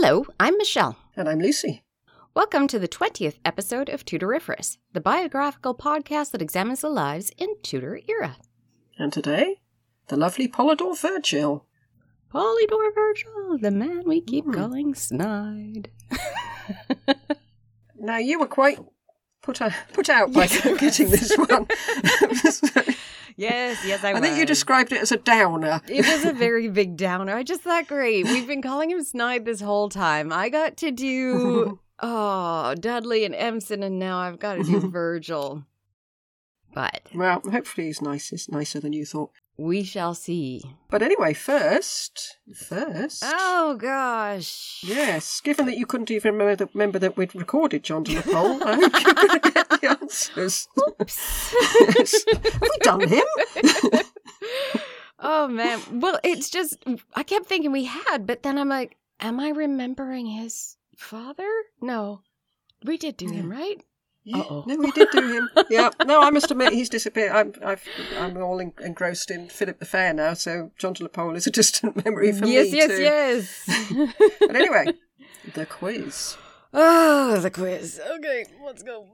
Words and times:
Hello, 0.00 0.24
I'm 0.38 0.56
Michelle. 0.56 0.96
And 1.16 1.28
I'm 1.28 1.40
Lucy. 1.40 1.82
Welcome 2.32 2.68
to 2.68 2.78
the 2.78 2.86
20th 2.86 3.38
episode 3.44 3.88
of 3.88 4.04
Tudoriferous, 4.04 4.78
the 4.92 5.00
biographical 5.00 5.74
podcast 5.74 6.30
that 6.30 6.40
examines 6.40 6.82
the 6.82 6.88
lives 6.88 7.32
in 7.36 7.48
Tudor 7.64 7.98
era. 8.08 8.36
And 8.96 9.12
today, 9.12 9.56
the 10.06 10.16
lovely 10.16 10.46
Polydore 10.46 10.96
Virgil. 10.96 11.66
Polydore 12.32 12.94
Virgil, 12.94 13.58
the 13.58 13.72
man 13.72 14.04
we 14.06 14.20
keep 14.20 14.44
Hmm. 14.44 14.52
calling 14.52 14.94
Snide. 14.94 15.90
Now, 17.98 18.18
you 18.18 18.38
were 18.38 18.46
quite 18.46 18.78
put, 19.42 19.60
out 19.60 19.72
put 19.92 20.08
out 20.08 20.32
by 20.32 20.46
getting 20.46 21.10
this 21.10 21.34
one. 21.36 21.66
yes, 23.38 23.82
yes, 23.86 24.04
I, 24.04 24.12
was. 24.12 24.20
I 24.20 24.24
think 24.24 24.38
you 24.38 24.44
described 24.44 24.92
it 24.92 25.00
as 25.00 25.12
a 25.12 25.16
downer. 25.16 25.80
It 25.88 26.04
was 26.06 26.26
a 26.26 26.32
very 26.32 26.68
big 26.80 26.96
downer. 26.98 27.34
I 27.34 27.42
just 27.42 27.62
thought, 27.62 27.86
great. 27.86 28.26
We've 28.26 28.46
been 28.46 28.60
calling 28.60 28.90
him 28.90 29.02
Snide 29.02 29.46
this 29.46 29.60
whole 29.62 29.88
time. 29.88 30.32
I 30.32 30.50
got 30.50 30.76
to 30.78 30.90
do, 30.90 31.80
oh, 32.00 32.74
Dudley 32.74 33.24
and 33.24 33.34
Empson, 33.34 33.82
and 33.82 33.98
now 33.98 34.18
I've 34.18 34.38
got 34.38 34.54
to 34.54 34.64
do 34.64 34.80
Virgil. 34.90 35.64
But 36.74 37.02
Well, 37.14 37.40
hopefully 37.50 37.86
he's 37.86 38.02
nice, 38.02 38.30
it's 38.32 38.50
nicer 38.50 38.80
than 38.80 38.92
you 38.92 39.06
thought. 39.06 39.30
We 39.58 39.82
shall 39.82 40.14
see. 40.14 40.62
But 40.88 41.02
anyway, 41.02 41.34
first, 41.34 42.38
first, 42.54 43.22
Oh, 43.26 43.76
gosh. 43.78 44.80
yes, 44.86 45.40
given 45.40 45.66
that 45.66 45.76
you 45.76 45.84
couldn't 45.84 46.10
even 46.10 46.32
remember 46.34 46.56
that, 46.56 46.74
remember 46.74 46.98
that 47.00 47.16
we'd 47.16 47.34
recorded 47.34 47.82
John 47.82 48.04
de 48.04 48.14
la 48.14 48.22
Pole, 48.22 48.62
I 48.64 48.74
hope 48.76 48.92
you're 49.04 49.14
going 49.14 49.40
to 49.40 49.50
get 49.50 49.68
the 49.68 49.96
answers. 50.00 50.68
yes. 51.98 52.24
Have 52.32 52.60
we 52.62 52.68
done 52.80 53.08
him? 53.08 53.24
oh, 55.18 55.48
man. 55.48 55.80
Well, 56.00 56.18
it's 56.22 56.50
just, 56.50 56.82
I 57.14 57.22
kept 57.22 57.46
thinking 57.46 57.72
we 57.72 57.84
had, 57.84 58.26
but 58.26 58.42
then 58.42 58.58
I'm 58.58 58.68
like, 58.68 58.96
am 59.20 59.40
I 59.40 59.50
remembering 59.50 60.26
his 60.26 60.76
father? 60.96 61.48
No. 61.80 62.22
We 62.84 62.96
did 62.96 63.16
do 63.16 63.28
him, 63.28 63.50
right? 63.50 63.82
Yeah, 64.28 64.40
Uh-oh. 64.40 64.64
No, 64.66 64.76
we 64.76 64.90
did 64.92 65.08
do 65.10 65.32
him. 65.32 65.48
Yeah. 65.70 65.88
No, 66.04 66.20
I 66.20 66.28
must 66.30 66.50
admit 66.50 66.74
he's 66.74 66.90
disappeared. 66.90 67.32
I'm, 67.32 67.54
I've, 67.64 67.82
I'm 68.18 68.36
all 68.42 68.60
en- 68.60 68.74
engrossed 68.82 69.30
in 69.30 69.48
Philip 69.48 69.78
the 69.78 69.86
Fair 69.86 70.12
now, 70.12 70.34
so 70.34 70.70
John 70.76 70.92
de 70.92 71.02
la 71.04 71.08
Pole 71.08 71.34
is 71.36 71.46
a 71.46 71.50
distant 71.50 71.96
memory 72.04 72.32
for 72.32 72.44
yes, 72.46 72.70
me 72.70 72.76
yes, 72.78 72.90
yes, 72.98 73.64
yes. 73.90 74.14
But 74.40 74.54
anyway, 74.54 74.92
the 75.54 75.64
quiz. 75.64 76.36
oh, 76.74 77.38
the 77.40 77.50
quiz. 77.50 77.98
Okay, 78.16 78.44
let's 78.64 78.82
go. 78.82 79.06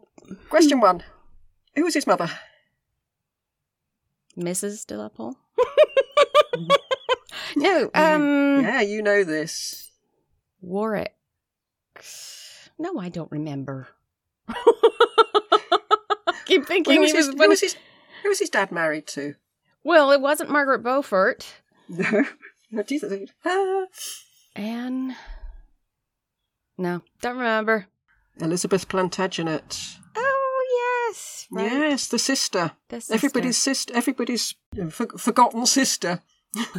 Question 0.51 0.81
one: 0.81 1.05
Who 1.77 1.84
was 1.84 1.95
his 1.95 2.06
mother? 2.09 2.28
Mrs. 4.37 4.84
De 4.87 4.97
La 4.97 5.09
Pole? 5.11 5.37
no, 7.56 7.89
um, 7.95 8.62
Yeah, 8.65 8.81
you 8.81 9.01
know 9.01 9.23
this. 9.23 9.93
Warwick. 10.61 11.15
No, 12.78 12.99
I 12.99 13.09
don't 13.11 13.31
remember. 13.31 13.87
Keep 16.47 16.61
Well, 16.62 16.67
thinking 16.67 16.95
who, 16.97 17.00
was 17.00 17.11
he 17.12 17.17
his, 17.19 17.27
was. 17.28 17.37
who 17.37 17.48
was 17.48 17.61
his 17.61 17.77
Who 18.23 18.28
was 18.28 18.39
his 18.39 18.50
dad 18.50 18.70
married 18.73 19.06
to? 19.09 19.34
Well, 19.83 20.11
it 20.12 20.20
wasn't 20.20 20.50
Margaret 20.50 20.83
Beaufort. 20.83 21.47
No. 21.89 22.25
No, 22.70 22.83
Jesus. 22.83 23.31
Ah, 23.45 23.84
Anne. 24.56 25.15
No, 26.77 27.03
don't 27.20 27.37
remember. 27.37 27.87
Elizabeth 28.41 28.89
Plantagenet. 28.89 29.97
Oh 30.17 31.06
yes, 31.12 31.47
right. 31.53 31.70
Yes, 31.70 32.09
the 32.09 32.19
sister. 32.19 32.72
The 32.89 33.00
sister. 33.00 33.15
Everybody's 33.15 33.59
sister. 33.59 33.95
Everybody's 33.95 34.56
uh, 34.81 34.89
for- 34.89 35.17
forgotten 35.19 35.67
sister. 35.67 36.20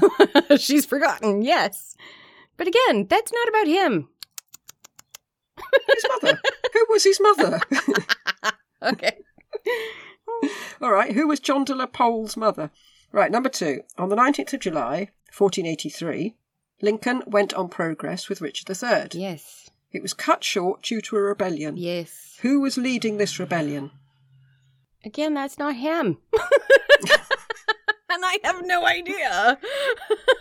She's 0.58 0.86
forgotten. 0.86 1.44
Yes, 1.44 1.96
but 2.58 2.68
again, 2.68 3.08
that's 3.10 3.32
not 3.32 3.48
about 3.48 3.68
him. 3.68 4.10
His 5.88 6.06
mother. 6.10 6.42
who 6.74 6.86
was 6.90 7.04
his 7.06 7.20
mother? 7.22 7.62
Okay. 8.84 9.18
All 10.82 10.92
right, 10.92 11.14
who 11.14 11.28
was 11.28 11.40
John 11.40 11.64
de 11.64 11.76
la 11.76 11.86
Pole's 11.86 12.38
mother? 12.38 12.72
Right, 13.12 13.32
number 13.32 13.50
two. 13.50 13.82
On 13.98 14.10
the 14.10 14.16
19th 14.16 14.54
of 14.54 14.60
July, 14.60 15.10
1483, 15.36 16.36
Lincoln 16.82 17.24
went 17.26 17.54
on 17.54 17.70
progress 17.70 18.28
with 18.30 18.42
Richard 18.42 18.70
III. 18.70 19.08
yes. 19.20 19.70
It 19.92 20.02
was 20.02 20.14
cut 20.14 20.44
short 20.44 20.84
due 20.84 21.00
to 21.02 21.16
a 21.16 21.22
rebellion. 21.22 21.78
Yes. 21.78 22.38
Who 22.42 22.60
was 22.60 22.78
leading 22.78 23.16
this 23.18 23.40
rebellion? 23.40 23.92
Again, 25.06 25.34
that's 25.36 25.58
not 25.58 25.76
him. 25.76 26.18
and 26.34 28.26
I 28.26 28.40
have 28.44 28.66
no 28.66 28.86
idea. 28.86 29.58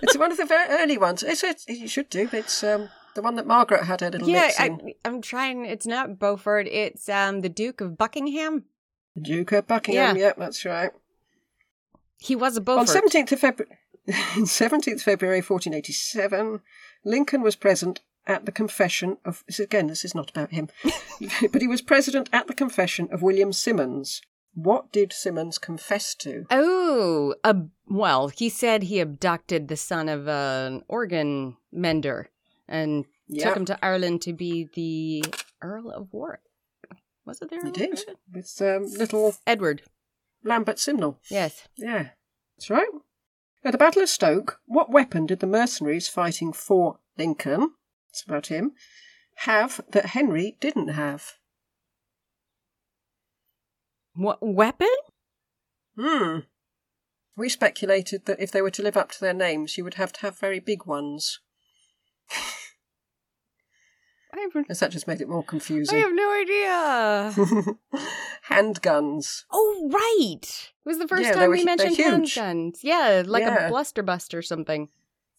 It's 0.03 0.19
one 0.19 0.33
of 0.33 0.39
the 0.39 0.47
very 0.47 0.67
early 0.71 0.99
ones. 0.99 1.23
It's 1.23 1.45
a, 1.45 1.55
you 1.73 1.87
should 1.87 2.11
do. 2.11 2.29
It's 2.33 2.65
um, 2.65 2.89
the 3.15 3.23
one 3.23 3.37
that 3.37 3.47
Margaret 3.47 3.85
had 3.85 4.01
her 4.01 4.11
little 4.11 4.29
yeah, 4.29 4.47
mix 4.47 4.61
I, 4.61 4.67
in. 4.67 4.95
I'm 5.05 5.23
trying. 5.23 5.67
It's 5.67 5.87
not 5.87 6.19
Beaufort. 6.19 6.67
It's 6.67 7.09
um 7.09 7.43
the 7.43 7.49
Duke 7.49 7.81
of 7.81 7.97
Buckingham. 7.97 8.65
Duke 9.21 9.53
of 9.53 9.67
Buckingham. 9.67 10.17
Yeah. 10.17 10.23
Yep, 10.27 10.37
that's 10.39 10.65
right. 10.65 10.91
He 12.19 12.35
was 12.35 12.57
a 12.57 12.61
On 12.61 12.87
17th 12.87 13.33
of 13.33 13.41
February, 13.47 13.77
17th 14.09 15.03
February 15.03 15.39
1487, 15.41 16.61
Lincoln 17.05 17.43
was 17.43 17.57
present 17.57 18.01
at 18.27 18.47
the 18.47 18.53
confession 18.53 19.19
of. 19.25 19.45
This 19.47 19.61
again, 19.61 19.89
this 19.89 20.05
is 20.05 20.15
not 20.15 20.31
about 20.31 20.51
him, 20.53 20.69
but 21.53 21.61
he 21.61 21.69
was 21.69 21.83
present 21.83 22.29
at 22.33 22.47
the 22.47 22.55
confession 22.55 23.09
of 23.13 23.23
William 23.23 23.53
Symonds. 23.53 24.23
What 24.55 24.93
did 24.93 25.13
Symonds 25.13 25.59
confess 25.59 26.15
to? 26.17 26.47
Oh, 26.51 27.35
uh, 27.43 27.55
well, 27.89 28.29
he 28.29 28.49
said 28.49 28.85
he 28.85 29.01
abducted 29.01 29.67
the 29.69 29.77
son 29.77 30.09
of 30.09 30.29
an 30.29 30.83
organ 30.89 31.57
mender 31.73 32.31
and 32.69 33.05
Yeah. 33.27 33.49
took 33.49 33.57
him 33.57 33.65
to 33.67 33.79
Ireland 33.85 34.23
to 34.23 34.33
be 34.33 34.69
the 34.75 35.25
Earl 35.61 35.91
of 35.91 36.09
Warwick. 36.13 36.41
Was 37.27 37.41
it 37.41 37.51
there? 37.51 37.65
He 37.65 37.71
did 37.71 38.05
with 38.33 38.61
um, 38.61 38.87
little 38.99 39.35
Edward. 39.47 39.83
Lambert 40.45 40.79
Simnel. 40.79 41.19
Yes. 41.31 41.67
Yeah, 41.77 42.11
that's 42.57 42.69
right. 42.69 42.89
At 43.65 43.73
the 43.73 43.79
Battle 43.79 44.03
of 44.03 44.11
Stoke, 44.11 44.61
what 44.67 44.91
weapon 44.91 45.25
did 45.25 45.41
the 45.41 45.47
mercenaries 45.47 46.07
fighting 46.07 46.53
for 46.53 46.99
Lincoln? 47.17 47.71
It's 48.11 48.23
about 48.23 48.49
him. 48.49 48.73
Have 49.39 49.81
that 49.91 50.07
Henry 50.07 50.57
didn't 50.61 50.89
have. 50.89 51.33
What 54.15 54.39
weapon? 54.43 54.95
Hmm. 55.99 56.41
We 57.37 57.49
speculated 57.49 58.27
that 58.27 58.39
if 58.39 58.53
they 58.53 58.62
were 58.62 58.71
to 58.71 58.83
live 58.83 58.97
up 58.97 59.11
to 59.12 59.21
their 59.21 59.35
names, 59.35 59.77
you 59.77 59.85
would 59.85 59.95
have 59.95 60.12
to 60.12 60.21
have 60.21 60.39
very 60.39 60.61
big 60.61 60.87
ones. 60.87 61.41
I 64.37 64.49
that 64.69 64.91
just 64.91 65.06
made 65.06 65.21
it 65.21 65.28
more 65.28 65.45
confusing. 65.45 65.97
I 65.97 66.00
have 66.00 66.15
no 66.15 66.33
idea. 66.33 67.78
Handguns. 68.49 69.45
oh, 69.50 69.91
right. 69.93 70.41
It 70.43 70.89
was 70.89 70.99
the 70.99 71.09
first 71.09 71.22
Yeah, 71.22 71.33
time 71.33 71.49
were 71.50 71.56
we 71.56 71.65
mentioned 71.65 71.97
handguns. 71.97 72.78
Yeah, 72.83 73.23
like 73.25 73.43
Yeah. 73.43 73.67
a 73.67 73.69
blunderbuss 73.71 74.34
or 74.34 74.43
something. 74.43 74.89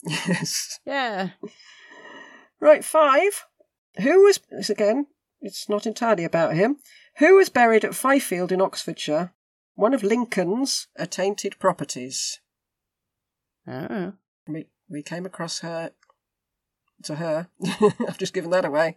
Yes. 0.03 0.79
Yeah. 0.85 1.29
Right, 2.59 2.84
five. 2.85 3.45
Who 4.01 4.23
was 4.23 4.39
this 4.50 4.69
again? 4.69 5.07
It's 5.41 5.67
not 5.69 5.85
entirely 5.85 6.23
about 6.23 6.55
him. 6.55 6.78
Who 7.17 7.35
was 7.35 7.50
buried 7.50 7.84
at 7.85 7.91
Fyfield 7.91 8.51
in 8.51 8.61
Oxfordshire? 8.61 9.34
One 9.75 9.94
of 9.94 10.03
Lincoln's 10.03 10.88
attainted 10.95 11.59
properties. 11.59 12.39
Oh. 13.67 14.13
We 14.47 14.67
we 14.89 15.01
came 15.01 15.25
across 15.25 15.59
her 15.59 15.91
to 17.03 17.16
her. 17.16 17.47
I've 17.81 18.17
just 18.17 18.33
given 18.33 18.51
that 18.51 18.66
away. 18.66 18.95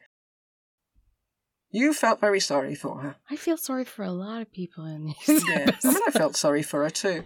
You 1.70 1.92
felt 1.92 2.20
very 2.20 2.40
sorry 2.40 2.74
for 2.74 3.00
her. 3.00 3.16
I 3.30 3.36
feel 3.36 3.56
sorry 3.56 3.84
for 3.84 4.02
a 4.02 4.10
lot 4.10 4.40
of 4.40 4.52
people 4.52 4.86
in 4.86 5.04
these. 5.06 5.44
Yeah. 5.46 5.70
I 5.84 5.88
mean 5.88 6.02
I 6.06 6.10
felt 6.12 6.36
sorry 6.36 6.62
for 6.62 6.82
her 6.84 6.90
too. 6.90 7.24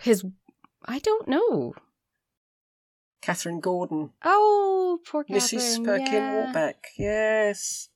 His, 0.00 0.24
I 0.84 0.98
don't 0.98 1.28
know. 1.28 1.74
Catherine 3.22 3.60
Gordon. 3.60 4.10
Oh, 4.24 4.98
poor 5.06 5.24
Catherine. 5.24 5.60
Mrs. 5.62 5.84
Perkin 5.84 6.12
yeah. 6.12 6.44
Warbeck. 6.44 6.84
Yes. 6.98 7.88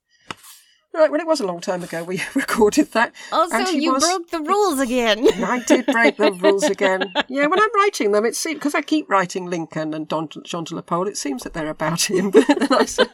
Right, 0.96 1.10
well, 1.10 1.20
it 1.20 1.26
was 1.26 1.40
a 1.40 1.46
long 1.46 1.60
time 1.60 1.82
ago 1.82 2.02
we 2.04 2.22
recorded 2.34 2.92
that. 2.92 3.14
Oh, 3.30 3.42
also, 3.42 3.54
And 3.56 3.82
you 3.82 3.92
was- 3.92 4.02
broke 4.02 4.30
the 4.30 4.40
rules 4.40 4.80
again. 4.80 5.26
I 5.44 5.62
did 5.62 5.84
break 5.86 6.16
the 6.16 6.32
rules 6.42 6.64
again. 6.64 7.12
Yeah, 7.28 7.46
when 7.46 7.60
I'm 7.60 7.74
writing 7.74 8.12
them, 8.12 8.24
it 8.24 8.34
seems 8.34 8.54
because 8.58 8.74
I 8.74 8.80
keep 8.80 9.08
writing 9.10 9.46
Lincoln 9.46 9.92
and 9.92 10.08
Don, 10.08 10.28
John 10.44 10.64
de 10.64 10.74
la 10.74 10.80
Pole, 10.80 11.06
it 11.06 11.18
seems 11.18 11.42
that 11.42 11.52
they're 11.52 11.68
about 11.68 12.08
him. 12.10 12.30
But 12.30 12.46
then 12.48 12.72
I 12.72 12.86
said, 12.86 13.10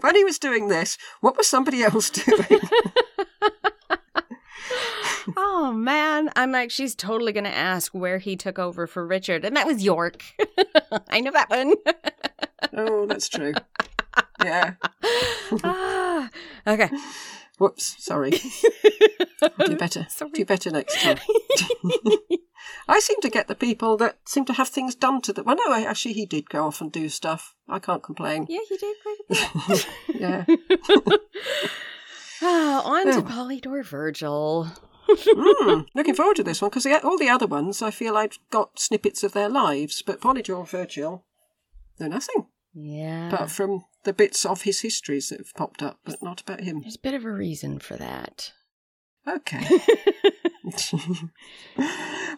when 0.00 0.16
he 0.16 0.24
was 0.24 0.38
doing 0.40 0.66
this, 0.68 0.98
what 1.20 1.36
was 1.36 1.46
somebody 1.46 1.82
else 1.84 2.10
doing? 2.10 2.60
oh 5.36 5.72
man, 5.72 6.30
I'm 6.36 6.50
like, 6.52 6.70
she's 6.70 6.94
totally 6.94 7.32
gonna 7.32 7.48
ask 7.50 7.92
where 7.94 8.18
he 8.18 8.36
took 8.36 8.58
over 8.58 8.86
for 8.88 9.06
Richard, 9.06 9.44
and 9.44 9.56
that 9.56 9.66
was 9.66 9.84
York. 9.84 10.22
I 11.08 11.20
know 11.20 11.30
that 11.30 11.50
one. 11.50 11.74
oh, 12.72 13.06
that's 13.06 13.28
true. 13.28 13.54
Yeah. 14.44 14.74
ah, 15.64 16.30
okay. 16.66 16.90
Whoops. 17.58 17.96
Sorry. 18.04 18.30
Do 18.30 19.76
better. 19.76 20.06
Sorry. 20.10 20.30
Do 20.32 20.44
better 20.44 20.70
next 20.70 21.00
time. 21.00 21.18
I 22.88 23.00
seem 23.00 23.20
to 23.22 23.30
get 23.30 23.48
the 23.48 23.54
people 23.54 23.96
that 23.98 24.18
seem 24.26 24.44
to 24.46 24.52
have 24.54 24.68
things 24.68 24.94
done 24.94 25.20
to 25.22 25.32
them. 25.32 25.44
Well, 25.46 25.56
no, 25.56 25.72
actually, 25.72 26.14
he 26.14 26.26
did 26.26 26.50
go 26.50 26.66
off 26.66 26.80
and 26.80 26.90
do 26.92 27.08
stuff. 27.08 27.54
I 27.68 27.78
can't 27.78 28.02
complain. 28.02 28.46
Yeah, 28.48 28.60
he 28.68 28.76
did 28.76 28.96
quite 29.02 29.18
a 29.20 29.68
bit. 29.68 29.86
Yeah. 30.08 30.44
Ah, 32.42 32.82
on 32.84 33.06
to 33.12 33.18
Oh. 33.18 33.22
Polydore 33.22 33.84
Virgil. 33.84 34.68
Mm, 35.08 35.86
looking 35.94 36.14
forward 36.14 36.36
to 36.36 36.42
this 36.42 36.60
one 36.60 36.70
because 36.70 36.86
all 37.04 37.18
the 37.18 37.28
other 37.28 37.46
ones, 37.46 37.80
I 37.82 37.90
feel 37.90 38.16
I've 38.16 38.38
got 38.50 38.78
snippets 38.78 39.22
of 39.22 39.32
their 39.32 39.48
lives, 39.48 40.02
but 40.02 40.20
Polydore 40.20 40.66
Virgil, 40.68 41.24
no, 42.00 42.08
nothing 42.08 42.46
Yeah. 42.74 43.28
apart 43.28 43.50
from 43.50 43.84
the 44.04 44.12
bits 44.12 44.44
of 44.44 44.62
his 44.62 44.80
histories 44.80 45.28
that 45.28 45.38
have 45.38 45.54
popped 45.54 45.82
up, 45.82 45.98
but 46.04 46.22
not 46.22 46.40
about 46.40 46.60
him. 46.60 46.80
There's 46.80 46.96
a 46.96 47.00
bit 47.00 47.14
of 47.14 47.24
a 47.24 47.32
reason 47.32 47.78
for 47.78 47.96
that. 47.96 48.52
Okay. 49.26 49.64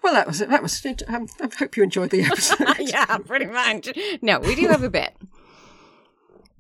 well, 0.03 0.15
that 0.15 0.27
was 0.27 0.41
it. 0.41 0.49
That 0.49 0.63
was 0.63 0.85
it. 0.85 1.03
Um, 1.09 1.29
I 1.41 1.49
hope 1.59 1.77
you 1.77 1.83
enjoyed 1.83 2.11
the 2.11 2.23
episode. 2.23 2.67
yeah, 2.81 3.19
pretty 3.19 3.47
much. 3.47 3.89
No, 4.23 4.41
we 4.41 4.55
do 4.55 4.69
have 4.69 4.83
a 4.83 4.91
bit. 4.91 5.15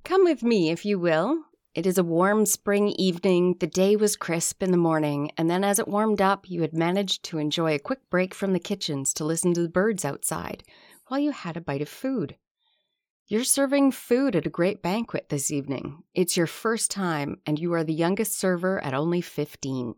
Come 0.04 0.24
with 0.24 0.42
me, 0.42 0.70
if 0.70 0.84
you 0.84 0.98
will. 0.98 1.42
It 1.74 1.86
is 1.86 1.98
a 1.98 2.04
warm 2.04 2.46
spring 2.46 2.88
evening. 2.90 3.56
The 3.60 3.66
day 3.66 3.96
was 3.96 4.16
crisp 4.16 4.62
in 4.62 4.70
the 4.70 4.76
morning, 4.76 5.30
and 5.36 5.50
then 5.50 5.62
as 5.62 5.78
it 5.78 5.88
warmed 5.88 6.22
up, 6.22 6.48
you 6.48 6.62
had 6.62 6.72
managed 6.72 7.22
to 7.24 7.38
enjoy 7.38 7.74
a 7.74 7.80
quick 7.80 8.08
break 8.08 8.32
from 8.32 8.52
the 8.52 8.60
kitchens 8.60 9.12
to 9.14 9.24
listen 9.24 9.52
to 9.54 9.62
the 9.62 9.68
birds 9.68 10.04
outside 10.04 10.62
while 11.08 11.20
you 11.20 11.32
had 11.32 11.56
a 11.56 11.60
bite 11.60 11.82
of 11.82 11.88
food. 11.88 12.36
You're 13.28 13.42
serving 13.42 13.90
food 13.90 14.36
at 14.36 14.46
a 14.46 14.50
great 14.50 14.82
banquet 14.82 15.30
this 15.30 15.50
evening. 15.50 16.04
It's 16.14 16.36
your 16.36 16.46
first 16.46 16.92
time, 16.92 17.40
and 17.44 17.58
you 17.58 17.72
are 17.72 17.82
the 17.82 17.92
youngest 17.92 18.38
server 18.38 18.78
at 18.84 18.94
only 18.94 19.20
15. 19.20 19.96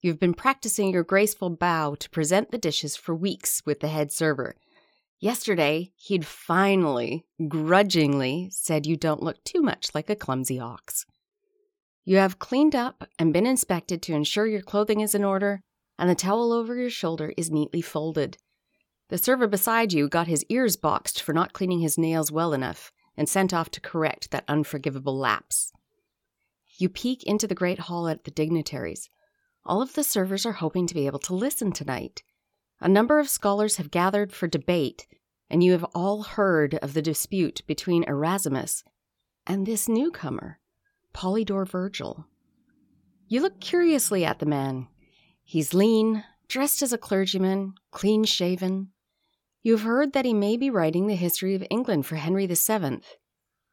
You've 0.00 0.18
been 0.18 0.32
practicing 0.32 0.90
your 0.90 1.04
graceful 1.04 1.50
bow 1.50 1.96
to 1.96 2.08
present 2.08 2.52
the 2.52 2.58
dishes 2.58 2.96
for 2.96 3.14
weeks 3.14 3.60
with 3.66 3.80
the 3.80 3.88
head 3.88 4.10
server. 4.10 4.56
Yesterday, 5.20 5.92
he'd 5.96 6.24
finally, 6.24 7.26
grudgingly, 7.46 8.48
said 8.50 8.86
you 8.86 8.96
don't 8.96 9.22
look 9.22 9.44
too 9.44 9.60
much 9.60 9.94
like 9.94 10.08
a 10.08 10.16
clumsy 10.16 10.58
ox. 10.58 11.04
You 12.06 12.16
have 12.16 12.38
cleaned 12.38 12.74
up 12.74 13.06
and 13.18 13.34
been 13.34 13.46
inspected 13.46 14.00
to 14.02 14.14
ensure 14.14 14.46
your 14.46 14.62
clothing 14.62 15.00
is 15.00 15.14
in 15.14 15.24
order, 15.24 15.60
and 15.98 16.08
the 16.08 16.14
towel 16.14 16.54
over 16.54 16.74
your 16.74 16.88
shoulder 16.88 17.34
is 17.36 17.50
neatly 17.50 17.82
folded. 17.82 18.38
The 19.08 19.18
server 19.18 19.46
beside 19.46 19.92
you 19.92 20.08
got 20.08 20.26
his 20.26 20.44
ears 20.48 20.76
boxed 20.76 21.22
for 21.22 21.32
not 21.32 21.52
cleaning 21.52 21.80
his 21.80 21.96
nails 21.96 22.32
well 22.32 22.52
enough 22.52 22.92
and 23.16 23.28
sent 23.28 23.54
off 23.54 23.70
to 23.70 23.80
correct 23.80 24.30
that 24.30 24.44
unforgivable 24.48 25.16
lapse. 25.16 25.72
You 26.78 26.88
peek 26.88 27.22
into 27.22 27.46
the 27.46 27.54
great 27.54 27.80
hall 27.80 28.08
at 28.08 28.24
the 28.24 28.30
dignitaries. 28.30 29.08
All 29.64 29.80
of 29.80 29.94
the 29.94 30.04
servers 30.04 30.44
are 30.44 30.52
hoping 30.52 30.86
to 30.86 30.94
be 30.94 31.06
able 31.06 31.20
to 31.20 31.34
listen 31.34 31.72
tonight. 31.72 32.22
A 32.80 32.88
number 32.88 33.18
of 33.18 33.28
scholars 33.28 33.76
have 33.76 33.90
gathered 33.90 34.32
for 34.32 34.46
debate, 34.46 35.06
and 35.48 35.62
you 35.62 35.72
have 35.72 35.84
all 35.94 36.22
heard 36.24 36.74
of 36.76 36.92
the 36.92 37.00
dispute 37.00 37.62
between 37.66 38.04
Erasmus 38.04 38.84
and 39.46 39.64
this 39.64 39.88
newcomer, 39.88 40.58
Polydore 41.14 41.66
Virgil. 41.66 42.26
You 43.28 43.40
look 43.40 43.60
curiously 43.60 44.24
at 44.24 44.40
the 44.40 44.46
man. 44.46 44.88
He's 45.42 45.72
lean, 45.72 46.24
dressed 46.48 46.82
as 46.82 46.92
a 46.92 46.98
clergyman, 46.98 47.74
clean 47.90 48.24
shaven. 48.24 48.90
You've 49.66 49.82
heard 49.82 50.12
that 50.12 50.24
he 50.24 50.32
may 50.32 50.56
be 50.56 50.70
writing 50.70 51.08
the 51.08 51.16
history 51.16 51.56
of 51.56 51.66
England 51.70 52.06
for 52.06 52.14
Henry 52.14 52.46
VII. 52.46 53.00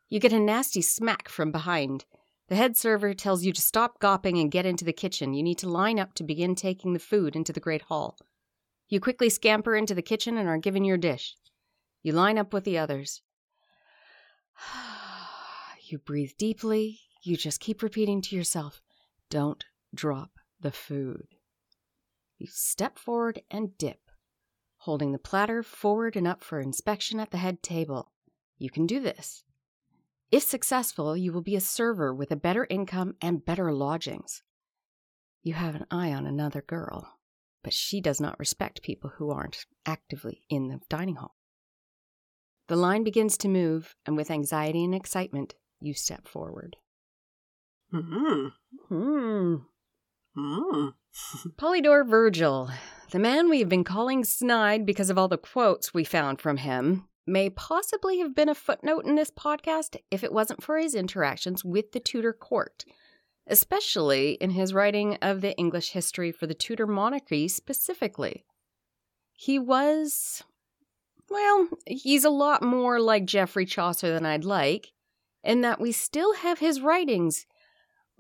You 0.10 0.20
get 0.20 0.34
a 0.34 0.40
nasty 0.40 0.82
smack 0.82 1.30
from 1.30 1.52
behind. 1.52 2.06
The 2.48 2.56
head 2.56 2.76
server 2.76 3.14
tells 3.14 3.46
you 3.46 3.54
to 3.54 3.62
stop 3.62 4.00
gawping 4.00 4.42
and 4.42 4.50
get 4.50 4.66
into 4.66 4.84
the 4.84 4.92
kitchen. 4.92 5.36
You 5.36 5.44
need 5.44 5.60
to 5.60 5.70
line 5.70 6.00
up 6.00 6.16
to 6.16 6.24
begin 6.24 6.56
taking 6.56 6.94
the 6.94 7.00
food 7.00 7.36
into 7.36 7.54
the 7.54 7.60
great 7.60 7.84
hall. 7.84 8.18
You 8.90 9.00
quickly 9.00 9.30
scamper 9.30 9.76
into 9.76 9.94
the 9.94 10.02
kitchen 10.02 10.36
and 10.36 10.50
are 10.50 10.58
given 10.58 10.84
your 10.84 10.98
dish. 10.98 11.36
You 12.02 12.14
line 12.14 12.40
up 12.40 12.54
with 12.54 12.64
the 12.64 12.80
others. 12.80 13.22
You 15.86 16.00
breathe 16.00 16.32
deeply. 16.40 17.02
You 17.22 17.38
just 17.38 17.60
keep 17.60 17.84
repeating 17.84 18.24
to 18.24 18.36
yourself, 18.36 18.82
don't 19.30 19.64
drop 19.94 20.32
the 20.60 20.72
food. 20.72 21.28
You 22.40 22.48
step 22.50 22.98
forward 22.98 23.44
and 23.52 23.78
dip, 23.78 24.03
holding 24.84 25.14
the 25.14 25.18
platter 25.18 25.64
forward 25.64 26.18
and 26.18 26.28
up 26.28 26.44
for 26.44 26.60
inspection 26.60 27.18
at 27.18 27.32
the 27.32 27.38
head 27.38 27.64
table. 27.64 28.12
You 28.58 28.70
can 28.70 28.86
do 28.86 29.00
this. 29.00 29.46
If 30.30 30.44
successful, 30.44 31.16
you 31.16 31.32
will 31.32 31.42
be 31.42 31.56
a 31.56 31.62
server 31.62 32.14
with 32.14 32.32
a 32.32 32.36
better 32.36 32.68
income 32.70 33.16
and 33.22 33.46
better 33.46 33.72
lodgings. 33.72 34.44
You 35.42 35.54
have 35.54 35.76
an 35.76 35.86
eye 35.90 36.12
on 36.12 36.26
another 36.26 36.62
girl, 36.62 37.18
but 37.64 37.74
she 37.74 38.02
does 38.02 38.20
not 38.20 38.38
respect 38.40 38.82
people 38.84 39.12
who 39.18 39.32
aren't 39.32 39.66
actively 39.86 40.44
in 40.50 40.68
the 40.68 40.82
dining 40.90 41.16
hall. 41.16 41.36
The 42.68 42.76
line 42.76 43.06
begins 43.06 43.38
to 43.38 43.48
move, 43.48 43.96
and 44.06 44.18
with 44.18 44.32
anxiety 44.32 44.84
and 44.84 44.94
excitement, 44.94 45.56
you 45.80 45.94
step 45.94 46.28
forward. 46.28 46.76
mm, 47.94 48.52
Hmm. 48.90 49.56
Mm. 50.38 50.94
Polydore 51.58 52.08
Virgil, 52.08 52.70
the 53.12 53.20
man 53.20 53.50
we 53.50 53.60
have 53.60 53.70
been 53.70 53.84
calling 53.84 54.24
snide 54.24 54.86
because 54.86 55.10
of 55.10 55.18
all 55.18 55.28
the 55.28 55.38
quotes 55.38 55.94
we 55.94 56.04
found 56.04 56.42
from 56.42 56.58
him, 56.58 57.08
may 57.28 57.50
possibly 57.50 58.20
have 58.20 58.36
been 58.36 58.50
a 58.50 58.56
footnote 58.56 59.06
in 59.06 59.16
this 59.16 59.32
podcast 59.32 59.96
if 60.12 60.24
it 60.24 60.34
wasn't 60.34 60.64
for 60.64 60.78
his 60.78 60.96
interactions 60.96 61.64
with 61.64 61.92
the 61.92 62.00
Tudor 62.00 62.34
court, 62.34 62.84
especially 63.48 64.34
in 64.42 64.52
his 64.52 64.74
writing 64.74 65.18
of 65.22 65.42
the 65.42 65.56
English 65.56 65.92
history 65.92 66.32
for 66.32 66.48
the 66.48 66.54
Tudor 66.54 66.88
monarchy 66.88 67.48
specifically. 67.48 68.44
He 69.34 69.60
was, 69.60 70.44
well, 71.30 71.70
he's 71.86 72.26
a 72.26 72.30
lot 72.30 72.62
more 72.62 73.00
like 73.00 73.26
Geoffrey 73.26 73.66
Chaucer 73.66 74.12
than 74.12 74.26
I'd 74.26 74.46
like, 74.46 74.92
in 75.44 75.62
that 75.62 75.80
we 75.80 75.92
still 75.92 76.34
have 76.36 76.60
his 76.60 76.82
writings, 76.82 77.46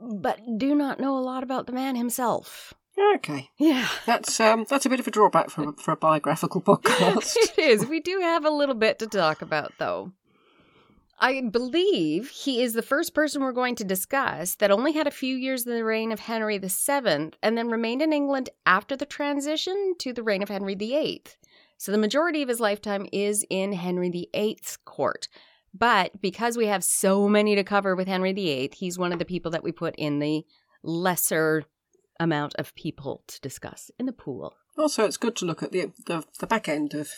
but 0.03 0.39
do 0.57 0.75
not 0.75 0.99
know 0.99 1.17
a 1.17 1.21
lot 1.21 1.43
about 1.43 1.65
the 1.67 1.73
man 1.73 1.95
himself. 1.95 2.73
Okay, 3.15 3.49
Yeah. 3.57 3.87
that's 4.05 4.39
um, 4.39 4.65
that's 4.69 4.85
a 4.85 4.89
bit 4.89 4.99
of 4.99 5.07
a 5.07 5.11
drawback 5.11 5.49
for 5.49 5.73
for 5.73 5.91
a 5.93 5.97
biographical 5.97 6.61
podcast. 6.69 7.35
it 7.37 7.57
is. 7.57 7.85
We 7.87 7.99
do 7.99 8.19
have 8.21 8.45
a 8.45 8.49
little 8.51 8.75
bit 8.75 8.99
to 8.99 9.07
talk 9.07 9.41
about, 9.41 9.73
though. 9.79 10.11
I 11.19 11.41
believe 11.41 12.29
he 12.29 12.61
is 12.61 12.73
the 12.73 12.81
first 12.81 13.13
person 13.13 13.41
we're 13.41 13.51
going 13.53 13.75
to 13.75 13.83
discuss 13.83 14.55
that 14.55 14.71
only 14.71 14.91
had 14.91 15.07
a 15.07 15.11
few 15.11 15.35
years 15.35 15.65
in 15.65 15.73
the 15.73 15.83
reign 15.85 16.11
of 16.11 16.19
Henry 16.19 16.57
VII 16.57 17.31
and 17.41 17.57
then 17.57 17.69
remained 17.69 18.01
in 18.01 18.11
England 18.11 18.49
after 18.65 18.97
the 18.97 19.05
transition 19.05 19.93
to 19.99 20.11
the 20.11 20.23
reign 20.23 20.43
of 20.43 20.49
Henry 20.49 20.75
VIII. 20.75 21.23
So 21.77 21.91
the 21.91 21.97
majority 21.97 22.41
of 22.41 22.49
his 22.49 22.59
lifetime 22.59 23.07
is 23.13 23.45
in 23.49 23.73
Henry 23.73 24.09
VIII's 24.09 24.77
court. 24.85 25.29
But 25.73 26.21
because 26.21 26.55
we 26.57 26.67
have 26.67 26.83
so 26.83 27.27
many 27.27 27.55
to 27.55 27.63
cover 27.63 27.95
with 27.95 28.07
Henry 28.07 28.31
VIII, 28.33 28.71
he's 28.75 28.97
one 28.99 29.11
of 29.11 29.19
the 29.19 29.25
people 29.25 29.51
that 29.51 29.63
we 29.63 29.71
put 29.71 29.95
in 29.97 30.19
the 30.19 30.45
lesser 30.83 31.63
amount 32.19 32.53
of 32.55 32.75
people 32.75 33.23
to 33.27 33.41
discuss 33.41 33.89
in 33.97 34.05
the 34.05 34.11
pool. 34.13 34.53
also, 34.77 35.05
it's 35.05 35.17
good 35.17 35.35
to 35.37 35.45
look 35.45 35.63
at 35.63 35.71
the 35.71 35.91
the, 36.05 36.23
the 36.39 36.47
back 36.47 36.69
end 36.69 36.93
of 36.93 37.09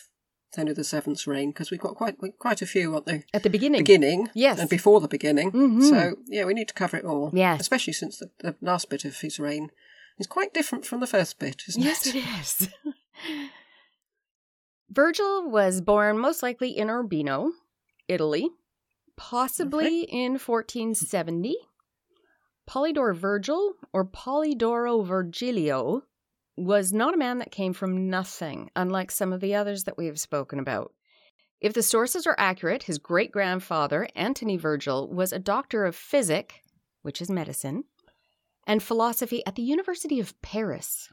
Henry 0.56 0.74
VII's 0.74 1.28
reign 1.28 1.50
because 1.52 1.70
we've 1.70 1.82
got 1.82 1.96
quite 1.96 2.16
quite 2.40 2.62
a 2.62 2.66
few 2.66 2.96
at 2.96 3.06
the 3.06 3.24
At 3.34 3.44
the 3.44 3.50
beginning. 3.50 3.82
beginning, 3.82 4.30
Yes. 4.34 4.58
and 4.60 4.70
before 4.70 5.02
the 5.02 5.10
beginning. 5.10 5.52
Mhm. 5.52 5.84
So 5.90 6.16
yeah, 6.28 6.46
we 6.46 6.54
need 6.54 6.70
to 6.70 6.74
cover 6.74 6.96
it 6.98 7.04
all. 7.06 7.32
Yes. 7.34 7.60
especially 7.60 7.92
since 7.94 8.20
the, 8.20 8.32
the 8.40 8.56
last 8.62 8.90
bit 8.90 9.04
of 9.04 9.20
his 9.20 9.38
reign 9.38 9.70
is 10.18 10.28
quite 10.28 10.54
different 10.54 10.86
from 10.86 11.02
the 11.02 11.08
first 11.08 11.40
bit, 11.40 11.64
isn't 11.68 11.84
Yes, 11.84 12.08
it? 12.08 12.16
Yes, 12.16 12.62
it 12.62 12.70
is. 12.70 12.70
Virgil 14.90 15.50
was 15.50 15.82
born 15.82 16.18
most 16.20 16.42
likely 16.44 16.70
in 16.70 16.90
Urbino, 16.90 17.52
Italy, 18.08 18.50
possibly 19.16 20.04
in 20.04 20.34
1470. 20.34 21.56
Polydore 22.68 23.16
Virgil, 23.16 23.74
or 23.94 24.06
Polydoro 24.06 25.06
Virgilio, 25.06 26.04
was 26.58 26.94
not 26.94 27.14
a 27.14 27.18
man 27.18 27.40
that 27.40 27.52
came 27.52 27.74
from 27.74 28.10
nothing, 28.10 28.70
unlike 28.76 29.12
some 29.12 29.34
of 29.34 29.42
the 29.42 29.56
others 29.56 29.84
that 29.84 29.98
we 29.98 30.08
have 30.08 30.20
spoken 30.20 30.60
about. 30.60 30.94
If 31.62 31.74
the 31.74 31.84
sources 31.84 32.26
are 32.28 32.36
accurate, 32.38 32.84
his 32.84 32.98
great 32.98 33.32
grandfather, 33.32 34.08
Antony 34.16 34.58
Virgil, 34.58 35.10
was 35.10 35.32
a 35.32 35.40
doctor 35.40 35.86
of 35.86 35.96
physic, 35.96 36.62
which 37.02 37.22
is 37.22 37.30
medicine, 37.30 37.84
and 38.68 38.82
philosophy 38.82 39.46
at 39.46 39.56
the 39.56 39.62
University 39.62 40.20
of 40.20 40.40
Paris. 40.42 41.10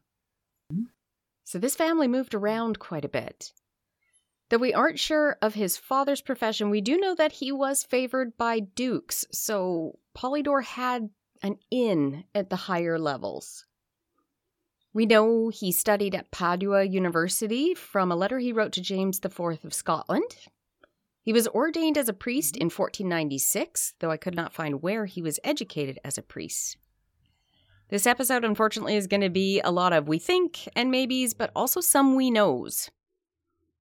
Hmm. 0.70 0.84
So 1.44 1.58
this 1.58 1.76
family 1.76 2.08
moved 2.08 2.34
around 2.34 2.78
quite 2.78 3.04
a 3.04 3.10
bit. 3.10 3.52
Though 4.52 4.58
we 4.58 4.74
aren't 4.74 4.98
sure 4.98 5.38
of 5.40 5.54
his 5.54 5.78
father's 5.78 6.20
profession, 6.20 6.68
we 6.68 6.82
do 6.82 6.98
know 6.98 7.14
that 7.14 7.32
he 7.32 7.50
was 7.50 7.84
favored 7.84 8.36
by 8.36 8.60
dukes, 8.60 9.24
so 9.32 9.98
Polydore 10.14 10.62
had 10.62 11.08
an 11.42 11.56
in 11.70 12.24
at 12.34 12.50
the 12.50 12.56
higher 12.56 12.98
levels. 12.98 13.64
We 14.92 15.06
know 15.06 15.48
he 15.48 15.72
studied 15.72 16.14
at 16.14 16.30
Padua 16.30 16.84
University 16.84 17.72
from 17.72 18.12
a 18.12 18.14
letter 18.14 18.40
he 18.40 18.52
wrote 18.52 18.72
to 18.72 18.82
James 18.82 19.18
IV 19.24 19.64
of 19.64 19.72
Scotland. 19.72 20.36
He 21.22 21.32
was 21.32 21.48
ordained 21.48 21.96
as 21.96 22.10
a 22.10 22.12
priest 22.12 22.54
in 22.54 22.66
1496, 22.66 23.94
though 24.00 24.10
I 24.10 24.18
could 24.18 24.34
not 24.34 24.52
find 24.52 24.82
where 24.82 25.06
he 25.06 25.22
was 25.22 25.40
educated 25.42 25.98
as 26.04 26.18
a 26.18 26.22
priest. 26.22 26.76
This 27.88 28.06
episode, 28.06 28.44
unfortunately, 28.44 28.96
is 28.96 29.06
going 29.06 29.22
to 29.22 29.30
be 29.30 29.62
a 29.62 29.70
lot 29.70 29.94
of 29.94 30.08
we 30.08 30.18
think 30.18 30.68
and 30.76 30.90
maybes, 30.90 31.32
but 31.32 31.50
also 31.56 31.80
some 31.80 32.16
we 32.16 32.30
knows. 32.30 32.90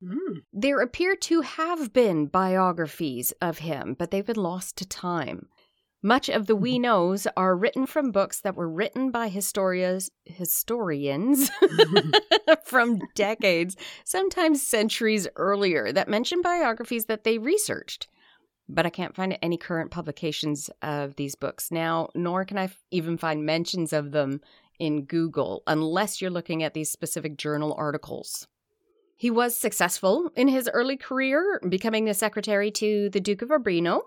Mm. 0.03 0.43
There 0.51 0.81
appear 0.81 1.15
to 1.15 1.41
have 1.41 1.93
been 1.93 2.25
biographies 2.25 3.31
of 3.41 3.59
him, 3.59 3.95
but 3.97 4.11
they've 4.11 4.25
been 4.25 4.35
lost 4.35 4.77
to 4.77 4.87
time. 4.87 5.47
Much 6.03 6.29
of 6.29 6.47
the 6.47 6.55
we 6.55 6.79
knows 6.79 7.27
are 7.37 7.55
written 7.55 7.85
from 7.85 8.11
books 8.11 8.41
that 8.41 8.55
were 8.55 8.69
written 8.69 9.11
by 9.11 9.29
historias, 9.29 10.09
historians 10.25 11.51
from 12.65 12.99
decades, 13.13 13.75
sometimes 14.03 14.65
centuries 14.65 15.27
earlier, 15.35 15.91
that 15.91 16.09
mention 16.09 16.41
biographies 16.41 17.05
that 17.05 17.23
they 17.23 17.37
researched. 17.37 18.07
But 18.67 18.87
I 18.87 18.89
can't 18.89 19.15
find 19.15 19.37
any 19.41 19.57
current 19.57 19.91
publications 19.91 20.71
of 20.81 21.17
these 21.17 21.35
books 21.35 21.69
now, 21.69 22.09
nor 22.15 22.45
can 22.45 22.57
I 22.57 22.63
f- 22.63 22.77
even 22.89 23.17
find 23.17 23.45
mentions 23.45 23.93
of 23.93 24.11
them 24.11 24.41
in 24.79 25.03
Google, 25.03 25.61
unless 25.67 26.19
you're 26.19 26.31
looking 26.31 26.63
at 26.63 26.73
these 26.73 26.89
specific 26.89 27.37
journal 27.37 27.75
articles. 27.77 28.47
He 29.21 29.29
was 29.29 29.55
successful 29.55 30.31
in 30.35 30.47
his 30.47 30.67
early 30.73 30.97
career, 30.97 31.61
becoming 31.69 32.05
the 32.05 32.13
secretary 32.15 32.71
to 32.71 33.07
the 33.11 33.19
Duke 33.19 33.43
of 33.43 33.51
Urbino. 33.51 34.01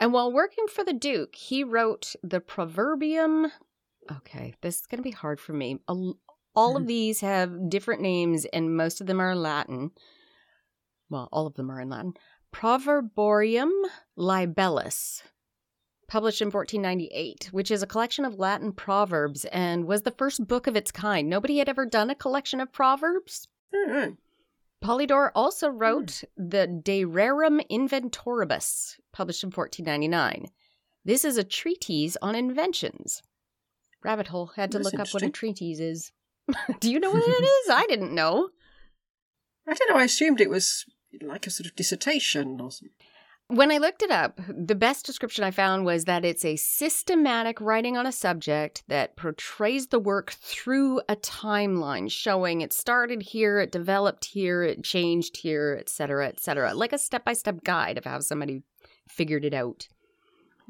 And 0.00 0.12
while 0.12 0.32
working 0.32 0.66
for 0.66 0.82
the 0.82 0.92
Duke, 0.92 1.36
he 1.36 1.62
wrote 1.62 2.16
the 2.24 2.40
Proverbium. 2.40 3.52
Okay, 4.10 4.54
this 4.60 4.80
is 4.80 4.86
going 4.86 4.98
to 4.98 5.04
be 5.04 5.12
hard 5.12 5.38
for 5.38 5.52
me. 5.52 5.78
All 5.86 6.16
of 6.56 6.78
mm-hmm. 6.78 6.86
these 6.86 7.20
have 7.20 7.70
different 7.70 8.02
names, 8.02 8.44
and 8.46 8.76
most 8.76 9.00
of 9.00 9.06
them 9.06 9.20
are 9.20 9.36
Latin. 9.36 9.92
Well, 11.08 11.28
all 11.30 11.46
of 11.46 11.54
them 11.54 11.70
are 11.70 11.80
in 11.80 11.88
Latin. 11.88 12.14
Proverborium 12.52 13.70
Libellus, 14.18 15.22
published 16.08 16.40
in 16.40 16.50
1498, 16.50 17.50
which 17.52 17.70
is 17.70 17.84
a 17.84 17.86
collection 17.86 18.24
of 18.24 18.40
Latin 18.40 18.72
proverbs 18.72 19.44
and 19.44 19.84
was 19.84 20.02
the 20.02 20.10
first 20.10 20.48
book 20.48 20.66
of 20.66 20.74
its 20.74 20.90
kind. 20.90 21.28
Nobody 21.28 21.58
had 21.58 21.68
ever 21.68 21.86
done 21.86 22.10
a 22.10 22.16
collection 22.16 22.60
of 22.60 22.72
proverbs. 22.72 23.46
Mm. 23.74 24.16
Polydore 24.82 25.30
also 25.34 25.68
wrote 25.68 26.22
the 26.36 26.66
De 26.66 27.04
Rerum 27.04 27.60
Inventoribus, 27.70 28.96
published 29.12 29.42
in 29.42 29.50
1499. 29.50 30.46
This 31.04 31.24
is 31.24 31.36
a 31.36 31.44
treatise 31.44 32.16
on 32.22 32.34
inventions. 32.34 33.22
Rabbit 34.04 34.28
hole 34.28 34.52
had 34.54 34.70
to 34.72 34.78
That's 34.78 34.92
look 34.92 35.00
up 35.00 35.08
what 35.12 35.22
a 35.22 35.30
treatise 35.30 35.80
is. 35.80 36.12
Do 36.80 36.90
you 36.90 37.00
know 37.00 37.10
what 37.10 37.22
it 37.22 37.44
is? 37.66 37.70
I 37.70 37.86
didn't 37.86 38.14
know. 38.14 38.50
I 39.66 39.74
don't 39.74 39.90
know. 39.90 40.00
I 40.00 40.04
assumed 40.04 40.40
it 40.40 40.50
was 40.50 40.86
like 41.20 41.46
a 41.46 41.50
sort 41.50 41.66
of 41.66 41.74
dissertation 41.74 42.60
or 42.60 42.70
something. 42.70 43.07
When 43.50 43.72
I 43.72 43.78
looked 43.78 44.02
it 44.02 44.10
up, 44.10 44.38
the 44.46 44.74
best 44.74 45.06
description 45.06 45.42
I 45.42 45.52
found 45.52 45.86
was 45.86 46.04
that 46.04 46.22
it's 46.22 46.44
a 46.44 46.56
systematic 46.56 47.62
writing 47.62 47.96
on 47.96 48.04
a 48.04 48.12
subject 48.12 48.82
that 48.88 49.16
portrays 49.16 49.86
the 49.86 49.98
work 49.98 50.32
through 50.32 51.00
a 51.08 51.16
timeline, 51.16 52.10
showing 52.10 52.60
it 52.60 52.74
started 52.74 53.22
here, 53.22 53.58
it 53.60 53.72
developed 53.72 54.26
here, 54.26 54.62
it 54.62 54.84
changed 54.84 55.38
here, 55.38 55.78
etc., 55.80 56.28
etc., 56.28 56.74
like 56.74 56.92
a 56.92 56.98
step 56.98 57.24
by 57.24 57.32
step 57.32 57.64
guide 57.64 57.96
of 57.96 58.04
how 58.04 58.20
somebody 58.20 58.64
figured 59.08 59.46
it 59.46 59.54
out. 59.54 59.88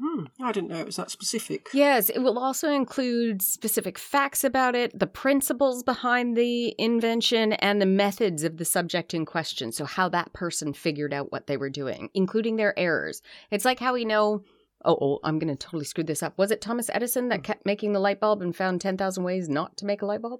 Hmm. 0.01 0.25
I 0.41 0.53
didn't 0.53 0.69
know 0.69 0.79
it 0.79 0.85
was 0.85 0.95
that 0.95 1.11
specific. 1.11 1.67
Yes, 1.73 2.09
it 2.09 2.19
will 2.19 2.39
also 2.39 2.71
include 2.71 3.41
specific 3.41 3.97
facts 3.97 4.45
about 4.45 4.73
it, 4.73 4.97
the 4.97 5.07
principles 5.07 5.83
behind 5.83 6.37
the 6.37 6.73
invention, 6.77 7.53
and 7.53 7.81
the 7.81 7.85
methods 7.85 8.43
of 8.43 8.57
the 8.57 8.65
subject 8.65 9.13
in 9.13 9.25
question. 9.25 9.73
So, 9.73 9.83
how 9.83 10.07
that 10.09 10.31
person 10.31 10.73
figured 10.73 11.13
out 11.13 11.33
what 11.33 11.47
they 11.47 11.57
were 11.57 11.69
doing, 11.69 12.09
including 12.13 12.55
their 12.55 12.77
errors. 12.79 13.21
It's 13.51 13.65
like 13.65 13.79
how 13.79 13.93
we 13.93 14.05
know. 14.05 14.43
Oh, 14.85 14.97
oh 15.01 15.19
I'm 15.25 15.37
going 15.37 15.53
to 15.53 15.61
totally 15.61 15.83
screw 15.83 16.05
this 16.05 16.23
up. 16.23 16.37
Was 16.37 16.51
it 16.51 16.61
Thomas 16.61 16.89
Edison 16.93 17.27
that 17.29 17.43
kept 17.43 17.65
making 17.65 17.91
the 17.91 17.99
light 17.99 18.21
bulb 18.21 18.41
and 18.41 18.55
found 18.55 18.79
10,000 18.79 19.23
ways 19.23 19.49
not 19.49 19.75
to 19.77 19.85
make 19.85 20.01
a 20.01 20.05
light 20.05 20.21
bulb? 20.21 20.39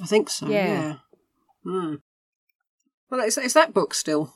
I 0.00 0.06
think 0.06 0.30
so. 0.30 0.48
Yeah. 0.48 0.66
Yeah. 0.66 0.94
Hmm. 1.64 1.94
Well, 3.10 3.20
is, 3.20 3.36
is 3.36 3.52
that 3.52 3.74
book 3.74 3.92
still 3.92 4.34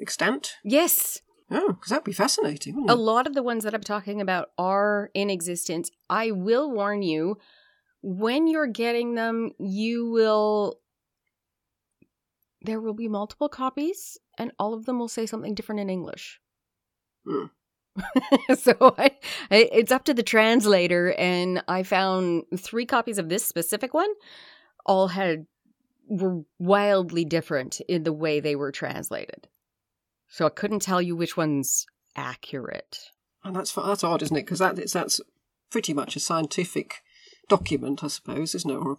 extant? 0.00 0.54
Yes. 0.64 1.20
Oh, 1.50 1.72
because 1.72 1.90
that'd 1.90 2.04
be 2.04 2.12
fascinating, 2.12 2.76
wouldn't 2.76 2.90
A 2.90 2.94
lot 2.94 3.26
of 3.26 3.34
the 3.34 3.42
ones 3.42 3.64
that 3.64 3.74
I'm 3.74 3.82
talking 3.82 4.20
about 4.20 4.50
are 4.56 5.10
in 5.14 5.30
existence. 5.30 5.90
I 6.08 6.30
will 6.30 6.70
warn 6.70 7.02
you, 7.02 7.38
when 8.02 8.46
you're 8.46 8.66
getting 8.66 9.14
them, 9.14 9.50
you 9.58 10.10
will. 10.10 10.78
There 12.62 12.80
will 12.80 12.94
be 12.94 13.08
multiple 13.08 13.48
copies, 13.48 14.18
and 14.38 14.52
all 14.58 14.74
of 14.74 14.84
them 14.84 14.98
will 14.98 15.08
say 15.08 15.26
something 15.26 15.54
different 15.54 15.80
in 15.80 15.90
English. 15.90 16.40
Hmm. 17.26 17.46
so 18.58 18.94
I, 18.98 19.10
I, 19.50 19.68
it's 19.72 19.92
up 19.92 20.04
to 20.04 20.14
the 20.14 20.22
translator, 20.22 21.14
and 21.18 21.62
I 21.68 21.82
found 21.82 22.44
three 22.56 22.86
copies 22.86 23.18
of 23.18 23.28
this 23.28 23.44
specific 23.44 23.94
one. 23.94 24.10
All 24.86 25.08
had 25.08 25.46
were 26.08 26.42
wildly 26.58 27.24
different 27.24 27.80
in 27.82 28.02
the 28.02 28.12
way 28.12 28.40
they 28.40 28.56
were 28.56 28.72
translated. 28.72 29.48
So 30.30 30.46
I 30.46 30.50
couldn't 30.50 30.80
tell 30.80 31.02
you 31.02 31.16
which 31.16 31.36
one's 31.36 31.86
accurate. 32.16 33.10
And 33.44 33.54
that's 33.54 33.72
that's 33.72 34.04
odd, 34.04 34.22
isn't 34.22 34.36
it? 34.36 34.46
Because 34.46 34.60
that 34.60 34.78
is 34.78 34.92
that's 34.92 35.20
pretty 35.70 35.92
much 35.92 36.16
a 36.16 36.20
scientific 36.20 37.02
document, 37.48 38.04
I 38.04 38.08
suppose, 38.08 38.54
isn't 38.54 38.70
it? 38.70 38.74
Or 38.74 38.92
a 38.92 38.96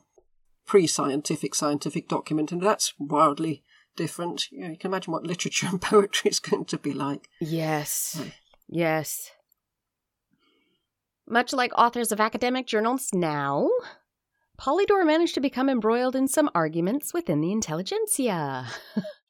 pre-scientific 0.66 1.56
scientific 1.56 2.08
document, 2.10 2.52
and 2.52 2.62
that's 2.62 2.94
wildly 3.00 3.64
different. 3.96 4.52
You, 4.52 4.66
know, 4.66 4.70
you 4.72 4.78
can 4.78 4.92
imagine 4.92 5.14
what 5.14 5.26
literature 5.26 5.68
and 5.72 5.82
poetry 5.82 6.30
is 6.30 6.40
going 6.40 6.66
to 6.66 6.78
be 6.78 6.94
like. 6.94 7.30
Yes. 7.40 8.22
Yes. 8.68 9.32
Much 11.28 11.54
like 11.54 11.72
authors 11.78 12.12
of 12.12 12.20
academic 12.20 12.68
journals 12.68 13.10
now, 13.14 13.70
Polydore 14.60 15.06
managed 15.06 15.36
to 15.36 15.40
become 15.40 15.70
embroiled 15.70 16.16
in 16.16 16.28
some 16.28 16.50
arguments 16.54 17.14
within 17.14 17.40
the 17.40 17.54
intelligentsia. 17.54 18.68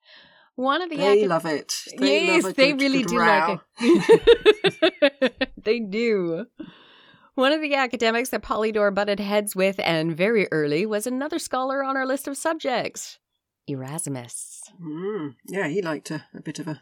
One 0.56 0.82
of 0.82 0.90
the 0.90 0.98
They 0.98 1.26
love 1.28 1.46
it. 1.46 1.74
They 1.98 2.26
yes, 2.26 2.44
love 2.44 2.56
they 2.56 2.72
good- 2.74 2.82
really 2.82 3.04
good 3.04 3.10
do 3.10 3.20
row. 3.20 3.26
like 3.50 3.62
it. 3.80 5.52
they 5.64 5.80
do. 5.80 6.46
One 7.36 7.54
of 7.54 7.62
the 7.62 7.76
academics 7.76 8.30
that 8.30 8.44
Polydore 8.44 8.94
butted 8.94 9.20
heads 9.20 9.56
with, 9.56 9.80
and 9.80 10.16
very 10.16 10.48
early, 10.52 10.86
was 10.86 11.08
another 11.08 11.40
scholar 11.40 11.84
on 11.84 11.96
our 11.96 12.06
list 12.06 12.28
of 12.28 12.36
subjects, 12.38 13.18
Erasmus. 13.68 14.62
Mm, 14.84 15.36
yeah, 15.48 15.68
he 15.70 15.82
liked 15.82 16.12
a, 16.12 16.26
a 16.36 16.42
bit 16.42 16.60
of 16.60 16.68
a 16.68 16.80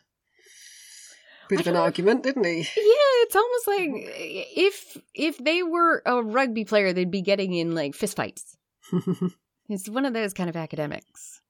bit 1.47 1.59
of 1.61 1.67
an 1.67 1.75
argument, 1.75 2.23
didn't 2.23 2.43
he? 2.45 2.57
Yeah, 2.57 3.23
it's 3.23 3.35
almost 3.35 3.67
like 3.67 3.89
if 3.93 4.97
if 5.13 5.37
they 5.37 5.61
were 5.63 6.01
a 6.05 6.21
rugby 6.23 6.65
player, 6.65 6.91
they'd 6.93 7.11
be 7.11 7.21
getting 7.21 7.53
in 7.53 7.75
like 7.75 7.93
fistfights. 7.93 8.55
It's 9.71 9.87
one 9.87 10.03
of 10.05 10.13
those 10.13 10.33
kind 10.33 10.49
of 10.49 10.55
academics. 10.55 11.41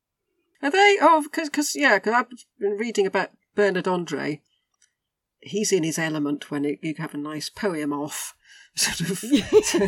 Are 0.61 0.71
they? 0.71 0.97
Oh, 1.01 1.23
because 1.23 1.75
yeah, 1.75 1.95
because 1.97 2.13
I've 2.13 2.29
been 2.59 2.77
reading 2.77 3.05
about 3.05 3.29
Bernard 3.55 3.87
Andre. 3.87 4.41
He's 5.41 5.71
in 5.71 5.83
his 5.83 5.97
element 5.97 6.51
when 6.51 6.65
it, 6.65 6.79
you 6.81 6.95
have 6.97 7.13
a 7.13 7.17
nice 7.17 7.49
poem 7.49 7.93
off, 7.93 8.35
sort 8.75 9.09
of, 9.09 9.17
so, 9.19 9.87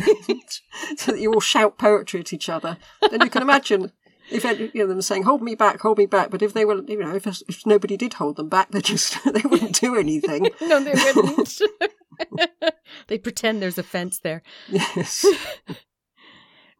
so 0.96 1.12
that 1.12 1.20
you 1.20 1.32
all 1.32 1.40
shout 1.40 1.76
poetry 1.78 2.20
at 2.20 2.32
each 2.32 2.48
other. 2.48 2.78
Then 3.10 3.20
you 3.20 3.30
can 3.30 3.42
imagine 3.42 3.92
if 4.30 4.44
any, 4.44 4.70
you 4.72 4.82
know, 4.82 4.86
them 4.86 5.02
saying 5.02 5.24
"Hold 5.24 5.42
me 5.42 5.54
back, 5.54 5.80
hold 5.80 5.98
me 5.98 6.06
back," 6.06 6.30
but 6.30 6.42
if 6.42 6.54
they 6.54 6.64
were, 6.64 6.82
you 6.82 6.98
know, 6.98 7.14
if, 7.14 7.26
if 7.26 7.66
nobody 7.66 7.96
did 7.96 8.14
hold 8.14 8.36
them 8.36 8.48
back, 8.48 8.70
they 8.70 8.80
just 8.80 9.22
they 9.32 9.42
wouldn't 9.42 9.78
do 9.78 9.96
anything. 9.96 10.48
No, 10.60 10.82
they 10.82 10.92
wouldn't. 10.92 11.60
they 13.08 13.18
pretend 13.18 13.60
there's 13.60 13.78
a 13.78 13.82
fence 13.82 14.18
there. 14.20 14.42
yes. 14.68 15.26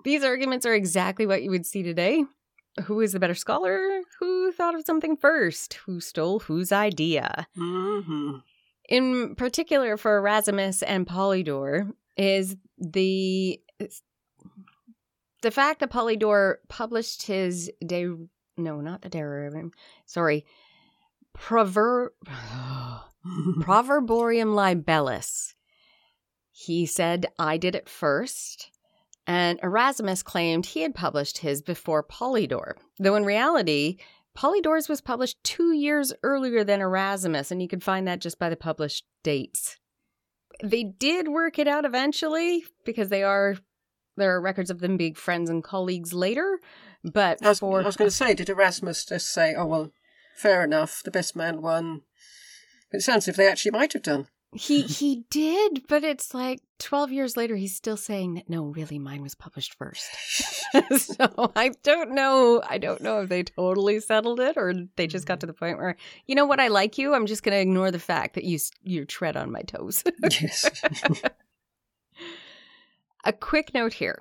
These 0.04 0.24
arguments 0.24 0.66
are 0.66 0.74
exactly 0.74 1.26
what 1.26 1.42
you 1.42 1.50
would 1.50 1.66
see 1.66 1.82
today. 1.82 2.24
Who 2.84 3.00
is 3.00 3.12
the 3.12 3.20
better 3.20 3.34
scholar? 3.34 4.02
Who 4.18 4.52
thought 4.52 4.74
of 4.74 4.84
something 4.84 5.16
first? 5.16 5.74
Who 5.86 6.00
stole 6.00 6.40
whose 6.40 6.72
idea? 6.72 7.46
hmm 7.56 8.38
In 8.88 9.34
particular, 9.36 9.96
for 9.96 10.16
Erasmus 10.16 10.82
and 10.82 11.06
Polydore, 11.06 11.92
is 12.16 12.56
the 12.78 13.60
the 15.42 15.50
fact 15.50 15.80
that 15.80 15.90
Polydore 15.90 16.56
published 16.68 17.26
his 17.26 17.70
de 17.84 18.14
no, 18.56 18.80
not 18.80 19.02
the 19.02 19.08
de 19.08 19.70
sorry, 20.06 20.44
proverb 21.34 22.12
Proverborium 23.60 24.54
libellus. 24.54 25.54
He 26.50 26.86
said, 26.86 27.26
I 27.38 27.56
did 27.56 27.74
it 27.74 27.88
first. 27.88 28.70
And 29.26 29.60
Erasmus 29.62 30.22
claimed 30.22 30.66
he 30.66 30.80
had 30.80 30.94
published 30.94 31.38
his 31.38 31.62
before 31.62 32.02
Polydore, 32.02 32.76
though 32.98 33.14
in 33.14 33.24
reality, 33.24 33.98
Polydore's 34.36 34.88
was 34.88 35.00
published 35.00 35.42
two 35.44 35.72
years 35.72 36.12
earlier 36.22 36.64
than 36.64 36.80
Erasmus, 36.80 37.50
and 37.50 37.62
you 37.62 37.68
can 37.68 37.80
find 37.80 38.08
that 38.08 38.20
just 38.20 38.38
by 38.38 38.48
the 38.48 38.56
published 38.56 39.04
dates. 39.22 39.78
They 40.62 40.84
did 40.84 41.28
work 41.28 41.58
it 41.58 41.68
out 41.68 41.84
eventually 41.84 42.64
because 42.84 43.08
they 43.08 43.22
are 43.22 43.56
there 44.16 44.34
are 44.34 44.40
records 44.40 44.70
of 44.70 44.80
them 44.80 44.96
being 44.96 45.14
friends 45.14 45.48
and 45.48 45.64
colleagues 45.64 46.12
later, 46.12 46.60
but 47.02 47.42
I 47.42 47.48
was, 47.48 47.60
for 47.60 47.80
I 47.80 47.84
was 47.84 47.96
going 47.96 48.10
to 48.10 48.16
say, 48.16 48.34
did 48.34 48.48
Erasmus 48.48 49.06
just 49.06 49.32
say, 49.32 49.54
"Oh 49.54 49.66
well, 49.66 49.92
fair 50.36 50.64
enough, 50.64 51.02
the 51.02 51.10
best 51.10 51.34
man 51.34 51.62
won"? 51.62 52.02
It 52.90 53.02
sounds 53.02 53.24
as 53.24 53.28
if 53.28 53.36
they 53.36 53.48
actually 53.48 53.70
might 53.70 53.92
have 53.92 54.02
done. 54.02 54.28
He 54.54 54.82
he 54.82 55.24
did, 55.30 55.86
but 55.88 56.04
it's 56.04 56.34
like 56.34 56.60
12 56.82 57.12
years 57.12 57.36
later 57.36 57.56
he's 57.56 57.76
still 57.76 57.96
saying 57.96 58.34
that 58.34 58.50
no, 58.50 58.64
really 58.64 58.98
mine 58.98 59.22
was 59.22 59.34
published 59.34 59.74
first. 59.74 60.08
so 60.96 61.52
I 61.54 61.72
don't 61.82 62.12
know. 62.12 62.62
I 62.68 62.78
don't 62.78 63.02
know 63.02 63.20
if 63.22 63.28
they 63.28 63.42
totally 63.42 64.00
settled 64.00 64.40
it 64.40 64.56
or 64.56 64.74
they 64.96 65.06
just 65.06 65.26
got 65.26 65.38
mm. 65.38 65.40
to 65.40 65.46
the 65.46 65.52
point 65.52 65.78
where, 65.78 65.96
you 66.26 66.34
know 66.34 66.46
what, 66.46 66.60
I 66.60 66.68
like 66.68 66.98
you. 66.98 67.14
I'm 67.14 67.26
just 67.26 67.42
going 67.42 67.54
to 67.54 67.60
ignore 67.60 67.90
the 67.90 67.98
fact 67.98 68.34
that 68.34 68.44
you 68.44 68.58
you 68.82 69.04
tread 69.04 69.36
on 69.36 69.52
my 69.52 69.62
toes. 69.62 70.02
yes. 70.22 70.68
A 73.24 73.32
quick 73.32 73.72
note 73.74 73.92
here. 73.92 74.18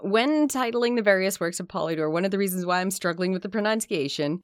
When 0.00 0.48
titling 0.48 0.96
the 0.96 1.02
various 1.02 1.40
works 1.40 1.60
of 1.60 1.68
Polydore, 1.68 2.12
one 2.12 2.24
of 2.24 2.30
the 2.30 2.38
reasons 2.38 2.66
why 2.66 2.80
I'm 2.80 2.90
struggling 2.90 3.32
with 3.32 3.42
the 3.42 3.48
pronunciation 3.48 4.42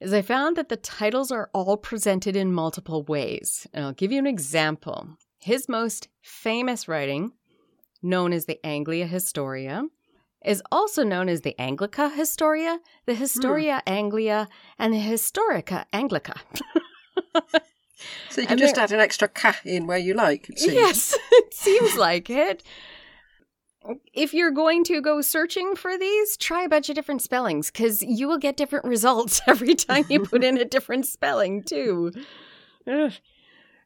is 0.00 0.12
I 0.12 0.22
found 0.22 0.56
that 0.56 0.68
the 0.68 0.76
titles 0.76 1.30
are 1.30 1.50
all 1.52 1.76
presented 1.76 2.36
in 2.36 2.52
multiple 2.52 3.04
ways. 3.04 3.66
And 3.72 3.84
I'll 3.84 3.92
give 3.92 4.12
you 4.12 4.18
an 4.18 4.26
example. 4.26 5.16
His 5.46 5.68
most 5.68 6.08
famous 6.22 6.88
writing, 6.88 7.30
known 8.02 8.32
as 8.32 8.46
the 8.46 8.58
Anglia 8.66 9.06
Historia, 9.06 9.84
is 10.44 10.60
also 10.72 11.04
known 11.04 11.28
as 11.28 11.42
the 11.42 11.54
Anglica 11.56 12.12
Historia, 12.12 12.80
the 13.04 13.14
Historia 13.14 13.80
hmm. 13.86 13.92
Anglia, 13.92 14.48
and 14.76 14.92
the 14.92 14.98
Historica 14.98 15.84
Anglica. 15.92 16.36
so 18.28 18.40
you 18.40 18.48
can 18.48 18.54
and 18.54 18.58
just 18.58 18.76
add 18.76 18.90
an 18.90 18.98
extra 18.98 19.28
"ca" 19.28 19.56
in 19.64 19.86
where 19.86 19.98
you 19.98 20.14
like. 20.14 20.48
It 20.48 20.72
yes, 20.72 21.16
it 21.30 21.54
seems 21.54 21.94
like 21.94 22.28
it 22.28 22.64
if 24.12 24.34
you're 24.34 24.50
going 24.50 24.82
to 24.82 25.00
go 25.00 25.20
searching 25.20 25.76
for 25.76 25.96
these, 25.96 26.36
try 26.36 26.64
a 26.64 26.68
bunch 26.68 26.88
of 26.88 26.96
different 26.96 27.22
spellings 27.22 27.70
because 27.70 28.02
you 28.02 28.26
will 28.26 28.38
get 28.38 28.56
different 28.56 28.84
results 28.96 29.40
every 29.46 29.76
time 29.76 30.06
you 30.08 30.24
put 30.24 30.42
in 30.42 30.58
a 30.58 30.64
different 30.64 31.06
spelling, 31.06 31.62
too. 31.62 32.10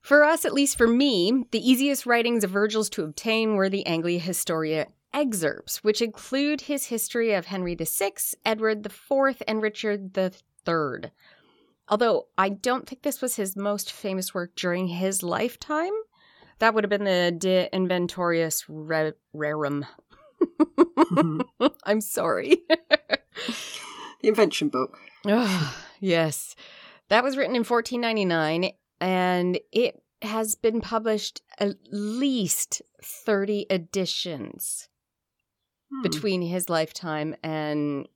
For 0.00 0.24
us, 0.24 0.44
at 0.44 0.54
least 0.54 0.78
for 0.78 0.88
me, 0.88 1.44
the 1.50 1.70
easiest 1.70 2.06
writings 2.06 2.42
of 2.42 2.50
Virgil's 2.50 2.90
to 2.90 3.04
obtain 3.04 3.54
were 3.54 3.68
the 3.68 3.86
Anglia 3.86 4.18
Historia 4.18 4.86
excerpts, 5.12 5.84
which 5.84 6.00
include 6.00 6.62
his 6.62 6.86
history 6.86 7.34
of 7.34 7.46
Henry 7.46 7.74
VI, 7.74 8.12
Edward 8.44 8.86
IV, 8.86 9.42
and 9.46 9.60
Richard 9.62 10.16
III. 10.16 11.10
Although 11.88 12.28
I 12.38 12.48
don't 12.48 12.88
think 12.88 13.02
this 13.02 13.20
was 13.20 13.36
his 13.36 13.56
most 13.56 13.92
famous 13.92 14.32
work 14.32 14.54
during 14.54 14.88
his 14.88 15.22
lifetime. 15.22 15.92
That 16.60 16.74
would 16.74 16.84
have 16.84 16.90
been 16.90 17.04
the 17.04 17.34
De 17.36 17.68
Inventorius 17.72 18.64
Re- 18.68 19.12
Rerum. 19.34 19.86
mm-hmm. 20.40 21.66
I'm 21.84 22.00
sorry. 22.00 22.62
the 22.68 24.28
invention 24.28 24.68
book. 24.68 24.98
Oh, 25.26 25.76
yes. 25.98 26.54
That 27.08 27.24
was 27.24 27.36
written 27.36 27.56
in 27.56 27.64
1499 27.64 28.72
and 29.00 29.58
it 29.72 30.02
has 30.22 30.54
been 30.54 30.80
published 30.80 31.42
at 31.58 31.76
least 31.90 32.82
30 33.02 33.66
editions 33.70 34.88
hmm. 35.90 36.02
between 36.02 36.42
his 36.42 36.68
lifetime 36.68 37.34
and 37.42 38.06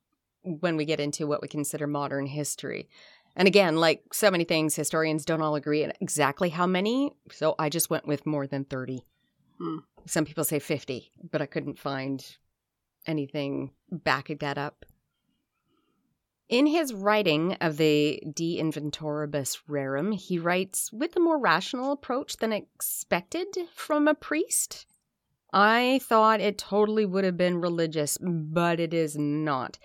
when 0.42 0.76
we 0.76 0.84
get 0.84 1.00
into 1.00 1.26
what 1.26 1.40
we 1.40 1.48
consider 1.48 1.86
modern 1.86 2.26
history. 2.26 2.88
And 3.36 3.48
again, 3.48 3.76
like 3.76 4.02
so 4.12 4.30
many 4.30 4.44
things, 4.44 4.76
historians 4.76 5.24
don't 5.24 5.42
all 5.42 5.54
agree 5.54 5.82
on 5.82 5.92
exactly 6.00 6.50
how 6.50 6.66
many. 6.66 7.12
So 7.32 7.54
I 7.58 7.68
just 7.68 7.90
went 7.90 8.06
with 8.06 8.26
more 8.26 8.46
than 8.46 8.64
30. 8.64 9.04
Hmm. 9.58 9.78
Some 10.06 10.24
people 10.24 10.44
say 10.44 10.58
50, 10.58 11.10
but 11.30 11.40
I 11.40 11.46
couldn't 11.46 11.78
find 11.78 12.24
anything 13.06 13.70
backing 13.90 14.38
that 14.38 14.58
up. 14.58 14.84
In 16.48 16.66
his 16.66 16.92
writing 16.92 17.54
of 17.54 17.78
the 17.78 18.22
De 18.32 18.58
Inventoribus 18.58 19.62
Rerum, 19.68 20.14
he 20.14 20.38
writes 20.38 20.92
with 20.92 21.16
a 21.16 21.20
more 21.20 21.38
rational 21.38 21.92
approach 21.92 22.36
than 22.36 22.52
expected 22.52 23.46
from 23.72 24.06
a 24.06 24.14
priest. 24.14 24.86
I 25.52 26.00
thought 26.02 26.40
it 26.40 26.58
totally 26.58 27.06
would 27.06 27.24
have 27.24 27.36
been 27.36 27.60
religious, 27.60 28.18
but 28.20 28.78
it 28.78 28.92
is 28.92 29.16
not. 29.16 29.78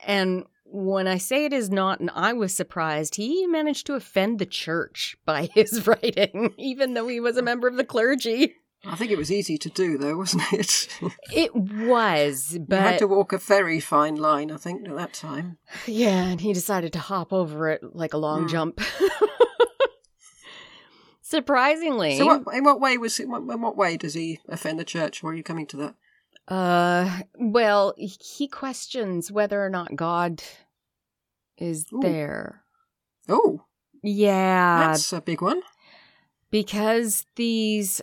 And 0.00 0.44
when 0.64 1.06
I 1.06 1.18
say 1.18 1.44
it 1.44 1.52
is 1.52 1.70
not, 1.70 2.00
and 2.00 2.10
I 2.14 2.32
was 2.32 2.54
surprised, 2.54 3.16
he 3.16 3.46
managed 3.46 3.86
to 3.86 3.94
offend 3.94 4.38
the 4.38 4.46
church 4.46 5.16
by 5.24 5.50
his 5.54 5.86
writing, 5.86 6.54
even 6.58 6.94
though 6.94 7.08
he 7.08 7.20
was 7.20 7.36
a 7.36 7.42
member 7.42 7.68
of 7.68 7.76
the 7.76 7.84
clergy. 7.84 8.56
I 8.84 8.96
think 8.96 9.12
it 9.12 9.18
was 9.18 9.30
easy 9.30 9.58
to 9.58 9.68
do, 9.68 9.96
though, 9.96 10.16
wasn't 10.16 10.52
it? 10.52 10.88
it 11.32 11.54
was, 11.54 12.58
but. 12.66 12.76
You 12.76 12.82
had 12.82 12.98
to 12.98 13.06
walk 13.06 13.32
a 13.32 13.38
very 13.38 13.78
fine 13.78 14.16
line, 14.16 14.50
I 14.50 14.56
think, 14.56 14.88
at 14.88 14.96
that 14.96 15.12
time. 15.12 15.58
Yeah, 15.86 16.24
and 16.24 16.40
he 16.40 16.52
decided 16.52 16.92
to 16.94 16.98
hop 16.98 17.32
over 17.32 17.70
it 17.70 17.82
like 17.94 18.12
a 18.12 18.18
long 18.18 18.46
mm. 18.46 18.50
jump. 18.50 18.80
Surprisingly. 21.22 22.18
So, 22.18 22.26
what, 22.26 22.54
in 22.54 22.64
what 22.64 22.80
way 22.80 22.98
was 22.98 23.18
it, 23.20 23.24
in 23.24 23.30
what 23.30 23.76
way 23.76 23.96
does 23.96 24.14
he 24.14 24.40
offend 24.48 24.78
the 24.78 24.84
church? 24.84 25.22
Where 25.22 25.32
are 25.32 25.36
you 25.36 25.44
coming 25.44 25.66
to 25.68 25.76
that? 25.78 25.94
Uh, 26.48 27.20
well, 27.36 27.94
he 27.96 28.48
questions 28.48 29.30
whether 29.30 29.64
or 29.64 29.70
not 29.70 29.96
God 29.96 30.42
is 31.56 31.86
Ooh. 31.92 32.00
there. 32.02 32.62
Oh. 33.28 33.64
Yeah. 34.02 34.88
That's 34.88 35.12
a 35.12 35.20
big 35.20 35.40
one. 35.40 35.62
Because 36.50 37.24
these 37.36 38.02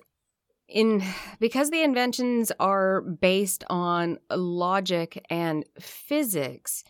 in 0.70 1.04
because 1.40 1.70
the 1.70 1.84
inventions 1.84 2.52
are 2.60 3.02
based 3.02 3.64
on 3.70 4.20
logic 4.30 5.26
and 5.30 5.66
physics, 5.80 6.84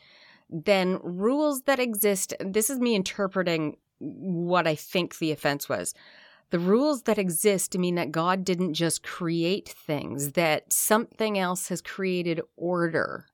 then 0.49 0.99
rules 1.03 1.63
that 1.63 1.79
exist, 1.79 2.33
this 2.39 2.69
is 2.69 2.79
me 2.79 2.95
interpreting 2.95 3.77
what 3.99 4.67
I 4.67 4.75
think 4.75 5.17
the 5.17 5.31
offense 5.31 5.69
was. 5.69 5.93
The 6.51 6.59
rules 6.59 7.03
that 7.03 7.19
exist 7.19 7.77
mean 7.77 7.95
that 7.95 8.11
God 8.11 8.43
didn't 8.43 8.73
just 8.73 9.03
create 9.03 9.69
things, 9.69 10.31
that 10.31 10.73
something 10.73 11.37
else 11.37 11.69
has 11.69 11.81
created 11.81 12.41
order. 12.57 13.25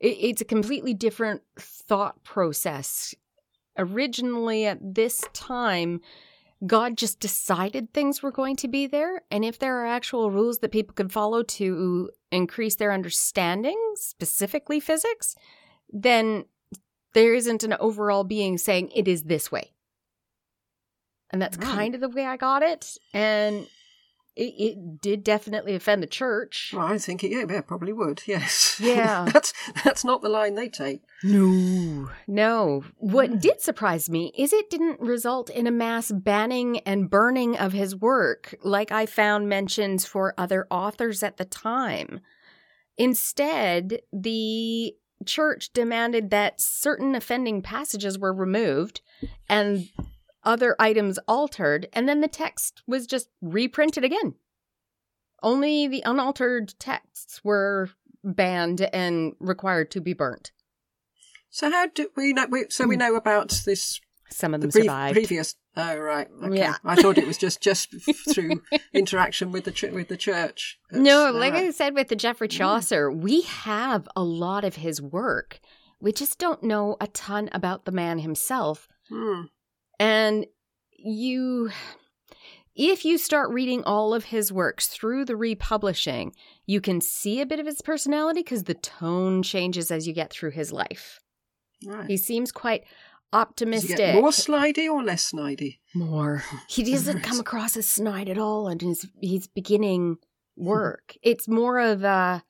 It's 0.00 0.40
a 0.40 0.46
completely 0.46 0.94
different 0.94 1.42
thought 1.58 2.22
process. 2.24 3.14
Originally, 3.76 4.64
at 4.64 4.78
this 4.94 5.24
time, 5.32 6.00
God 6.66 6.96
just 6.96 7.20
decided 7.20 7.92
things 7.92 8.22
were 8.22 8.32
going 8.32 8.56
to 8.56 8.68
be 8.68 8.86
there. 8.86 9.22
And 9.30 9.44
if 9.44 9.58
there 9.58 9.80
are 9.80 9.86
actual 9.86 10.30
rules 10.30 10.58
that 10.58 10.72
people 10.72 10.94
could 10.94 11.12
follow 11.12 11.42
to 11.44 12.10
increase 12.32 12.74
their 12.74 12.92
understanding, 12.92 13.78
specifically 13.94 14.80
physics, 14.80 15.36
then 15.90 16.46
there 17.14 17.34
isn't 17.34 17.62
an 17.62 17.74
overall 17.78 18.24
being 18.24 18.58
saying 18.58 18.90
it 18.94 19.06
is 19.06 19.24
this 19.24 19.52
way. 19.52 19.72
And 21.30 21.40
that's 21.40 21.56
kind 21.56 21.94
of 21.94 22.00
the 22.00 22.08
way 22.08 22.24
I 22.24 22.36
got 22.36 22.62
it. 22.62 22.96
And 23.12 23.66
it, 24.38 24.54
it, 24.56 25.00
did 25.00 25.24
definitely 25.24 25.74
offend 25.74 26.02
the 26.02 26.06
church. 26.06 26.72
Well, 26.74 26.86
I 26.86 26.98
think 26.98 27.24
it, 27.24 27.30
yeah, 27.30 27.44
yeah 27.48 27.60
probably 27.60 27.92
would. 27.92 28.22
Yes. 28.26 28.78
Yeah. 28.80 29.28
that's 29.32 29.52
that's 29.84 30.04
not 30.04 30.22
the 30.22 30.28
line 30.28 30.54
they 30.54 30.68
take. 30.68 31.02
No. 31.24 32.10
No. 32.28 32.84
What 32.98 33.40
did 33.40 33.60
surprise 33.60 34.08
me 34.08 34.32
is 34.38 34.52
it 34.52 34.70
didn't 34.70 35.00
result 35.00 35.50
in 35.50 35.66
a 35.66 35.72
mass 35.72 36.12
banning 36.12 36.78
and 36.80 37.10
burning 37.10 37.56
of 37.56 37.72
his 37.72 37.96
work, 37.96 38.54
like 38.62 38.92
I 38.92 39.06
found 39.06 39.48
mentions 39.48 40.06
for 40.06 40.34
other 40.38 40.68
authors 40.70 41.24
at 41.24 41.36
the 41.36 41.44
time. 41.44 42.20
Instead, 42.96 44.02
the 44.12 44.94
church 45.26 45.72
demanded 45.72 46.30
that 46.30 46.60
certain 46.60 47.16
offending 47.16 47.60
passages 47.60 48.18
were 48.18 48.32
removed 48.32 49.00
and 49.48 49.88
other 50.44 50.76
items 50.78 51.18
altered, 51.28 51.88
and 51.92 52.08
then 52.08 52.20
the 52.20 52.28
text 52.28 52.82
was 52.86 53.06
just 53.06 53.28
reprinted 53.40 54.04
again. 54.04 54.34
Only 55.42 55.86
the 55.86 56.02
unaltered 56.04 56.74
texts 56.78 57.44
were 57.44 57.90
banned 58.24 58.82
and 58.92 59.34
required 59.38 59.90
to 59.92 60.00
be 60.00 60.12
burnt. 60.12 60.52
So 61.50 61.70
how 61.70 61.86
do 61.86 62.10
we 62.16 62.32
know? 62.32 62.46
We, 62.50 62.66
so 62.68 62.86
we 62.86 62.96
hmm. 62.96 63.00
know 63.00 63.16
about 63.16 63.50
this. 63.64 64.00
Some 64.30 64.52
of 64.52 64.60
them 64.60 64.70
the 64.70 64.80
survived. 64.80 65.14
Previous. 65.14 65.54
Oh 65.76 65.96
right. 65.96 66.28
Okay. 66.42 66.58
Yeah. 66.58 66.76
I 66.84 66.96
thought 66.96 67.18
it 67.18 67.26
was 67.26 67.38
just 67.38 67.62
just 67.62 67.94
through 68.34 68.62
interaction 68.92 69.52
with 69.52 69.64
the 69.64 69.90
with 69.92 70.08
the 70.08 70.16
church. 70.16 70.78
But, 70.90 71.00
no, 71.00 71.30
like 71.30 71.54
right. 71.54 71.66
I 71.66 71.70
said 71.70 71.94
with 71.94 72.08
the 72.08 72.16
Geoffrey 72.16 72.48
hmm. 72.48 72.56
Chaucer, 72.56 73.10
mm. 73.10 73.20
we 73.20 73.42
have 73.42 74.08
a 74.14 74.22
lot 74.22 74.64
of 74.64 74.76
his 74.76 75.00
work. 75.00 75.60
We 76.00 76.12
just 76.12 76.38
don't 76.38 76.62
know 76.62 76.96
a 77.00 77.06
ton 77.08 77.48
about 77.52 77.84
the 77.84 77.92
man 77.92 78.18
himself. 78.18 78.88
Mm. 79.10 79.48
And 79.98 80.46
you 80.96 81.70
if 82.78 83.04
you 83.04 83.18
start 83.18 83.50
reading 83.50 83.82
all 83.82 84.14
of 84.14 84.24
his 84.24 84.52
works 84.52 84.86
through 84.86 85.24
the 85.24 85.36
republishing, 85.36 86.32
you 86.64 86.80
can 86.80 87.00
see 87.00 87.40
a 87.40 87.46
bit 87.46 87.58
of 87.58 87.66
his 87.66 87.82
personality 87.82 88.40
because 88.40 88.64
the 88.64 88.74
tone 88.74 89.42
changes 89.42 89.90
as 89.90 90.06
you 90.06 90.14
get 90.14 90.30
through 90.30 90.52
his 90.52 90.72
life. 90.72 91.18
Right. 91.84 92.08
He 92.08 92.16
seems 92.16 92.52
quite 92.52 92.84
optimistic. 93.32 94.14
more 94.14 94.30
snidey 94.30 94.88
or 94.88 95.02
less 95.02 95.32
snidey? 95.32 95.78
More. 95.92 96.44
He 96.68 96.84
doesn't 96.84 97.22
come 97.22 97.40
across 97.40 97.76
as 97.76 97.88
snide 97.88 98.28
at 98.28 98.38
all 98.38 98.68
in 98.68 98.78
his, 98.78 99.08
his 99.20 99.48
beginning 99.48 100.18
hmm. 100.56 100.64
work. 100.64 101.16
it's 101.20 101.48
more 101.48 101.80
of 101.80 102.04
a 102.04 102.44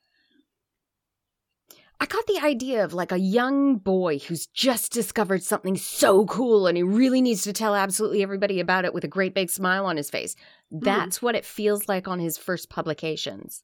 I 2.01 2.05
got 2.05 2.25
the 2.27 2.39
idea 2.43 2.83
of 2.83 2.93
like 2.93 3.11
a 3.11 3.19
young 3.19 3.75
boy 3.75 4.19
who's 4.19 4.47
just 4.47 4.93
discovered 4.93 5.43
something 5.43 5.75
so 5.75 6.25
cool 6.25 6.65
and 6.65 6.77
he 6.77 6.83
really 6.83 7.21
needs 7.21 7.43
to 7.43 7.53
tell 7.53 7.75
absolutely 7.75 8.23
everybody 8.23 8.59
about 8.59 8.85
it 8.85 8.93
with 8.93 9.03
a 9.03 9.09
great 9.09 9.33
big 9.33 9.49
smile 9.49 9.85
on 9.85 9.97
his 9.97 10.09
face. 10.09 10.35
Hmm. 10.71 10.79
That's 10.79 11.21
what 11.21 11.35
it 11.35 11.45
feels 11.45 11.89
like 11.89 12.07
on 12.07 12.19
his 12.19 12.37
first 12.37 12.69
publications. 12.69 13.63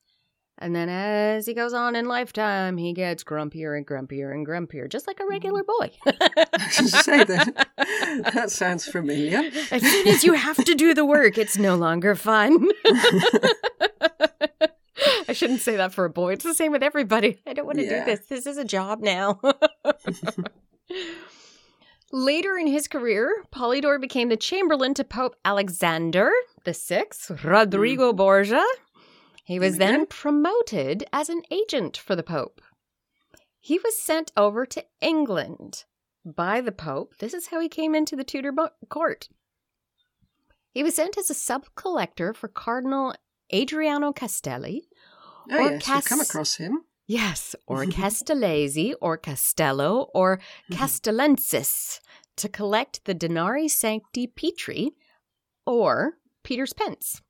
And 0.57 0.73
then 0.73 0.87
as 0.87 1.45
he 1.45 1.53
goes 1.53 1.73
on 1.73 1.95
in 1.95 2.05
lifetime, 2.05 2.77
he 2.77 2.93
gets 2.93 3.25
grumpier 3.25 3.75
and 3.75 3.85
grumpier 3.85 4.33
and 4.33 4.47
grumpier, 4.47 4.89
just 4.89 5.05
like 5.05 5.19
a 5.19 5.25
regular 5.25 5.63
mm. 5.63 5.67
boy. 5.67 5.91
Say 6.69 7.23
that. 7.25 7.67
That 8.33 8.49
sounds 8.49 8.85
familiar. 8.85 9.51
as 9.69 9.81
soon 9.81 10.07
as 10.07 10.23
you 10.23 10.33
have 10.33 10.55
to 10.63 10.73
do 10.73 10.93
the 10.93 11.05
work, 11.05 11.37
it's 11.37 11.57
no 11.57 11.75
longer 11.75 12.15
fun. 12.15 12.69
I 15.27 15.33
shouldn't 15.33 15.61
say 15.61 15.75
that 15.77 15.93
for 15.93 16.05
a 16.05 16.09
boy. 16.09 16.33
It's 16.33 16.43
the 16.43 16.53
same 16.53 16.71
with 16.71 16.83
everybody. 16.83 17.41
I 17.45 17.53
don't 17.53 17.65
want 17.65 17.79
to 17.79 17.85
Yeah. 17.85 18.05
do 18.05 18.11
this. 18.11 18.27
This 18.27 18.45
is 18.45 18.57
a 18.57 18.65
job 18.65 19.01
now. 19.01 19.39
Later 22.11 22.57
in 22.57 22.67
his 22.67 22.87
career, 22.87 23.43
Polydore 23.51 23.99
became 23.99 24.29
the 24.29 24.37
chamberlain 24.37 24.93
to 24.93 25.03
Pope 25.03 25.35
Alexander 25.43 26.31
VI, 26.65 27.03
Rodrigo 27.43 28.13
mm. 28.13 28.15
Borgia. 28.15 28.63
He 29.43 29.59
was 29.59 29.77
then 29.77 29.95
Again? 29.95 30.05
promoted 30.07 31.03
as 31.11 31.29
an 31.29 31.41
agent 31.51 31.97
for 31.97 32.15
the 32.15 32.23
Pope. 32.23 32.61
He 33.59 33.79
was 33.79 33.99
sent 33.99 34.31
over 34.37 34.65
to 34.67 34.85
England 35.01 35.83
by 36.23 36.61
the 36.61 36.71
Pope. 36.71 37.17
This 37.19 37.33
is 37.33 37.47
how 37.47 37.59
he 37.59 37.67
came 37.69 37.93
into 37.95 38.15
the 38.15 38.23
Tudor 38.23 38.51
bo- 38.51 38.69
court. 38.89 39.27
He 40.71 40.83
was 40.83 40.95
sent 40.95 41.17
as 41.17 41.29
a 41.29 41.35
sub 41.35 41.65
collector 41.75 42.33
for 42.33 42.47
Cardinal 42.47 43.15
Adriano 43.53 44.11
Castelli. 44.11 44.87
Oh, 45.51 45.57
Or 45.67 45.71
yes, 45.73 45.87
we've 45.87 46.05
come 46.05 46.21
across 46.21 46.55
him. 46.55 46.83
Yes, 47.07 47.55
or 47.67 47.85
Castellesi, 47.85 48.93
or 49.01 49.17
Castello, 49.17 50.09
or 50.13 50.39
Castellensis 50.71 51.99
to 52.37 52.49
collect 52.49 53.05
the 53.05 53.13
Denari 53.15 53.69
Sancti 53.69 54.27
Petri, 54.27 54.91
or 55.65 56.13
Peter's 56.43 56.73
Pence. 56.73 57.21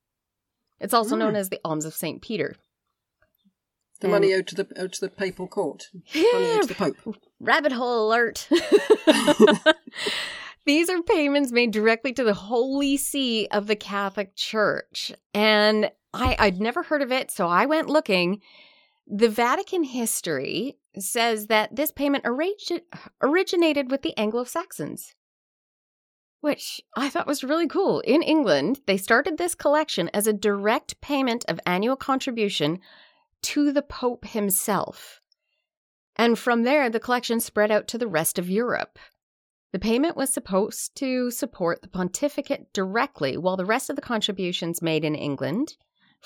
It's 0.80 0.93
also 0.93 1.15
known 1.15 1.34
Mm. 1.34 1.38
as 1.38 1.49
the 1.49 1.60
Alms 1.65 1.86
of 1.86 1.93
St. 1.93 2.21
Peter. 2.21 2.56
The 4.01 4.10
money 4.10 4.34
owed 4.34 4.47
to 4.47 4.56
the 4.56 4.67
owed 4.78 4.91
to 4.93 5.01
the 5.01 5.10
papal 5.10 5.47
court. 5.47 5.88
Money 6.13 6.51
owed 6.51 6.63
to 6.63 6.67
the 6.67 6.75
Pope. 6.75 7.15
Rabbit 7.39 7.71
hole 7.71 8.08
alert. 8.10 8.47
These 10.65 10.89
are 10.89 11.01
payments 11.04 11.51
made 11.51 11.71
directly 11.71 12.12
to 12.13 12.23
the 12.23 12.34
Holy 12.34 12.97
See 12.97 13.47
of 13.51 13.67
the 13.67 13.75
Catholic 13.75 14.36
Church. 14.36 15.12
And 15.34 15.91
I, 16.15 16.36
I'd 16.39 16.62
never 16.62 16.84
heard 16.84 17.01
of 17.01 17.12
it, 17.12 17.30
so 17.30 17.47
I 17.47 17.65
went 17.65 17.89
looking. 17.89 18.41
The 19.06 19.30
Vatican 19.30 19.84
history 19.84 20.78
says 20.97 21.47
that 21.47 21.75
this 21.75 21.91
payment 21.91 22.23
origi- 22.23 22.82
originated 23.21 23.91
with 23.91 24.01
the 24.01 24.17
Anglo 24.17 24.45
Saxons, 24.45 25.13
which 26.39 26.82
I 26.95 27.10
thought 27.10 27.28
was 27.28 27.43
really 27.43 27.67
cool. 27.67 27.99
In 27.99 28.23
England, 28.23 28.80
they 28.88 28.97
started 28.97 29.38
this 29.38 29.56
collection 29.56 30.10
as 30.13 30.25
a 30.25 30.34
direct 30.34 31.01
payment 31.01 31.43
of 31.47 31.60
annual 31.65 31.97
contribution 31.97 32.80
to 33.43 33.71
the 33.71 33.84
Pope 33.84 34.25
himself. 34.25 35.21
And 36.15 36.39
from 36.39 36.63
there, 36.63 36.89
the 36.89 36.99
collection 36.99 37.41
spread 37.41 37.71
out 37.71 37.88
to 37.89 37.97
the 37.97 38.08
rest 38.08 38.39
of 38.39 38.49
Europe. 38.49 38.97
The 39.73 39.80
payment 39.80 40.15
was 40.15 40.32
supposed 40.32 40.95
to 40.95 41.30
support 41.30 41.82
the 41.82 41.89
pontificate 41.89 42.71
directly, 42.71 43.38
while 43.38 43.58
the 43.58 43.65
rest 43.65 43.89
of 43.89 43.97
the 43.97 44.01
contributions 44.01 44.82
made 44.82 45.04
in 45.04 45.13
England 45.13 45.75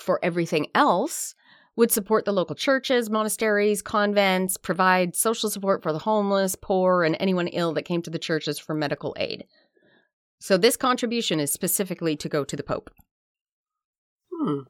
for 0.00 0.18
everything 0.22 0.66
else 0.74 1.34
would 1.76 1.90
support 1.90 2.24
the 2.24 2.32
local 2.32 2.54
churches, 2.54 3.08
monasteries, 3.08 3.80
convents, 3.80 4.56
provide 4.56 5.16
social 5.16 5.48
support 5.48 5.82
for 5.82 5.92
the 5.92 6.00
homeless, 6.00 6.54
poor, 6.54 7.04
and 7.04 7.16
anyone 7.18 7.48
ill 7.48 7.72
that 7.72 7.84
came 7.84 8.02
to 8.02 8.10
the 8.10 8.18
churches 8.18 8.58
for 8.58 8.74
medical 8.74 9.14
aid. 9.18 9.44
So, 10.38 10.56
this 10.56 10.76
contribution 10.76 11.40
is 11.40 11.52
specifically 11.52 12.16
to 12.16 12.28
go 12.28 12.44
to 12.44 12.56
the 12.56 12.62
Pope. 12.62 12.90
Hmm. 14.30 14.60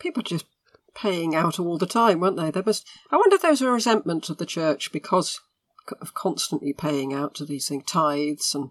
People 0.00 0.22
just 0.22 0.46
paying 0.94 1.34
out 1.34 1.58
all 1.58 1.78
the 1.78 1.86
time, 1.86 2.20
weren't 2.20 2.36
they? 2.36 2.50
There 2.50 2.62
was. 2.62 2.84
I 3.10 3.16
wonder 3.16 3.36
if 3.36 3.42
there 3.42 3.50
was 3.50 3.62
a 3.62 3.70
resentment 3.70 4.28
of 4.28 4.38
the 4.38 4.46
church 4.46 4.92
because 4.92 5.40
of 6.00 6.14
constantly 6.14 6.72
paying 6.72 7.14
out 7.14 7.34
to 7.36 7.46
these 7.46 7.68
things, 7.68 7.84
tithes 7.86 8.54
and. 8.54 8.70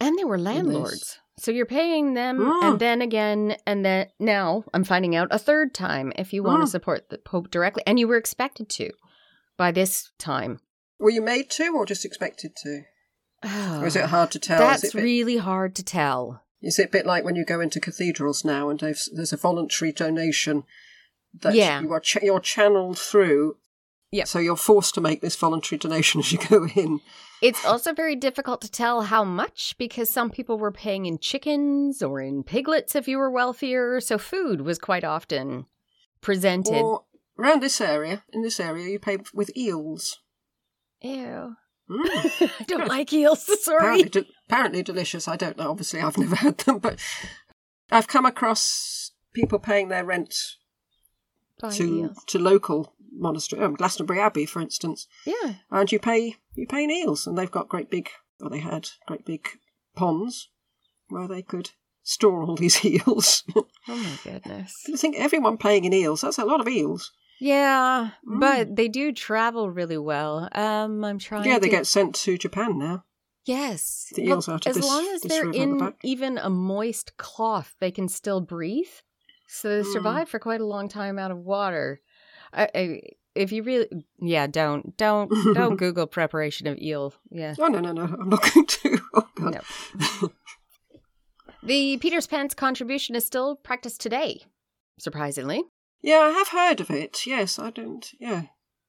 And 0.00 0.18
they 0.18 0.24
were 0.24 0.38
landlords. 0.38 1.19
So 1.40 1.50
you're 1.50 1.64
paying 1.64 2.12
them 2.14 2.38
Mm. 2.38 2.62
and 2.64 2.78
then 2.78 3.00
again 3.00 3.56
and 3.66 3.82
then 3.84 4.08
now 4.18 4.64
I'm 4.74 4.84
finding 4.84 5.16
out 5.16 5.28
a 5.30 5.38
third 5.38 5.72
time 5.74 6.12
if 6.16 6.32
you 6.34 6.42
want 6.42 6.60
Mm. 6.60 6.64
to 6.66 6.70
support 6.70 7.08
the 7.08 7.16
Pope 7.18 7.50
directly. 7.50 7.82
And 7.86 7.98
you 7.98 8.06
were 8.06 8.16
expected 8.18 8.68
to 8.70 8.90
by 9.56 9.70
this 9.72 10.10
time. 10.18 10.60
Were 10.98 11.10
you 11.10 11.22
made 11.22 11.48
to, 11.52 11.74
or 11.74 11.86
just 11.86 12.04
expected 12.04 12.52
to, 12.62 12.82
or 13.80 13.86
is 13.86 13.96
it 13.96 14.04
hard 14.16 14.30
to 14.32 14.38
tell? 14.38 14.58
That's 14.58 14.92
bit, 14.92 15.02
really 15.02 15.38
hard 15.38 15.74
to 15.76 15.82
tell. 15.82 16.42
is 16.60 16.78
it 16.78 16.88
a 16.88 16.90
bit 16.90 17.06
like 17.06 17.24
when 17.24 17.36
you 17.36 17.44
go 17.46 17.60
into 17.60 17.80
cathedrals 17.80 18.44
now 18.44 18.68
and 18.68 18.78
there's 18.80 19.32
a 19.32 19.36
voluntary 19.38 19.92
donation 19.92 20.64
that 21.32 21.54
Yeah. 21.54 21.80
you 21.80 21.90
are 21.92 22.00
ch- 22.00 22.18
you're 22.22 22.38
channeled 22.40 22.98
through. 22.98 23.56
Yep. 24.12 24.26
So 24.26 24.38
you're 24.40 24.56
forced 24.56 24.94
to 24.94 25.00
make 25.00 25.20
this 25.20 25.36
voluntary 25.36 25.78
donation 25.78 26.20
as 26.20 26.32
you 26.32 26.38
go 26.38 26.66
in. 26.74 27.00
It's 27.40 27.64
also 27.64 27.92
very 27.92 28.16
difficult 28.16 28.60
to 28.62 28.70
tell 28.70 29.02
how 29.02 29.22
much 29.22 29.76
because 29.78 30.12
some 30.12 30.30
people 30.30 30.58
were 30.58 30.72
paying 30.72 31.06
in 31.06 31.18
chickens 31.18 32.02
or 32.02 32.20
in 32.20 32.42
piglets 32.42 32.96
if 32.96 33.06
you 33.06 33.18
were 33.18 33.30
wealthier. 33.30 34.00
So 34.00 34.18
food 34.18 34.62
was 34.62 34.78
quite 34.78 35.04
often 35.04 35.66
presented. 36.20 36.74
Or 36.82 37.04
around 37.38 37.62
this 37.62 37.80
area, 37.80 38.24
in 38.32 38.42
this 38.42 38.58
area, 38.58 38.88
you 38.88 38.98
pay 38.98 39.18
with 39.32 39.56
eels. 39.56 40.18
Ew. 41.02 41.54
Mm. 41.88 42.50
I 42.60 42.64
don't 42.66 42.88
like 42.88 43.12
eels. 43.12 43.44
Sorry. 43.64 43.78
apparently, 44.02 44.08
de- 44.22 44.28
apparently 44.48 44.82
delicious. 44.82 45.28
I 45.28 45.36
don't 45.36 45.56
know. 45.56 45.70
Obviously, 45.70 46.00
I've 46.00 46.18
never 46.18 46.36
had 46.46 46.58
them, 46.58 46.78
but 46.78 46.98
I've 47.90 48.08
come 48.08 48.26
across 48.26 49.12
people 49.32 49.60
paying 49.60 49.88
their 49.88 50.04
rent 50.04 50.34
to 51.70 51.84
eels. 51.84 52.24
to 52.26 52.38
local 52.38 52.94
monastery, 53.12 53.62
um, 53.62 53.74
Glastonbury 53.74 54.20
Abbey, 54.20 54.46
for 54.46 54.60
instance, 54.60 55.06
Yeah. 55.26 55.54
and 55.70 55.90
you 55.90 55.98
pay 55.98 56.36
you 56.54 56.66
pay 56.66 56.84
in 56.84 56.90
eels, 56.90 57.26
and 57.26 57.36
they've 57.38 57.50
got 57.50 57.68
great 57.68 57.90
big. 57.90 58.08
Well, 58.38 58.50
they 58.50 58.58
had 58.60 58.88
great 59.06 59.24
big 59.24 59.46
ponds 59.94 60.48
where 61.08 61.28
they 61.28 61.42
could 61.42 61.70
store 62.02 62.42
all 62.42 62.56
these 62.64 62.84
eels. 62.84 63.44
Oh 63.56 63.66
my 63.88 64.18
goodness. 64.24 64.84
I 64.92 64.96
think 64.96 65.16
everyone 65.18 65.58
paying 65.58 65.84
in 65.84 65.92
eels. 65.92 66.20
That's 66.22 66.38
a 66.38 66.44
lot 66.44 66.60
of 66.60 66.68
eels. 66.68 67.12
Yeah, 67.40 68.10
Mm. 68.28 68.40
but 68.40 68.76
they 68.76 68.88
do 68.88 69.12
travel 69.12 69.70
really 69.70 69.96
well. 69.98 70.48
Um, 70.52 71.02
I'm 71.04 71.18
trying. 71.18 71.46
Yeah, 71.46 71.58
they 71.58 71.68
to... 71.68 71.76
get 71.76 71.86
sent 71.86 72.14
to 72.16 72.36
Japan 72.36 72.78
now. 72.78 73.04
yes. 73.46 74.12
the 74.14 74.28
Well, 74.28 74.38
out 74.38 74.48
of 74.48 74.66
as 74.66 74.76
this- 74.76 74.84
long 74.86 75.06
as 75.14 75.22
they're 75.22 75.46
at 75.46 75.52
the 75.52 75.58
in 75.58 75.94
even 76.04 76.36
a 76.38 76.50
moist 76.50 77.16
cloth, 77.16 77.74
they 77.80 77.90
can 77.90 78.08
still 78.08 78.40
breathe. 78.40 78.92
So 79.48 79.68
they 79.82 79.88
Mm. 79.88 79.92
survive 79.92 80.28
for 80.28 80.38
quite 80.38 80.60
a 80.60 80.66
long 80.66 80.88
time 80.88 81.18
out 81.18 81.30
of 81.30 81.38
water. 81.38 82.00
I, 82.52 82.68
I, 82.74 83.00
if 83.34 83.52
you 83.52 83.62
really, 83.62 83.88
yeah, 84.20 84.46
don't 84.46 84.96
don't 84.96 85.30
don't 85.54 85.76
Google 85.78 86.06
preparation 86.06 86.66
of 86.66 86.78
eel. 86.78 87.14
Yeah, 87.30 87.54
Oh 87.58 87.68
no, 87.68 87.80
no, 87.80 87.92
no! 87.92 88.02
I'm 88.02 88.28
not 88.28 88.52
going 88.52 88.66
to. 88.66 88.98
Oh 89.14 89.28
god. 89.34 89.62
No. 90.22 90.30
the 91.62 91.96
Peter's 91.98 92.26
Pence 92.26 92.54
contribution 92.54 93.14
is 93.14 93.26
still 93.26 93.56
practiced 93.56 94.00
today. 94.00 94.42
Surprisingly, 94.98 95.64
Yeah, 96.02 96.18
I 96.18 96.30
have 96.30 96.48
heard 96.48 96.80
of 96.80 96.90
it. 96.90 97.26
Yes, 97.26 97.58
I 97.58 97.70
don't. 97.70 98.10
Yeah. 98.20 98.42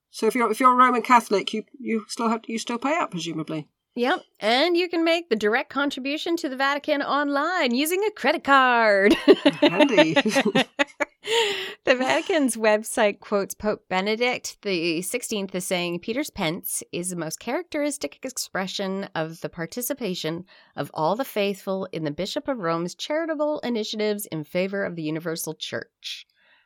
So 0.10 0.28
if 0.28 0.36
you're 0.36 0.52
if 0.52 0.60
you're 0.60 0.74
a 0.74 0.76
Roman 0.76 1.02
Catholic, 1.02 1.54
you 1.54 1.64
you 1.80 2.06
still 2.08 2.30
have 2.30 2.42
you 2.48 2.60
still 2.60 2.78
pay 2.78 2.96
out 2.96 3.12
presumably. 3.12 3.68
Yep. 3.96 4.22
And 4.40 4.78
you 4.78 4.88
can 4.88 5.04
make 5.04 5.30
the 5.30 5.36
direct 5.36 5.70
contribution 5.70 6.38
to 6.38 6.50
the 6.50 6.56
Vatican 6.56 7.02
online 7.02 7.76
using 7.76 8.04
a 8.06 8.12
credit 8.12 8.44
card. 8.44 9.14
Handy. 9.60 10.14
the 11.84 11.96
Vatican's 11.96 12.56
website 12.56 13.20
quotes 13.20 13.54
Pope 13.54 13.90
Benedict 13.90 14.58
the 14.62 15.00
16th 15.02 15.54
as 15.56 15.66
saying 15.66 16.00
Peter's 16.00 16.30
Pence 16.30 16.84
is 16.94 17.10
the 17.10 17.18
most 17.18 17.40
characteristic 17.40 18.24
expression 18.24 19.10
of 19.14 19.42
the 19.42 19.50
participation 19.50 20.46
of 20.76 20.90
all 20.94 21.18
the 21.18 21.26
faithful 21.26 21.88
in 21.92 22.06
the 22.06 22.12
Bishop 22.12 22.48
of 22.48 22.60
Rome's 22.60 22.96
charitable 22.96 23.60
initiatives 23.60 24.26
in 24.28 24.46
favor 24.46 24.86
of 24.86 24.96
the 24.96 25.04
universal 25.04 25.54
church. 25.54 26.26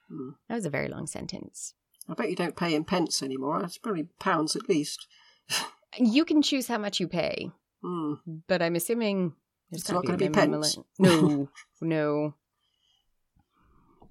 Hmm. 0.10 0.32
That 0.48 0.56
was 0.56 0.66
a 0.66 0.70
very 0.70 0.90
long 0.90 1.08
sentence. 1.08 1.74
I 2.08 2.14
bet 2.14 2.30
you 2.30 2.36
don't 2.36 2.56
pay 2.56 2.76
in 2.76 2.84
pence 2.84 3.24
anymore. 3.24 3.64
It's 3.64 3.80
probably 3.80 4.10
pounds 4.20 4.56
at 4.56 4.70
least. 4.70 5.08
You 5.98 6.26
can 6.26 6.42
choose 6.42 6.68
how 6.68 6.78
much 6.78 7.00
you 7.00 7.08
pay. 7.08 7.52
Hmm. 7.84 8.14
but 8.48 8.64
I'm 8.64 8.76
assuming 8.76 9.34
there's 9.70 9.84
It's 9.84 9.92
not 9.92 10.06
gonna 10.06 10.16
a 10.16 10.18
be 10.18 10.30
minimum 10.30 10.62
pence. 10.62 10.78
No, 11.00 11.50
no. 11.82 12.34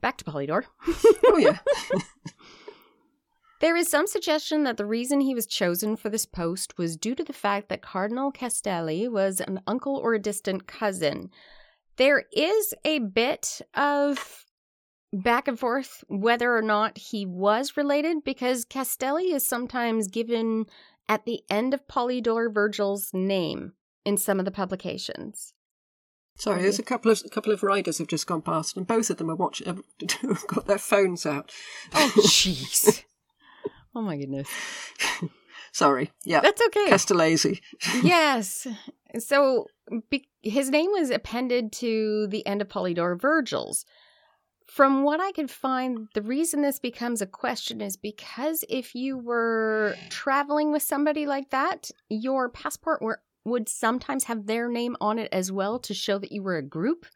Back 0.01 0.19
to 0.19 0.25
Polydore. 0.25 0.65
Oh 1.27 1.39
yeah. 1.39 1.59
There 3.61 3.77
is 3.77 3.89
some 3.89 4.07
suggestion 4.07 4.65
that 4.65 4.77
the 4.77 4.85
reason 4.85 5.21
he 5.21 5.35
was 5.35 5.47
chosen 5.47 5.97
for 5.97 6.11
this 6.11 6.27
post 6.27 6.77
was 6.77 6.97
due 6.99 7.15
to 7.15 7.25
the 7.25 7.33
fact 7.33 7.69
that 7.71 7.81
Cardinal 7.83 8.31
Castelli 8.31 9.09
was 9.09 9.41
an 9.41 9.61
uncle 9.67 9.97
or 9.97 10.13
a 10.13 10.19
distant 10.19 10.67
cousin. 10.67 11.31
There 11.97 12.25
is 12.33 12.75
a 12.85 12.99
bit 12.99 13.63
of 13.75 14.45
back 15.15 15.49
and 15.49 15.59
forth 15.59 16.05
whether 16.09 16.55
or 16.55 16.61
not 16.61 16.99
he 16.99 17.25
was 17.25 17.77
related 17.77 18.23
because 18.23 18.65
Castelli 18.67 19.33
is 19.33 19.47
sometimes 19.47 20.09
given 20.09 20.67
at 21.09 21.25
the 21.25 21.43
end 21.51 21.75
of 21.75 21.87
Polydore 21.87 22.53
Virgil's 22.53 23.11
name 23.13 23.73
in 24.05 24.17
some 24.17 24.39
of 24.39 24.45
the 24.45 24.51
publications. 24.51 25.55
Sorry, 26.37 26.63
there's 26.63 26.81
a 26.81 26.85
couple 26.85 27.13
of 27.13 27.23
a 27.25 27.29
couple 27.29 27.53
of 27.53 27.63
riders 27.63 27.99
have 27.99 28.09
just 28.09 28.27
gone 28.27 28.43
past, 28.43 28.77
and 28.77 28.87
both 28.87 29.09
of 29.09 29.19
them 29.19 29.31
are 29.31 29.37
watching. 29.37 29.67
Have 29.67 30.47
got 30.49 30.67
their 30.67 30.79
phones 30.79 31.25
out. 31.27 31.53
Oh, 31.95 32.13
jeez. 32.19 33.05
oh 33.95 34.03
my 34.03 34.17
goodness. 34.17 34.49
Sorry. 35.73 36.13
Yeah, 36.25 36.41
That's 36.41 36.63
okay. 36.67 36.87
Castellesi. 36.89 37.61
yes. 38.03 38.67
So 39.19 39.67
be- 40.09 40.29
his 40.43 40.71
name 40.71 40.91
was 40.93 41.11
appended 41.11 41.73
to 41.75 42.27
the 42.29 42.47
end 42.47 42.63
of 42.63 42.69
Polydore 42.69 43.21
Vergil's. 43.21 43.85
From 44.67 45.03
what 45.03 45.21
I 45.21 45.33
could 45.33 45.51
find, 45.51 46.09
the 46.15 46.23
reason 46.23 46.63
this 46.63 46.79
becomes 46.79 47.21
a 47.21 47.27
question 47.27 47.81
is 47.81 47.97
because 47.97 48.65
if 48.69 48.95
you 48.95 49.19
were 49.19 49.95
traveling 50.09 50.73
with 50.73 50.83
somebody 50.83 51.27
like 51.27 51.51
that, 51.51 51.91
your 52.09 52.49
passport 52.49 53.03
were, 53.03 53.21
would 53.45 53.69
sometimes 53.69 54.25
have 54.25 54.47
their 54.47 54.69
name 54.69 54.97
on 55.01 55.19
it 55.19 55.29
as 55.33 55.53
well 55.53 55.79
to 55.81 55.93
show 55.93 56.19
that 56.19 56.33
you 56.33 56.43
were 56.43 56.57
a 56.57 56.63
group. 56.63 57.07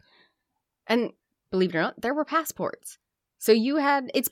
And 0.87 1.13
believe 1.51 1.75
it 1.75 1.79
or 1.79 1.83
not, 1.83 2.01
there 2.01 2.15
were 2.15 2.25
passports. 2.25 2.99
So 3.39 3.53
you 3.53 3.77
had, 3.77 4.11
it's 4.15 4.31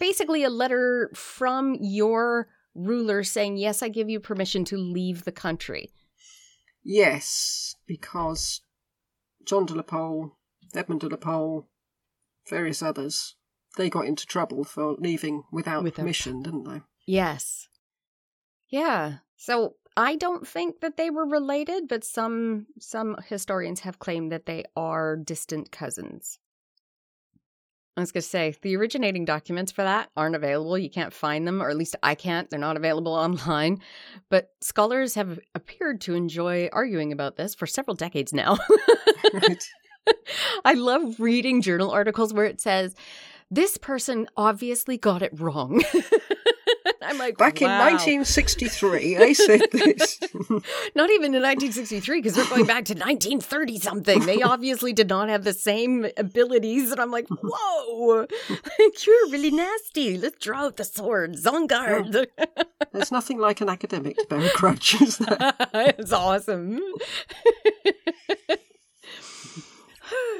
basically 0.00 0.42
a 0.42 0.50
letter 0.50 1.10
from 1.14 1.76
your 1.80 2.48
ruler 2.74 3.22
saying, 3.22 3.56
Yes, 3.56 3.82
I 3.82 3.88
give 3.88 4.08
you 4.08 4.20
permission 4.20 4.64
to 4.66 4.76
leave 4.76 5.24
the 5.24 5.32
country. 5.32 5.90
Yes, 6.82 7.76
because 7.86 8.62
John 9.44 9.66
de 9.66 9.74
la 9.74 9.82
Pole, 9.82 10.36
Edmund 10.74 11.02
de 11.02 11.08
la 11.08 11.16
Pole, 11.16 11.68
various 12.48 12.82
others, 12.82 13.36
they 13.76 13.90
got 13.90 14.06
into 14.06 14.26
trouble 14.26 14.64
for 14.64 14.94
leaving 14.98 15.44
without 15.52 15.92
permission, 15.94 16.42
didn't 16.42 16.64
they? 16.64 16.80
Yes. 17.06 17.68
Yeah. 18.68 19.18
So 19.36 19.76
I 19.96 20.16
don't 20.16 20.46
think 20.46 20.80
that 20.80 20.96
they 20.96 21.10
were 21.10 21.26
related, 21.26 21.88
but 21.88 22.04
some 22.04 22.66
some 22.78 23.16
historians 23.26 23.80
have 23.80 23.98
claimed 23.98 24.32
that 24.32 24.46
they 24.46 24.64
are 24.76 25.16
distant 25.16 25.70
cousins. 25.70 26.38
I 27.94 28.00
was 28.00 28.10
going 28.10 28.22
to 28.22 28.28
say 28.28 28.54
the 28.62 28.74
originating 28.76 29.26
documents 29.26 29.70
for 29.70 29.82
that 29.82 30.08
aren't 30.16 30.34
available. 30.34 30.78
You 30.78 30.88
can't 30.88 31.12
find 31.12 31.46
them, 31.46 31.62
or 31.62 31.68
at 31.68 31.76
least 31.76 31.94
I 32.02 32.14
can't. 32.14 32.48
They're 32.48 32.58
not 32.58 32.78
available 32.78 33.12
online. 33.12 33.80
But 34.30 34.50
scholars 34.62 35.14
have 35.14 35.38
appeared 35.54 36.00
to 36.02 36.14
enjoy 36.14 36.70
arguing 36.72 37.12
about 37.12 37.36
this 37.36 37.54
for 37.54 37.66
several 37.66 37.94
decades 37.94 38.32
now. 38.32 38.58
Right. 39.32 39.66
I 40.64 40.74
love 40.74 41.20
reading 41.20 41.62
journal 41.62 41.90
articles 41.90 42.32
where 42.32 42.44
it 42.44 42.60
says, 42.60 42.94
this 43.50 43.76
person 43.76 44.26
obviously 44.36 44.96
got 44.96 45.22
it 45.22 45.38
wrong. 45.38 45.82
I'm 47.02 47.18
like, 47.18 47.36
Back 47.36 47.60
in 47.60 47.68
1963, 47.68 49.16
they 49.16 49.34
said 49.34 49.60
this. 49.72 50.20
Not 50.94 51.10
even 51.10 51.34
in 51.34 51.42
1963, 51.42 52.20
because 52.20 52.36
we're 52.36 52.48
going 52.48 52.64
back 52.64 52.84
to 52.86 52.94
1930 52.94 53.78
something. 53.78 54.20
They 54.24 54.40
obviously 54.40 54.92
did 54.92 55.08
not 55.08 55.28
have 55.28 55.44
the 55.44 55.52
same 55.52 56.06
abilities. 56.16 56.92
And 56.92 57.00
I'm 57.00 57.10
like, 57.10 57.26
whoa, 57.28 58.26
you're 58.48 59.28
really 59.30 59.50
nasty. 59.50 60.16
Let's 60.16 60.38
draw 60.38 60.66
out 60.66 60.76
the 60.76 60.84
swords. 60.84 61.46
On 61.46 61.66
guard. 61.66 62.28
There's 62.92 63.12
nothing 63.12 63.38
like 63.38 63.60
an 63.60 63.68
academic 63.68 64.16
to 64.16 64.26
bear 64.28 64.40
a 64.40 64.50
grudge, 64.54 65.00
is 65.02 65.18
there? 65.18 65.52
it's 65.74 66.12
awesome. 66.12 66.80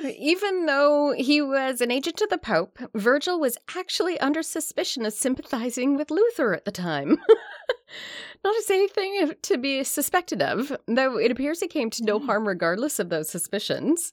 Even 0.04 0.66
though 0.66 1.14
he 1.16 1.40
was 1.40 1.80
an 1.80 1.90
agent 1.90 2.20
of 2.20 2.28
the 2.28 2.38
Pope, 2.38 2.78
Virgil 2.94 3.38
was 3.40 3.58
actually 3.76 4.18
under 4.20 4.42
suspicion 4.42 5.04
of 5.04 5.12
sympathizing 5.12 5.96
with 5.96 6.10
Luther 6.10 6.54
at 6.54 6.64
the 6.64 6.72
time. 6.72 7.18
Not 8.44 8.56
as 8.56 8.70
anything 8.70 9.32
to 9.42 9.58
be 9.58 9.84
suspected 9.84 10.42
of, 10.42 10.76
though 10.86 11.16
it 11.18 11.30
appears 11.30 11.60
he 11.60 11.68
came 11.68 11.90
to 11.90 12.04
no 12.04 12.18
hmm. 12.18 12.26
harm 12.26 12.48
regardless 12.48 12.98
of 12.98 13.08
those 13.08 13.28
suspicions. 13.28 14.12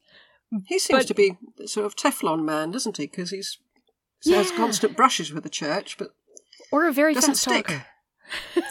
He 0.68 0.80
seems 0.80 1.02
But- 1.02 1.08
to 1.08 1.14
be 1.14 1.38
sort 1.66 1.86
of 1.86 1.96
Teflon 1.96 2.44
man, 2.44 2.72
doesn't 2.72 2.98
he? 2.98 3.08
Because 3.08 3.32
he's 3.32 3.58
he 4.22 4.34
has 4.34 4.52
constant 4.52 4.98
brushes 4.98 5.32
with 5.32 5.44
the 5.44 5.50
church, 5.50 5.98
but 5.98 6.10
Or 6.72 6.88
a 6.88 6.92
very 6.92 7.14
Doesn't 7.14 7.36
stick. 7.36 7.68
talker. 7.68 7.86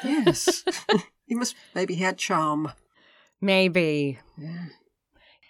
yes, 0.05 0.63
he 1.27 1.35
must. 1.35 1.55
Maybe 1.75 1.95
he 1.95 2.03
had 2.03 2.19
charm. 2.19 2.73
Maybe. 3.41 4.19
Yeah. 4.37 4.67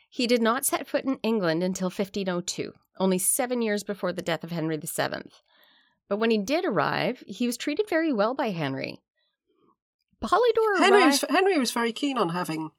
He 0.08 0.26
did 0.26 0.40
not 0.42 0.64
set 0.64 0.86
foot 0.88 1.04
in 1.04 1.18
England 1.22 1.62
until 1.62 1.86
1502, 1.86 2.72
only 2.98 3.18
seven 3.18 3.62
years 3.62 3.82
before 3.84 4.12
the 4.12 4.22
death 4.22 4.42
of 4.44 4.50
Henry 4.50 4.76
VII. 4.76 5.30
But 6.08 6.16
when 6.18 6.30
he 6.30 6.38
did 6.38 6.64
arrive, 6.64 7.22
he 7.26 7.46
was 7.46 7.56
treated 7.56 7.88
very 7.88 8.12
well 8.12 8.34
by 8.34 8.50
Henry. 8.50 9.00
Polydore 10.22 10.78
Henry 10.78 11.02
arrived. 11.02 11.22
was, 11.22 11.30
Henry 11.30 11.58
was 11.58 11.70
very 11.70 11.92
keen 11.92 12.18
on 12.18 12.30
having 12.30 12.70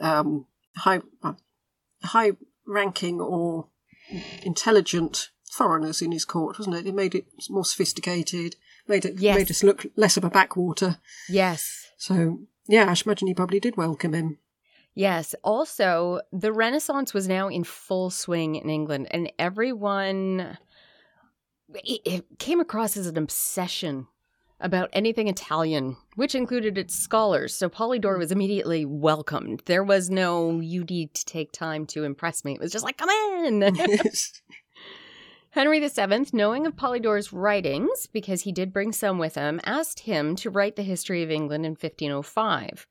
um, 0.00 0.46
high, 0.76 1.00
uh, 1.22 1.34
high-ranking 2.02 3.20
or 3.20 3.68
intelligent 4.42 5.30
foreigners 5.50 6.02
in 6.02 6.12
his 6.12 6.24
court, 6.24 6.58
wasn't 6.58 6.76
it? 6.76 6.86
It 6.86 6.94
made 6.94 7.14
it 7.14 7.26
more 7.48 7.64
sophisticated, 7.64 8.56
made 8.88 9.04
it 9.04 9.18
Yes. 9.18 9.36
made 9.36 9.50
us 9.50 9.62
look 9.62 9.86
less 9.96 10.16
of 10.16 10.24
a 10.24 10.30
backwater. 10.30 10.98
Yes. 11.28 11.86
So 11.96 12.40
yeah, 12.66 12.90
I 12.90 12.94
should 12.94 13.06
imagine 13.06 13.28
he 13.28 13.34
probably 13.34 13.60
did 13.60 13.76
welcome 13.76 14.12
him. 14.12 14.38
Yes. 14.96 15.34
Also, 15.44 16.20
the 16.32 16.52
Renaissance 16.52 17.12
was 17.12 17.28
now 17.28 17.48
in 17.48 17.64
full 17.64 18.08
swing 18.08 18.56
in 18.56 18.70
England, 18.70 19.08
and 19.10 19.30
everyone 19.38 20.56
it, 21.74 22.00
it 22.04 22.38
came 22.38 22.60
across 22.60 22.96
as 22.96 23.06
an 23.06 23.18
obsession 23.18 24.06
about 24.58 24.88
anything 24.94 25.28
Italian, 25.28 25.98
which 26.14 26.34
included 26.34 26.78
its 26.78 26.94
scholars. 26.94 27.54
So 27.54 27.68
Polydore 27.68 28.16
mm. 28.16 28.20
was 28.20 28.32
immediately 28.32 28.86
welcomed. 28.86 29.62
There 29.66 29.84
was 29.84 30.08
no 30.08 30.60
you 30.60 30.84
need 30.84 31.12
to 31.12 31.24
take 31.26 31.52
time 31.52 31.84
to 31.88 32.04
impress 32.04 32.42
me. 32.42 32.54
It 32.54 32.60
was 32.60 32.72
just 32.72 32.84
like, 32.84 32.96
come 32.96 33.10
in. 33.10 33.62
Henry 35.50 35.86
VII, 35.86 36.26
knowing 36.32 36.66
of 36.66 36.74
Polydore's 36.76 37.32
writings, 37.32 38.06
because 38.12 38.42
he 38.42 38.52
did 38.52 38.72
bring 38.72 38.92
some 38.92 39.18
with 39.18 39.34
him, 39.34 39.60
asked 39.64 40.00
him 40.00 40.36
to 40.36 40.50
write 40.50 40.76
the 40.76 40.82
history 40.82 41.22
of 41.22 41.30
England 41.30 41.66
in 41.66 41.72
1505. 41.72 42.86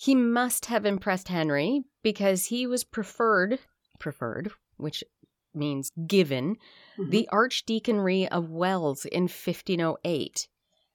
He 0.00 0.14
must 0.14 0.66
have 0.66 0.86
impressed 0.86 1.28
Henry 1.28 1.82
because 2.02 2.46
he 2.46 2.66
was 2.66 2.84
preferred, 2.84 3.58
preferred, 3.98 4.50
which 4.78 5.04
means 5.52 5.92
given, 6.06 6.56
Mhm. 6.96 7.10
the 7.10 7.28
Archdeaconry 7.30 8.26
of 8.28 8.48
Wells 8.48 9.04
in 9.04 9.28
1508. 9.28 10.48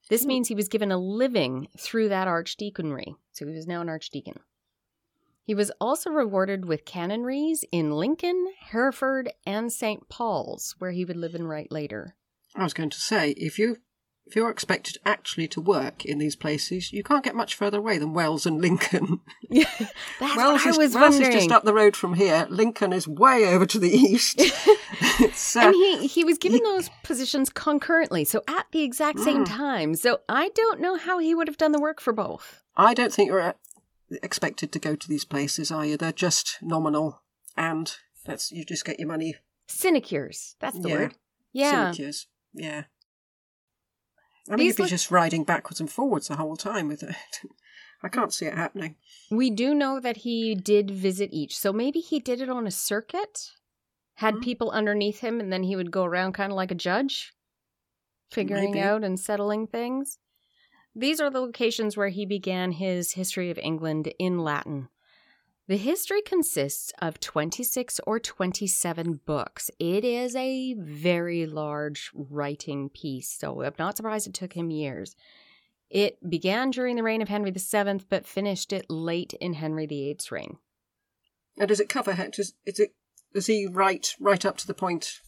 This 0.08 0.22
Hmm. 0.22 0.28
means 0.28 0.48
he 0.48 0.56
was 0.56 0.66
given 0.68 0.90
a 0.90 0.98
living 0.98 1.68
through 1.78 2.08
that 2.08 2.26
archdeaconry. 2.26 3.14
So 3.30 3.46
he 3.46 3.54
was 3.54 3.68
now 3.68 3.80
an 3.80 3.88
archdeacon. 3.88 4.40
He 5.44 5.54
was 5.54 5.70
also 5.80 6.10
rewarded 6.10 6.64
with 6.64 6.84
canonries 6.84 7.64
in 7.70 7.92
Lincoln, 7.92 8.54
Hereford, 8.58 9.30
and 9.46 9.72
St. 9.72 10.08
Paul's, 10.08 10.74
where 10.80 10.90
he 10.90 11.04
would 11.04 11.16
live 11.16 11.36
and 11.36 11.48
write 11.48 11.70
later. 11.70 12.16
I 12.56 12.64
was 12.64 12.74
going 12.74 12.90
to 12.90 12.98
say, 13.00 13.30
if 13.36 13.56
you 13.56 13.76
if 14.26 14.34
you're 14.34 14.50
expected 14.50 14.98
actually 15.06 15.46
to 15.48 15.60
work 15.60 16.04
in 16.04 16.18
these 16.18 16.34
places, 16.34 16.92
you 16.92 17.04
can't 17.04 17.22
get 17.24 17.36
much 17.36 17.54
further 17.54 17.78
away 17.78 17.96
than 17.96 18.12
Wells 18.12 18.44
and 18.46 18.60
Lincoln. 18.60 19.20
Yeah, 19.48 19.64
that's 20.18 20.36
Wells, 20.36 20.66
is, 20.66 20.76
was 20.76 20.94
Wells 20.94 21.20
is 21.20 21.28
just 21.28 21.52
up 21.52 21.62
the 21.62 21.72
road 21.72 21.94
from 21.94 22.14
here. 22.14 22.48
Lincoln 22.50 22.92
is 22.92 23.06
way 23.06 23.44
over 23.46 23.64
to 23.64 23.78
the 23.78 23.90
east. 23.90 24.40
uh, 25.20 25.28
and 25.60 25.74
he, 25.74 26.08
he 26.08 26.24
was 26.24 26.36
given 26.38 26.60
those 26.64 26.90
positions 27.04 27.48
concurrently, 27.50 28.24
so 28.24 28.42
at 28.48 28.66
the 28.72 28.82
exact 28.82 29.20
same 29.20 29.44
Mm. 29.44 29.48
time. 29.56 29.94
So 29.94 30.20
I 30.28 30.48
don't 30.48 30.80
know 30.80 30.96
how 30.96 31.18
he 31.18 31.32
would 31.34 31.46
have 31.46 31.56
done 31.58 31.70
the 31.70 31.80
work 31.80 32.00
for 32.00 32.12
both. 32.12 32.62
I 32.76 32.92
don't 32.92 33.12
think 33.12 33.28
you're 33.28 33.40
uh, 33.40 33.52
expected 34.22 34.72
to 34.72 34.78
go 34.80 34.96
to 34.96 35.08
these 35.08 35.24
places, 35.24 35.70
are 35.70 35.86
you? 35.86 35.96
They're 35.96 36.10
just 36.10 36.58
nominal, 36.60 37.22
and 37.56 37.94
that's 38.24 38.50
you 38.50 38.64
just 38.64 38.84
get 38.84 38.98
your 38.98 39.08
money. 39.08 39.36
Sinecures, 39.68 40.56
that's 40.60 40.78
the 40.80 40.88
Yeah. 40.88 40.94
word. 40.96 41.14
Yeah. 41.52 41.70
Sinecures. 41.92 42.26
Yeah. 42.52 42.84
I 44.48 44.52
mean, 44.52 44.58
These 44.66 44.72
if 44.74 44.78
you're 44.78 44.84
look- 44.84 44.90
just 44.90 45.10
riding 45.10 45.44
backwards 45.44 45.80
and 45.80 45.90
forwards 45.90 46.28
the 46.28 46.36
whole 46.36 46.56
time 46.56 46.88
with 46.88 47.02
it, 47.02 47.16
I 48.02 48.08
can't 48.08 48.32
see 48.32 48.46
it 48.46 48.54
happening. 48.54 48.96
We 49.30 49.50
do 49.50 49.74
know 49.74 49.98
that 50.00 50.18
he 50.18 50.54
did 50.54 50.90
visit 50.90 51.30
each. 51.32 51.56
So 51.58 51.72
maybe 51.72 52.00
he 52.00 52.20
did 52.20 52.40
it 52.40 52.48
on 52.50 52.66
a 52.66 52.70
circuit, 52.70 53.50
had 54.14 54.34
Hmm. 54.34 54.40
people 54.40 54.70
underneath 54.70 55.20
him, 55.20 55.40
and 55.40 55.52
then 55.52 55.62
he 55.64 55.74
would 55.76 55.90
go 55.90 56.04
around 56.04 56.32
kind 56.34 56.52
of 56.52 56.56
like 56.56 56.70
a 56.70 56.74
judge, 56.76 57.32
figuring 58.30 58.72
Maybe. 58.72 58.80
out 58.82 59.02
and 59.02 59.18
settling 59.18 59.66
things. 59.66 60.18
These 60.94 61.20
are 61.20 61.30
the 61.30 61.40
locations 61.40 61.96
where 61.96 62.08
he 62.08 62.24
began 62.24 62.72
his 62.72 63.12
history 63.12 63.50
of 63.50 63.58
England 63.58 64.12
in 64.18 64.38
Latin. 64.38 64.88
The 65.68 65.76
history 65.76 66.22
consists 66.22 66.92
of 67.00 67.18
26 67.18 68.00
or 68.06 68.20
27 68.20 69.20
books. 69.26 69.68
It 69.80 70.04
is 70.04 70.36
a 70.36 70.74
very 70.74 71.44
large 71.44 72.12
writing 72.14 72.88
piece, 72.88 73.30
so 73.32 73.62
I'm 73.62 73.74
not 73.76 73.96
surprised 73.96 74.28
it 74.28 74.34
took 74.34 74.52
him 74.52 74.70
years. 74.70 75.16
It 75.90 76.18
began 76.28 76.70
during 76.70 76.94
the 76.94 77.02
reign 77.02 77.20
of 77.20 77.28
Henry 77.28 77.50
VII, 77.50 78.04
but 78.08 78.26
finished 78.26 78.72
it 78.72 78.86
late 78.88 79.34
in 79.34 79.54
Henry 79.54 79.86
VIII's 79.86 80.30
reign. 80.30 80.58
And 81.58 81.68
does 81.68 81.80
it 81.80 81.88
cover? 81.88 82.12
Does 82.14 82.54
is 82.64 82.78
it? 82.78 82.94
Does 83.34 83.46
he 83.46 83.66
write 83.66 84.14
right 84.20 84.44
up 84.44 84.58
to 84.58 84.66
the 84.68 84.74
point 84.74 85.20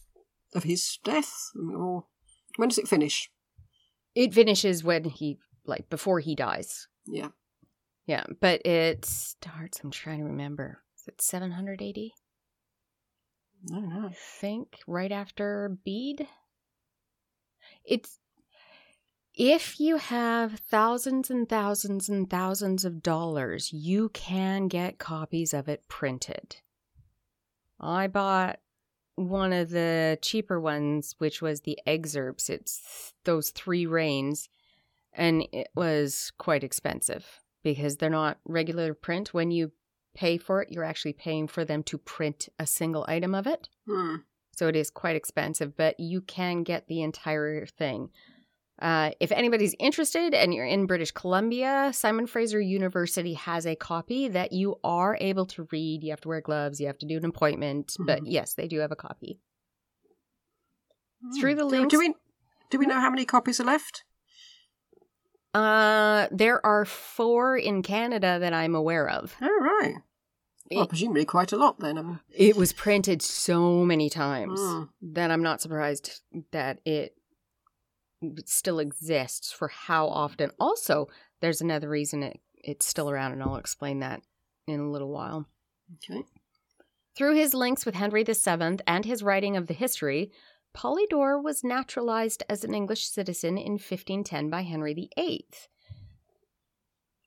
of 0.55 0.63
his 0.63 0.99
death? 1.03 1.51
Or 1.75 2.05
when 2.55 2.69
does 2.69 2.77
it 2.77 2.87
finish? 2.87 3.29
It 4.15 4.33
finishes 4.33 4.83
when 4.83 5.05
he, 5.05 5.37
like, 5.65 5.89
before 5.89 6.19
he 6.19 6.33
dies. 6.33 6.87
Yeah. 7.05 7.29
Yeah, 8.09 8.23
but 8.41 8.65
it 8.65 9.05
starts, 9.05 9.81
I'm 9.83 9.91
trying 9.91 10.17
to 10.17 10.25
remember. 10.25 10.79
Is 10.97 11.07
it 11.07 11.21
700 11.21 11.79
AD? 11.79 11.97
No, 13.69 13.81
no. 13.81 14.07
I 14.07 14.13
think 14.13 14.79
right 14.87 15.11
after 15.11 15.77
Bede. 15.85 16.27
It's 17.85 18.17
if 19.35 19.79
you 19.79 19.97
have 19.97 20.53
thousands 20.71 21.29
and 21.29 21.47
thousands 21.47 22.09
and 22.09 22.27
thousands 22.27 22.83
of 22.83 23.03
dollars, 23.03 23.71
you 23.71 24.09
can 24.09 24.69
get 24.69 24.97
copies 24.97 25.53
of 25.53 25.69
it 25.69 25.87
printed. 25.87 26.55
I 27.79 28.07
bought 28.07 28.57
one 29.17 29.53
of 29.53 29.69
the 29.69 30.17
cheaper 30.23 30.59
ones, 30.59 31.13
which 31.19 31.43
was 31.43 31.61
the 31.61 31.77
excerpts. 31.85 32.49
It's 32.49 33.13
those 33.25 33.51
three 33.51 33.85
reigns, 33.85 34.49
and 35.13 35.43
it 35.51 35.67
was 35.75 36.31
quite 36.39 36.63
expensive 36.63 37.39
because 37.63 37.97
they're 37.97 38.09
not 38.09 38.39
regular 38.45 38.93
print. 38.93 39.33
When 39.33 39.51
you 39.51 39.71
pay 40.15 40.37
for 40.37 40.61
it, 40.61 40.69
you're 40.71 40.83
actually 40.83 41.13
paying 41.13 41.47
for 41.47 41.63
them 41.65 41.83
to 41.83 41.97
print 41.97 42.49
a 42.57 42.65
single 42.65 43.05
item 43.07 43.33
of 43.35 43.47
it. 43.47 43.69
Hmm. 43.87 44.15
So 44.55 44.67
it 44.67 44.75
is 44.75 44.89
quite 44.89 45.15
expensive, 45.15 45.77
but 45.77 45.99
you 45.99 46.21
can 46.21 46.63
get 46.63 46.87
the 46.87 47.01
entire 47.01 47.65
thing. 47.65 48.09
Uh, 48.81 49.11
if 49.19 49.31
anybody's 49.33 49.75
interested 49.79 50.33
and 50.33 50.53
you're 50.53 50.65
in 50.65 50.85
British 50.85 51.11
Columbia, 51.11 51.91
Simon 51.93 52.27
Fraser 52.27 52.61
University 52.61 53.33
has 53.33 53.65
a 53.65 53.75
copy 53.75 54.27
that 54.29 54.51
you 54.53 54.77
are 54.83 55.17
able 55.19 55.45
to 55.47 55.67
read. 55.71 56.03
You 56.03 56.11
have 56.11 56.21
to 56.21 56.29
wear 56.29 56.41
gloves, 56.41 56.79
you 56.79 56.87
have 56.87 56.97
to 56.99 57.05
do 57.05 57.17
an 57.17 57.25
appointment, 57.25 57.95
but 58.05 58.21
Mhm. 58.21 58.27
yes, 58.27 58.53
they 58.53 58.67
do 58.69 58.79
have 58.79 58.91
a 58.91 58.95
copy. 58.95 59.39
Through 61.39 61.55
the 61.55 61.63
Do- 61.63 61.67
links- 61.67 61.91
Do 61.91 61.99
we 61.99 62.13
do 62.69 62.77
we 62.79 62.85
know 62.85 62.99
how 62.99 63.09
many 63.09 63.25
copies 63.25 63.59
are 63.59 63.65
left? 63.65 64.03
Uh, 65.53 66.27
there 66.31 66.63
are 66.65 66.85
four 66.85 67.57
in 67.57 67.81
Canada 67.81 68.37
that 68.39 68.53
I'm 68.53 68.75
aware 68.75 69.09
of. 69.09 69.35
Oh 69.41 69.59
right. 69.61 69.95
Well, 70.71 70.83
It, 70.83 70.89
presumably 70.89 71.25
quite 71.25 71.51
a 71.51 71.57
lot 71.57 71.79
then. 71.79 71.97
Um, 71.97 72.19
it 72.29 72.55
was 72.55 72.73
printed 72.73 73.21
so 73.23 73.83
many 73.83 74.09
times 74.09 74.59
Mm. 74.59 74.89
that 75.01 75.31
I'm 75.31 75.41
not 75.41 75.61
surprised 75.61 76.21
that 76.51 76.79
it 76.85 77.15
still 78.45 78.79
exists 78.79 79.51
for 79.51 79.69
how 79.69 80.07
often. 80.07 80.51
Also, 80.59 81.07
there's 81.41 81.61
another 81.61 81.89
reason 81.89 82.21
it, 82.21 82.39
it's 82.55 82.85
still 82.85 83.09
around, 83.09 83.31
and 83.31 83.41
I'll 83.41 83.55
explain 83.55 83.99
that 84.01 84.21
in 84.67 84.79
a 84.79 84.91
little 84.91 85.09
while. 85.11 85.47
okay. 85.95 86.23
Through 87.17 87.35
his 87.35 87.53
links 87.55 87.85
with 87.85 87.95
Henry 87.95 88.23
VII 88.23 88.79
and 88.85 89.05
his 89.05 89.23
writing 89.23 89.57
of 89.57 89.65
the 89.67 89.73
history, 89.73 90.31
Polydore 90.73 91.41
was 91.43 91.63
naturalized 91.63 92.43
as 92.49 92.63
an 92.63 92.73
English 92.73 93.07
citizen 93.07 93.57
in 93.57 93.73
1510 93.73 94.49
by 94.49 94.61
Henry 94.61 94.93
VIII. 94.93 95.45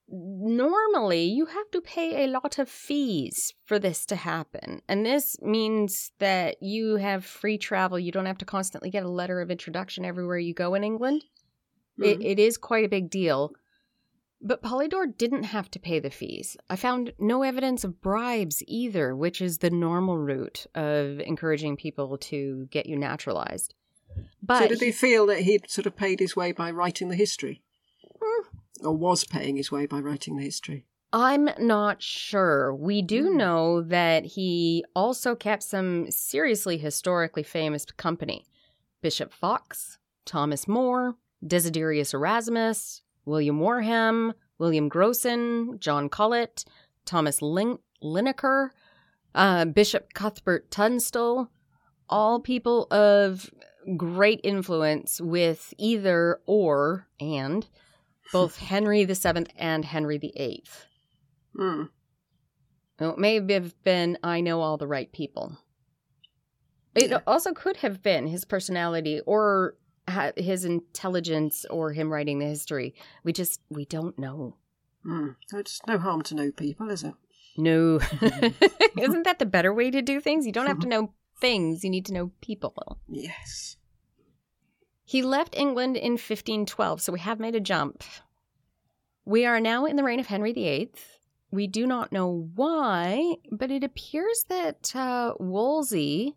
Normally, 0.08 1.24
you 1.24 1.46
have 1.46 1.70
to 1.70 1.80
pay 1.80 2.24
a 2.24 2.28
lot 2.28 2.58
of 2.58 2.68
fees 2.68 3.54
for 3.64 3.78
this 3.78 4.04
to 4.06 4.16
happen. 4.16 4.82
And 4.88 5.06
this 5.06 5.40
means 5.40 6.12
that 6.18 6.62
you 6.62 6.96
have 6.96 7.24
free 7.24 7.56
travel. 7.56 7.98
You 7.98 8.12
don't 8.12 8.26
have 8.26 8.38
to 8.38 8.44
constantly 8.44 8.90
get 8.90 9.04
a 9.04 9.08
letter 9.08 9.40
of 9.40 9.50
introduction 9.50 10.04
everywhere 10.04 10.38
you 10.38 10.52
go 10.54 10.74
in 10.74 10.84
England. 10.84 11.24
It, 11.98 12.18
Mhm. 12.18 12.24
it 12.24 12.38
is 12.38 12.58
quite 12.58 12.84
a 12.84 12.88
big 12.88 13.10
deal. 13.10 13.54
But 14.44 14.60
Polydore 14.62 15.06
didn't 15.16 15.44
have 15.44 15.70
to 15.70 15.78
pay 15.78 16.00
the 16.00 16.10
fees. 16.10 16.56
I 16.68 16.74
found 16.76 17.12
no 17.18 17.42
evidence 17.44 17.84
of 17.84 18.00
bribes 18.02 18.62
either, 18.66 19.14
which 19.14 19.40
is 19.40 19.58
the 19.58 19.70
normal 19.70 20.18
route 20.18 20.66
of 20.74 21.20
encouraging 21.20 21.76
people 21.76 22.18
to 22.18 22.66
get 22.70 22.86
you 22.86 22.96
naturalized. 22.96 23.74
But 24.42 24.58
so 24.62 24.68
did 24.68 24.80
he- 24.80 24.86
he 24.86 24.92
feel 24.92 25.26
that 25.26 25.40
he'd 25.42 25.70
sort 25.70 25.86
of 25.86 25.94
paid 25.96 26.18
his 26.18 26.34
way 26.34 26.50
by 26.50 26.70
writing 26.72 27.08
the 27.08 27.14
history? 27.14 27.62
Hmm. 28.20 28.46
Or 28.84 28.96
was 28.96 29.24
paying 29.24 29.56
his 29.56 29.70
way 29.70 29.86
by 29.86 30.00
writing 30.00 30.36
the 30.36 30.42
history? 30.42 30.86
I'm 31.12 31.48
not 31.58 32.02
sure. 32.02 32.74
We 32.74 33.00
do 33.00 33.30
Hmm. 33.30 33.36
know 33.36 33.80
that 33.82 34.24
he 34.24 34.84
also 34.96 35.36
kept 35.36 35.62
some 35.62 36.10
seriously 36.10 36.78
historically 36.78 37.42
famous 37.44 37.84
company 37.84 38.44
Bishop 39.02 39.32
Fox, 39.32 39.98
Thomas 40.24 40.66
More, 40.66 41.16
Desiderius 41.44 42.12
Erasmus, 42.14 43.02
William 43.24 43.58
Warham, 43.60 44.32
William 44.58 44.88
Grocyn, 44.90 45.78
John 45.78 46.08
Colet, 46.08 46.64
Thomas 47.04 47.40
Lin- 47.42 47.78
Linacre, 48.02 48.70
uh, 49.34 49.64
Bishop 49.64 50.12
Cuthbert 50.14 50.70
Tunstall, 50.70 51.48
all 52.08 52.40
people 52.40 52.86
of 52.90 53.50
great 53.96 54.40
influence 54.44 55.20
with 55.20 55.72
either 55.78 56.40
or 56.46 57.08
and 57.20 57.68
both 58.32 58.56
Henry 58.70 59.04
VII 59.04 59.46
and 59.56 59.84
Henry 59.84 60.18
VIII. 60.18 60.64
Hmm. 61.56 61.82
Well, 63.00 63.12
it 63.12 63.18
may 63.18 63.34
have 63.50 63.82
been 63.82 64.18
I 64.22 64.40
know 64.40 64.60
all 64.60 64.76
the 64.76 64.86
right 64.86 65.10
people. 65.12 65.58
It 66.94 67.10
Yeah. 67.10 67.20
also 67.26 67.52
could 67.52 67.78
have 67.78 68.02
been 68.02 68.26
his 68.26 68.44
personality 68.44 69.20
or 69.26 69.76
his 70.36 70.64
intelligence 70.64 71.64
or 71.70 71.92
him 71.92 72.12
writing 72.12 72.38
the 72.38 72.46
history. 72.46 72.94
We 73.24 73.32
just 73.32 73.60
we 73.68 73.84
don't 73.84 74.18
know. 74.18 74.56
Hmm. 75.02 75.30
It's 75.52 75.80
no 75.86 75.98
harm 75.98 76.22
to 76.22 76.34
know 76.34 76.52
people, 76.52 76.90
is 76.90 77.02
it? 77.04 77.14
No. 77.56 78.00
Isn't 78.98 79.24
that 79.24 79.38
the 79.38 79.46
better 79.46 79.72
way 79.74 79.90
to 79.90 80.02
do 80.02 80.20
things? 80.20 80.46
You 80.46 80.52
don't 80.52 80.66
have 80.66 80.80
to 80.80 80.88
know 80.88 81.12
things, 81.42 81.82
you 81.82 81.90
need 81.90 82.06
to 82.06 82.14
know 82.14 82.30
people. 82.40 82.98
Yes. 83.08 83.76
He 85.04 85.22
left 85.22 85.56
England 85.58 85.96
in 85.96 86.12
1512, 86.12 87.02
so 87.02 87.12
we 87.12 87.18
have 87.20 87.40
made 87.40 87.56
a 87.56 87.60
jump. 87.60 88.04
We 89.24 89.44
are 89.44 89.60
now 89.60 89.84
in 89.84 89.96
the 89.96 90.04
reign 90.04 90.20
of 90.20 90.28
Henry 90.28 90.52
VIII. 90.52 90.92
We 91.50 91.66
do 91.66 91.86
not 91.86 92.12
know 92.12 92.48
why, 92.54 93.34
but 93.50 93.70
it 93.70 93.84
appears 93.84 94.46
that 94.48 94.94
uh, 94.96 95.34
Wolsey, 95.38 96.34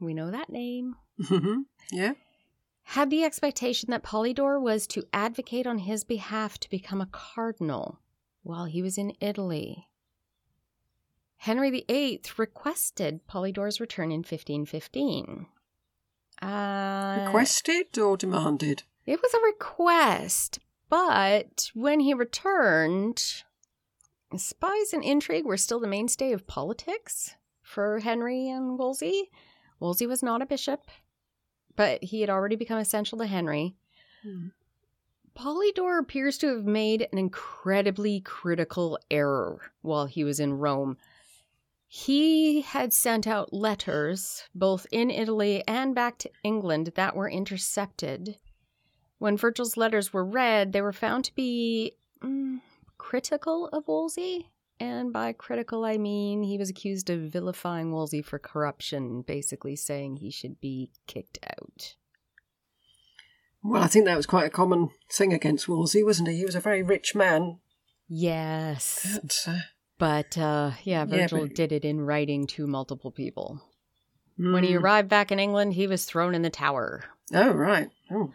we 0.00 0.14
know 0.14 0.30
that 0.30 0.48
name, 0.48 0.94
yeah. 1.92 2.12
Had 2.92 3.10
the 3.10 3.22
expectation 3.22 3.90
that 3.90 4.02
Polydore 4.02 4.58
was 4.58 4.86
to 4.86 5.04
advocate 5.12 5.66
on 5.66 5.76
his 5.76 6.04
behalf 6.04 6.56
to 6.56 6.70
become 6.70 7.02
a 7.02 7.08
cardinal 7.12 8.00
while 8.42 8.64
he 8.64 8.80
was 8.80 8.96
in 8.96 9.12
Italy. 9.20 9.88
Henry 11.36 11.84
VIII 11.86 12.22
requested 12.38 13.20
Polydore's 13.28 13.78
return 13.78 14.10
in 14.10 14.20
1515. 14.20 15.48
Uh, 16.40 17.24
Requested 17.26 17.98
or 17.98 18.16
demanded? 18.16 18.84
It 19.04 19.20
was 19.20 19.34
a 19.34 19.46
request, 19.46 20.58
but 20.88 21.70
when 21.74 22.00
he 22.00 22.14
returned, 22.14 23.42
spies 24.34 24.94
and 24.94 25.04
intrigue 25.04 25.44
were 25.44 25.58
still 25.58 25.78
the 25.78 25.86
mainstay 25.86 26.32
of 26.32 26.46
politics 26.46 27.34
for 27.60 27.98
Henry 27.98 28.48
and 28.48 28.78
Wolsey. 28.78 29.30
Wolsey 29.78 30.06
was 30.06 30.22
not 30.22 30.40
a 30.40 30.46
bishop, 30.46 30.86
but 31.78 32.02
he 32.02 32.20
had 32.20 32.28
already 32.28 32.56
become 32.56 32.80
essential 32.80 33.18
to 33.18 33.26
Henry. 33.26 33.76
Hmm. 34.24 34.48
Polydore 35.36 36.00
appears 36.00 36.36
to 36.38 36.48
have 36.48 36.64
made 36.64 37.06
an 37.12 37.18
incredibly 37.18 38.20
critical 38.20 38.98
error 39.12 39.70
while 39.82 40.06
he 40.06 40.24
was 40.24 40.40
in 40.40 40.54
Rome. 40.54 40.96
He 41.86 42.62
had 42.62 42.92
sent 42.92 43.28
out 43.28 43.52
letters, 43.52 44.42
both 44.56 44.88
in 44.90 45.08
Italy 45.08 45.62
and 45.68 45.94
back 45.94 46.18
to 46.18 46.30
England, 46.42 46.90
that 46.96 47.14
were 47.14 47.30
intercepted. 47.30 48.38
When 49.18 49.36
Virgil's 49.36 49.76
letters 49.76 50.12
were 50.12 50.24
read, 50.24 50.72
they 50.72 50.82
were 50.82 50.92
found 50.92 51.26
to 51.26 51.34
be 51.36 51.92
mm, 52.20 52.60
critical 52.98 53.68
of 53.68 53.86
Wolsey. 53.86 54.50
And 54.80 55.12
by 55.12 55.32
critical, 55.32 55.84
I 55.84 55.98
mean 55.98 56.42
he 56.42 56.56
was 56.56 56.70
accused 56.70 57.10
of 57.10 57.32
vilifying 57.32 57.92
Wolsey 57.92 58.22
for 58.22 58.38
corruption, 58.38 59.22
basically 59.22 59.74
saying 59.74 60.16
he 60.16 60.30
should 60.30 60.60
be 60.60 60.90
kicked 61.06 61.38
out. 61.44 61.94
Well, 63.62 63.82
I 63.82 63.88
think 63.88 64.04
that 64.04 64.16
was 64.16 64.26
quite 64.26 64.46
a 64.46 64.50
common 64.50 64.90
thing 65.10 65.32
against 65.32 65.68
Wolsey, 65.68 66.04
wasn't 66.04 66.28
he? 66.28 66.36
He 66.36 66.44
was 66.44 66.54
a 66.54 66.60
very 66.60 66.82
rich 66.82 67.14
man. 67.14 67.58
Yes. 68.08 69.18
But, 69.20 69.44
uh, 69.46 69.58
But 69.98 70.38
uh, 70.38 70.70
yeah, 70.84 71.04
Yeah, 71.08 71.22
Virgil 71.22 71.46
but- 71.46 71.54
did 71.56 71.72
it 71.72 71.84
in 71.84 72.00
writing 72.00 72.46
to 72.48 72.66
multiple 72.66 73.10
people. 73.10 73.60
When 74.36 74.62
he 74.62 74.74
mm. 74.74 74.80
arrived 74.80 75.08
back 75.08 75.32
in 75.32 75.40
England, 75.40 75.74
he 75.74 75.88
was 75.88 76.04
thrown 76.04 76.32
in 76.32 76.42
the 76.42 76.50
tower. 76.50 77.04
Oh, 77.34 77.50
right. 77.50 77.90
Oh. 78.08 78.30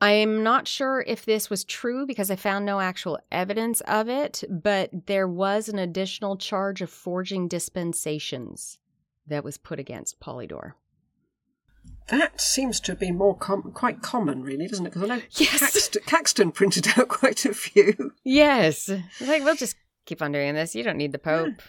I'm 0.00 0.42
not 0.42 0.66
sure 0.66 1.04
if 1.06 1.26
this 1.26 1.50
was 1.50 1.64
true 1.64 2.06
because 2.06 2.30
I 2.30 2.36
found 2.36 2.64
no 2.64 2.80
actual 2.80 3.18
evidence 3.30 3.82
of 3.82 4.08
it, 4.08 4.42
but 4.48 4.90
there 5.06 5.28
was 5.28 5.68
an 5.68 5.78
additional 5.78 6.36
charge 6.36 6.80
of 6.80 6.88
forging 6.90 7.48
dispensations 7.48 8.78
that 9.26 9.44
was 9.44 9.58
put 9.58 9.78
against 9.78 10.18
Polydore. 10.18 10.72
That 12.08 12.40
seems 12.40 12.80
to 12.80 12.94
be 12.94 13.12
more 13.12 13.36
com- 13.36 13.72
quite 13.74 14.02
common, 14.02 14.42
really, 14.42 14.66
doesn't 14.66 14.86
it? 14.86 14.94
Because 14.94 15.08
I 15.08 15.16
know 15.16 15.22
Yes. 15.32 15.60
Caxton, 15.60 16.02
Caxton 16.06 16.52
printed 16.52 16.88
out 16.96 17.08
quite 17.08 17.44
a 17.44 17.54
few. 17.54 18.12
Yes. 18.24 18.88
Like, 19.20 19.44
we'll 19.44 19.54
just 19.54 19.76
keep 20.06 20.22
on 20.22 20.32
doing 20.32 20.54
this. 20.54 20.74
You 20.74 20.82
don't 20.82 20.96
need 20.96 21.12
the 21.12 21.18
Pope. 21.18 21.60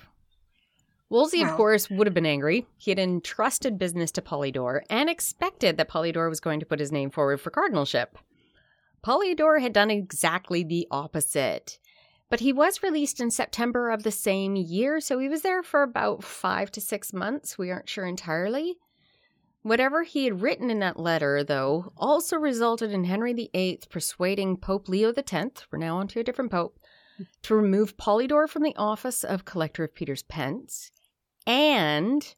Wolsey, 1.12 1.41
of 1.41 1.51
course, 1.57 1.89
would 1.89 2.07
have 2.07 2.14
been 2.14 2.26
angry. 2.26 2.66
He 2.78 2.89
had 2.89 2.97
entrusted 2.97 3.78
business 3.78 4.12
to 4.14 4.22
Polydore 4.22 4.84
and 4.89 5.09
expected 5.09 5.76
that 5.76 5.89
Polydore 5.89 6.30
was 6.30 6.39
going 6.39 6.62
to 6.62 6.66
put 6.66 6.80
his 6.80 6.93
name 6.93 7.09
forward 7.09 7.41
for 7.41 7.49
cardinalship. 7.49 8.18
Polydore 9.03 9.59
had 9.59 9.74
done 9.74 9.91
exactly 9.91 10.64
the 10.64 10.88
opposite. 10.89 11.80
But 12.30 12.39
he 12.39 12.53
was 12.53 12.82
released 12.82 13.20
in 13.20 13.30
September 13.30 13.89
of 13.89 14.03
the 14.03 14.12
same 14.12 14.55
year, 14.55 15.01
so 15.01 15.20
he 15.20 15.28
was 15.28 15.41
there 15.41 15.62
for 15.62 15.84
about 15.84 16.24
five 16.24 16.72
to 16.72 16.80
six 16.80 17.12
months. 17.12 17.57
We 17.57 17.72
aren't 17.72 17.89
sure 17.89 18.05
entirely. 18.05 18.78
Whatever 19.64 20.03
he 20.03 20.24
had 20.24 20.41
written 20.41 20.72
in 20.72 20.80
that 20.80 20.97
letter, 20.97 21.43
though, 21.43 21.91
also 21.97 22.38
resulted 22.38 22.93
in 22.93 23.03
Henry 23.03 23.34
VIII 23.34 23.82
persuading 23.89 24.55
Pope 24.55 24.88
Leo 24.88 25.12
X, 25.12 25.68
we're 25.70 25.78
now 25.78 25.97
on 25.97 26.07
to 26.07 26.22
a 26.22 26.24
different 26.24 26.51
pope, 26.51 26.80
to 27.41 27.53
remove 27.53 27.97
Polydore 27.97 28.47
from 28.47 28.64
the 28.64 28.78
office 28.78 29.26
of 29.26 29.43
Collector 29.43 29.84
of 29.84 29.93
Peter's 29.93 30.24
Pence. 30.24 30.89
And 31.45 32.35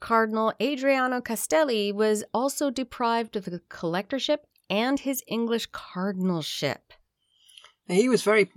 Cardinal 0.00 0.52
Adriano 0.60 1.20
Castelli 1.20 1.92
was 1.92 2.24
also 2.34 2.70
deprived 2.70 3.36
of 3.36 3.44
the 3.44 3.60
collectorship 3.70 4.38
and 4.68 5.00
his 5.00 5.22
English 5.28 5.66
cardinalship. 5.66 6.92
He 7.88 8.08
was 8.08 8.22
very, 8.22 8.50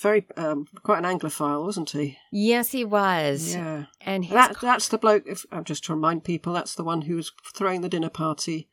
very, 0.00 0.26
um, 0.36 0.66
quite 0.82 1.04
an 1.04 1.04
Anglophile, 1.04 1.64
wasn't 1.64 1.90
he? 1.90 2.18
Yes, 2.32 2.72
he 2.72 2.84
was. 2.84 3.54
Yeah. 3.54 3.86
And 4.00 4.24
his 4.24 4.34
That, 4.34 4.60
that's 4.60 4.88
the 4.88 4.98
bloke, 4.98 5.24
if, 5.26 5.46
just 5.64 5.84
to 5.84 5.94
remind 5.94 6.24
people, 6.24 6.52
that's 6.52 6.74
the 6.74 6.84
one 6.84 7.02
who 7.02 7.16
was 7.16 7.32
throwing 7.54 7.80
the 7.80 7.88
dinner 7.88 8.10
party 8.10 8.68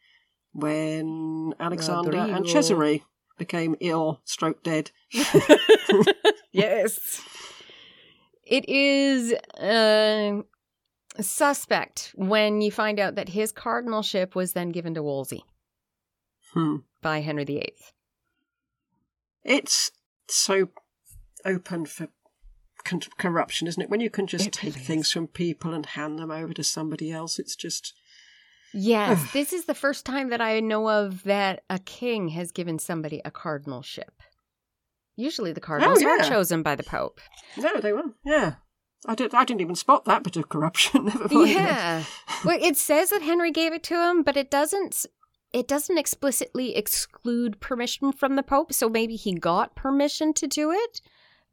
when 0.53 1.53
Alexander 1.59 2.11
and 2.18 2.32
Rodrigo. 2.32 2.61
Cesare 2.61 3.01
became 3.38 3.76
ill, 3.80 4.22
stroke 4.26 4.63
dead. 4.63 4.91
yes. 6.51 7.22
It 8.43 8.68
is 8.68 9.34
uh, 9.59 10.41
suspect 11.22 12.11
when 12.15 12.61
you 12.61 12.72
find 12.72 12.99
out 12.99 13.15
that 13.15 13.30
his 13.30 13.51
cardinalship 13.51 14.36
was 14.36 14.53
then 14.53 14.70
given 14.70 14.93
to 14.95 15.03
Wolsey 15.03 15.43
Hmm. 16.53 16.78
by 17.01 17.20
Henry 17.22 17.43
VIII. 17.45 17.74
It's 19.43 19.91
so 20.30 20.70
open 21.45 21.86
for 21.86 22.09
con- 22.84 23.01
corruption, 23.18 23.68
isn't 23.68 23.82
it? 23.82 23.89
When 23.89 24.01
you 24.01 24.09
can 24.09 24.28
just 24.28 24.47
It 24.47 24.53
take 24.53 24.74
really 24.76 24.86
things 24.86 25.11
from 25.11 25.28
people 25.28 25.74
and 25.74 25.86
hand 25.86 26.20
them 26.20 26.32
over 26.32 26.53
to 26.53 26.63
somebody 26.63 27.11
else, 27.11 27.39
it's 27.39 27.55
just. 27.55 27.93
Yes, 28.74 29.32
this 29.32 29.53
is 29.53 29.65
the 29.65 29.74
first 29.74 30.05
time 30.05 30.30
that 30.30 30.41
I 30.41 30.59
know 30.59 30.89
of 30.89 31.24
that 31.24 31.63
a 31.70 31.80
king 31.80 32.28
has 32.30 32.51
given 32.51 32.80
somebody 32.80 33.22
a 33.24 33.32
cardinalship. 33.32 34.22
Usually 35.15 35.53
the 35.53 35.61
cardinals 35.61 36.03
are 36.03 36.09
Oh, 36.09 36.15
yeah. 36.18 36.30
chosen 36.30 36.61
by 36.63 36.76
the 36.76 36.84
Pope. 36.84 37.20
No, 37.57 37.80
they 37.80 37.93
were. 37.93 38.13
Yeah. 38.26 38.55
I, 39.06 39.16
did, 39.16 39.34
I 39.34 39.45
didn't 39.45 39.62
even 39.62 39.76
spot 39.76 40.06
that 40.06 40.24
bit 40.24 40.38
of 40.38 40.50
corruption. 40.50 41.06
Never 41.08 41.28
mind. 41.34 41.50
Yeah. 41.52 42.04
well, 42.43 42.58
it 42.62 42.78
says 42.78 43.12
that 43.12 43.22
Henry 43.22 43.52
gave 43.52 43.74
it 43.74 43.84
to 43.84 43.95
him, 44.10 44.24
but 44.24 44.36
it 44.38 44.50
doesn't 44.52 45.06
it 45.54 45.68
doesn't 45.68 45.98
explicitly 45.98 46.76
exclude 46.76 47.60
permission 47.62 48.12
from 48.12 48.36
the 48.36 48.43
Pope, 48.43 48.74
so 48.74 48.89
maybe 48.89 49.16
he 49.16 49.34
got 49.34 49.76
permission 49.76 50.34
to 50.34 50.48
do 50.48 50.72
it. 50.72 51.02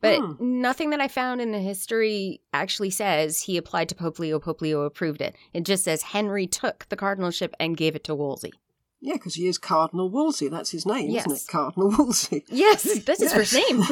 But 0.00 0.18
Hmm. 0.18 0.60
nothing 0.60 0.90
that 0.90 1.00
I 1.00 1.06
found 1.08 1.40
in 1.40 1.52
the 1.52 1.60
history 1.60 2.40
actually 2.52 2.90
says 2.90 3.42
he 3.42 3.56
applied 3.56 3.88
to 3.90 3.94
Pope 3.94 4.18
Leo, 4.18 4.40
Pope 4.40 4.60
Leo 4.62 4.82
approved 4.82 5.22
it. 5.22 5.36
It 5.52 5.64
just 5.64 5.84
says 5.84 6.02
Henry 6.02 6.46
took 6.48 6.86
the 6.88 6.96
cardinalship 6.96 7.54
and 7.60 7.76
gave 7.76 7.94
it 7.94 8.02
to 8.04 8.14
Wolsey. 8.16 8.52
Yeah, 9.00 9.14
because 9.14 9.34
he 9.36 9.46
is 9.46 9.58
Cardinal 9.58 10.10
Wolsey. 10.10 10.48
That's 10.48 10.70
his 10.70 10.84
name, 10.84 11.10
isn't 11.14 11.30
Yes. 11.30 11.44
it? 11.44 11.48
Cardinal 11.50 11.90
Wolsey. 11.98 12.44
Yes, 12.48 12.82
that's 13.04 13.20
his 13.22 13.32
first 13.34 13.54
name. 13.54 13.82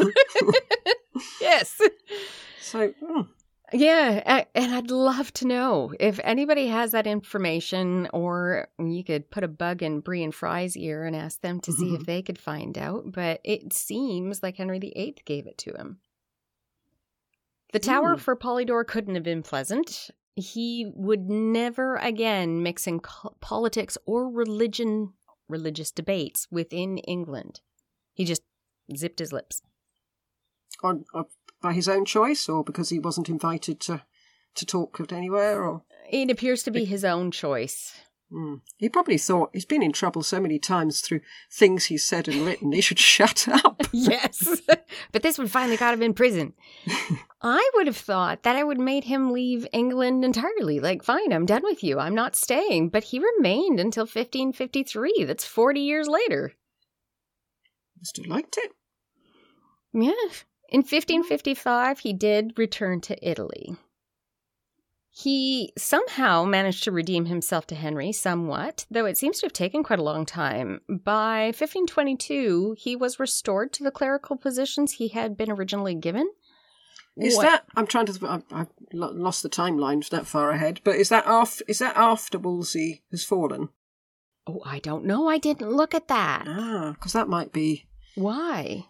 yes. 1.40 1.78
So, 2.61 2.92
mm, 3.03 3.28
Yeah, 3.74 4.44
and 4.54 4.74
I'd 4.74 4.90
love 4.90 5.32
to 5.34 5.46
know 5.46 5.94
if 5.98 6.20
anybody 6.22 6.66
has 6.66 6.92
that 6.92 7.06
information, 7.06 8.08
or 8.12 8.68
you 8.78 9.02
could 9.02 9.30
put 9.30 9.44
a 9.44 9.48
bug 9.48 9.82
in 9.82 10.00
Brie 10.00 10.22
and 10.22 10.34
Fry's 10.34 10.76
ear 10.76 11.04
and 11.04 11.16
ask 11.16 11.40
them 11.40 11.58
to 11.60 11.72
see 11.72 11.94
if 11.94 12.04
they 12.04 12.20
could 12.20 12.38
find 12.38 12.76
out. 12.76 13.12
But 13.12 13.40
it 13.44 13.72
seems 13.72 14.42
like 14.42 14.58
Henry 14.58 14.78
VIII 14.78 15.16
gave 15.24 15.46
it 15.46 15.56
to 15.58 15.72
him. 15.72 16.00
The 17.72 17.78
tower 17.78 18.14
Hmm. 18.16 18.20
for 18.20 18.36
Polydore 18.36 18.86
couldn't 18.86 19.14
have 19.14 19.24
been 19.24 19.42
pleasant. 19.42 20.10
He 20.36 20.90
would 20.94 21.30
never 21.30 21.96
again 21.96 22.62
mix 22.62 22.86
in 22.86 23.00
politics 23.40 23.96
or 24.04 24.30
religion, 24.30 25.14
religious 25.48 25.90
debates 25.90 26.46
within 26.50 26.98
England. 26.98 27.60
He 28.12 28.24
just 28.26 28.42
zipped 28.94 29.18
his 29.18 29.32
lips. 29.32 29.62
By 31.62 31.72
his 31.72 31.88
own 31.88 32.04
choice, 32.04 32.48
or 32.48 32.62
because 32.64 32.90
he 32.90 32.98
wasn't 32.98 33.28
invited 33.28 33.80
to 33.80 34.02
to 34.54 34.66
talk 34.66 35.00
anywhere, 35.12 35.64
or 35.64 35.82
It 36.10 36.30
appears 36.30 36.62
to 36.64 36.70
be 36.70 36.84
his 36.84 37.04
own 37.04 37.30
choice. 37.30 37.94
mm. 38.30 38.60
he 38.76 38.88
probably 38.90 39.16
thought 39.16 39.48
he's 39.54 39.64
been 39.64 39.82
in 39.82 39.92
trouble 39.92 40.22
so 40.22 40.40
many 40.40 40.58
times 40.58 41.00
through 41.00 41.20
things 41.50 41.86
he's 41.86 42.04
said 42.04 42.28
and 42.28 42.44
written. 42.44 42.72
He 42.72 42.82
should 42.82 42.98
shut 43.14 43.48
up. 43.48 43.80
yes. 43.92 44.60
but 45.12 45.22
this 45.22 45.38
one 45.38 45.46
finally 45.48 45.78
got 45.78 45.94
him 45.94 46.02
in 46.02 46.12
prison. 46.12 46.52
I 47.40 47.70
would 47.74 47.86
have 47.86 47.96
thought 47.96 48.42
that 48.42 48.56
I 48.56 48.62
would 48.62 48.76
have 48.76 48.84
made 48.84 49.04
him 49.04 49.32
leave 49.32 49.66
England 49.72 50.22
entirely. 50.24 50.80
Like, 50.80 51.02
fine, 51.02 51.32
I'm 51.32 51.46
done 51.46 51.62
with 51.64 51.82
you. 51.82 51.98
I'm 51.98 52.14
not 52.14 52.36
staying. 52.36 52.90
But 52.90 53.04
he 53.04 53.18
remained 53.18 53.80
until 53.80 54.04
1553. 54.04 55.24
That's 55.24 55.44
40 55.46 55.80
years 55.80 56.08
later. 56.08 56.52
Must 57.98 58.16
have 58.18 58.26
liked 58.26 58.58
it. 58.58 58.72
Yeah. 59.94 60.12
In 60.72 60.78
1555, 60.78 61.98
he 61.98 62.14
did 62.14 62.58
return 62.58 63.02
to 63.02 63.28
Italy. 63.28 63.76
He 65.10 65.74
somehow 65.76 66.44
managed 66.46 66.84
to 66.84 66.90
redeem 66.92 67.26
himself 67.26 67.66
to 67.66 67.74
Henry 67.74 68.10
somewhat, 68.12 68.86
though 68.90 69.04
it 69.04 69.18
seems 69.18 69.40
to 69.40 69.46
have 69.46 69.52
taken 69.52 69.82
quite 69.82 69.98
a 69.98 70.02
long 70.02 70.24
time. 70.24 70.80
By 70.88 71.48
1522, 71.48 72.76
he 72.78 72.96
was 72.96 73.20
restored 73.20 73.74
to 73.74 73.84
the 73.84 73.90
clerical 73.90 74.36
positions 74.38 74.92
he 74.92 75.08
had 75.08 75.36
been 75.36 75.50
originally 75.50 75.94
given. 75.94 76.30
Is 77.18 77.36
What- 77.36 77.42
that 77.42 77.66
I'm 77.76 77.86
trying 77.86 78.06
to? 78.06 78.26
I've, 78.26 78.44
I've 78.50 78.68
lost 78.94 79.42
the 79.42 79.50
timeline 79.50 80.08
that 80.08 80.26
far 80.26 80.50
ahead. 80.52 80.80
But 80.82 80.96
is 80.96 81.10
that 81.10 81.26
after? 81.26 81.62
Is 81.68 81.80
that 81.80 81.94
after 81.98 82.38
Wolsey 82.38 83.02
has 83.10 83.22
fallen? 83.22 83.68
Oh, 84.46 84.62
I 84.64 84.78
don't 84.78 85.04
know. 85.04 85.28
I 85.28 85.36
didn't 85.36 85.70
look 85.70 85.94
at 85.94 86.08
that. 86.08 86.46
Ah, 86.48 86.92
because 86.94 87.12
that 87.12 87.28
might 87.28 87.52
be. 87.52 87.84
Why? 88.14 88.86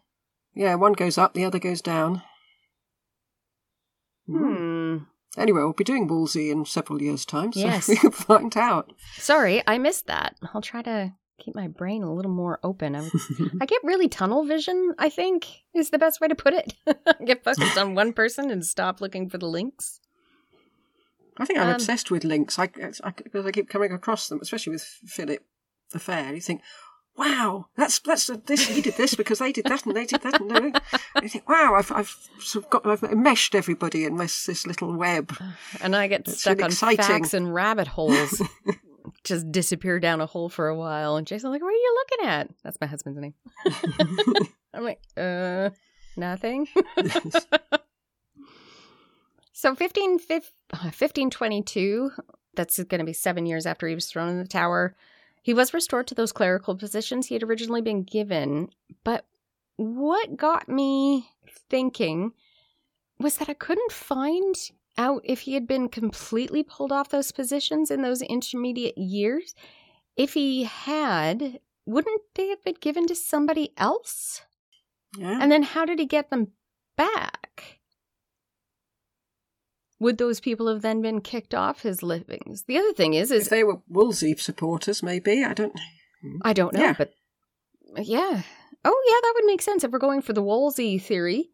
Yeah, 0.55 0.75
one 0.75 0.93
goes 0.93 1.17
up, 1.19 1.35
the 1.35 1.45
other 1.45 1.59
goes 1.59 1.81
down. 1.81 2.23
Hmm. 4.27 4.37
Hmm. 4.55 4.97
Anyway, 5.39 5.61
we'll 5.61 5.73
be 5.73 5.85
doing 5.85 6.07
Wolsey 6.07 6.51
in 6.51 6.67
several 6.67 7.01
years' 7.01 7.25
time, 7.25 7.53
so 7.55 7.61
Yes. 7.61 7.89
we 7.89 7.97
can 7.97 8.11
find 8.11 8.55
out. 8.57 8.93
Sorry, 9.15 9.63
I 9.67 9.79
missed 9.79 10.07
that. 10.07 10.37
I'll 10.53 10.61
try 10.61 10.83
to 10.83 11.15
keep 11.39 11.55
my 11.55 11.69
brain 11.69 12.03
a 12.03 12.13
little 12.13 12.31
more 12.31 12.61
open. 12.63 12.95
I, 12.95 13.09
I 13.61 13.65
get 13.67 13.83
really 13.83 14.09
tunnel 14.09 14.45
vision, 14.45 14.93
I 14.99 15.09
think, 15.09 15.47
is 15.75 15.89
the 15.91 15.99
best 15.99 16.21
way 16.21 16.29
to 16.29 16.35
put 16.35 16.53
it. 16.53 16.75
I 16.87 17.15
get 17.25 17.43
focused 17.45 17.79
on 17.79 17.95
one 17.95 18.13
person 18.13 18.51
and 18.51 18.65
stop 18.65 19.01
looking 19.01 19.31
for 19.31 19.39
the 19.39 19.49
links. 19.49 20.01
I 21.39 21.47
think 21.47 21.59
I'm 21.59 21.69
Um, 21.69 21.75
obsessed 21.77 22.11
with 22.11 22.25
links. 22.25 22.59
I, 22.59 22.65
I, 23.03 23.11
because 23.25 23.47
I 23.47 23.53
keep 23.53 23.71
coming 23.71 23.91
across 23.91 24.29
them, 24.29 24.39
especially 24.43 24.73
with 24.75 24.83
Philip 25.07 25.43
the 25.93 25.99
Fair. 25.99 26.35
You 26.35 26.43
think, 26.43 26.61
wow, 27.17 27.67
that's 27.77 27.99
that's 28.01 28.27
this. 28.47 28.67
He 28.69 28.83
did 28.83 28.97
this 28.97 29.15
because 29.15 29.39
they 29.39 29.53
did 29.53 29.65
that 29.67 29.87
and 29.87 29.95
they 29.97 30.07
did 30.07 30.23
that. 30.23 30.41
And 30.41 30.51
they, 30.51 30.73
you 31.23 31.29
think, 31.29 31.49
wow, 31.49 31.75
I've 31.77 31.93
I've 31.93 32.17
sort 32.41 32.65
of 32.65 32.71
got 32.71 32.87
I've 32.87 33.13
meshed 33.17 33.55
everybody 33.55 34.05
in 34.05 34.17
this 34.17 34.47
this 34.47 34.67
little 34.67 34.97
web. 34.97 35.33
And 35.83 35.95
I 35.97 36.07
get 36.09 36.21
It's 36.29 36.41
stuck 36.41 36.61
on 36.61 36.67
exciting. 36.71 37.05
facts 37.05 37.35
and 37.35 37.53
rabbit 37.53 37.89
holes. 37.89 38.43
Just 39.25 39.51
disappear 39.53 39.99
down 40.01 40.21
a 40.21 40.27
hole 40.27 40.49
for 40.49 40.69
a 40.69 40.77
while. 40.77 41.17
And 41.17 41.27
Jason's 41.27 41.53
like, 41.53 41.63
what 41.63 41.69
are 41.69 41.73
you 41.73 41.97
looking 42.11 42.27
at? 42.29 42.51
That's 42.63 42.79
my 42.81 42.87
husband's 42.87 43.21
name. 43.21 43.35
I'm 44.75 44.85
like, 44.85 45.01
uh, 45.17 45.71
nothing. 46.17 46.69
so 49.53 49.75
15, 49.75 50.19
fif- 50.19 50.53
uh, 50.73 50.91
1522, 50.91 52.11
that's 52.55 52.83
going 52.85 53.01
to 53.01 53.05
be 53.05 53.13
seven 53.13 53.47
years 53.47 53.67
after 53.67 53.87
he 53.89 53.95
was 53.95 54.07
thrown 54.07 54.29
in 54.29 54.39
the 54.39 54.47
tower. 54.47 54.97
He 55.43 55.53
was 55.53 55.75
restored 55.75 56.07
to 56.07 56.15
those 56.15 56.33
clerical 56.33 56.77
positions 56.77 57.27
he 57.27 57.35
had 57.35 57.43
originally 57.43 57.83
been 57.83 58.05
given. 58.05 58.69
But 59.05 59.27
what 59.77 60.37
got 60.37 60.69
me 60.69 61.29
thinking 61.69 62.33
was 63.19 63.37
that 63.39 63.49
I 63.49 63.55
couldn't 63.55 63.93
find 63.93 64.55
out 64.97 65.23
if 65.25 65.41
he 65.41 65.55
had 65.55 65.67
been 65.67 65.89
completely 65.89 66.63
pulled 66.63 66.93
off 66.93 67.09
those 67.09 67.33
positions 67.33 67.91
in 67.91 68.03
those 68.03 68.23
intermediate 68.23 68.97
years. 68.97 69.55
If 70.17 70.35
he 70.35 70.65
had, 70.65 71.61
wouldn't 71.87 72.23
they 72.35 72.49
have 72.49 72.63
been 72.63 72.77
given 72.81 73.07
to 73.09 73.15
somebody 73.15 73.73
else? 73.77 74.43
yeah. 75.17 75.39
And 75.41 75.51
then 75.51 75.63
how 75.63 75.85
did 75.85 75.99
he 75.99 76.07
get 76.07 76.31
them 76.31 76.53
back? 76.97 77.42
Would 80.03 80.19
those 80.19 80.41
people 80.41 80.67
have 80.69 80.83
then 80.83 81.01
been 81.01 81.21
kicked 81.21 81.55
off 81.55 81.83
his 81.83 82.03
livings? 82.03 82.65
The 82.65 82.77
other 82.79 82.93
thing 82.93 83.15
is, 83.15 83.31
if 83.31 83.43
is 83.43 83.49
they 83.49 83.65
were 83.65 83.81
Wolsey 83.89 84.37
supporters, 84.37 85.03
maybe 85.03 85.45
I 85.45 85.55
don't. 85.55 85.79
I 86.43 86.53
don't 86.53 86.73
know, 86.75 86.81
Yeah. 86.81 86.95
but 86.99 87.13
yeah. 87.99 88.43
Oh, 88.85 89.03
yeah, 89.09 89.19
that 89.23 89.33
would 89.37 89.47
make 89.47 89.63
sense 89.63 89.85
if 89.85 89.91
we're 89.93 89.99
going 89.99 90.23
for 90.23 90.33
the 90.33 90.43
Wolsey 90.43 90.99
theory. 90.99 91.51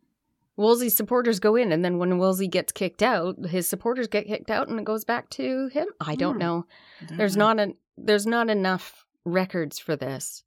Wolsey's 0.57 0.97
supporters 0.97 1.39
go 1.41 1.55
in, 1.57 1.71
and 1.73 1.85
then 1.85 1.99
when 1.99 2.19
Wolsey 2.19 2.49
gets 2.49 2.73
kicked 2.73 3.03
out, 3.03 3.37
his 3.47 3.69
supporters 3.69 4.09
get 4.09 4.27
kicked 4.27 4.51
out, 4.51 4.69
and 4.69 4.79
it 4.81 4.85
goes 4.85 5.05
back 5.05 5.31
to 5.31 5.69
him. 5.69 5.87
I 6.01 6.17
don't 6.17 6.35
Hmm. 6.35 6.39
know. 6.41 6.67
I 7.01 7.05
don't 7.05 7.19
There's 7.19 7.37
know. 7.37 7.53
not 7.53 7.61
a 7.69 7.75
there's 7.97 8.27
not 8.27 8.49
enough 8.49 9.05
records 9.25 9.79
for 9.79 9.95
this. 9.97 10.43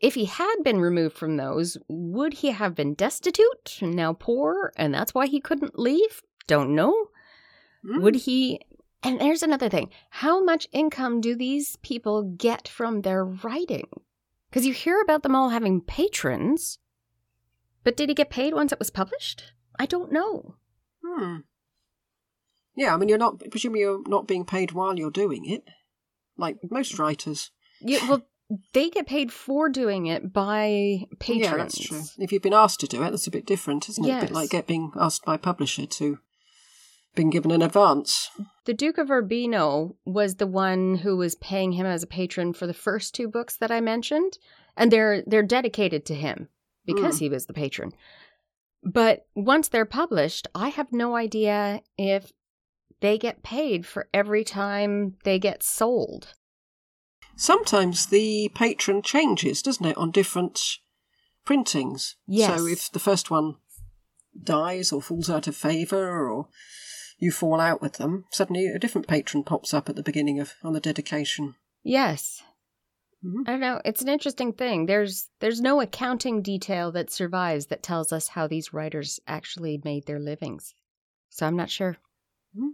If 0.00 0.14
he 0.14 0.24
had 0.26 0.56
been 0.64 0.80
removed 0.80 1.16
from 1.16 1.36
those, 1.36 1.76
would 1.88 2.34
he 2.34 2.50
have 2.50 2.74
been 2.74 2.94
destitute 2.94 3.78
and 3.80 3.94
now 3.94 4.12
poor, 4.12 4.72
and 4.76 4.94
that's 4.94 5.12
why 5.14 5.26
he 5.26 5.40
couldn't 5.40 5.78
leave? 5.78 6.22
Don't 6.46 6.74
know. 6.74 7.08
Hmm. 7.84 8.00
Would 8.02 8.16
he? 8.16 8.60
And 9.02 9.20
there's 9.20 9.42
another 9.42 9.68
thing: 9.68 9.90
how 10.10 10.42
much 10.42 10.68
income 10.72 11.20
do 11.20 11.34
these 11.34 11.76
people 11.76 12.22
get 12.22 12.68
from 12.68 13.02
their 13.02 13.24
writing? 13.24 13.88
Because 14.48 14.66
you 14.66 14.72
hear 14.72 15.00
about 15.00 15.22
them 15.22 15.34
all 15.34 15.48
having 15.48 15.80
patrons, 15.80 16.78
but 17.82 17.96
did 17.96 18.08
he 18.08 18.14
get 18.14 18.30
paid 18.30 18.54
once 18.54 18.72
it 18.72 18.78
was 18.78 18.90
published? 18.90 19.52
I 19.78 19.86
don't 19.86 20.12
know. 20.12 20.54
Hmm. 21.04 21.38
Yeah, 22.76 22.94
I 22.94 22.96
mean, 22.96 23.08
you're 23.08 23.18
not 23.18 23.40
presumably 23.50 23.80
you're 23.80 24.02
not 24.06 24.26
being 24.26 24.44
paid 24.44 24.72
while 24.72 24.98
you're 24.98 25.10
doing 25.10 25.44
it, 25.48 25.64
like 26.36 26.58
most 26.70 26.98
writers. 26.98 27.50
Yeah, 27.80 28.08
well, 28.08 28.22
they 28.72 28.90
get 28.90 29.06
paid 29.06 29.32
for 29.32 29.68
doing 29.68 30.06
it 30.06 30.32
by 30.32 31.04
patrons. 31.18 31.44
Yeah, 31.44 31.56
that's 31.56 31.78
true. 31.78 32.02
If 32.18 32.32
you've 32.32 32.42
been 32.42 32.52
asked 32.52 32.80
to 32.80 32.86
do 32.86 33.02
it, 33.02 33.10
that's 33.10 33.26
a 33.26 33.30
bit 33.30 33.46
different, 33.46 33.88
isn't 33.88 34.04
it? 34.04 34.18
A 34.18 34.20
bit 34.22 34.32
like 34.32 34.50
getting 34.50 34.92
asked 34.96 35.24
by 35.24 35.34
a 35.36 35.38
publisher 35.38 35.86
to 35.86 36.18
being 37.14 37.30
given 37.30 37.50
an 37.50 37.62
advance. 37.62 38.30
The 38.64 38.74
Duke 38.74 38.98
of 38.98 39.10
Urbino 39.10 39.96
was 40.04 40.36
the 40.36 40.46
one 40.46 40.96
who 40.96 41.16
was 41.16 41.34
paying 41.36 41.72
him 41.72 41.86
as 41.86 42.02
a 42.02 42.06
patron 42.08 42.52
for 42.52 42.66
the 42.66 42.74
first 42.74 43.14
two 43.14 43.28
books 43.28 43.56
that 43.56 43.70
I 43.70 43.80
mentioned, 43.80 44.38
and 44.76 44.90
they're 44.90 45.22
they're 45.26 45.42
dedicated 45.42 46.04
to 46.06 46.14
him 46.14 46.48
because 46.86 47.16
Mm. 47.16 47.20
he 47.20 47.28
was 47.28 47.46
the 47.46 47.52
patron. 47.54 47.92
But 48.82 49.26
once 49.34 49.68
they're 49.68 49.86
published, 49.86 50.46
I 50.54 50.68
have 50.68 50.92
no 50.92 51.16
idea 51.16 51.80
if 51.96 52.32
they 53.00 53.16
get 53.18 53.42
paid 53.42 53.86
for 53.86 54.08
every 54.12 54.44
time 54.44 55.16
they 55.24 55.38
get 55.38 55.62
sold. 55.62 56.34
Sometimes 57.36 58.06
the 58.06 58.50
patron 58.54 59.02
changes, 59.02 59.62
doesn't 59.62 59.86
it, 59.86 59.96
on 59.96 60.10
different 60.10 60.60
printings? 61.44 62.16
Yes. 62.26 62.58
So 62.58 62.66
if 62.66 62.90
the 62.92 62.98
first 62.98 63.30
one 63.30 63.56
dies 64.40 64.92
or 64.92 65.02
falls 65.02 65.28
out 65.30 65.46
of 65.48 65.56
favour 65.56 66.20
or 66.30 66.48
you 67.24 67.32
fall 67.32 67.60
out 67.60 67.82
with 67.82 67.94
them, 67.94 68.24
suddenly 68.30 68.66
a 68.66 68.78
different 68.78 69.08
patron 69.08 69.42
pops 69.42 69.74
up 69.74 69.88
at 69.88 69.96
the 69.96 70.02
beginning 70.02 70.38
of 70.38 70.54
on 70.62 70.72
the 70.72 70.80
dedication. 70.80 71.54
Yes. 71.82 72.42
Mhm. 73.24 73.48
I 73.48 73.52
don't 73.52 73.60
know. 73.60 73.80
It's 73.84 74.02
an 74.02 74.08
interesting 74.08 74.52
thing. 74.52 74.86
There's 74.86 75.30
there's 75.40 75.60
no 75.60 75.80
accounting 75.80 76.42
detail 76.42 76.92
that 76.92 77.10
survives 77.10 77.66
that 77.66 77.82
tells 77.82 78.12
us 78.12 78.28
how 78.28 78.46
these 78.46 78.72
writers 78.72 79.18
actually 79.26 79.80
made 79.82 80.06
their 80.06 80.20
livings. 80.20 80.74
So 81.30 81.46
I'm 81.46 81.56
not 81.56 81.70
sure. 81.70 81.96
Hmm. 82.56 82.70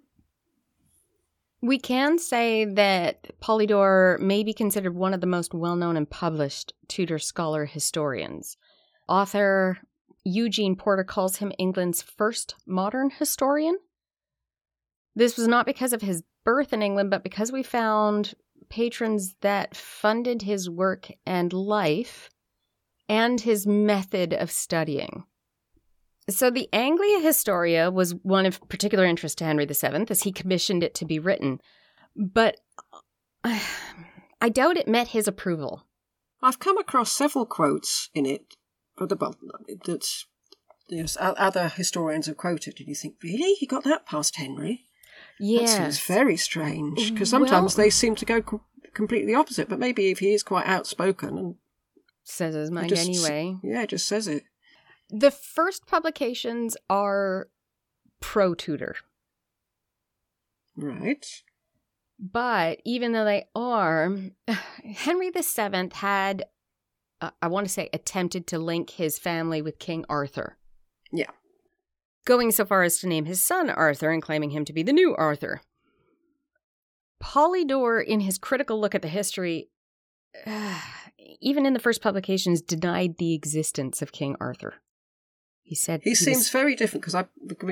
We 1.63 1.79
can 1.79 2.19
say 2.19 2.65
that 2.65 3.39
Polydore 3.41 4.19
may 4.19 4.43
be 4.43 4.55
considered 4.55 4.95
one 4.95 5.13
of 5.13 5.21
the 5.21 5.27
most 5.27 5.53
well-known 5.53 5.97
and 5.97 6.09
published 6.09 6.73
Tudor 6.89 7.19
scholar 7.19 7.67
historians. 7.67 8.57
Author 9.09 9.79
Eugene 10.25 10.75
Porter 10.75 11.05
calls 11.05 11.37
him 11.37 11.53
England's 11.59 12.03
first 12.03 12.55
modern 12.67 13.11
historian. 13.11 13.79
This 15.15 15.37
was 15.37 15.49
not 15.49 15.67
because 15.67 15.93
of 15.93 16.03
his 16.03 16.23
birth 16.45 16.73
in 16.73 16.83
England, 16.83 17.11
but 17.11 17.25
because 17.25 17.53
we 17.53 17.63
found 17.63 18.35
patrons 18.69 19.35
that 19.41 19.77
funded 19.77 20.43
his 20.43 20.71
work 20.71 21.11
and 21.27 21.53
life 21.53 22.31
and 23.09 23.41
his 23.41 23.67
method 23.67 24.33
of 24.33 24.51
studying. 24.51 25.25
So, 26.29 26.49
the 26.49 26.69
Anglia 26.73 27.19
Historia 27.19 27.91
was 27.91 28.15
one 28.15 28.47
of 28.47 28.61
particular 28.69 29.05
interest 29.05 29.39
to 29.39 29.45
Henry 29.45 29.67
VII 29.67 30.07
as 30.09 30.23
he 30.23 30.31
commissioned 30.31 30.85
it 30.85 30.95
to 30.95 31.05
be 31.05 31.19
written, 31.19 31.61
but 32.15 32.57
uh, 33.43 33.59
I 34.41 34.49
doubt 34.49 34.77
it 34.77 34.89
met 34.89 35.09
his 35.09 35.27
approval. 35.27 35.87
I've 36.43 36.61
come 36.61 36.79
across 36.79 37.13
several 37.13 37.45
quotes 37.47 38.09
in 38.15 38.25
it, 38.27 38.57
but 38.97 39.09
the 39.09 39.17
well, 39.17 39.35
that 39.85 40.07
yes, 40.89 41.17
o- 41.21 41.35
other 41.37 41.69
historians 41.69 42.27
have 42.27 42.37
quoted, 42.37 42.79
and 42.79 42.89
you 42.89 42.95
think, 42.95 43.17
really, 43.23 43.55
he 43.55 43.67
got 43.67 43.85
that 43.85 44.07
past 44.07 44.37
Henry? 44.37 44.87
That 45.41 45.47
Yes. 45.47 45.77
seems 45.77 46.01
very 46.05 46.37
strange 46.37 47.13
because 47.13 47.31
sometimes 47.31 47.77
Well- 47.77 47.85
they 47.85 47.91
seem 47.91 48.15
to 48.17 48.25
go 48.27 48.43
com- 48.43 48.61
completely 48.95 49.35
opposite. 49.35 49.69
But 49.69 49.79
maybe 49.79 50.11
if 50.11 50.19
he 50.19 50.35
is 50.35 50.43
quite 50.43 50.67
outspoken 50.67 51.39
and 51.39 51.55
Says 52.25 52.55
his 52.55 52.71
mind 52.71 52.91
just 52.91 53.09
anyway. 53.09 53.57
yeah, 53.63 53.87
just 53.87 54.07
says 54.07 54.29
it. 54.29 54.45
The 55.09 55.31
first 55.31 55.87
publications 55.87 56.77
are 56.89 57.49
pro 58.21 58.55
Tudor. 58.55 58.97
Right. 60.77 61.43
But 62.19 62.81
even 62.85 63.13
though 63.13 63.25
they 63.25 63.49
are, 63.55 64.15
Henry 64.85 65.31
VII 65.31 65.89
had, 65.95 66.45
uh, 67.21 67.31
I 67.41 67.49
want 67.49 67.67
to 67.67 67.73
say, 67.73 67.89
attempted 67.93 68.47
to 68.49 68.59
link 68.59 68.91
his 68.91 69.19
family 69.19 69.63
with 69.63 69.79
King 69.79 70.05
Arthur. 70.09 70.59
Yeah. 71.11 71.31
Going 72.25 72.51
so 72.51 72.65
far 72.65 72.83
as 72.83 72.99
to 72.99 73.07
name 73.07 73.25
his 73.25 73.41
son 73.41 73.71
Arthur 73.71 74.11
and 74.11 74.23
claiming 74.23 74.51
him 74.51 74.65
to 74.67 74.73
be 74.73 74.83
the 74.83 74.93
new 74.93 75.15
Arthur. 75.17 75.63
Polydore, 77.23 78.05
in 78.05 78.21
his 78.21 78.39
critical 78.39 78.81
look 78.81 78.95
at 78.95 79.03
the 79.03 79.09
history, 79.09 79.69
even 81.41 81.67
in 81.67 81.73
the 81.73 81.81
first 81.81 82.03
publications, 82.03 82.63
denied 82.63 83.19
the 83.19 83.35
existence 83.35 84.03
of 84.03 84.13
King 84.13 84.37
Arthur. 84.41 84.75
He 85.63 85.75
said 85.75 86.03
He 86.03 86.11
was- 86.11 86.19
seems 86.19 86.51
very 86.51 86.75
different 86.75 87.03
because 87.03 87.15
I'm 87.15 87.29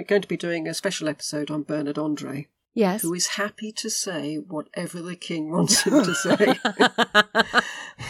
going 0.07 0.23
to 0.23 0.29
be 0.29 0.37
doing 0.37 0.69
a 0.69 0.75
special 0.75 1.09
episode 1.09 1.51
on 1.51 1.63
Bernard 1.63 1.99
Andre, 1.99 2.49
yes. 2.75 3.03
who 3.03 3.13
is 3.15 3.29
happy 3.29 3.73
to 3.73 3.91
say 3.91 4.37
whatever 4.37 5.03
the 5.03 5.17
king 5.17 5.51
wants 5.51 5.83
him 5.83 6.05
to 6.05 6.15
say. 6.15 6.59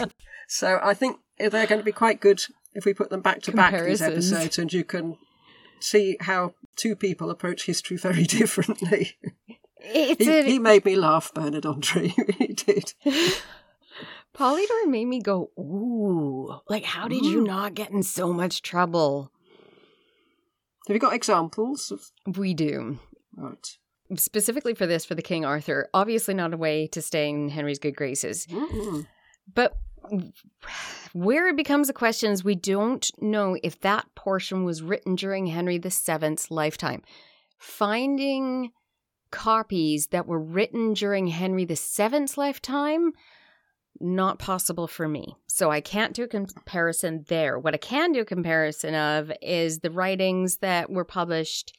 so 0.49 0.79
I 0.83 0.95
think 0.95 1.19
they're 1.39 1.67
going 1.67 1.81
to 1.81 1.85
be 1.85 1.93
quite 1.93 2.21
good 2.21 2.45
if 2.75 2.85
we 2.85 2.93
put 2.93 3.11
them 3.11 3.23
back 3.23 3.41
to 3.43 3.53
back 3.53 3.73
these 3.83 4.03
episodes, 4.03 4.59
and 4.59 4.73
you 4.73 4.85
can 4.85 5.17
see 5.81 6.17
how 6.21 6.55
two 6.77 6.95
people 6.97 7.31
approach 7.31 7.67
history 7.67 7.97
very 7.97 8.25
differently. 8.39 9.17
it's 9.81 10.25
He, 10.25 10.31
a, 10.39 10.43
he 10.45 10.59
made 10.59 10.85
me 10.85 10.97
laugh, 10.97 11.33
Bernard 11.35 11.67
Andre. 11.67 12.09
He 12.39 12.49
did. 12.49 12.95
Polydore 14.37 14.87
made 14.87 15.07
me 15.07 15.21
go, 15.21 15.51
ooh, 15.59 16.61
like, 16.69 16.85
how 16.85 17.09
did 17.09 17.25
you 17.25 17.41
Mm. 17.43 17.47
not 17.47 17.75
get 17.75 17.91
in 17.91 18.03
so 18.03 18.33
much 18.33 18.63
trouble? 18.63 19.33
Have 20.87 20.95
you 20.95 21.01
got 21.01 21.13
examples 21.15 21.91
of? 21.91 22.37
We 22.39 22.55
do. 22.55 22.99
Right. 23.37 23.67
Specifically 24.17 24.75
for 24.75 24.87
this, 24.87 25.05
for 25.05 25.15
the 25.15 25.23
King 25.23 25.45
Arthur, 25.45 25.89
obviously 25.93 26.35
not 26.35 26.55
a 26.55 26.57
way 26.57 26.87
to 26.89 27.03
stay 27.03 27.29
in 27.29 27.49
Henry's 27.49 27.79
good 27.79 27.97
graces. 27.97 28.47
Mm-mm. 28.47 29.07
But 29.53 29.77
where 31.13 31.49
it 31.49 31.57
becomes 31.57 31.89
a 31.89 31.95
question 31.95 32.31
is 32.33 32.45
we 32.45 32.55
don't 32.55 33.11
know 33.21 33.57
if 33.63 33.81
that 33.81 34.07
portion 34.15 34.65
was 34.65 34.83
written 34.83 35.15
during 35.15 35.47
Henry 35.47 35.79
VII's 35.79 36.51
lifetime. 36.51 37.03
Finding 37.59 38.71
copies 39.31 40.09
that 40.09 40.27
were 40.27 40.41
written 40.41 40.95
during 40.95 41.27
Henry 41.27 41.65
VII's 41.65 42.37
lifetime, 42.39 43.13
not 44.01 44.39
possible 44.39 44.87
for 44.87 45.09
me. 45.09 45.37
So 45.47 45.71
I 45.71 45.81
can't 45.81 46.15
do 46.15 46.25
a 46.25 46.29
comparison 46.29 47.25
there. 47.29 47.59
What 47.59 47.75
I 47.75 47.79
can 47.79 48.13
do 48.13 48.21
a 48.21 48.25
comparison 48.25 48.95
of 48.95 49.33
is 49.43 49.81
the 49.81 49.91
writings 49.91 50.59
that 50.59 50.91
were 50.91 51.05
published 51.05 51.77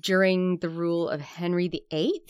during 0.00 0.58
the 0.58 0.68
rule 0.68 1.08
of 1.08 1.20
Henry 1.20 1.68
VIII, 1.68 2.22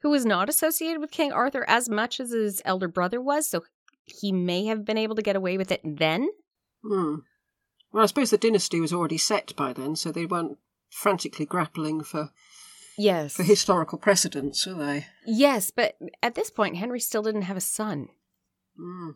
who 0.00 0.10
was 0.10 0.24
not 0.24 0.48
associated 0.48 1.00
with 1.00 1.10
King 1.10 1.32
Arthur 1.32 1.64
as 1.68 1.88
much 1.88 2.20
as 2.20 2.30
his 2.30 2.62
elder 2.64 2.88
brother 2.88 3.20
was. 3.20 3.46
So 3.46 3.64
he 4.06 4.32
may 4.32 4.64
have 4.66 4.84
been 4.84 4.98
able 4.98 5.14
to 5.16 5.22
get 5.22 5.36
away 5.36 5.58
with 5.58 5.70
it 5.70 5.80
then. 5.84 6.28
Hmm. 6.82 7.16
Well, 7.92 8.02
I 8.02 8.06
suppose 8.06 8.30
the 8.30 8.38
dynasty 8.38 8.80
was 8.80 8.92
already 8.92 9.18
set 9.18 9.54
by 9.56 9.72
then, 9.72 9.96
so 9.96 10.10
they 10.12 10.26
weren't 10.26 10.58
frantically 10.90 11.46
grappling 11.46 12.02
for, 12.02 12.30
Yes. 12.98 13.34
for 13.36 13.42
historical 13.42 13.98
precedents, 13.98 14.66
were 14.66 14.74
they? 14.74 15.06
yes, 15.26 15.70
but 15.70 15.96
at 16.22 16.34
this 16.34 16.50
point, 16.50 16.76
Henry 16.76 17.00
still 17.00 17.22
didn't 17.22 17.42
have 17.42 17.56
a 17.56 17.60
son. 17.60 18.08
Mm. 18.78 19.14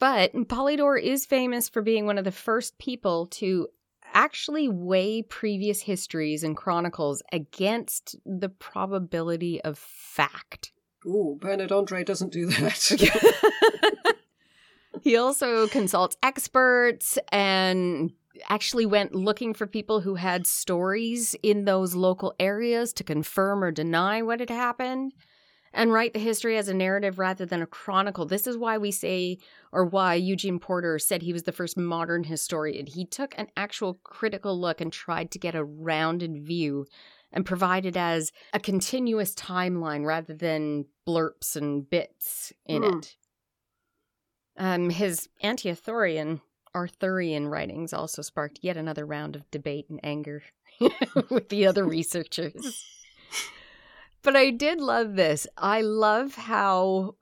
But 0.00 0.32
Polydore 0.48 1.00
is 1.00 1.24
famous 1.26 1.68
for 1.68 1.80
being 1.80 2.04
one 2.06 2.18
of 2.18 2.24
the 2.24 2.32
first 2.32 2.78
people 2.78 3.26
to 3.28 3.68
actually 4.12 4.68
weigh 4.68 5.22
previous 5.22 5.82
histories 5.82 6.44
and 6.44 6.56
chronicles 6.56 7.22
against 7.32 8.16
the 8.26 8.48
probability 8.48 9.60
of 9.62 9.78
fact. 9.78 10.72
Ooh, 11.06 11.36
Bernard 11.40 11.72
Andre 11.72 12.04
doesn't 12.04 12.32
do 12.32 12.46
that. 12.46 14.16
he 15.02 15.16
also 15.16 15.66
consults 15.68 16.16
experts 16.22 17.18
and 17.30 18.12
actually 18.48 18.86
went 18.86 19.14
looking 19.14 19.54
for 19.54 19.66
people 19.66 20.00
who 20.00 20.16
had 20.16 20.46
stories 20.46 21.36
in 21.42 21.64
those 21.64 21.94
local 21.94 22.34
areas 22.40 22.92
to 22.94 23.04
confirm 23.04 23.62
or 23.62 23.70
deny 23.70 24.22
what 24.22 24.40
had 24.40 24.50
happened. 24.50 25.12
and 25.76 25.92
write 25.92 26.12
the 26.12 26.20
history 26.20 26.56
as 26.56 26.68
a 26.68 26.74
narrative 26.74 27.18
rather 27.18 27.44
than 27.44 27.60
a 27.60 27.66
chronicle. 27.66 28.24
This 28.24 28.46
is 28.46 28.56
why 28.56 28.78
we 28.78 28.92
say, 28.92 29.38
or 29.72 29.84
why 29.84 30.14
Eugene 30.14 30.60
Porter 30.60 31.00
said 31.00 31.20
he 31.20 31.32
was 31.32 31.42
the 31.42 31.50
first 31.50 31.76
modern 31.76 32.22
historian. 32.22 32.86
He 32.86 33.04
took 33.04 33.34
an 33.36 33.48
actual 33.56 33.98
critical 34.04 34.58
look 34.58 34.80
and 34.80 34.92
tried 34.92 35.32
to 35.32 35.38
get 35.40 35.56
a 35.56 35.64
rounded 35.64 36.44
view 36.46 36.86
and 37.34 37.44
provided 37.44 37.96
as 37.98 38.32
a 38.54 38.58
continuous 38.60 39.34
timeline 39.34 40.06
rather 40.06 40.32
than 40.32 40.86
blurps 41.06 41.56
and 41.56 41.90
bits 41.90 42.52
in 42.64 42.82
Hmm. 42.82 42.98
it. 42.98 43.16
Um, 44.56 44.88
his 44.90 45.28
anti-Arthurian 45.42 46.40
Arthurian 46.76 47.46
writings 47.48 47.92
also 47.92 48.20
sparked 48.22 48.58
yet 48.62 48.76
another 48.76 49.04
round 49.06 49.36
of 49.36 49.48
debate 49.50 49.86
and 49.90 50.00
anger 50.02 50.42
with 51.30 51.48
the 51.48 51.66
other 51.66 51.84
researchers. 51.98 52.84
But 54.22 54.34
I 54.34 54.50
did 54.50 54.80
love 54.80 55.14
this. 55.16 55.46
I 55.56 55.82
love 55.82 56.34
how 56.34 57.14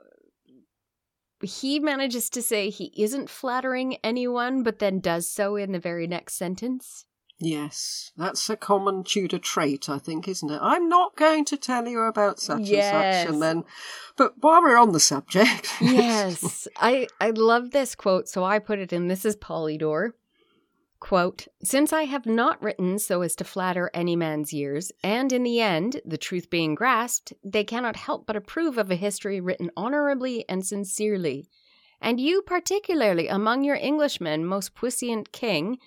he 1.43 1.81
manages 1.81 2.31
to 2.31 2.41
say 2.41 2.71
he 2.71 2.93
isn't 2.97 3.29
flattering 3.29 3.97
anyone, 4.05 4.63
but 4.63 4.79
then 4.79 5.01
does 5.01 5.29
so 5.29 5.57
in 5.57 5.73
the 5.73 5.79
very 5.81 6.07
next 6.07 6.35
sentence. 6.35 7.05
Yes, 7.45 8.13
that's 8.17 8.49
a 8.49 8.57
common 8.57 9.03
Tudor 9.03 9.39
trait, 9.39 9.89
I 9.89 9.99
think, 9.99 10.29
isn't 10.29 10.49
it? 10.51 10.61
I'm 10.63 10.89
not 10.89 11.17
going 11.17 11.45
to 11.47 11.57
tell 11.57 11.89
you 11.89 12.01
about 12.03 12.39
such 12.39 12.69
Yes. 12.69 12.95
and 12.95 13.25
such, 13.25 13.33
and 13.35 13.43
then. 13.43 13.65
But 14.17 14.35
while 14.41 14.63
we're 14.63 14.77
on 14.79 14.93
the 14.93 15.01
subject, 15.01 15.69
Yes, 15.81 16.69
I 16.77 17.09
I 17.21 17.31
love 17.31 17.73
this 17.73 17.97
quote, 17.97 18.29
so 18.29 18.45
I 18.45 18.61
put 18.61 18.79
it 18.79 18.93
in. 18.93 19.09
This 19.09 19.25
is 19.25 19.35
Polydore. 19.37 20.13
Quote, 21.01 21.49
Since 21.65 21.93
I 21.93 22.05
have 22.05 22.27
not 22.27 22.63
written 22.63 22.97
so 23.01 23.23
as 23.23 23.35
to 23.35 23.45
flatter 23.45 23.91
any 23.93 24.15
man's 24.15 24.55
ears, 24.55 24.93
and 25.03 25.33
in 25.33 25.43
the 25.43 25.61
end, 25.61 26.01
the 26.05 26.17
truth 26.17 26.49
being 26.49 26.77
grasped, 26.77 27.33
they 27.43 27.65
cannot 27.65 27.97
help 27.97 28.25
but 28.25 28.37
approve 28.37 28.79
of 28.79 28.89
a 28.89 28.95
history 28.95 29.41
written 29.41 29.73
honorably 29.77 30.45
and 30.49 30.65
sincerely. 30.65 31.49
And 32.01 32.21
you 32.21 32.41
particularly 32.43 33.27
among 33.27 33.65
your 33.65 33.77
Englishmen, 33.77 34.47
most 34.47 34.77
puissant 34.77 35.33
king, 35.33 35.79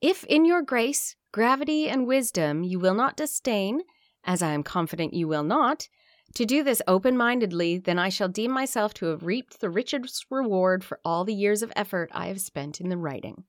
if 0.00 0.24
in 0.24 0.44
your 0.44 0.62
grace, 0.62 1.16
gravity, 1.32 1.88
and 1.88 2.06
wisdom 2.06 2.62
you 2.64 2.78
will 2.78 2.94
not 2.94 3.16
disdain, 3.16 3.82
as 4.24 4.42
I 4.42 4.52
am 4.52 4.62
confident 4.62 5.14
you 5.14 5.28
will 5.28 5.42
not, 5.42 5.88
to 6.34 6.44
do 6.44 6.62
this 6.64 6.82
open 6.88 7.16
mindedly, 7.16 7.78
then 7.78 7.98
I 7.98 8.08
shall 8.08 8.28
deem 8.28 8.50
myself 8.50 8.92
to 8.94 9.06
have 9.06 9.24
reaped 9.24 9.60
the 9.60 9.70
richest 9.70 10.26
reward 10.30 10.82
for 10.82 10.98
all 11.04 11.24
the 11.24 11.34
years 11.34 11.62
of 11.62 11.72
effort 11.76 12.10
I 12.12 12.26
have 12.26 12.40
spent 12.40 12.80
in 12.80 12.88
the 12.88 12.96
writing. 12.96 13.44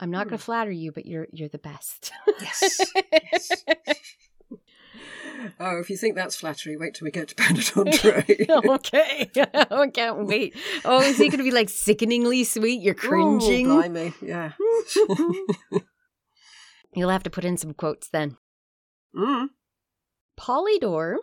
I'm 0.00 0.10
not 0.10 0.24
going 0.24 0.30
Hmm. 0.30 0.36
to 0.36 0.42
flatter 0.44 0.72
you, 0.72 0.90
but 0.90 1.06
you're 1.06 1.28
you're 1.32 1.48
the 1.48 1.58
best. 1.58 2.10
Yes, 2.40 2.80
yes. 3.32 3.64
oh, 5.60 5.78
if 5.78 5.90
you 5.90 5.96
think 5.96 6.14
that's 6.14 6.36
flattery, 6.36 6.76
wait 6.76 6.94
till 6.94 7.06
we 7.06 7.10
get 7.10 7.28
to 7.28 7.42
Andre. 7.76 8.24
okay, 8.74 9.30
I 9.54 9.88
can't 9.88 10.26
wait. 10.26 10.54
Oh, 10.84 11.00
is 11.00 11.16
he 11.18 11.28
going 11.28 11.38
to 11.38 11.44
be 11.44 11.50
like 11.50 11.68
sickeningly 11.68 12.44
sweet? 12.44 12.82
You're 12.82 12.94
cringing. 13.08 13.70
Oh, 13.70 13.82
blimey, 13.82 14.12
yeah. 14.22 14.52
You'll 16.94 17.10
have 17.10 17.24
to 17.24 17.30
put 17.30 17.44
in 17.44 17.56
some 17.56 17.74
quotes 17.74 18.08
then. 18.08 18.36
mm. 19.16 19.48
Polydore, 20.38 21.16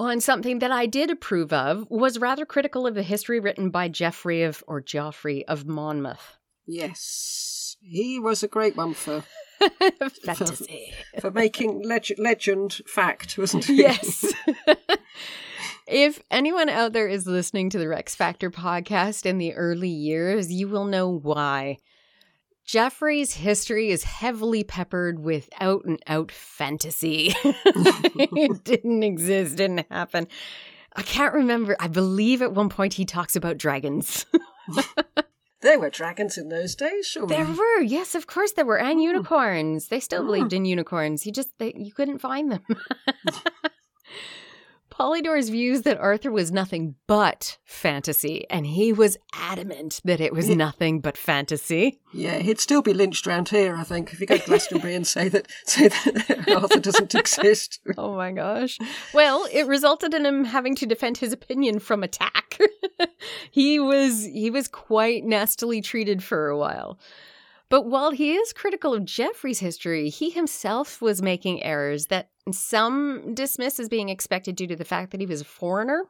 on 0.00 0.20
something 0.20 0.58
that 0.60 0.70
I 0.70 0.86
did 0.86 1.10
approve 1.10 1.52
of, 1.52 1.86
was 1.90 2.18
rather 2.18 2.44
critical 2.46 2.86
of 2.86 2.94
the 2.94 3.02
history 3.02 3.40
written 3.40 3.70
by 3.70 3.88
Geoffrey 3.88 4.42
of 4.42 4.62
or 4.66 4.80
Geoffrey 4.80 5.46
of 5.46 5.66
Monmouth. 5.66 6.36
Yes, 6.66 7.76
he 7.80 8.18
was 8.20 8.42
a 8.42 8.48
great 8.48 8.76
one 8.76 8.94
for 8.94 9.24
Fantasy. 10.24 10.92
for 11.20 11.30
making 11.30 11.82
leg- 11.82 12.14
legend 12.18 12.80
fact, 12.86 13.38
wasn't 13.38 13.68
it? 13.68 13.74
yes. 13.76 14.32
if 15.86 16.22
anyone 16.30 16.68
out 16.68 16.92
there 16.92 17.08
is 17.08 17.26
listening 17.26 17.70
to 17.70 17.78
the 17.78 17.88
Rex 17.88 18.14
Factor 18.14 18.50
podcast 18.50 19.26
in 19.26 19.38
the 19.38 19.54
early 19.54 19.88
years, 19.88 20.52
you 20.52 20.68
will 20.68 20.84
know 20.84 21.08
why. 21.10 21.78
Geoffrey's 22.66 23.32
history 23.32 23.88
is 23.88 24.04
heavily 24.04 24.62
peppered 24.62 25.18
with 25.20 25.48
out 25.58 25.86
and 25.86 25.98
out 26.06 26.30
fantasy. 26.30 27.34
it 27.44 28.62
didn't 28.64 29.02
exist, 29.02 29.56
didn't 29.56 29.86
happen. 29.90 30.28
I 30.94 31.02
can't 31.02 31.32
remember. 31.32 31.76
I 31.80 31.88
believe 31.88 32.42
at 32.42 32.52
one 32.52 32.68
point 32.68 32.92
he 32.92 33.06
talks 33.06 33.36
about 33.36 33.56
dragons. 33.56 34.26
There 35.60 35.78
were 35.78 35.90
dragons 35.90 36.38
in 36.38 36.48
those 36.48 36.74
days, 36.74 37.06
surely. 37.06 37.34
There 37.34 37.46
were, 37.46 37.80
yes, 37.80 38.14
of 38.14 38.26
course 38.26 38.52
there 38.52 38.64
were, 38.64 38.78
and 38.78 38.98
hmm. 38.98 39.00
unicorns. 39.00 39.88
They 39.88 40.00
still 40.00 40.24
believed 40.24 40.52
hmm. 40.52 40.58
in 40.58 40.64
unicorns. 40.64 41.26
You 41.26 41.32
just 41.32 41.50
they, 41.58 41.72
you 41.76 41.92
couldn't 41.92 42.18
find 42.18 42.52
them. 42.52 42.64
Polydore's 44.98 45.48
views 45.48 45.82
that 45.82 45.98
Arthur 45.98 46.32
was 46.32 46.50
nothing 46.50 46.96
but 47.06 47.56
fantasy, 47.64 48.44
and 48.50 48.66
he 48.66 48.92
was 48.92 49.16
adamant 49.32 50.00
that 50.04 50.20
it 50.20 50.32
was 50.32 50.48
nothing 50.48 51.00
but 51.00 51.16
fantasy. 51.16 52.00
Yeah, 52.12 52.38
he'd 52.38 52.58
still 52.58 52.82
be 52.82 52.92
lynched 52.92 53.24
round 53.24 53.48
here, 53.48 53.76
I 53.76 53.84
think, 53.84 54.12
if 54.12 54.20
you 54.20 54.26
go 54.26 54.36
to 54.36 54.44
Glastonbury 54.44 54.96
and 54.96 55.06
say 55.06 55.28
that 55.28 55.46
say 55.66 55.86
that 55.86 56.48
Arthur 56.48 56.80
doesn't 56.80 57.14
exist. 57.14 57.78
Oh 57.96 58.14
my 58.14 58.32
gosh. 58.32 58.78
Well, 59.12 59.46
it 59.52 59.66
resulted 59.66 60.14
in 60.14 60.24
him 60.24 60.44
having 60.44 60.74
to 60.76 60.86
defend 60.86 61.18
his 61.18 61.32
opinion 61.32 61.78
from 61.78 62.02
attack. 62.02 62.58
he 63.50 63.78
was 63.78 64.24
he 64.24 64.50
was 64.50 64.68
quite 64.68 65.24
nastily 65.24 65.80
treated 65.80 66.22
for 66.22 66.48
a 66.48 66.58
while. 66.58 66.98
But 67.70 67.86
while 67.86 68.10
he 68.10 68.34
is 68.34 68.52
critical 68.52 68.94
of 68.94 69.04
Geoffrey's 69.04 69.58
history, 69.58 70.08
he 70.08 70.30
himself 70.30 71.02
was 71.02 71.20
making 71.20 71.62
errors 71.62 72.06
that 72.06 72.30
some 72.50 73.34
dismiss 73.34 73.78
as 73.78 73.88
being 73.88 74.08
expected 74.08 74.56
due 74.56 74.66
to 74.68 74.76
the 74.76 74.84
fact 74.84 75.10
that 75.10 75.20
he 75.20 75.26
was 75.26 75.42
a 75.42 75.44
foreigner. 75.44 76.04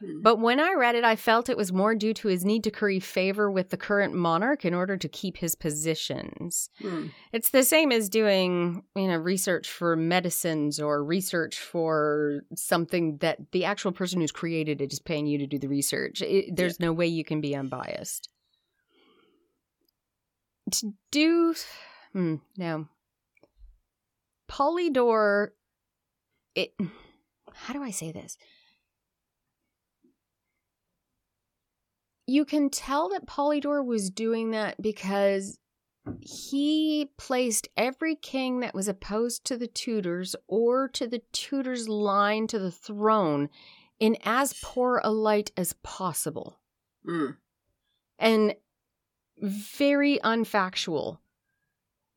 Hmm. 0.00 0.22
But 0.22 0.40
when 0.40 0.58
I 0.58 0.72
read 0.72 0.96
it, 0.96 1.04
I 1.04 1.14
felt 1.14 1.48
it 1.48 1.56
was 1.56 1.72
more 1.72 1.94
due 1.94 2.14
to 2.14 2.28
his 2.28 2.44
need 2.44 2.64
to 2.64 2.72
curry 2.72 2.98
favor 2.98 3.50
with 3.50 3.70
the 3.70 3.76
current 3.76 4.14
monarch 4.14 4.64
in 4.64 4.74
order 4.74 4.96
to 4.96 5.08
keep 5.08 5.36
his 5.36 5.54
positions. 5.54 6.70
Hmm. 6.80 7.08
It's 7.32 7.50
the 7.50 7.62
same 7.62 7.92
as 7.92 8.08
doing, 8.08 8.82
you 8.96 9.08
know, 9.08 9.16
research 9.16 9.70
for 9.70 9.94
medicines 9.94 10.80
or 10.80 11.04
research 11.04 11.58
for 11.58 12.42
something 12.56 13.18
that 13.18 13.52
the 13.52 13.64
actual 13.64 13.92
person 13.92 14.20
who's 14.20 14.32
created 14.32 14.80
it 14.80 14.92
is 14.92 14.98
paying 14.98 15.26
you 15.26 15.38
to 15.38 15.46
do 15.46 15.58
the 15.58 15.68
research. 15.68 16.20
It, 16.22 16.56
there's 16.56 16.80
no 16.80 16.92
way 16.92 17.06
you 17.06 17.24
can 17.24 17.40
be 17.40 17.54
unbiased. 17.54 18.28
To 20.70 20.94
do, 21.10 21.54
hmm, 22.12 22.36
no. 22.56 22.88
Polydore, 24.48 25.48
it, 26.54 26.74
how 27.52 27.72
do 27.72 27.82
I 27.82 27.90
say 27.90 28.12
this? 28.12 28.36
You 32.26 32.44
can 32.44 32.70
tell 32.70 33.08
that 33.10 33.26
Polydore 33.26 33.84
was 33.84 34.10
doing 34.10 34.52
that 34.52 34.80
because 34.80 35.58
he 36.20 37.10
placed 37.18 37.68
every 37.76 38.14
king 38.14 38.60
that 38.60 38.74
was 38.74 38.88
opposed 38.88 39.44
to 39.46 39.56
the 39.56 39.66
Tudors 39.66 40.36
or 40.46 40.88
to 40.88 41.06
the 41.06 41.22
Tudors' 41.32 41.88
line 41.88 42.46
to 42.48 42.58
the 42.58 42.70
throne 42.70 43.48
in 43.98 44.16
as 44.24 44.54
poor 44.62 45.00
a 45.04 45.10
light 45.10 45.52
as 45.56 45.74
possible 45.82 46.58
Hmm. 47.04 47.32
and 48.18 48.54
very 49.40 50.18
unfactual. 50.22 51.18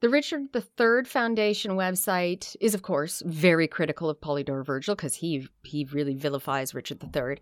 The 0.02 0.10
Richard 0.10 0.54
III 0.54 1.06
Foundation 1.06 1.72
website 1.72 2.56
is, 2.60 2.76
of 2.76 2.82
course, 2.82 3.24
very 3.26 3.68
critical 3.68 4.10
of 4.10 4.20
Polydore 4.20 4.66
Virgil 4.66 4.96
because 4.96 5.16
he 5.16 5.48
he 5.64 5.86
really 5.86 6.14
vilifies 6.14 6.74
Richard 6.74 7.02
III, 7.04 7.38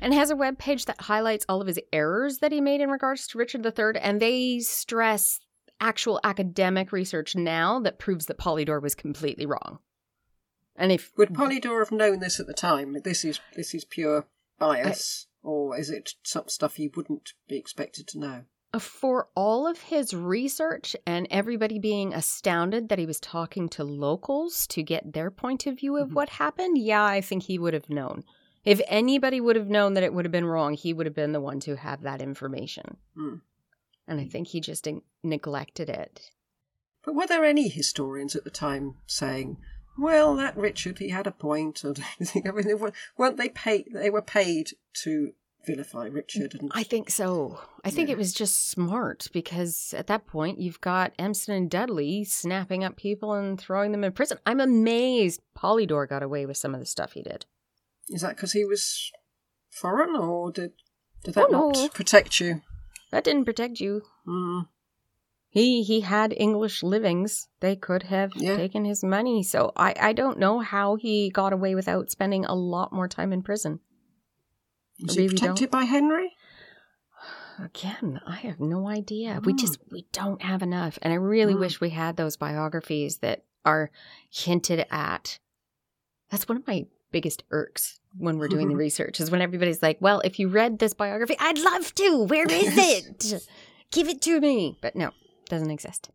and 0.00 0.12
has 0.12 0.30
a 0.30 0.34
webpage 0.34 0.84
that 0.84 1.00
highlights 1.00 1.46
all 1.48 1.62
of 1.62 1.66
his 1.66 1.80
errors 1.92 2.38
that 2.38 2.52
he 2.52 2.60
made 2.60 2.82
in 2.82 2.90
regards 2.90 3.26
to 3.28 3.38
Richard 3.38 3.64
III, 3.64 3.98
and 4.00 4.20
they 4.20 4.58
stress 4.58 5.40
actual 5.80 6.20
academic 6.22 6.92
research 6.92 7.34
now 7.34 7.80
that 7.80 7.98
proves 7.98 8.26
that 8.26 8.38
Polydore 8.38 8.82
was 8.82 8.94
completely 8.94 9.46
wrong. 9.46 9.78
And 10.76 10.92
if 10.92 11.12
Would 11.16 11.30
Polydore 11.30 11.78
have 11.78 11.92
known 11.92 12.20
this 12.20 12.38
at 12.38 12.46
the 12.46 12.52
time? 12.52 12.98
This 13.04 13.24
is 13.24 13.40
this 13.54 13.74
is 13.74 13.86
pure 13.86 14.26
bias, 14.58 15.28
or 15.42 15.78
is 15.78 15.88
it 15.88 16.14
some 16.22 16.48
stuff 16.48 16.74
he 16.74 16.88
wouldn't 16.88 17.32
be 17.48 17.56
expected 17.56 18.06
to 18.08 18.18
know? 18.18 18.44
For 18.78 19.28
all 19.34 19.66
of 19.66 19.80
his 19.80 20.12
research 20.12 20.94
and 21.06 21.26
everybody 21.30 21.78
being 21.78 22.12
astounded 22.12 22.88
that 22.88 22.98
he 22.98 23.06
was 23.06 23.20
talking 23.20 23.68
to 23.70 23.84
locals 23.84 24.66
to 24.68 24.82
get 24.82 25.12
their 25.12 25.30
point 25.30 25.66
of 25.66 25.78
view 25.78 25.96
of 25.96 26.10
Mhm. 26.10 26.14
what 26.14 26.28
happened, 26.30 26.76
yeah, 26.78 27.04
I 27.04 27.20
think 27.20 27.44
he 27.44 27.58
would 27.58 27.74
have 27.74 27.88
known. 27.88 28.24
If 28.64 28.80
anybody 28.88 29.40
would 29.40 29.56
have 29.56 29.68
known 29.68 29.94
that 29.94 30.02
it 30.02 30.12
would 30.12 30.24
have 30.24 30.32
been 30.32 30.44
wrong, 30.44 30.74
he 30.74 30.92
would 30.92 31.06
have 31.06 31.14
been 31.14 31.32
the 31.32 31.40
one 31.40 31.60
to 31.60 31.76
have 31.76 32.02
that 32.02 32.20
information. 32.20 32.96
Hmm. 33.14 33.36
And 34.08 34.20
I 34.20 34.26
think 34.26 34.48
he 34.48 34.60
just 34.60 34.84
neg- 34.86 35.02
neglected 35.22 35.88
it. 35.88 36.30
But 37.04 37.14
were 37.14 37.26
there 37.26 37.44
any 37.44 37.68
historians 37.68 38.34
at 38.36 38.44
the 38.44 38.50
time 38.50 38.96
saying, 39.06 39.58
"Well, 39.96 40.34
that 40.36 40.56
Richard, 40.56 40.98
he 40.98 41.08
had 41.10 41.26
a 41.26 41.30
point," 41.30 41.84
or 41.84 41.94
anything? 42.20 42.48
I 42.48 42.50
mean, 42.52 42.66
they 42.66 42.74
weren't 42.74 43.36
they 43.36 43.48
paid? 43.48 43.86
They 43.92 44.10
were 44.10 44.22
paid 44.22 44.72
to 45.04 45.32
vilify 45.66 46.06
Richard, 46.06 46.54
and 46.54 46.70
I 46.74 46.82
think 46.84 47.10
so. 47.10 47.58
I 47.84 47.90
think 47.90 48.08
Yeah. 48.08 48.14
it 48.14 48.18
was 48.18 48.32
just 48.32 48.68
smart 48.70 49.28
because 49.32 49.92
at 49.96 50.06
that 50.06 50.26
point 50.26 50.60
you've 50.60 50.80
got 50.80 51.12
Empson 51.18 51.54
and 51.56 51.70
Dudley 51.70 52.24
snapping 52.24 52.84
up 52.84 52.96
people 52.96 53.32
and 53.32 53.60
throwing 53.60 53.92
them 53.92 54.04
in 54.04 54.12
prison. 54.12 54.38
I'm 54.46 54.60
amazed 54.60 55.40
Polydore 55.56 56.08
got 56.08 56.22
away 56.22 56.46
with 56.46 56.56
some 56.56 56.74
of 56.74 56.80
the 56.80 56.86
stuff 56.86 57.12
he 57.12 57.22
did. 57.22 57.46
Is 58.08 58.20
that 58.22 58.36
because 58.36 58.52
he 58.52 58.64
was 58.64 59.10
foreign, 59.70 60.14
or 60.16 60.52
did 60.52 60.72
did 61.24 61.34
that 61.34 61.46
Oh, 61.48 61.52
no. 61.52 61.70
not 61.70 61.94
protect 61.94 62.38
you? 62.40 62.62
That 63.10 63.24
didn't 63.24 63.44
protect 63.44 63.80
you. 63.80 64.02
Mm. 64.26 64.68
He 65.48 65.82
he 65.82 66.00
had 66.02 66.34
English 66.36 66.82
livings. 66.82 67.48
They 67.60 67.76
could 67.76 68.04
have 68.04 68.32
Yeah. 68.36 68.56
taken 68.56 68.84
his 68.84 69.02
money. 69.02 69.42
So 69.42 69.72
I, 69.76 69.94
I 70.00 70.12
don't 70.12 70.38
know 70.38 70.60
how 70.60 70.96
he 70.96 71.30
got 71.30 71.52
away 71.52 71.74
without 71.74 72.10
spending 72.10 72.44
a 72.44 72.54
lot 72.54 72.92
more 72.92 73.08
time 73.08 73.32
in 73.32 73.42
prison. 73.42 73.80
Was 75.02 75.14
he 75.16 75.28
protected 75.28 75.70
by 75.70 75.84
Henry? 75.84 76.32
Again, 77.58 78.20
I 78.26 78.36
have 78.36 78.60
no 78.60 78.86
idea. 78.88 79.40
We 79.44 79.52
Hmm. 79.52 79.58
just 79.58 79.78
we 79.90 80.06
don't 80.12 80.42
have 80.42 80.62
enough. 80.62 80.98
And 81.02 81.12
I 81.12 81.16
really 81.16 81.54
Hmm. 81.54 81.60
wish 81.60 81.80
we 81.80 81.90
had 81.90 82.16
those 82.16 82.36
biographies 82.36 83.18
that 83.18 83.44
are 83.64 83.90
hinted 84.30 84.86
at. 84.90 85.38
That's 86.30 86.48
one 86.48 86.58
of 86.58 86.66
my 86.66 86.86
biggest 87.12 87.44
irks 87.50 88.00
when 88.18 88.38
we're 88.38 88.48
doing 88.48 88.68
the 88.68 88.76
research 88.86 89.20
is 89.20 89.30
when 89.30 89.40
everybody's 89.40 89.82
like, 89.82 89.98
"Well, 90.00 90.20
if 90.24 90.38
you 90.38 90.48
read 90.48 90.78
this 90.78 90.92
biography, 90.92 91.36
I'd 91.40 91.58
love 91.58 91.94
to. 91.94 92.24
Where 92.24 92.46
is 92.50 92.74
it? 92.76 93.48
Give 93.90 94.08
it 94.08 94.20
to 94.22 94.40
me." 94.40 94.76
But 94.82 94.94
no, 94.96 95.12
doesn't 95.48 95.70
exist. 95.70 96.10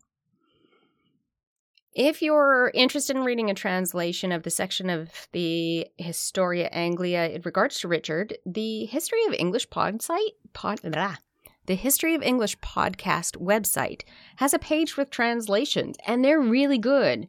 If 1.94 2.22
you're 2.22 2.72
interested 2.74 3.18
in 3.18 3.26
reading 3.26 3.50
a 3.50 3.54
translation 3.54 4.32
of 4.32 4.44
the 4.44 4.50
section 4.50 4.90
of 4.90 5.28
the 5.34 5.88
Historia 5.98 6.70
Anglia 6.72 7.28
in 7.28 7.42
regards 7.42 7.80
to 7.80 7.90
Richard, 7.90 8.38
the 8.46 8.86
History 8.86 9.26
of 9.28 9.34
English 9.34 9.70
pod 9.70 10.02
site, 10.02 10.36
pod, 10.54 10.80
blah, 10.84 11.18
the 11.66 11.76
History 11.76 12.16
of 12.16 12.24
English 12.24 12.58
podcast 12.60 13.36
website 13.38 14.04
has 14.38 14.54
a 14.54 14.60
page 14.60 14.96
with 14.96 15.10
translations, 15.10 15.98
and 16.08 16.24
they're 16.24 16.40
really 16.40 16.78
good. 16.78 17.28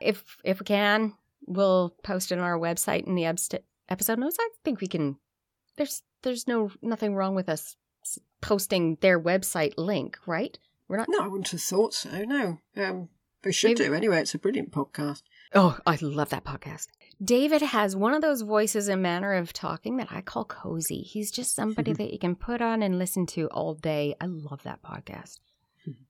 If 0.00 0.38
if 0.44 0.60
we 0.60 0.64
can, 0.64 1.14
we'll 1.46 1.96
post 2.04 2.30
it 2.30 2.38
on 2.38 2.44
our 2.44 2.58
website 2.58 3.04
in 3.04 3.16
the 3.16 3.24
episode 3.24 4.18
notes. 4.18 4.36
I 4.40 4.48
think 4.64 4.80
we 4.80 4.86
can. 4.86 5.16
There's 5.76 6.02
there's 6.22 6.46
no 6.46 6.70
nothing 6.82 7.16
wrong 7.16 7.34
with 7.34 7.48
us 7.48 7.74
posting 8.40 8.96
their 9.00 9.20
website 9.20 9.74
link, 9.76 10.18
right? 10.24 10.56
We're 10.86 10.98
not. 10.98 11.08
No, 11.10 11.24
I 11.24 11.26
wouldn't 11.26 11.50
have 11.50 11.60
thought 11.60 11.94
so. 11.94 12.10
No, 12.22 12.58
um, 12.76 13.08
we 13.44 13.52
should 13.52 13.78
Maybe- 13.78 13.84
do 13.84 13.94
anyway. 13.94 14.20
It's 14.20 14.34
a 14.34 14.38
brilliant 14.38 14.70
podcast. 14.70 15.22
Oh, 15.54 15.78
I 15.86 15.98
love 16.00 16.30
that 16.30 16.44
podcast. 16.44 16.88
David 17.22 17.62
has 17.62 17.96
one 17.96 18.14
of 18.14 18.20
those 18.20 18.42
voices 18.42 18.88
and 18.88 19.02
manner 19.02 19.34
of 19.34 19.52
talking 19.52 19.96
that 19.96 20.08
I 20.10 20.20
call 20.20 20.44
cozy. 20.44 21.00
He's 21.02 21.30
just 21.30 21.54
somebody 21.54 21.92
mm-hmm. 21.92 22.02
that 22.02 22.12
you 22.12 22.18
can 22.18 22.36
put 22.36 22.60
on 22.60 22.82
and 22.82 22.98
listen 22.98 23.26
to 23.26 23.46
all 23.48 23.74
day. 23.74 24.14
I 24.20 24.26
love 24.26 24.62
that 24.64 24.82
podcast. 24.82 25.38
Mm-hmm. 25.88 26.02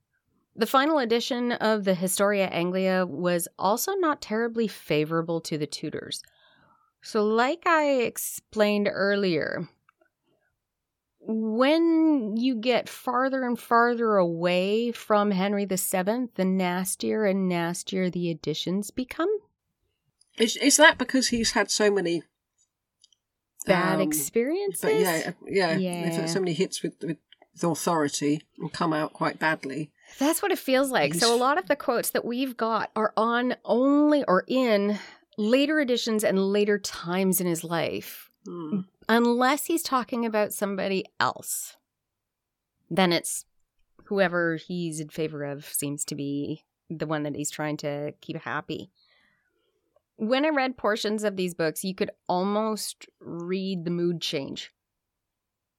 The 0.56 0.66
final 0.66 0.98
edition 0.98 1.52
of 1.52 1.84
the 1.84 1.94
Historia 1.94 2.46
Anglia 2.46 3.06
was 3.06 3.46
also 3.58 3.92
not 3.94 4.20
terribly 4.20 4.66
favorable 4.66 5.40
to 5.42 5.56
the 5.56 5.66
Tudors. 5.66 6.22
So, 7.00 7.24
like 7.24 7.66
I 7.66 8.00
explained 8.00 8.88
earlier, 8.92 9.68
when 11.20 12.36
you 12.36 12.54
get 12.54 12.88
farther 12.88 13.44
and 13.44 13.58
farther 13.58 14.16
away 14.16 14.92
from 14.92 15.30
Henry 15.30 15.64
VII, 15.64 16.28
the 16.34 16.44
nastier 16.44 17.24
and 17.24 17.48
nastier 17.48 18.10
the 18.10 18.30
editions 18.30 18.90
become. 18.90 19.28
Is 20.38 20.56
is 20.56 20.76
that 20.76 20.98
because 20.98 21.28
he's 21.28 21.52
had 21.52 21.70
so 21.70 21.90
many 21.90 22.22
Bad 23.66 23.96
um, 23.96 24.00
experiences. 24.00 24.80
But 24.80 24.94
yeah, 24.94 25.32
yeah, 25.46 25.76
Yeah. 25.76 26.04
They've 26.04 26.20
had 26.20 26.30
so 26.30 26.40
many 26.40 26.54
hits 26.54 26.82
with, 26.82 26.94
with 27.02 27.18
with 27.52 27.64
authority 27.64 28.42
and 28.58 28.72
come 28.72 28.92
out 28.92 29.12
quite 29.12 29.38
badly. 29.38 29.90
That's 30.18 30.42
what 30.42 30.52
it 30.52 30.58
feels 30.58 30.90
like. 30.90 31.14
So 31.14 31.34
a 31.34 31.36
lot 31.36 31.58
of 31.58 31.66
the 31.66 31.76
quotes 31.76 32.10
that 32.10 32.24
we've 32.24 32.56
got 32.56 32.90
are 32.96 33.12
on 33.16 33.56
only 33.64 34.24
or 34.24 34.44
in 34.46 34.98
later 35.36 35.80
editions 35.80 36.24
and 36.24 36.38
later 36.38 36.78
times 36.78 37.40
in 37.40 37.46
his 37.46 37.64
life. 37.64 38.30
Hmm. 38.46 38.80
Unless 39.08 39.66
he's 39.66 39.82
talking 39.82 40.26
about 40.26 40.52
somebody 40.52 41.04
else. 41.18 41.76
Then 42.90 43.12
it's 43.12 43.46
whoever 44.04 44.56
he's 44.56 45.00
in 45.00 45.08
favor 45.08 45.44
of 45.44 45.64
seems 45.64 46.04
to 46.06 46.14
be 46.14 46.64
the 46.90 47.06
one 47.06 47.22
that 47.22 47.36
he's 47.36 47.50
trying 47.50 47.76
to 47.78 48.12
keep 48.20 48.36
happy. 48.36 48.90
When 50.16 50.44
I 50.44 50.48
read 50.48 50.76
portions 50.76 51.22
of 51.24 51.36
these 51.36 51.54
books, 51.54 51.84
you 51.84 51.94
could 51.94 52.10
almost 52.28 53.06
read 53.20 53.84
the 53.84 53.90
mood 53.90 54.20
change. 54.20 54.72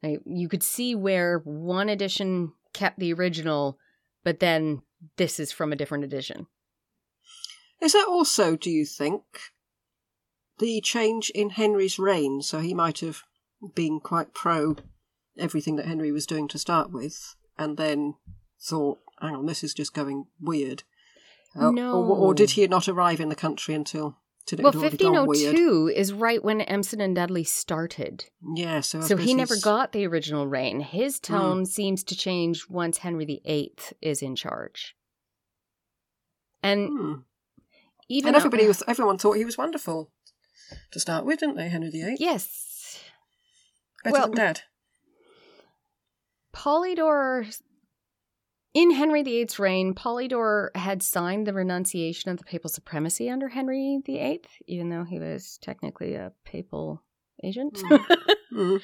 You 0.01 0.47
could 0.47 0.63
see 0.63 0.95
where 0.95 1.39
one 1.39 1.89
edition 1.89 2.53
kept 2.73 2.99
the 2.99 3.13
original, 3.13 3.77
but 4.23 4.39
then 4.39 4.81
this 5.17 5.39
is 5.39 5.51
from 5.51 5.73
a 5.73 5.75
different 5.75 6.03
edition. 6.03 6.47
Is 7.81 7.93
that 7.93 8.07
also, 8.07 8.55
do 8.55 8.69
you 8.69 8.85
think, 8.85 9.23
the 10.59 10.81
change 10.81 11.29
in 11.31 11.51
Henry's 11.51 11.97
reign? 11.99 12.41
So 12.41 12.59
he 12.59 12.73
might 12.73 12.99
have 12.99 13.23
been 13.75 13.99
quite 13.99 14.33
pro 14.33 14.75
everything 15.37 15.77
that 15.77 15.85
Henry 15.85 16.11
was 16.11 16.25
doing 16.25 16.47
to 16.49 16.59
start 16.59 16.91
with, 16.91 17.35
and 17.57 17.77
then 17.77 18.15
thought, 18.61 18.99
hang 19.21 19.35
on, 19.35 19.45
this 19.45 19.63
is 19.63 19.73
just 19.73 19.93
going 19.93 20.25
weird. 20.39 20.83
Uh, 21.55 21.71
No. 21.71 22.03
Or, 22.03 22.17
or 22.17 22.33
did 22.33 22.51
he 22.51 22.67
not 22.67 22.87
arrive 22.87 23.19
in 23.19 23.29
the 23.29 23.35
country 23.35 23.73
until, 23.73 24.17
until 24.51 24.63
Well, 24.63 24.73
had 24.73 24.79
already 24.79 24.97
gone 24.97 25.27
weird? 25.27 25.55
1502 25.55 25.93
is 25.95 26.13
right 26.13 26.43
when 26.43 26.61
Empson 26.61 26.99
and 27.01 27.15
Dudley 27.15 27.43
started. 27.43 28.25
Yeah, 28.55 28.81
so 28.81 29.01
So 29.01 29.17
he 29.17 29.33
never 29.33 29.55
got 29.57 29.93
the 29.93 30.05
original 30.05 30.45
reign. 30.47 30.81
His 30.81 31.19
tone 31.19 31.65
seems 31.65 32.03
to 32.05 32.15
change 32.15 32.69
once 32.69 32.97
Henry 32.99 33.25
VIII 33.25 33.75
is 34.01 34.21
in 34.21 34.35
charge. 34.35 34.95
And 36.61 36.89
Hmm. 36.89 37.13
even 38.09 38.29
And 38.29 38.35
everybody 38.35 38.67
was, 38.67 38.83
everyone 38.87 39.17
thought 39.17 39.37
he 39.37 39.45
was 39.45 39.57
wonderful 39.57 40.11
to 40.91 40.99
start 40.99 41.25
with, 41.25 41.39
didn't 41.39 41.55
they, 41.57 41.69
Henry 41.69 41.89
VIII? 41.89 42.17
yes, 42.19 42.99
Better 44.03 44.13
well- 44.13 44.31
than. 44.31 44.55
Polydore 46.53 47.45
in 48.73 48.91
Henry 48.91 49.23
VIII's 49.23 49.59
reign, 49.59 49.93
Polydore 49.93 50.69
had 50.75 51.01
signed 51.01 51.47
the 51.47 51.53
renunciation 51.53 52.31
of 52.31 52.37
the 52.37 52.43
papal 52.43 52.69
supremacy 52.69 53.29
under 53.29 53.47
Henry 53.49 53.99
VIII, 54.05 54.41
even 54.67 54.89
though 54.89 55.03
he 55.03 55.19
was 55.19 55.57
technically 55.61 56.15
a 56.15 56.31
papal 56.45 57.03
agent. 57.43 57.81
Hmm. 58.51 58.77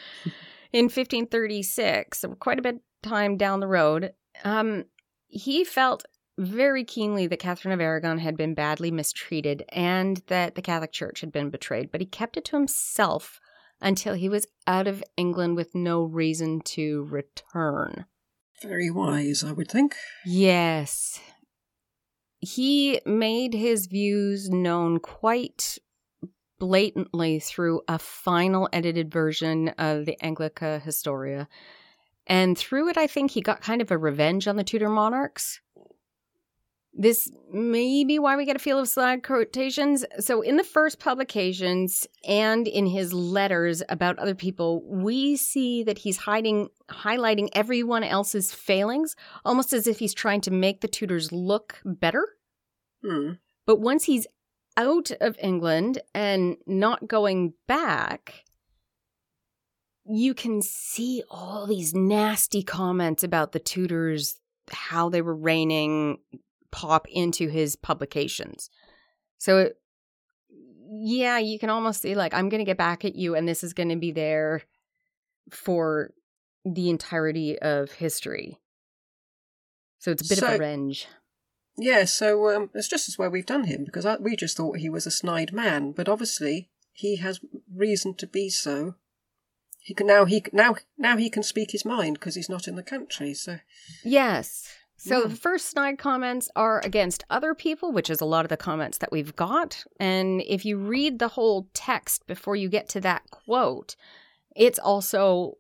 in 0.72 0.86
1536, 0.86 2.20
so 2.20 2.36
quite 2.36 2.60
a 2.60 2.62
bit 2.62 2.82
time 3.02 3.36
down 3.36 3.62
the 3.62 3.68
road, 3.68 4.14
um, 4.44 4.86
he 5.28 5.64
felt 5.64 6.06
very 6.38 6.84
keenly 6.84 7.28
that 7.28 7.40
Catherine 7.40 7.74
of 7.74 7.82
Aragon 7.82 8.20
had 8.20 8.36
been 8.36 8.54
badly 8.54 8.92
mistreated 8.92 9.64
and 9.70 10.22
that 10.28 10.56
the 10.56 10.62
Catholic 10.62 10.92
Church 10.92 11.22
had 11.22 11.32
been 11.32 11.50
betrayed, 11.50 11.92
but 11.92 12.02
he 12.02 12.08
kept 12.08 12.38
it 12.38 12.46
to 12.46 12.56
himself 12.56 13.40
until 13.82 14.14
he 14.14 14.30
was 14.30 14.48
out 14.68 14.88
of 14.88 15.04
England 15.18 15.56
with 15.56 15.76
no 15.76 16.04
reason 16.04 16.62
to 16.62 17.04
return. 17.10 18.06
Very 18.62 18.90
wise, 18.90 19.44
I 19.44 19.52
would 19.52 19.70
think. 19.70 19.96
Yes. 20.26 21.20
He 22.40 23.02
made 23.06 23.54
his 23.54 23.88
views 23.88 24.50
known 24.50 25.00
quite 25.00 25.78
blatantly 26.58 27.40
through 27.40 27.82
a 27.88 28.00
final 28.00 28.70
edited 28.72 29.12
version 29.12 29.70
of 29.78 30.06
the 30.06 30.18
Anglica 30.22 30.82
Historia. 30.82 31.48
And 32.28 32.58
through 32.58 32.90
it, 32.90 32.98
I 32.98 33.08
think 33.08 33.32
he 33.32 33.42
got 33.42 33.62
kind 33.62 33.82
of 33.82 33.92
a 33.92 33.98
revenge 33.98 34.48
on 34.48 34.56
the 34.56 34.64
Tudor 34.64 34.90
monarchs. 34.90 35.60
This 36.98 37.30
may 37.52 38.06
be 38.06 38.20
why 38.20 38.38
we 38.38 38.46
get 38.46 38.56
a 38.56 38.60
feel 38.60 38.80
of 38.80 38.88
slide 38.88 39.22
quotations. 39.22 40.06
So, 40.20 40.42
in 40.42 40.56
the 40.56 40.64
first 40.64 40.98
publications 40.98 42.08
and 42.26 42.70
in 42.70 42.86
his 42.86 43.14
letters 43.14 43.84
about 43.90 44.18
other 44.18 44.34
people, 44.34 44.82
we 44.86 45.36
see 45.36 45.84
that 45.84 45.98
he's 45.98 46.16
hiding, 46.16 46.70
highlighting 46.90 47.50
everyone 47.52 48.06
else's 48.06 48.54
failings, 48.54 49.18
almost 49.44 49.74
as 49.74 49.88
if 49.88 50.00
he's 50.00 50.14
trying 50.14 50.40
to 50.42 50.52
make 50.52 50.80
the 50.80 50.88
Tudors 50.88 51.34
look 51.34 51.82
better. 51.84 52.30
Hmm. 53.04 53.34
But 53.66 53.82
once 53.82 54.06
he's 54.06 54.26
out 54.78 55.12
of 55.20 55.36
England 55.42 56.02
and 56.14 56.56
not 56.66 57.10
going 57.10 57.56
back, 57.68 58.46
you 60.06 60.34
can 60.34 60.62
see 60.62 61.24
all 61.30 61.68
these 61.68 61.94
nasty 61.94 62.64
comments 62.64 63.22
about 63.22 63.52
the 63.52 63.60
Tudors, 63.60 64.40
how 64.72 65.10
they 65.10 65.22
were 65.22 65.36
reigning, 65.36 66.20
pop 66.76 67.08
into 67.10 67.48
his 67.48 67.76
publications. 67.76 68.70
So, 69.38 69.58
it, 69.60 69.78
yeah, 70.90 71.38
you 71.38 71.58
can 71.58 71.70
almost 71.70 72.02
see, 72.02 72.16
like, 72.16 72.34
I'm 72.34 72.50
going 72.50 72.60
to 72.60 72.66
get 72.66 72.78
back 72.78 73.06
at 73.06 73.16
you, 73.16 73.36
and 73.36 73.48
this 73.48 73.64
is 73.64 73.74
going 73.74 73.90
to 73.90 73.96
be 73.96 74.12
there 74.12 74.62
for 75.52 76.12
the 76.66 76.90
entirety 76.90 77.58
of 77.60 77.92
history. 77.92 78.60
So, 80.00 80.12
it's 80.12 80.26
a 80.26 80.36
bit 80.36 80.44
of 80.44 80.50
a 80.50 80.52
revenge. 80.54 81.08
Yeah, 81.78 82.06
so 82.06 82.56
um, 82.56 82.70
it's 82.74 82.88
just 82.88 83.10
as 83.10 83.18
well 83.18 83.30
we've 83.30 83.46
done 83.46 83.66
him 83.66 83.84
because 83.84 84.06
I, 84.06 84.16
we 84.16 84.36
just 84.36 84.56
thought 84.56 84.78
he 84.78 84.90
was 84.90 85.06
a 85.06 85.12
snide 85.12 85.52
man, 85.52 85.92
but 85.92 86.08
obviously 86.08 86.70
he 86.94 87.18
has 87.18 87.42
reason 87.74 88.14
to 88.16 88.28
be 88.28 88.50
so. 88.50 88.96
He 89.82 89.94
can 89.94 90.08
now 90.08 90.26
he 90.26 90.44
now 90.54 90.78
now 90.98 91.18
he 91.18 91.30
can 91.30 91.44
speak 91.44 91.72
his 91.72 91.86
mind 91.86 92.16
because 92.16 92.36
he's 92.36 92.50
not 92.50 92.68
in 92.68 92.76
the 92.76 92.84
country. 92.84 93.34
So 93.34 93.60
Yes. 94.04 94.68
So 94.98 95.22
Yeah. 95.22 95.28
the 95.28 95.36
first 95.36 95.68
snide 95.68 95.98
comments 95.98 96.50
are 96.56 96.82
against 96.84 97.24
other 97.30 97.54
people, 97.54 97.92
which 97.92 98.10
is 98.10 98.22
a 98.22 98.26
lot 98.26 98.46
of 98.46 98.50
the 98.50 98.58
comments 98.58 98.98
that 99.00 99.12
we've 99.12 99.36
got. 99.36 99.84
And 100.00 100.42
if 100.48 100.66
you 100.66 100.78
read 100.78 101.20
the 101.20 101.28
whole 101.30 101.68
text 101.74 102.26
before 102.28 102.56
you 102.56 102.70
get 102.70 102.88
to 102.90 103.02
that 103.02 103.24
quote, 103.30 103.96
it's 104.56 104.80
also 104.80 105.58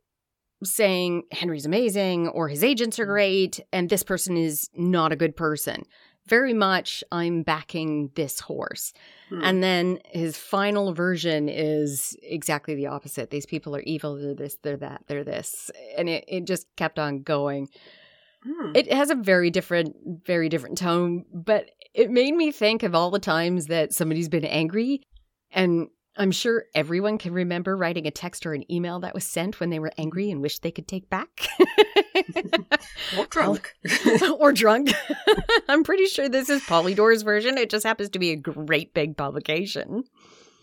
saying 0.64 1.24
Henry's 1.32 1.66
amazing 1.66 2.30
or 2.30 2.48
his 2.48 2.64
agents 2.64 2.98
are 2.98 3.06
great 3.06 3.60
and 3.74 3.90
this 3.90 4.04
person 4.04 4.38
is 4.38 4.70
not 4.74 5.12
a 5.12 5.16
good 5.18 5.36
person. 5.36 5.84
Very 6.28 6.54
much, 6.54 7.04
I'm 7.12 7.44
backing 7.44 8.10
this 8.16 8.40
horse. 8.40 8.94
Hmm. 9.30 9.42
And 9.44 9.62
then 9.64 10.00
his 10.06 10.38
final 10.38 10.94
version 10.94 11.50
is 11.50 12.18
exactly 12.24 12.74
the 12.74 12.88
opposite. 12.88 13.30
These 13.30 13.46
people 13.46 13.76
are 13.76 13.82
evil, 13.82 14.16
they're 14.16 14.34
this, 14.34 14.58
they're 14.64 14.78
that, 14.78 15.04
they're 15.08 15.24
this. 15.24 15.70
And 15.98 16.10
it, 16.10 16.24
it 16.28 16.46
just 16.46 16.66
kept 16.78 16.98
on 16.98 17.22
going. 17.22 17.70
Hmm. 18.46 18.72
It 18.76 18.92
has 18.94 19.10
a 19.10 19.16
very 19.16 19.50
different, 19.50 19.96
very 20.26 20.50
different 20.50 20.78
tone, 20.78 21.26
but 21.34 21.70
it 21.94 22.12
made 22.12 22.36
me 22.36 22.52
think 22.52 22.84
of 22.84 22.94
all 22.94 23.10
the 23.10 23.20
times 23.20 23.68
that 23.68 23.94
somebody's 23.94 24.30
been 24.30 24.46
angry. 24.46 25.02
And 25.52 25.88
I'm 26.18 26.32
sure 26.32 26.66
everyone 26.76 27.18
can 27.18 27.34
remember 27.34 27.76
writing 27.76 28.06
a 28.06 28.12
text 28.12 28.46
or 28.46 28.54
an 28.54 28.70
email 28.72 29.00
that 29.00 29.14
was 29.14 29.26
sent 29.26 29.60
when 29.60 29.70
they 29.70 29.80
were 29.80 29.92
angry 29.98 30.30
and 30.30 30.42
wished 30.42 30.62
they 30.62 30.72
could 30.72 30.88
take 30.88 31.10
back. 31.10 31.48
Or 33.18 33.26
drunk. 33.26 33.74
or 34.40 34.54
drunk. 34.54 34.92
I'm 35.68 35.84
pretty 35.84 36.06
sure 36.06 36.30
this 36.30 36.50
is 36.50 36.62
Polydore's 36.64 37.24
version. 37.24 37.58
It 37.58 37.70
just 37.70 37.86
happens 37.86 38.10
to 38.10 38.20
be 38.20 38.32
a 38.32 38.36
great 38.36 38.94
big 38.94 39.18
publication. 39.18 40.04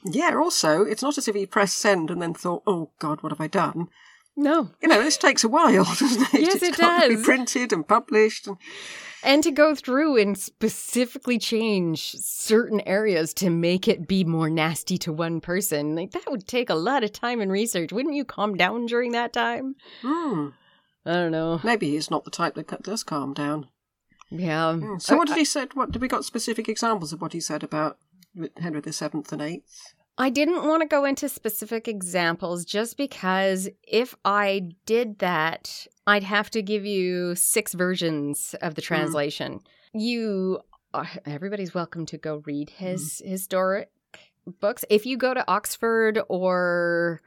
yeah, 0.04 0.34
also, 0.34 0.82
it's 0.82 1.02
not 1.02 1.18
as 1.18 1.28
if 1.28 1.34
he 1.34 1.46
pressed 1.46 1.78
send 1.78 2.10
and 2.10 2.20
then 2.20 2.34
thought, 2.34 2.62
oh, 2.66 2.90
God, 2.98 3.22
what 3.22 3.32
have 3.32 3.40
I 3.40 3.46
done? 3.46 3.88
No. 4.36 4.70
You 4.80 4.88
know, 4.88 5.02
this 5.02 5.16
takes 5.18 5.44
a 5.44 5.48
while, 5.48 5.84
doesn't 5.98 6.34
it? 6.34 6.40
Yes, 6.40 6.54
It's 6.56 6.62
it 6.62 6.76
got 6.78 7.02
to 7.02 7.16
be 7.16 7.22
printed 7.22 7.72
and 7.72 7.86
published. 7.86 8.46
And... 8.46 8.56
And 9.24 9.42
to 9.44 9.52
go 9.52 9.74
through 9.74 10.16
and 10.16 10.36
specifically 10.36 11.38
change 11.38 12.12
certain 12.14 12.80
areas 12.86 13.32
to 13.34 13.50
make 13.50 13.86
it 13.86 14.08
be 14.08 14.24
more 14.24 14.50
nasty 14.50 14.98
to 14.98 15.12
one 15.12 15.40
person, 15.40 15.94
like 15.94 16.10
that 16.10 16.28
would 16.28 16.48
take 16.48 16.70
a 16.70 16.74
lot 16.74 17.04
of 17.04 17.12
time 17.12 17.40
and 17.40 17.52
research. 17.52 17.92
Wouldn't 17.92 18.16
you 18.16 18.24
calm 18.24 18.56
down 18.56 18.86
during 18.86 19.12
that 19.12 19.32
time? 19.32 19.76
Hmm. 20.00 20.48
I 21.06 21.12
don't 21.12 21.30
know. 21.32 21.60
Maybe 21.62 21.90
he's 21.90 22.10
not 22.10 22.24
the 22.24 22.30
type 22.30 22.54
that 22.54 22.82
does 22.82 23.04
calm 23.04 23.32
down. 23.32 23.68
Yeah. 24.30 24.74
Hmm. 24.74 24.98
So, 24.98 25.14
I- 25.14 25.18
what 25.18 25.28
did 25.28 25.36
he 25.36 25.44
said? 25.44 25.74
What 25.74 25.92
did 25.92 26.02
we 26.02 26.08
got 26.08 26.24
specific 26.24 26.68
examples 26.68 27.12
of 27.12 27.20
what 27.20 27.32
he 27.32 27.40
said 27.40 27.62
about 27.62 27.98
Henry 28.56 28.80
the 28.80 28.92
Seventh 28.92 29.32
and 29.32 29.42
Eighth? 29.42 29.94
I 30.22 30.30
didn't 30.30 30.64
want 30.64 30.82
to 30.82 30.86
go 30.86 31.04
into 31.04 31.28
specific 31.28 31.88
examples 31.88 32.64
just 32.64 32.96
because 32.96 33.68
if 33.82 34.14
I 34.24 34.68
did 34.86 35.18
that, 35.18 35.84
I'd 36.06 36.22
have 36.22 36.48
to 36.50 36.62
give 36.62 36.86
you 36.86 37.34
six 37.34 37.74
versions 37.74 38.54
of 38.62 38.76
the 38.76 38.82
translation. 38.82 39.58
You, 39.92 40.60
uh, 40.94 41.06
everybody's 41.26 41.74
welcome 41.74 42.06
to 42.06 42.18
go 42.18 42.40
read 42.46 42.70
his 42.70 43.20
historic 43.24 43.90
books. 44.60 44.84
If 44.88 45.06
you 45.06 45.16
go 45.16 45.34
to 45.34 45.44
Oxford 45.50 46.20
or 46.28 47.20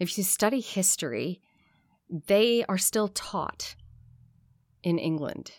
if 0.00 0.18
you 0.18 0.24
study 0.24 0.58
history, 0.58 1.40
they 2.26 2.64
are 2.68 2.76
still 2.76 3.06
taught 3.06 3.76
in 4.82 4.98
England. 4.98 5.52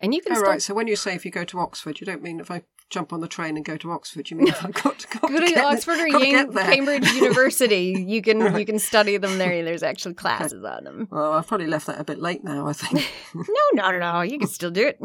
And 0.00 0.12
you 0.12 0.20
can 0.20 0.32
Oh, 0.32 0.34
still 0.34 0.50
right. 0.50 0.60
So 0.60 0.74
when 0.74 0.86
you 0.86 0.96
say 0.96 1.14
if 1.14 1.24
you 1.24 1.30
go 1.30 1.44
to 1.44 1.60
Oxford, 1.60 1.98
you 1.98 2.06
don't 2.06 2.22
mean 2.22 2.40
if 2.40 2.50
I 2.50 2.64
jump 2.90 3.12
on 3.12 3.20
the 3.20 3.28
train 3.28 3.56
and 3.56 3.64
go 3.64 3.76
to 3.76 3.90
Oxford. 3.90 4.30
You 4.30 4.36
mean 4.36 4.50
I've 4.62 4.72
got 4.74 4.98
to, 5.00 5.08
got 5.18 5.22
go 5.30 5.40
to 5.40 5.46
to 5.46 5.60
Oxford 5.64 5.98
or 5.98 6.08
got 6.08 6.18
to 6.20 6.26
Yale, 6.26 6.44
get 6.46 6.52
there. 6.54 6.64
Cambridge 6.74 7.12
University. 7.14 8.04
You 8.06 8.22
can 8.22 8.38
Right. 8.40 8.58
you 8.60 8.66
can 8.66 8.78
study 8.78 9.16
them 9.16 9.38
there. 9.38 9.64
There's 9.64 9.82
actually 9.82 10.14
classes 10.24 10.64
on 10.64 10.84
them. 10.84 11.08
Well, 11.10 11.32
I've 11.32 11.46
probably 11.46 11.66
left 11.66 11.86
that 11.86 12.00
a 12.00 12.04
bit 12.04 12.18
late 12.20 12.44
now. 12.44 12.66
I 12.66 12.72
think. 12.72 13.08
No, 13.34 13.44
not 13.74 13.94
at 13.94 14.02
all. 14.02 14.24
You 14.24 14.38
can 14.38 14.48
still 14.48 14.70
do 14.70 14.86
it. 14.86 15.00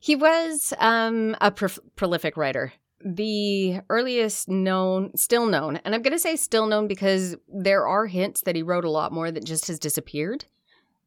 He 0.00 0.16
was 0.16 0.74
um, 0.78 1.36
a 1.40 1.50
pro- 1.52 1.68
prolific 1.96 2.36
writer. 2.36 2.72
The 3.04 3.80
earliest 3.88 4.48
known, 4.48 5.16
still 5.16 5.46
known, 5.46 5.76
and 5.84 5.94
I'm 5.94 6.02
going 6.02 6.12
to 6.12 6.18
say 6.20 6.36
still 6.36 6.66
known 6.66 6.86
because 6.88 7.36
there 7.48 7.86
are 7.86 8.06
hints 8.06 8.42
that 8.42 8.54
he 8.56 8.62
wrote 8.62 8.84
a 8.84 8.90
lot 8.90 9.12
more 9.12 9.30
that 9.32 9.44
just 9.44 9.66
has 9.68 9.78
disappeared. 9.80 10.44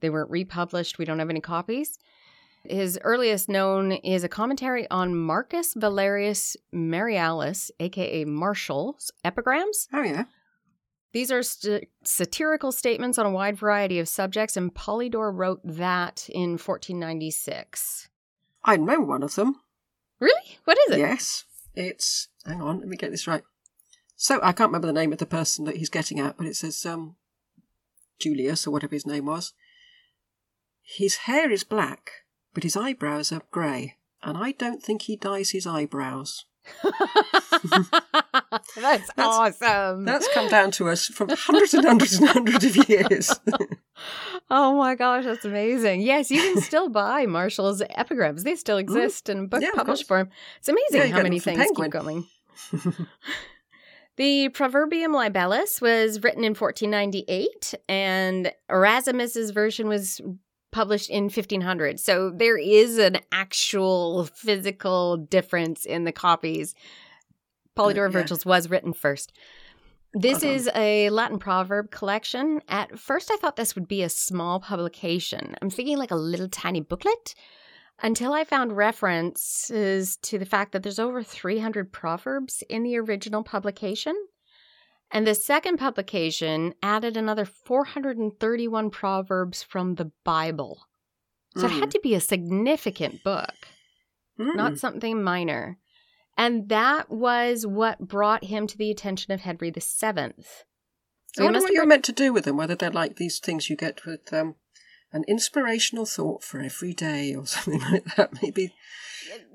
They 0.01 0.09
weren't 0.09 0.29
republished. 0.29 0.97
We 0.97 1.05
don't 1.05 1.19
have 1.19 1.29
any 1.29 1.39
copies. 1.41 1.97
His 2.69 2.99
earliest 3.03 3.49
known 3.49 3.93
is 3.93 4.23
a 4.23 4.29
commentary 4.29 4.89
on 4.89 5.15
Marcus 5.15 5.73
Valerius 5.73 6.55
Martialis, 6.73 7.71
aka 7.79 8.25
Martial's 8.25 9.11
epigrams. 9.23 9.87
oh 9.93 10.03
yeah. 10.03 10.25
These 11.13 11.31
are 11.31 11.43
st- 11.43 11.87
satirical 12.03 12.73
statements 12.73 13.17
on 13.17 13.25
a 13.25 13.31
wide 13.31 13.57
variety 13.57 13.99
of 13.99 14.09
subjects, 14.09 14.57
and 14.57 14.73
Polydore 14.73 15.33
wrote 15.33 15.61
that 15.63 16.27
in 16.29 16.57
1496. 16.57 18.09
I 18.65 18.75
know 18.75 18.99
one 18.99 19.23
of 19.23 19.35
them. 19.35 19.55
Really? 20.19 20.57
What 20.65 20.77
is 20.87 20.95
it? 20.95 20.99
Yes, 20.99 21.45
it's. 21.73 22.27
Hang 22.45 22.61
on, 22.61 22.79
let 22.79 22.89
me 22.89 22.97
get 22.97 23.11
this 23.11 23.27
right. 23.27 23.43
So 24.17 24.39
I 24.43 24.51
can't 24.51 24.69
remember 24.69 24.87
the 24.87 24.93
name 24.93 25.13
of 25.13 25.19
the 25.19 25.25
person 25.25 25.65
that 25.65 25.77
he's 25.77 25.89
getting 25.89 26.19
at, 26.19 26.37
but 26.37 26.47
it 26.47 26.55
says 26.57 26.85
um, 26.85 27.15
Julius 28.19 28.67
or 28.67 28.71
whatever 28.71 28.95
his 28.95 29.05
name 29.05 29.25
was. 29.25 29.53
His 30.81 31.15
hair 31.15 31.49
is 31.49 31.63
black, 31.63 32.24
but 32.55 32.63
his 32.63 32.75
eyebrows 32.75 33.31
are 33.31 33.41
grey, 33.51 33.97
and 34.23 34.35
I 34.35 34.53
don't 34.53 34.81
think 34.81 35.03
he 35.03 35.15
dyes 35.15 35.51
his 35.51 35.67
eyebrows. 35.67 36.45
That's, 38.75 39.09
awesome. 39.17 40.05
That's 40.05 40.27
come 40.33 40.49
down 40.49 40.71
to 40.71 40.89
us 40.89 41.05
from 41.05 41.29
hundreds 41.29 41.75
and 41.75 41.85
hundreds 41.85 42.13
and 42.15 42.27
hundreds 42.29 42.65
of 42.65 42.89
years. 42.89 43.39
oh 44.49 44.75
my 44.75 44.95
gosh, 44.95 45.25
that's 45.25 45.45
amazing. 45.45 46.01
Yes, 46.01 46.31
you 46.31 46.41
can 46.41 46.61
still 46.61 46.89
buy 47.03 47.27
Martial's 47.27 47.83
epigrams. 47.91 48.43
They 48.43 48.55
still 48.55 48.77
exist 48.77 49.29
in 49.29 49.45
book 49.47 49.61
Mm. 49.61 49.63
Yeah, 49.63 49.71
published 49.75 50.07
form. 50.07 50.29
It's 50.57 50.67
amazing 50.67 51.09
Yeah, 51.09 51.15
how 51.15 51.21
many 51.23 51.39
things 51.39 51.59
Penguin. 51.59 51.91
keep 51.91 52.01
going. 52.01 52.25
The 54.17 54.47
Proverbium 54.49 55.13
Libellus 55.13 55.81
was 55.81 56.23
written 56.23 56.45
in 56.45 56.55
1498, 56.55 57.73
and 57.89 58.49
Erasmus's 58.69 59.51
version 59.51 59.89
was 59.89 60.21
published 60.75 61.09
in 61.09 61.23
1500. 61.23 62.01
So 62.01 62.29
there 62.29 62.57
is 62.57 62.97
an 62.97 63.19
actual 63.31 64.25
physical 64.25 65.15
difference 65.15 65.85
in 65.85 66.03
the 66.03 66.11
copies. 66.11 66.75
Polydore 67.77 67.97
Uh, 67.97 68.03
yeah. 68.03 68.07
Virgil's 68.09 68.45
was 68.45 68.69
written 68.69 68.91
first. 68.91 69.31
This 70.13 70.43
Well 70.43 70.51
is 70.51 70.69
a 70.75 71.09
Latin 71.11 71.39
proverb 71.39 71.91
collection. 71.91 72.61
At 72.67 72.99
first, 72.99 73.31
I 73.31 73.37
thought 73.37 73.55
this 73.55 73.75
would 73.75 73.87
be 73.87 74.03
a 74.03 74.09
small 74.09 74.59
publication. 74.59 75.55
I'm 75.61 75.69
thinking 75.69 75.97
like 75.97 76.11
a 76.11 76.17
little 76.17 76.49
tiny 76.49 76.81
booklet 76.81 77.35
until 78.03 78.33
I 78.33 78.43
found 78.43 78.75
references 78.75 80.17
to 80.23 80.37
the 80.37 80.45
fact 80.45 80.73
that 80.73 80.83
there's 80.83 80.99
over 80.99 81.23
300 81.23 81.93
proverbs 81.93 82.65
in 82.69 82.83
the 82.83 82.97
original 82.97 83.43
publication. 83.43 84.15
And 85.15 85.25
the 85.25 85.33
second 85.33 85.77
publication 85.77 86.73
added 86.83 87.15
another 87.15 87.45
431 87.45 88.89
proverbs 88.89 89.63
from 89.63 89.95
the 89.95 90.11
Bible. 90.25 90.87
So 91.55 91.67
it 91.67 91.71
had 91.71 91.91
to 91.91 92.01
be 92.01 92.13
a 92.15 92.19
significant 92.19 93.23
book, 93.23 93.55
Mm. 94.37 94.57
not 94.57 94.77
something 94.77 95.23
minor. 95.23 95.77
And 96.37 96.67
that 96.67 97.09
was 97.09 97.65
what 97.65 97.99
brought 98.09 98.43
him 98.43 98.67
to 98.67 98.77
the 98.77 98.91
attention 98.91 99.31
of 99.31 99.39
Henry 99.39 99.69
VII. 99.69 99.79
So 99.81 100.33
I 101.39 101.43
wonder 101.43 101.61
what 101.61 101.71
you're 101.71 101.85
meant 101.85 102.03
to 102.05 102.11
do 102.11 102.33
with 102.33 102.43
them, 102.43 102.57
whether 102.57 102.75
they're 102.75 102.91
like 102.91 103.15
these 103.15 103.39
things 103.39 103.69
you 103.69 103.77
get 103.77 104.05
with 104.05 104.33
um, 104.33 104.55
an 105.13 105.23
inspirational 105.29 106.05
thought 106.05 106.43
for 106.43 106.59
every 106.59 106.93
day 106.93 107.33
or 107.33 107.45
something 107.55 107.79
like 107.89 108.15
that. 108.15 108.41
Maybe. 108.43 108.75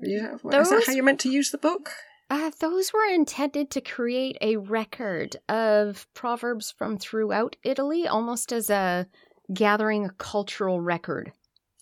Yeah, 0.01 0.33
is 0.33 0.69
that 0.71 0.83
how 0.87 0.93
you're 0.93 1.03
meant 1.03 1.19
to 1.19 1.29
use 1.29 1.51
the 1.51 1.59
book? 1.59 1.91
Uh, 2.31 2.49
those 2.61 2.93
were 2.93 3.13
intended 3.13 3.69
to 3.69 3.81
create 3.81 4.37
a 4.39 4.55
record 4.55 5.35
of 5.49 6.07
proverbs 6.13 6.71
from 6.71 6.97
throughout 6.97 7.57
Italy, 7.61 8.07
almost 8.07 8.53
as 8.53 8.69
a 8.69 9.05
gathering 9.53 10.05
a 10.05 10.11
cultural 10.11 10.79
record. 10.79 11.33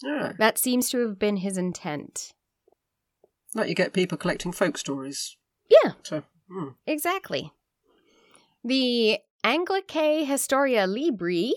Yeah. 0.01 0.31
That 0.39 0.57
seems 0.57 0.89
to 0.89 1.05
have 1.05 1.19
been 1.19 1.37
his 1.37 1.55
intent. 1.55 2.33
Like 3.53 3.69
you 3.69 3.75
get 3.75 3.93
people 3.93 4.17
collecting 4.17 4.51
folk 4.51 4.79
stories. 4.79 5.37
Yeah, 5.69 5.91
So, 6.01 6.23
mm. 6.51 6.73
exactly. 6.87 7.53
The 8.63 9.19
Anglicae 9.43 10.25
Historia 10.25 10.87
Libri, 10.87 11.53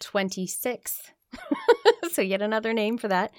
26th, 0.00 1.12
so 2.10 2.20
yet 2.20 2.42
another 2.42 2.72
name 2.72 2.98
for 2.98 3.06
that, 3.06 3.30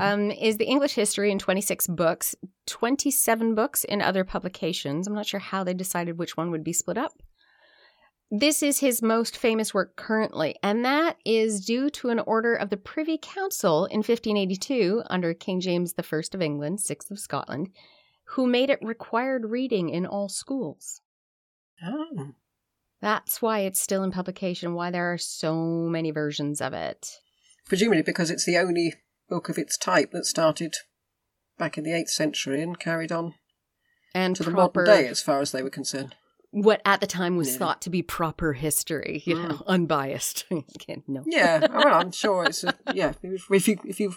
um, 0.00 0.30
is 0.30 0.56
the 0.56 0.66
English 0.66 0.94
history 0.94 1.30
in 1.30 1.38
26 1.38 1.86
books, 1.88 2.34
27 2.66 3.54
books 3.54 3.84
in 3.84 4.02
other 4.02 4.24
publications. 4.24 5.06
I'm 5.06 5.14
not 5.14 5.26
sure 5.26 5.40
how 5.40 5.64
they 5.64 5.74
decided 5.74 6.18
which 6.18 6.36
one 6.36 6.50
would 6.50 6.64
be 6.64 6.72
split 6.72 6.98
up. 6.98 7.12
This 8.30 8.62
is 8.62 8.80
his 8.80 9.02
most 9.02 9.36
famous 9.36 9.72
work 9.72 9.94
currently, 9.94 10.56
and 10.60 10.84
that 10.84 11.16
is 11.24 11.64
due 11.64 11.90
to 11.90 12.08
an 12.08 12.18
order 12.18 12.56
of 12.56 12.70
the 12.70 12.76
Privy 12.76 13.18
Council 13.22 13.84
in 13.86 13.98
1582 13.98 15.04
under 15.08 15.32
King 15.32 15.60
James 15.60 15.94
I 15.96 16.22
of 16.34 16.42
England, 16.42 16.80
6th 16.80 17.10
of 17.12 17.20
Scotland, 17.20 17.68
who 18.30 18.48
made 18.48 18.68
it 18.68 18.80
required 18.82 19.50
reading 19.50 19.90
in 19.90 20.06
all 20.06 20.28
schools. 20.28 21.02
Oh. 21.84 22.32
That's 23.00 23.40
why 23.40 23.60
it's 23.60 23.80
still 23.80 24.02
in 24.02 24.10
publication, 24.10 24.74
why 24.74 24.90
there 24.90 25.12
are 25.12 25.18
so 25.18 25.54
many 25.54 26.10
versions 26.10 26.60
of 26.60 26.72
it. 26.72 27.20
Presumably 27.68 28.02
because 28.02 28.30
it's 28.30 28.44
the 28.44 28.58
only 28.58 28.94
book 29.28 29.48
of 29.48 29.58
its 29.58 29.76
type 29.76 30.10
that 30.12 30.24
started 30.26 30.74
back 31.58 31.76
in 31.78 31.84
the 31.84 31.90
8th 31.90 32.10
century 32.10 32.62
and 32.62 32.78
carried 32.78 33.10
on 33.12 33.34
And 34.14 34.36
to 34.36 34.42
the 34.44 34.50
modern 34.50 34.84
day 34.84 35.06
as 35.08 35.22
far 35.22 35.40
as 35.40 35.52
they 35.52 35.62
were 35.62 35.70
concerned. 35.70 36.14
what 36.50 36.80
at 36.84 37.00
the 37.00 37.06
time 37.06 37.36
was 37.36 37.52
Yeah. 37.52 37.58
thought 37.58 37.82
to 37.82 37.90
be 37.90 38.02
proper 38.02 38.52
history, 38.54 39.22
you 39.24 39.36
mm. 39.36 39.48
know, 39.48 39.62
unbiased. 39.66 40.44
Again, 40.50 41.02
no. 41.08 41.22
Yeah, 41.26 41.66
well, 41.72 41.94
I'm 41.94 42.12
sure 42.12 42.44
it's 42.44 42.62
a, 42.64 42.74
yeah. 42.94 43.12
If, 43.50 43.68
you 43.68 43.78
if 43.84 44.00
you 44.00 44.14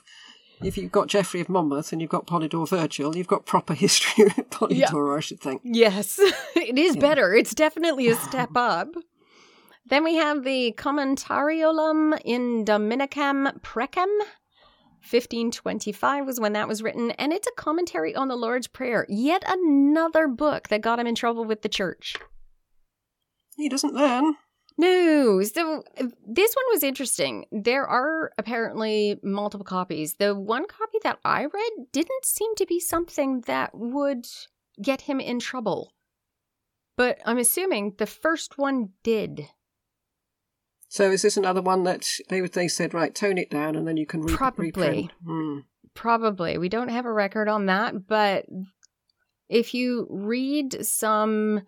if 0.61 0.77
you've 0.77 0.91
got 0.91 1.07
Geoffrey 1.07 1.39
of 1.39 1.47
Monmouth 1.49 1.91
and 1.93 2.01
you've 2.01 2.09
got 2.11 2.27
Polydore 2.27 2.67
Virgil, 2.67 3.15
you've 3.15 3.27
got 3.27 3.45
proper 3.45 3.73
history 3.73 4.25
of 4.25 4.33
Polydore, 4.49 5.17
I 5.17 5.21
should 5.21 5.39
think. 5.39 5.61
Yes, 5.63 6.19
it 6.19 6.77
is 6.77 6.95
Yeah. 6.95 7.01
better. 7.01 7.33
It's 7.33 7.55
definitely 7.55 8.09
a 8.09 8.15
step 8.15 8.49
up. 8.55 8.89
Then 9.85 10.03
we 10.03 10.15
have 10.15 10.43
the 10.43 10.73
Commentariolum 10.77 12.19
in 12.25 12.65
Dominicam 12.65 13.59
Precem. 13.61 14.07
1525 15.01 16.25
was 16.25 16.39
when 16.39 16.53
that 16.53 16.67
was 16.67 16.83
written, 16.83 17.11
and 17.11 17.33
it's 17.33 17.47
a 17.47 17.51
commentary 17.51 18.15
on 18.15 18.27
the 18.27 18.35
Lord's 18.35 18.67
Prayer. 18.67 19.05
Yet 19.09 19.43
another 19.47 20.27
book 20.27 20.67
that 20.67 20.81
got 20.81 20.99
him 20.99 21.07
in 21.07 21.15
trouble 21.15 21.45
with 21.45 21.61
the 21.61 21.69
church. 21.69 22.15
He 23.57 23.69
doesn't 23.69 23.93
learn. 23.93 24.35
No, 24.77 25.41
so 25.43 25.83
this 26.25 26.55
one 26.55 26.65
was 26.71 26.83
interesting. 26.83 27.45
There 27.51 27.85
are 27.85 28.31
apparently 28.37 29.19
multiple 29.21 29.65
copies. 29.65 30.13
The 30.13 30.33
one 30.33 30.67
copy 30.67 30.99
that 31.03 31.19
I 31.25 31.45
read 31.45 31.71
didn't 31.91 32.23
seem 32.23 32.55
to 32.55 32.65
be 32.65 32.79
something 32.79 33.41
that 33.41 33.75
would 33.75 34.25
get 34.81 35.01
him 35.01 35.19
in 35.19 35.39
trouble. 35.39 35.91
But 36.95 37.19
I'm 37.25 37.37
assuming 37.37 37.95
the 37.97 38.05
first 38.05 38.57
one 38.57 38.91
did. 39.03 39.49
So 40.91 41.11
is 41.11 41.21
this 41.21 41.37
another 41.37 41.61
one 41.61 41.83
that 41.83 42.09
they 42.29 42.41
they 42.41 42.67
said 42.67 42.93
right, 42.93 43.13
tone 43.13 43.37
it 43.37 43.49
down 43.51 43.75
and 43.75 43.87
then 43.87 43.95
you 43.95 44.05
can 44.07 44.21
re- 44.21 44.33
Probably. 44.35 44.65
reprint? 44.67 45.11
Hmm. 45.25 45.59
Probably. 45.93 46.57
We 46.57 46.67
don't 46.69 46.89
have 46.89 47.05
a 47.05 47.13
record 47.13 47.47
on 47.47 47.67
that, 47.67 48.07
but 48.07 48.45
if 49.49 49.73
you 49.73 50.07
read 50.09 50.85
some 50.85 51.61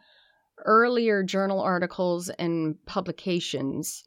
earlier 0.65 1.23
journal 1.23 1.59
articles 1.61 2.29
and 2.29 2.75
publications, 2.85 4.03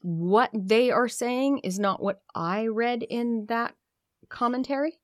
what 0.00 0.50
they 0.54 0.90
are 0.90 1.08
saying 1.08 1.58
is 1.58 1.78
not 1.78 2.02
what 2.02 2.20
I 2.34 2.66
read 2.66 3.02
in 3.02 3.46
that 3.48 3.74
commentary. 4.28 4.98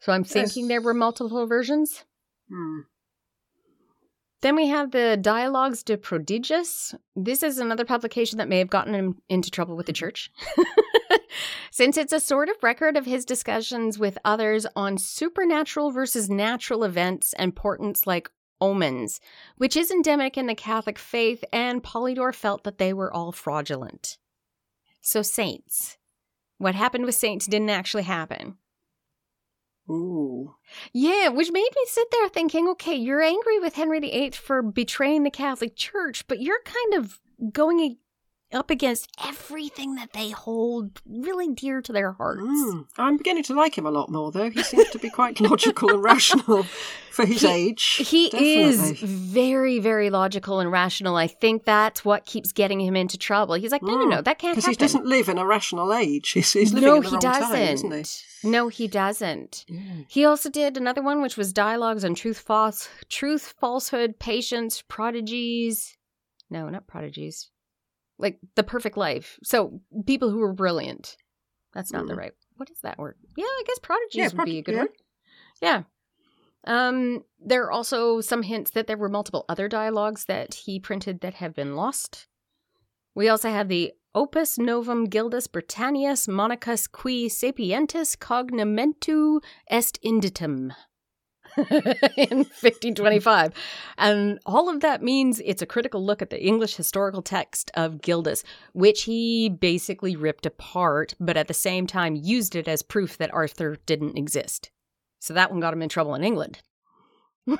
So 0.00 0.12
I'm 0.12 0.24
thinking 0.24 0.64
Yes. 0.64 0.68
there 0.68 0.82
were 0.82 0.94
multiple 0.94 1.46
versions. 1.46 2.04
Hmm. 2.50 2.80
Then 4.40 4.54
we 4.54 4.68
have 4.68 4.92
the 4.92 5.18
Dialogues 5.20 5.82
de 5.82 5.96
Prodigius. 5.96 6.94
This 7.16 7.42
is 7.42 7.58
another 7.58 7.84
publication 7.84 8.38
that 8.38 8.48
may 8.48 8.58
have 8.58 8.70
gotten 8.70 8.94
him 8.94 9.20
into 9.28 9.50
trouble 9.50 9.76
with 9.76 9.86
the 9.86 9.92
church. 9.92 10.30
Since 11.72 11.96
it's 11.96 12.12
a 12.12 12.20
sort 12.20 12.48
of 12.48 12.62
record 12.62 12.96
of 12.96 13.04
his 13.04 13.24
discussions 13.24 13.98
with 13.98 14.18
others 14.24 14.66
on 14.76 14.96
supernatural 14.96 15.90
versus 15.90 16.30
natural 16.30 16.84
events 16.84 17.32
and 17.34 17.54
portents 17.54 18.06
like 18.06 18.30
omens, 18.60 19.20
which 19.56 19.76
is 19.76 19.90
endemic 19.90 20.36
in 20.36 20.46
the 20.46 20.54
Catholic 20.54 20.98
faith, 20.98 21.44
and 21.52 21.82
Polydore 21.82 22.34
felt 22.34 22.64
that 22.64 22.78
they 22.78 22.92
were 22.92 23.12
all 23.12 23.32
fraudulent. 23.32 24.18
So, 25.00 25.22
saints. 25.22 25.98
What 26.58 26.74
happened 26.74 27.04
with 27.04 27.14
saints 27.14 27.46
didn't 27.46 27.70
actually 27.70 28.02
happen. 28.04 28.56
Ooh. 29.90 30.54
Yeah, 30.92 31.28
which 31.28 31.50
made 31.50 31.70
me 31.74 31.82
sit 31.86 32.10
there 32.10 32.28
thinking, 32.28 32.68
okay, 32.68 32.94
you're 32.94 33.22
angry 33.22 33.58
with 33.58 33.74
Henry 33.74 34.00
VIII 34.00 34.32
for 34.32 34.62
betraying 34.62 35.22
the 35.22 35.30
Catholic 35.30 35.76
Church, 35.76 36.26
but 36.26 36.40
you're 36.40 36.60
kind 36.64 37.02
of 37.02 37.20
going 37.52 37.96
up 38.52 38.70
against 38.70 39.10
everything 39.24 39.96
that 39.96 40.12
they 40.12 40.30
hold 40.30 41.02
really 41.06 41.52
dear 41.52 41.82
to 41.82 41.92
their 41.92 42.12
hearts. 42.12 42.40
Hmm. 42.42 42.80
I'm 42.96 43.16
beginning 43.16 43.42
to 43.44 43.54
like 43.54 43.76
him 43.76 43.86
a 43.86 43.90
lot 43.90 44.10
more, 44.10 44.32
though. 44.32 44.50
He 44.50 44.62
seems 44.62 44.88
to 44.90 44.98
be 44.98 45.10
quite 45.10 45.40
logical 45.40 45.90
and 45.90 46.02
rational 46.02 46.62
for 47.10 47.26
his 47.26 47.44
age. 47.44 47.96
He 47.96 48.26
is 48.26 49.00
very, 49.00 49.78
very 49.78 50.08
logical 50.08 50.60
and 50.60 50.72
rational. 50.72 51.16
I 51.16 51.26
think 51.26 51.64
that's 51.64 52.04
what 52.04 52.24
keeps 52.24 52.52
getting 52.52 52.80
him 52.80 52.96
into 52.96 53.18
trouble. 53.18 53.54
He's 53.54 53.72
like, 53.72 53.82
no, 53.82 53.96
no, 53.96 54.06
no, 54.06 54.22
that 54.22 54.38
can't 54.38 54.56
happen. 54.56 54.60
Because 54.60 54.66
he 54.66 54.76
doesn't 54.76 55.06
live 55.06 55.28
in 55.28 55.36
a 55.36 55.44
rational 55.44 55.92
age. 55.92 56.30
He's, 56.30 56.52
he's 56.52 56.72
living 56.72 56.88
no, 56.88 56.96
in 56.96 57.02
the 57.02 57.08
he 57.08 57.14
wrong 57.14 57.20
doesn't. 57.20 57.50
time, 57.50 57.74
isn't 57.74 57.92
he? 58.42 58.48
No, 58.48 58.68
he 58.68 58.88
doesn't. 58.88 59.66
He 60.08 60.24
also 60.24 60.48
did 60.48 60.76
another 60.76 61.02
one, 61.02 61.20
which 61.20 61.36
was 61.36 61.52
dialogues 61.52 62.04
on 62.04 62.14
truth, 62.14 62.38
false, 62.38 62.88
truth, 63.08 63.54
falsehood, 63.60 64.18
patience, 64.18 64.82
prodigies. 64.86 65.96
No, 66.48 66.68
not 66.68 66.86
prodigies. 66.86 67.50
Like 68.18 68.38
the 68.56 68.62
perfect 68.64 68.96
life. 68.96 69.38
So 69.42 69.80
people 70.06 70.30
who 70.30 70.38
were 70.38 70.52
brilliant. 70.52 71.16
That's 71.74 71.92
not 71.92 72.06
the 72.06 72.14
Mm. 72.14 72.18
right. 72.18 72.32
What 72.56 72.70
is 72.70 72.80
that 72.80 72.98
word? 72.98 73.16
Yeah, 73.36 73.44
I 73.44 73.62
guess 73.66 73.78
prodigies 73.78 74.16
Yeah, 74.16 74.28
would 74.36 74.44
be 74.44 74.58
a 74.58 74.62
good 74.62 74.74
yeah. 74.74 74.80
word. 74.80 74.90
Yeah. 75.62 75.82
Um, 76.66 77.24
there 77.38 77.62
are 77.64 77.70
also 77.70 78.20
some 78.20 78.42
hints 78.42 78.72
that 78.72 78.86
there 78.88 78.96
were 78.96 79.08
multiple 79.08 79.44
other 79.48 79.68
dialogues 79.68 80.24
that 80.24 80.54
he 80.54 80.80
printed 80.80 81.20
that 81.20 81.34
have 81.34 81.54
been 81.54 81.76
lost. 81.76 82.26
We 83.14 83.28
also 83.28 83.48
have 83.50 83.68
the 83.68 83.92
Opus 84.14 84.58
Novum 84.58 85.04
Gildas 85.04 85.46
Britannius 85.46 86.26
Monicus 86.26 86.90
Qui 86.90 87.28
Sapientis 87.28 88.16
Cognimentu 88.16 89.40
Est 89.70 90.00
Inditum 90.04 90.72
in 92.16 92.38
1525. 92.38 93.52
And 93.96 94.38
all 94.46 94.68
of 94.68 94.80
that 94.80 95.02
means 95.02 95.40
it's 95.44 95.62
a 95.62 95.66
critical 95.66 96.04
look 96.04 96.22
at 96.22 96.30
the 96.30 96.42
English 96.44 96.76
historical 96.76 97.22
text 97.22 97.70
of 97.74 98.00
Gildas, 98.00 98.44
which 98.72 99.02
he 99.04 99.48
basically 99.48 100.16
ripped 100.16 100.46
apart, 100.46 101.14
but 101.18 101.36
at 101.36 101.48
the 101.48 101.54
same 101.54 101.86
time 101.86 102.14
used 102.14 102.54
it 102.56 102.68
as 102.68 102.82
proof 102.82 103.18
that 103.18 103.32
Arthur 103.34 103.76
didn't 103.86 104.16
exist. 104.16 104.70
So 105.20 105.34
that 105.34 105.50
one 105.50 105.60
got 105.60 105.72
him 105.74 105.82
in 105.82 105.88
trouble 105.88 106.14
in 106.14 106.22
England. 106.24 106.60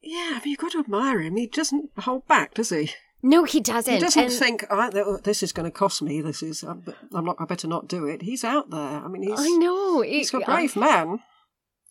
Yeah, 0.00 0.34
I 0.36 0.40
mean, 0.42 0.50
you've 0.52 0.58
got 0.58 0.72
to 0.72 0.78
admire 0.78 1.20
him. 1.20 1.36
He 1.36 1.46
doesn't 1.46 1.90
hold 1.98 2.26
back, 2.26 2.54
does 2.54 2.70
he? 2.70 2.92
No, 3.22 3.44
he 3.44 3.60
doesn't. 3.60 3.92
He 3.92 4.00
doesn't 4.00 4.22
And- 4.22 4.32
think, 4.32 4.64
I, 4.70 4.88
th- 4.90 5.04
oh, 5.06 5.18
this 5.18 5.42
is 5.42 5.52
going 5.52 5.64
to 5.70 5.76
cost 5.76 6.00
me. 6.00 6.20
This 6.22 6.42
is, 6.42 6.62
I'm, 6.62 6.82
I'm 7.12 7.24
not. 7.26 7.36
I 7.38 7.44
better 7.44 7.68
not 7.68 7.88
do 7.88 8.06
it. 8.06 8.22
He's 8.22 8.42
out 8.44 8.70
there. 8.70 8.80
I 8.80 9.06
mean, 9.08 9.22
he's 9.22 9.38
I 9.38 9.48
know. 9.48 10.00
he's 10.02 10.32
a 10.32 10.38
brave 10.40 10.76
man, 10.76 11.18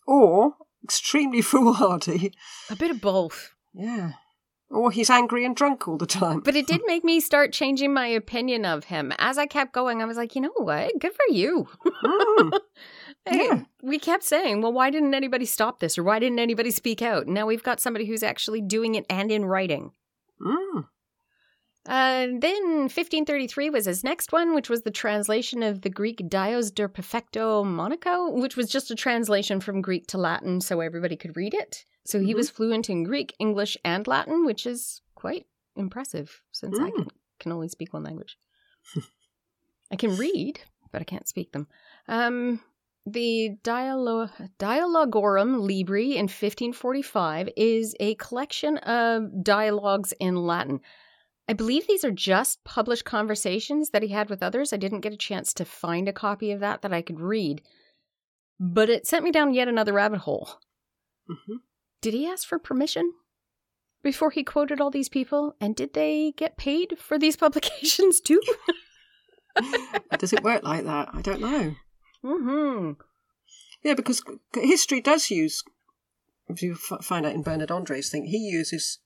or 0.08 0.56
extremely 0.84 1.42
foolhardy. 1.44 2.32
a 2.70 2.76
bit 2.76 2.90
of 2.92 3.02
both. 3.02 3.54
Yeah, 3.74 4.14
or 4.70 4.92
he's 4.92 5.10
angry 5.10 5.46
and 5.46 5.56
drunk 5.56 5.88
all 5.88 5.98
the 5.98 6.06
time. 6.08 6.40
But 6.40 6.56
it 6.56 6.66
did 6.68 6.82
make 6.88 7.04
me 7.04 7.20
start 7.20 7.54
changing 7.54 7.94
my 7.94 8.08
opinion 8.08 8.66
of 8.66 8.86
him. 8.86 9.14
As 9.20 9.38
I 9.38 9.46
kept 9.46 9.74
going, 9.74 10.02
I 10.02 10.06
was 10.06 10.18
like, 10.18 10.34
you 10.36 10.42
know 10.42 10.52
what? 10.56 10.92
Good 11.00 11.14
for 11.14 11.34
you. 11.34 11.68
Mm. 12.04 12.60
Hey, 13.30 13.46
Yeah. 13.48 13.64
We 13.84 14.00
kept 14.00 14.24
saying, 14.24 14.62
well, 14.62 14.72
why 14.72 14.90
didn't 14.90 15.14
anybody 15.14 15.44
stop 15.44 15.82
this 15.82 15.98
or 15.98 16.04
why 16.04 16.18
didn't 16.18 16.40
anybody 16.40 16.72
speak 16.72 17.02
out? 17.02 17.28
Now 17.28 17.46
we've 17.46 17.62
got 17.64 17.82
somebody 17.82 18.06
who's 18.06 18.24
actually 18.24 18.62
doing 18.62 18.96
it 18.96 19.06
and 19.10 19.30
in 19.34 19.44
writing. 19.44 19.92
Mm. 20.42 20.86
Uh, 21.88 22.28
then 22.40 22.82
1533 22.90 23.70
was 23.70 23.86
his 23.86 24.04
next 24.04 24.32
one, 24.34 24.54
which 24.54 24.70
was 24.70 24.82
the 24.82 24.92
translation 24.92 25.64
of 25.64 25.82
the 25.82 25.90
Greek 25.90 26.22
Dios 26.28 26.70
de 26.70 26.88
Perfecto 26.90 27.64
Monaco, 27.64 28.30
which 28.32 28.58
was 28.58 28.70
just 28.70 28.92
a 28.92 28.96
translation 28.96 29.62
from 29.62 29.82
Greek 29.82 30.06
to 30.08 30.18
Latin 30.18 30.60
so 30.60 30.82
everybody 30.82 31.16
could 31.16 31.38
read 31.38 31.54
it. 31.54 31.86
So 32.06 32.20
he 32.20 32.34
Mhm. 32.34 32.36
was 32.38 32.50
fluent 32.50 32.90
in 32.90 33.04
Greek, 33.04 33.34
English, 33.40 33.78
and 33.86 34.06
Latin, 34.06 34.46
which 34.46 34.66
is 34.66 35.02
quite 35.16 35.46
impressive 35.78 36.42
since 36.52 36.78
I 36.78 36.90
Mm. 36.90 36.96
can, 36.96 37.08
can 37.40 37.52
only 37.54 37.70
speak 37.70 37.94
one 37.94 38.04
language. 38.04 38.38
I 39.92 39.96
can 39.96 40.18
read, 40.18 40.60
but 40.92 41.02
I 41.02 41.06
can't 41.06 41.28
speak 41.28 41.54
them. 41.54 41.68
Um, 42.10 42.62
the 43.06 43.52
Dialo- 43.64 44.30
Dialogorum 44.60 45.62
Libri 45.62 46.18
in 46.18 46.28
1545 46.28 47.50
is 47.56 47.96
a 48.02 48.16
collection 48.16 48.78
of 48.80 49.44
dialogues 49.44 50.14
in 50.20 50.36
Latin. 50.36 50.82
I 51.50 51.54
believe 51.54 51.88
these 51.88 52.04
are 52.04 52.12
just 52.12 52.64
published 52.64 53.06
conversations 53.06 53.92
that 53.92 54.04
he 54.04 54.10
had 54.10 54.30
with 54.30 54.44
others. 54.44 54.74
I 54.74 54.78
didn't 54.78 55.02
get 55.02 55.14
a 55.14 55.18
chance 55.18 55.54
to 55.54 55.66
find 55.66 56.10
a 56.10 56.14
copy 56.14 56.52
of 56.52 56.60
that 56.60 56.82
that 56.82 56.94
I 56.94 57.02
could 57.02 57.20
read. 57.22 57.62
But 58.60 58.90
it 58.90 59.08
sent 59.08 59.24
me 59.24 59.32
down 59.32 59.54
yet 59.54 59.68
another 59.68 59.94
rabbit 59.94 60.20
hole. 60.20 60.60
Mhm. 61.30 61.60
Did 62.02 62.14
he 62.14 62.28
ask 62.28 62.48
for 62.48 62.60
permission 62.60 63.14
before 64.04 64.32
he 64.32 64.44
quoted 64.44 64.82
all 64.82 64.92
these 64.92 65.10
people? 65.10 65.56
And 65.62 65.76
did 65.76 65.94
they 65.94 66.34
get 66.36 66.58
paid 66.58 66.98
for 67.00 67.18
these 67.18 67.36
publications 67.44 68.20
too? 68.20 68.42
Does 70.20 70.34
it 70.34 70.44
work 70.44 70.64
like 70.64 70.84
that? 70.84 71.10
I 71.14 71.22
don't 71.22 71.42
know. 71.42 71.76
mm-hmm. 72.24 72.92
Yeah, 73.84 73.94
because 73.94 74.22
history 74.54 75.02
does 75.02 75.30
use. 75.32 75.64
If 76.48 76.62
you 76.62 76.76
find 76.76 77.26
out 77.26 77.34
in 77.34 77.42
Bernard 77.44 77.72
Andre's 77.72 78.10
thing, 78.10 78.26
he 78.26 78.38
uses 78.38 79.00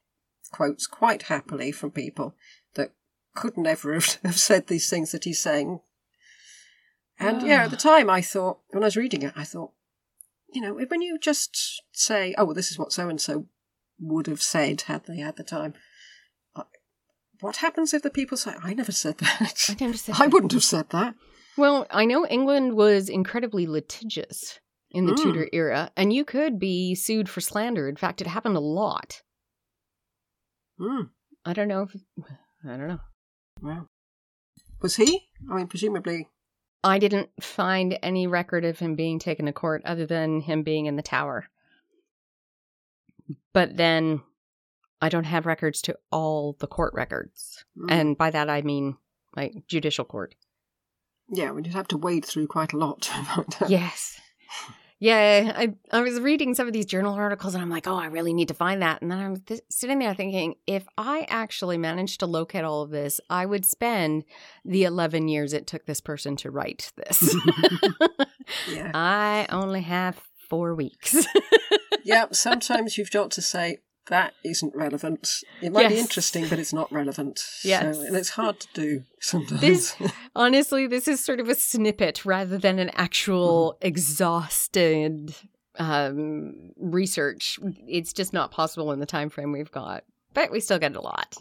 quotes 0.51 0.87
quite 0.87 1.23
happily 1.23 1.71
from 1.71 1.91
people 1.91 2.35
that 2.75 2.91
could 3.35 3.57
never 3.57 3.93
have, 3.93 4.19
have 4.23 4.39
said 4.39 4.67
these 4.67 4.89
things 4.89 5.11
that 5.11 5.23
he's 5.23 5.41
saying. 5.41 5.79
And 7.19 7.45
yeah, 7.45 7.65
at 7.65 7.71
the 7.71 7.77
time, 7.77 8.09
I 8.09 8.21
thought 8.21 8.59
when 8.69 8.83
I 8.83 8.87
was 8.87 8.97
reading 8.97 9.21
it, 9.21 9.33
I 9.35 9.43
thought, 9.43 9.71
you 10.53 10.61
know, 10.61 10.73
when 10.73 11.01
you 11.01 11.19
just 11.19 11.83
say, 11.91 12.33
"Oh, 12.37 12.45
well, 12.45 12.55
this 12.55 12.71
is 12.71 12.79
what 12.79 12.91
so 12.91 13.09
and 13.09 13.21
so 13.21 13.45
would 13.99 14.25
have 14.27 14.41
said 14.41 14.81
had 14.81 15.05
they 15.05 15.17
had 15.17 15.37
the 15.37 15.43
time," 15.43 15.75
what 17.41 17.57
happens 17.57 17.93
if 17.93 18.01
the 18.01 18.09
people 18.09 18.37
say, 18.37 18.53
"I 18.63 18.73
never 18.73 18.91
said 18.91 19.19
that"? 19.19 19.65
I 19.69 19.75
never 19.79 19.97
said 19.97 20.15
I 20.19 20.27
wouldn't 20.27 20.51
have 20.53 20.63
said 20.63 20.89
that. 20.89 21.15
Well, 21.57 21.85
I 21.91 22.05
know 22.05 22.25
England 22.25 22.75
was 22.75 23.09
incredibly 23.09 23.67
litigious 23.67 24.59
in 24.89 25.05
the 25.05 25.13
Mm. 25.13 25.23
Tudor 25.23 25.49
era, 25.53 25.91
and 25.95 26.13
you 26.13 26.25
could 26.25 26.59
be 26.59 26.95
sued 26.95 27.29
for 27.29 27.41
slander. 27.41 27.87
In 27.87 27.95
fact, 27.95 28.21
it 28.21 28.27
happened 28.27 28.55
a 28.55 28.61
lot. 28.61 29.21
Hmm. 30.81 31.01
I 31.45 31.53
don't 31.53 31.67
know 31.67 31.83
if 31.83 31.95
I 32.65 32.77
don't 32.77 32.87
know. 32.87 32.99
Wow. 33.61 33.87
Was 34.81 34.95
he? 34.95 35.29
I 35.49 35.55
mean, 35.55 35.67
presumably. 35.67 36.27
I 36.83 36.97
didn't 36.97 37.29
find 37.39 37.99
any 38.01 38.25
record 38.25 38.65
of 38.65 38.79
him 38.79 38.95
being 38.95 39.19
taken 39.19 39.45
to 39.45 39.53
court 39.53 39.83
other 39.85 40.07
than 40.07 40.41
him 40.41 40.63
being 40.63 40.87
in 40.87 40.95
the 40.95 41.03
tower. 41.03 41.47
But 43.53 43.77
then 43.77 44.21
I 44.99 45.09
don't 45.09 45.25
have 45.25 45.45
records 45.45 45.83
to 45.83 45.97
all 46.11 46.55
the 46.59 46.67
court 46.67 46.93
records. 46.95 47.63
hmm. 47.77 47.87
And 47.89 48.17
by 48.17 48.31
that 48.31 48.49
I 48.49 48.63
mean 48.63 48.97
like 49.35 49.67
judicial 49.67 50.05
court. 50.05 50.33
yeah, 51.29 51.51
we'd 51.51 51.67
have 51.67 51.87
to 51.89 51.97
wade 51.97 52.25
through 52.25 52.47
quite 52.47 52.73
a 52.73 52.77
lot 52.77 53.01
to 53.03 53.11
find 53.11 53.55
out. 53.61 53.69
Yes. 53.69 54.19
Yeah, 55.01 55.51
I 55.55 55.73
I 55.91 56.01
was 56.01 56.19
reading 56.19 56.53
some 56.53 56.67
of 56.67 56.73
these 56.73 56.85
journal 56.85 57.15
articles 57.15 57.55
and 57.55 57.61
I'm 57.63 57.71
like, 57.71 57.87
oh, 57.87 57.95
I 57.95 58.05
really 58.05 58.33
need 58.33 58.49
to 58.49 58.53
find 58.53 58.83
that. 58.83 59.01
And 59.01 59.11
then 59.11 59.17
I'm 59.19 59.37
th- 59.37 59.61
sitting 59.67 59.97
there 59.97 60.13
thinking, 60.13 60.55
if 60.67 60.87
I 60.95 61.25
actually 61.27 61.79
managed 61.79 62.19
to 62.19 62.27
locate 62.27 62.63
all 62.63 62.83
of 62.83 62.91
this, 62.91 63.19
I 63.27 63.47
would 63.47 63.65
spend 63.65 64.25
the 64.63 64.83
11 64.83 65.27
years 65.27 65.53
it 65.53 65.65
took 65.65 65.87
this 65.87 66.01
person 66.01 66.35
to 66.37 66.51
write 66.51 66.93
this. 66.95 67.35
Yeah. 68.69 68.91
I 68.93 69.47
only 69.49 69.81
have 69.81 70.19
four 70.49 70.75
weeks. 70.75 71.25
yeah, 72.03 72.25
sometimes 72.31 72.97
you've 72.97 73.11
got 73.11 73.31
to 73.31 73.41
say 73.41 73.77
that 74.11 74.33
isn't 74.45 74.75
relevant. 74.75 75.27
It 75.61 75.71
might 75.71 75.89
be 75.89 75.97
interesting, 75.97 76.47
but 76.47 76.59
it's 76.59 76.73
not 76.73 76.91
relevant. 76.91 77.43
Yes. 77.63 77.97
So, 77.97 78.03
and 78.03 78.15
it's 78.15 78.29
hard 78.29 78.59
to 78.59 78.67
do 78.73 79.03
sometimes. 79.19 79.61
This- 79.61 79.95
Honestly, 80.35 80.85
this 80.85 81.07
is 81.07 81.19
sort 81.23 81.39
of 81.39 81.49
a 81.49 81.55
snippet 81.55 82.23
rather 82.25 82.57
than 82.59 82.77
an 82.77 82.89
actual 82.93 83.77
exhausted 83.81 85.33
um, 85.79 86.71
research. 86.77 87.59
It's 87.87 88.13
just 88.13 88.33
not 88.33 88.51
possible 88.51 88.91
in 88.91 88.99
the 88.99 89.05
time 89.05 89.29
frame 89.29 89.51
we've 89.51 89.71
got, 89.71 90.03
but 90.33 90.51
we 90.51 90.59
still 90.59 90.79
get 90.79 90.95
a 90.95 91.01
lot. 91.01 91.35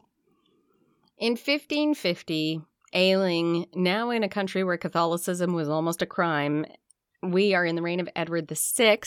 In 1.19 1.33
1550, 1.33 2.63
Ailing, 2.95 3.67
now 3.75 4.11
in 4.11 4.23
a 4.25 4.29
country 4.29 4.65
where 4.65 4.77
Catholicism 4.79 5.53
was 5.53 5.69
almost 5.69 6.03
a 6.03 6.07
crime, 6.07 6.65
we 7.23 7.53
are 7.55 7.65
in 7.67 7.77
the 7.77 7.83
reign 7.83 8.01
of 8.01 8.09
Edward 8.17 8.49
VI. 8.51 9.01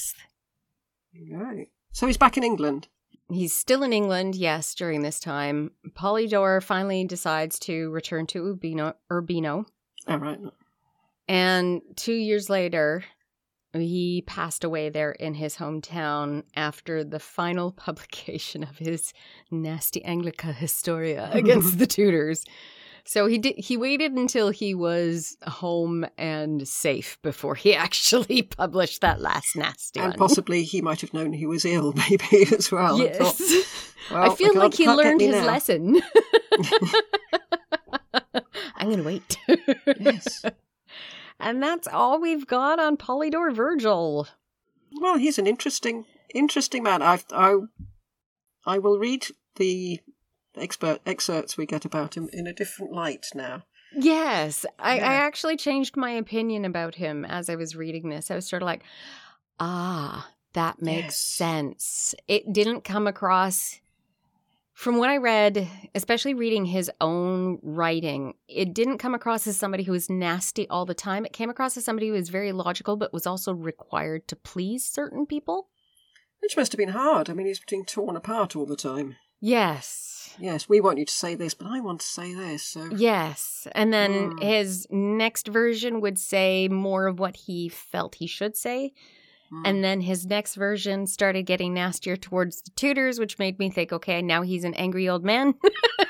right. 1.32 1.68
So 1.92 2.08
he's 2.08 2.18
back 2.18 2.38
in 2.38 2.44
England. 2.44 2.88
He's 3.32 3.54
still 3.54 3.84
in 3.84 3.94
England, 3.94 4.36
yes, 4.36 4.76
during 4.76 5.02
this 5.02 5.20
time. 5.20 5.72
Polydore 5.96 6.62
finally 6.62 7.06
decides 7.06 7.58
to 7.60 7.90
return 7.90 8.28
to 8.28 8.46
Urbino, 8.46 8.94
Urbino 9.12 9.66
Oh, 10.08 10.18
right. 10.18 10.40
And 11.28 11.82
two 11.96 12.14
years 12.14 12.50
later, 12.50 13.04
he 13.74 14.24
passed 14.28 14.64
away 14.64 14.90
there 14.90 15.12
in 15.12 15.34
his 15.34 15.56
hometown 15.56 16.44
after 16.56 17.04
the 17.04 17.20
final 17.20 17.72
publication 17.86 18.64
of 18.64 18.78
his 18.78 19.14
nasty 19.50 20.02
Anglica 20.02 20.54
Historia 20.54 21.30
against 21.34 21.80
the 21.80 21.88
Tudors. 21.88 22.46
So 23.06 23.28
he 23.28 23.38
did. 23.38 23.56
He 23.58 23.76
waited 23.76 24.14
until 24.14 24.50
he 24.50 24.74
was 24.74 25.36
home 25.46 26.06
and 26.18 26.66
safe 26.68 27.18
before 27.22 27.54
he 27.56 27.76
actually 27.86 28.44
published 28.44 29.02
that 29.02 29.20
last 29.22 29.56
nasty 29.58 30.00
And 30.00 30.12
one. 30.12 30.18
possibly 30.18 30.64
he 30.64 30.82
might 30.82 31.02
have 31.02 31.14
known 31.14 31.34
he 31.34 31.46
was 31.46 31.66
ill, 31.66 31.94
maybe, 32.10 32.48
as 32.58 32.72
well. 32.72 32.98
yes, 33.00 33.18
thought, 33.18 34.14
well, 34.14 34.32
I 34.32 34.36
feel 34.36 34.56
like 34.56 34.74
he 34.74 34.88
learned 34.88 35.20
his 35.22 35.36
now. 35.36 35.46
lesson. 35.46 36.02
I'm 38.78 38.90
gonna 38.90 39.04
wait. 39.04 39.38
Yes. 40.00 40.44
And 41.40 41.62
that's 41.62 41.88
all 41.88 42.22
we've 42.22 42.48
got 42.48 42.80
on 42.80 42.96
Polydore 42.98 43.54
Virgil. 43.54 44.28
Well, 45.02 45.18
he's 45.18 45.38
an 45.40 45.48
interesting, 45.48 46.06
interesting 46.34 46.84
man. 46.84 47.02
I, 47.02 47.20
I, 47.32 47.56
I 48.66 48.78
will 48.80 48.98
read 49.00 49.28
the 49.56 50.00
expert 50.58 51.00
excerpts 51.06 51.58
we 51.58 51.66
get 51.66 51.86
about 51.86 52.16
him 52.16 52.30
in 52.34 52.48
a 52.48 52.54
different 52.54 52.92
light 52.94 53.26
now. 53.34 53.64
Yes, 53.96 54.66
I, 54.80 54.98
Yeah. 54.98 55.10
I 55.10 55.14
actually 55.16 55.58
changed 55.58 55.96
my 55.98 56.12
opinion 56.12 56.66
about 56.66 56.96
him 56.96 57.26
as 57.26 57.50
I 57.50 57.56
was 57.56 57.76
reading 57.76 58.10
this. 58.10 58.32
I 58.32 58.36
was 58.36 58.48
sort 58.48 58.62
of 58.64 58.66
like, 58.66 58.84
ah, 59.60 60.32
that 60.54 60.82
makes 60.82 61.06
Yes. 61.06 61.20
sense. 61.20 62.16
It 62.28 62.52
didn't 62.52 62.84
come 62.84 63.06
across, 63.08 63.80
from 64.74 64.98
what 64.98 65.10
I 65.10 65.18
read, 65.18 65.68
especially 65.94 66.34
reading 66.34 66.66
his 66.66 66.90
own 67.00 67.60
writing, 67.62 68.34
it 68.48 68.74
didn't 68.74 68.98
come 68.98 69.14
across 69.14 69.46
as 69.46 69.58
somebody 69.58 69.84
who 69.84 69.92
was 69.92 70.10
nasty 70.10 70.68
all 70.70 70.86
the 70.86 70.96
time. 70.96 71.26
It 71.26 71.34
came 71.34 71.50
across 71.52 71.78
as 71.78 71.86
somebody 71.86 72.08
who 72.08 72.14
was 72.14 72.30
very 72.30 72.52
logical, 72.52 72.96
but 72.96 73.14
was 73.14 73.28
also 73.28 73.54
required 73.54 74.28
to 74.30 74.36
please 74.36 74.84
certain 74.84 75.28
people. 75.28 75.70
Which 76.42 76.58
must 76.58 76.72
have 76.72 76.80
been 76.80 76.90
hard. 76.90 77.30
I 77.30 77.34
mean, 77.34 77.46
he's 77.46 77.60
being 77.60 77.86
torn 77.86 78.16
apart 78.18 78.56
all 78.56 78.66
the 78.66 78.76
time. 78.76 79.16
Yes. 79.46 80.34
Yes, 80.40 80.70
we 80.70 80.80
want 80.80 81.00
you 81.00 81.06
to 81.06 81.12
say 81.12 81.36
this, 81.36 81.54
but 81.54 81.68
I 81.68 81.82
want 81.82 82.00
to 82.00 82.08
say 82.08 82.34
this. 82.34 82.64
So 82.64 82.88
Yes. 82.96 83.68
And 83.74 83.92
then 83.92 84.32
Mm. 84.32 84.42
his 84.42 84.88
next 84.90 85.50
version 85.50 86.00
would 86.00 86.18
say 86.18 86.70
more 86.70 87.08
of 87.08 87.20
what 87.20 87.36
he 87.36 87.68
felt 87.68 88.16
he 88.16 88.26
should 88.26 88.56
say. 88.56 88.94
Mm. 89.52 89.62
And 89.66 89.84
then 89.84 90.00
his 90.00 90.26
next 90.26 90.56
version 90.56 91.08
started 91.08 91.44
getting 91.44 91.74
nastier 91.74 92.16
towards 92.16 92.62
the 92.62 92.72
Tudors, 92.72 93.20
which 93.20 93.38
made 93.38 93.60
me 93.60 93.70
think, 93.70 93.92
okay, 93.92 94.22
now 94.22 94.44
he's 94.44 94.64
an 94.64 94.76
angry 94.76 95.10
old 95.10 95.26
man. 95.26 95.56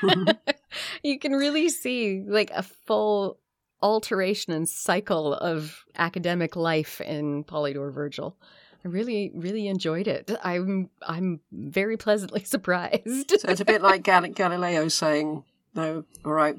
you 1.02 1.18
can 1.18 1.32
really 1.32 1.68
see 1.68 2.22
like 2.24 2.52
a 2.52 2.62
full 2.62 3.40
alteration 3.82 4.52
and 4.52 4.68
cycle 4.68 5.34
of 5.34 5.84
academic 5.96 6.54
life 6.54 7.00
in 7.00 7.42
Polydore 7.42 7.92
Virgil. 7.92 8.38
I 8.84 8.88
really, 8.88 9.30
really 9.34 9.66
enjoyed 9.68 10.06
it. 10.08 10.30
I'm, 10.44 10.90
I'm 11.02 11.40
very 11.50 11.96
pleasantly 11.96 12.44
surprised. 12.44 13.30
so 13.40 13.48
it's 13.48 13.60
a 13.60 13.64
bit 13.64 13.80
like 13.82 14.02
Gal- 14.02 14.28
Galileo 14.28 14.88
saying, 14.88 15.44
"No, 15.74 16.04
all 16.24 16.32
right, 16.32 16.56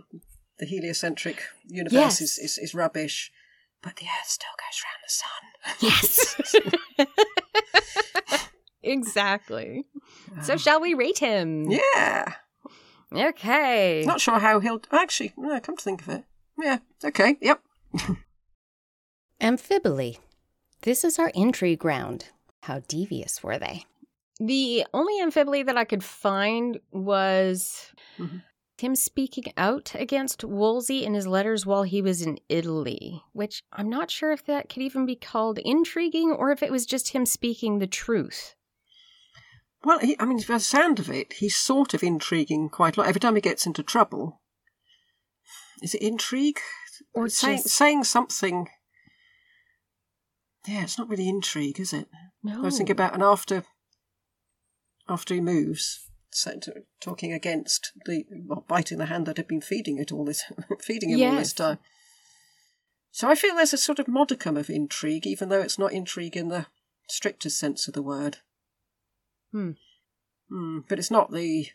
the 0.57 0.65
heliocentric 0.65 1.43
universe 1.67 1.93
Yes. 1.93 2.21
is, 2.21 2.37
is 2.39 2.57
is 2.57 2.73
rubbish, 2.73 3.31
but 3.83 3.97
the 3.97 4.05
Earth 4.05 4.27
still 4.29 4.55
goes 4.57 4.81
round 4.85 5.01
the 5.05 5.09
sun." 6.97 7.07
yes. 7.07 8.35
exactly. 8.83 9.85
So 10.43 10.53
um, 10.53 10.59
shall 10.59 10.81
we 10.81 10.93
rate 10.93 11.19
him? 11.19 11.69
yeah, 11.69 12.33
Okay. 13.13 14.03
not 14.05 14.19
sure 14.21 14.39
how 14.39 14.59
he'll 14.59 14.81
actually. 14.91 15.33
No, 15.37 15.59
come 15.59 15.77
to 15.77 15.83
think 15.83 16.01
of 16.01 16.09
it, 16.09 16.23
yeah, 16.57 16.79
okay, 17.03 17.37
yep. 17.41 17.61
Amphibole. 19.41 20.17
This 20.85 21.03
is 21.03 21.17
our 21.19 21.31
entry 21.35 21.75
ground. 21.75 22.29
How 22.63 22.79
devious 22.87 23.43
were 23.43 23.57
they? 23.57 23.85
The 24.39 24.85
only 24.93 25.19
amphibole 25.21 25.65
that 25.65 25.77
I 25.77 25.83
could 25.83 26.03
find 26.03 26.79
was 26.91 27.91
Mhm. 28.19 28.43
him 28.77 28.95
speaking 28.95 29.45
out 29.57 29.93
against 29.95 30.43
Wolsey 30.43 31.03
in 31.03 31.13
his 31.15 31.25
letters 31.25 31.65
while 31.65 31.83
he 31.83 32.01
was 32.03 32.21
in 32.21 32.37
Italy, 32.49 33.23
which 33.33 33.63
I'm 33.71 33.89
not 33.89 34.11
sure 34.11 34.31
if 34.31 34.45
that 34.45 34.69
could 34.69 34.83
even 34.83 35.05
be 35.07 35.15
called 35.15 35.57
intriguing 35.59 36.31
or 36.31 36.51
if 36.51 36.61
it 36.61 36.71
was 36.71 36.85
just 36.85 37.09
him 37.09 37.25
speaking 37.25 37.79
the 37.79 37.87
truth. 37.87 38.55
Well, 39.83 39.99
he, 39.99 40.15
I 40.19 40.25
mean, 40.25 40.37
by 40.39 40.55
the 40.55 40.59
sound 40.59 40.99
of 40.99 41.09
it, 41.09 41.33
he's 41.33 41.55
sort 41.55 41.93
of 41.95 42.03
intriguing 42.03 42.69
quite 42.69 42.95
a 42.95 42.99
lot. 42.99 43.09
Every 43.09 43.19
time 43.21 43.35
he 43.35 43.41
gets 43.41 43.65
into 43.65 43.81
trouble, 43.83 44.39
is 45.81 45.95
it 45.95 46.01
intrigue 46.01 46.59
Or 47.13 47.27
saying 47.29 47.57
just- 47.63 47.69
saying 47.75 48.03
something? 48.03 48.69
Yeah, 50.67 50.83
it's 50.83 50.97
not 50.97 51.09
really 51.09 51.29
intrigue, 51.29 51.79
is 51.79 51.93
it? 51.93 52.07
No. 52.43 52.59
I 52.59 52.65
was 52.65 52.77
thinking 52.77 52.95
about 52.95 53.13
and 53.13 53.23
after 53.23 53.63
after 55.07 55.33
he 55.35 55.41
moves, 55.41 56.09
so, 56.31 56.59
talking 56.99 57.31
against 57.31 57.91
the 58.05 58.25
well, 58.45 58.65
biting 58.67 58.97
the 58.97 59.05
hand 59.05 59.25
that 59.25 59.37
had 59.37 59.47
been 59.47 59.61
feeding 59.61 59.97
it 59.97 60.11
all 60.11 60.25
this 60.25 60.43
feeding 60.81 61.09
him 61.09 61.31
all 61.31 61.37
this 61.37 61.53
time. 61.53 61.79
So 63.11 63.29
I 63.29 63.35
feel 63.35 63.55
there's 63.55 63.73
a 63.73 63.77
sort 63.77 63.99
of 63.99 64.09
modicum 64.09 64.57
of 64.57 64.69
intrigue, 64.69 65.25
even 65.25 65.47
though 65.47 65.61
it's 65.61 65.79
not 65.79 65.93
intrigue 65.93 66.35
in 66.35 66.49
the 66.49 66.65
strictest 67.07 67.57
sense 67.57 67.87
of 67.87 67.93
the 67.93 68.01
word. 68.01 68.39
Hmm. 69.51 69.71
Hmm, 70.49 70.79
but 70.89 70.99
it's 70.99 71.11
not 71.11 71.31
the 71.31 71.67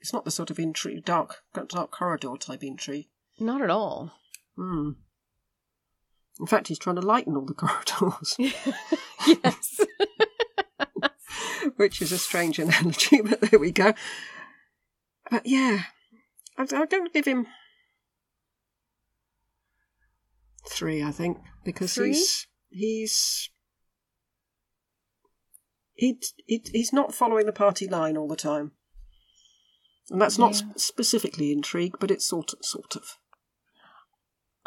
it's 0.00 0.12
not 0.12 0.24
the 0.24 0.30
sort 0.30 0.50
of 0.50 0.58
intrigue 0.58 1.04
dark 1.04 1.36
dark 1.68 1.90
corridor 1.90 2.34
type 2.38 2.62
intrigue. 2.62 3.08
Not 3.40 3.62
at 3.62 3.70
all. 3.70 4.12
Hmm. 4.56 4.90
In 6.40 6.46
fact, 6.46 6.68
he's 6.68 6.78
trying 6.78 6.96
to 6.96 7.02
lighten 7.02 7.36
all 7.36 7.44
the 7.44 7.54
corridors. 7.54 8.36
yes. 9.26 9.80
which 11.76 12.00
is 12.00 12.12
a 12.12 12.18
strange 12.18 12.58
analogy, 12.58 13.20
but 13.24 13.40
there 13.40 13.58
we 13.60 13.72
go. 13.72 13.92
But 15.30 15.46
yeah, 15.46 15.82
I- 16.56 16.64
going 16.66 17.04
to 17.06 17.10
give 17.12 17.26
him 17.26 17.46
three, 20.68 21.02
I 21.02 21.10
think, 21.10 21.38
because 21.64 21.94
Three? 21.94 22.08
he's 22.08 22.46
he's 22.70 23.50
he, 25.94 26.18
he, 26.46 26.62
he's 26.72 26.92
not 26.92 27.14
following 27.14 27.46
the 27.46 27.52
party 27.52 27.88
line 27.88 28.16
all 28.16 28.28
the 28.28 28.36
time, 28.36 28.72
and 30.10 30.20
that's 30.20 30.38
not 30.38 30.52
Yeah. 30.52 30.58
sp- 30.70 30.78
specifically 30.78 31.50
intrigue, 31.52 31.94
but 32.00 32.10
it's 32.10 32.26
sort 32.26 32.52
of, 32.52 32.60
sort 32.64 32.94
of. 32.96 33.16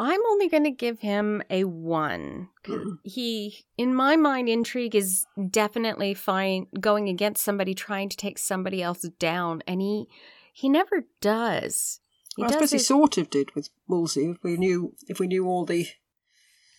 I'm 0.02 0.20
only 0.32 0.50
going 0.50 0.64
to 0.64 0.72
give 0.72 1.02
him 1.02 1.44
a 1.52 1.66
one. 1.66 2.50
Mm. 2.66 2.98
He, 3.04 3.66
in 3.78 3.94
my 3.94 4.16
mind, 4.16 4.50
intrigue 4.50 4.96
is 4.96 5.28
definitely 5.52 6.16
fine 6.16 6.66
going 6.80 7.08
against 7.08 7.44
somebody 7.44 7.76
trying 7.76 8.10
to 8.10 8.18
take 8.18 8.40
somebody 8.40 8.82
else 8.82 9.04
down, 9.20 9.62
and 9.68 9.80
he 9.80 10.08
he 10.52 10.70
never 10.70 11.06
does. 11.22 12.00
He 12.36 12.42
Well, 12.42 12.50
I 12.50 12.54
does 12.54 12.70
suppose 12.70 12.72
he 12.72 12.80
sort 12.80 13.20
of 13.20 13.30
did 13.30 13.54
with 13.54 13.70
Wolsey 13.88 14.32
if 14.32 14.38
we 14.44 14.58
knew 14.58 14.96
if 15.08 15.20
we 15.20 15.28
knew 15.28 15.46
all 15.46 15.66
the 15.66 15.88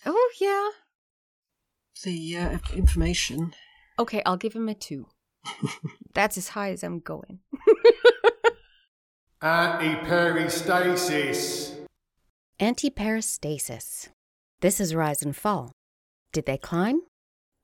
Oh 0.05 0.31
yeah. 0.41 0.71
the 2.03 2.37
uh, 2.37 2.59
information. 2.75 3.55
Okay, 4.01 4.21
I'll 4.27 4.37
give 4.37 4.55
him 4.55 4.69
a 4.69 4.75
two. 4.75 5.07
That's 6.15 6.37
as 6.37 6.49
high 6.49 6.73
as 6.73 6.83
I'm 6.83 6.99
going. 6.99 7.39
Anti-peristasis. 9.41 11.72
Antiperistasis. 12.63 14.11
This 14.61 14.79
is 14.79 14.95
rise 14.95 15.21
and 15.21 15.35
fall. 15.35 15.73
Did 16.33 16.47
they 16.47 16.57
climb 16.57 17.01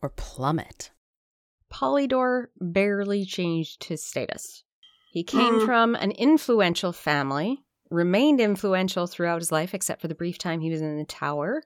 or 0.03 0.09
plummet? 0.09 0.91
Polydore 1.73 2.47
barely 2.61 3.25
changed 3.25 3.85
his 3.85 4.03
status. 4.03 4.65
He 5.13 5.23
came 5.23 5.61
Mm. 5.61 5.67
from 5.67 5.95
an 5.95 6.11
influential 6.11 6.93
family, 6.93 7.63
remained 7.93 8.41
influential 8.41 9.07
throughout 9.07 9.41
his 9.41 9.53
life, 9.53 9.73
except 9.73 10.01
for 10.01 10.09
the 10.09 10.17
brief 10.17 10.37
time 10.37 10.63
he 10.63 10.71
was 10.71 10.81
in 10.81 10.99
the 10.99 11.05
tower. 11.05 11.63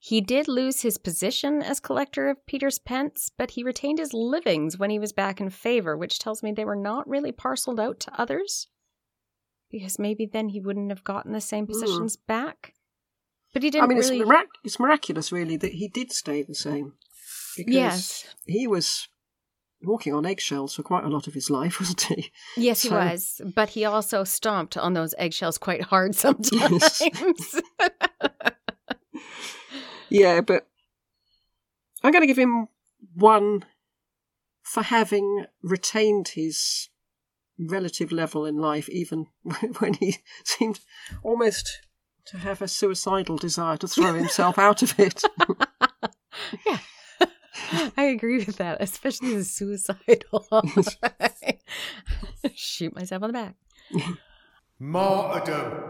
He 0.00 0.20
did 0.20 0.48
lose 0.48 0.80
his 0.80 0.98
position 0.98 1.62
as 1.62 1.78
collector 1.78 2.28
of 2.28 2.44
Peter's 2.46 2.80
pence, 2.80 3.30
but 3.38 3.52
he 3.52 3.62
retained 3.62 4.00
his 4.00 4.12
livings 4.12 4.76
when 4.76 4.90
he 4.90 4.98
was 4.98 5.12
back 5.12 5.40
in 5.40 5.50
favor, 5.50 5.96
which 5.96 6.18
tells 6.18 6.42
me 6.42 6.50
they 6.50 6.64
were 6.64 6.74
not 6.74 7.08
really 7.08 7.30
parceled 7.30 7.78
out 7.78 8.00
to 8.00 8.20
others. 8.20 8.66
Because 9.78 9.98
maybe 9.98 10.26
then 10.26 10.48
he 10.50 10.60
wouldn't 10.60 10.90
have 10.90 11.04
gotten 11.04 11.32
the 11.32 11.40
same 11.40 11.66
hmm. 11.66 11.72
positions 11.72 12.16
back. 12.16 12.74
But 13.52 13.62
he 13.62 13.70
didn't 13.70 13.84
I 13.84 13.86
mean, 13.88 13.98
really. 13.98 14.18
it's, 14.18 14.28
mirac- 14.28 14.48
it's 14.64 14.80
miraculous, 14.80 15.32
really, 15.32 15.56
that 15.56 15.72
he 15.72 15.88
did 15.88 16.12
stay 16.12 16.42
the 16.42 16.54
same. 16.54 16.94
Because 17.56 17.74
Yes. 17.74 18.34
he 18.46 18.66
was 18.66 19.08
walking 19.82 20.12
on 20.12 20.26
eggshells 20.26 20.74
for 20.74 20.82
quite 20.82 21.04
a 21.04 21.08
lot 21.08 21.26
of 21.26 21.34
his 21.34 21.48
life, 21.50 21.80
wasn't 21.80 22.02
he? 22.02 22.32
Yes, 22.56 22.82
he 22.82 22.90
was, 22.90 23.40
but 23.54 23.70
he 23.70 23.84
also 23.84 24.24
stomped 24.24 24.76
on 24.76 24.94
those 24.94 25.14
eggshells 25.18 25.58
quite 25.58 25.82
hard 25.82 26.14
sometimes. 26.24 27.02
Yeah, 30.08 30.40
but 30.40 30.66
I'm 32.02 32.12
going 32.12 32.22
to 32.22 32.26
give 32.26 32.38
him 32.38 32.68
one 33.14 33.64
for 34.62 34.82
having 34.82 35.46
retained 35.62 36.28
his 36.28 36.88
relative 37.58 38.12
level 38.12 38.44
in 38.44 38.56
life, 38.56 38.88
even 38.88 39.26
when 39.78 39.94
he 39.94 40.18
seemed 40.44 40.80
almost 41.22 41.80
to 42.26 42.38
have 42.38 42.60
a 42.60 42.68
suicidal 42.68 43.36
desire 43.36 43.76
to 43.76 43.88
throw 43.88 44.14
himself 44.14 44.58
out 44.58 44.82
of 44.82 44.98
it. 44.98 45.22
yeah, 46.66 46.78
I 47.96 48.04
agree 48.04 48.38
with 48.38 48.56
that, 48.56 48.78
especially 48.80 49.34
the 49.34 49.44
suicidal. 49.44 50.46
Shoot 52.54 52.94
myself 52.94 53.22
on 53.22 53.28
the 53.28 53.32
back. 53.32 53.54
Martyrdom. 54.78 55.84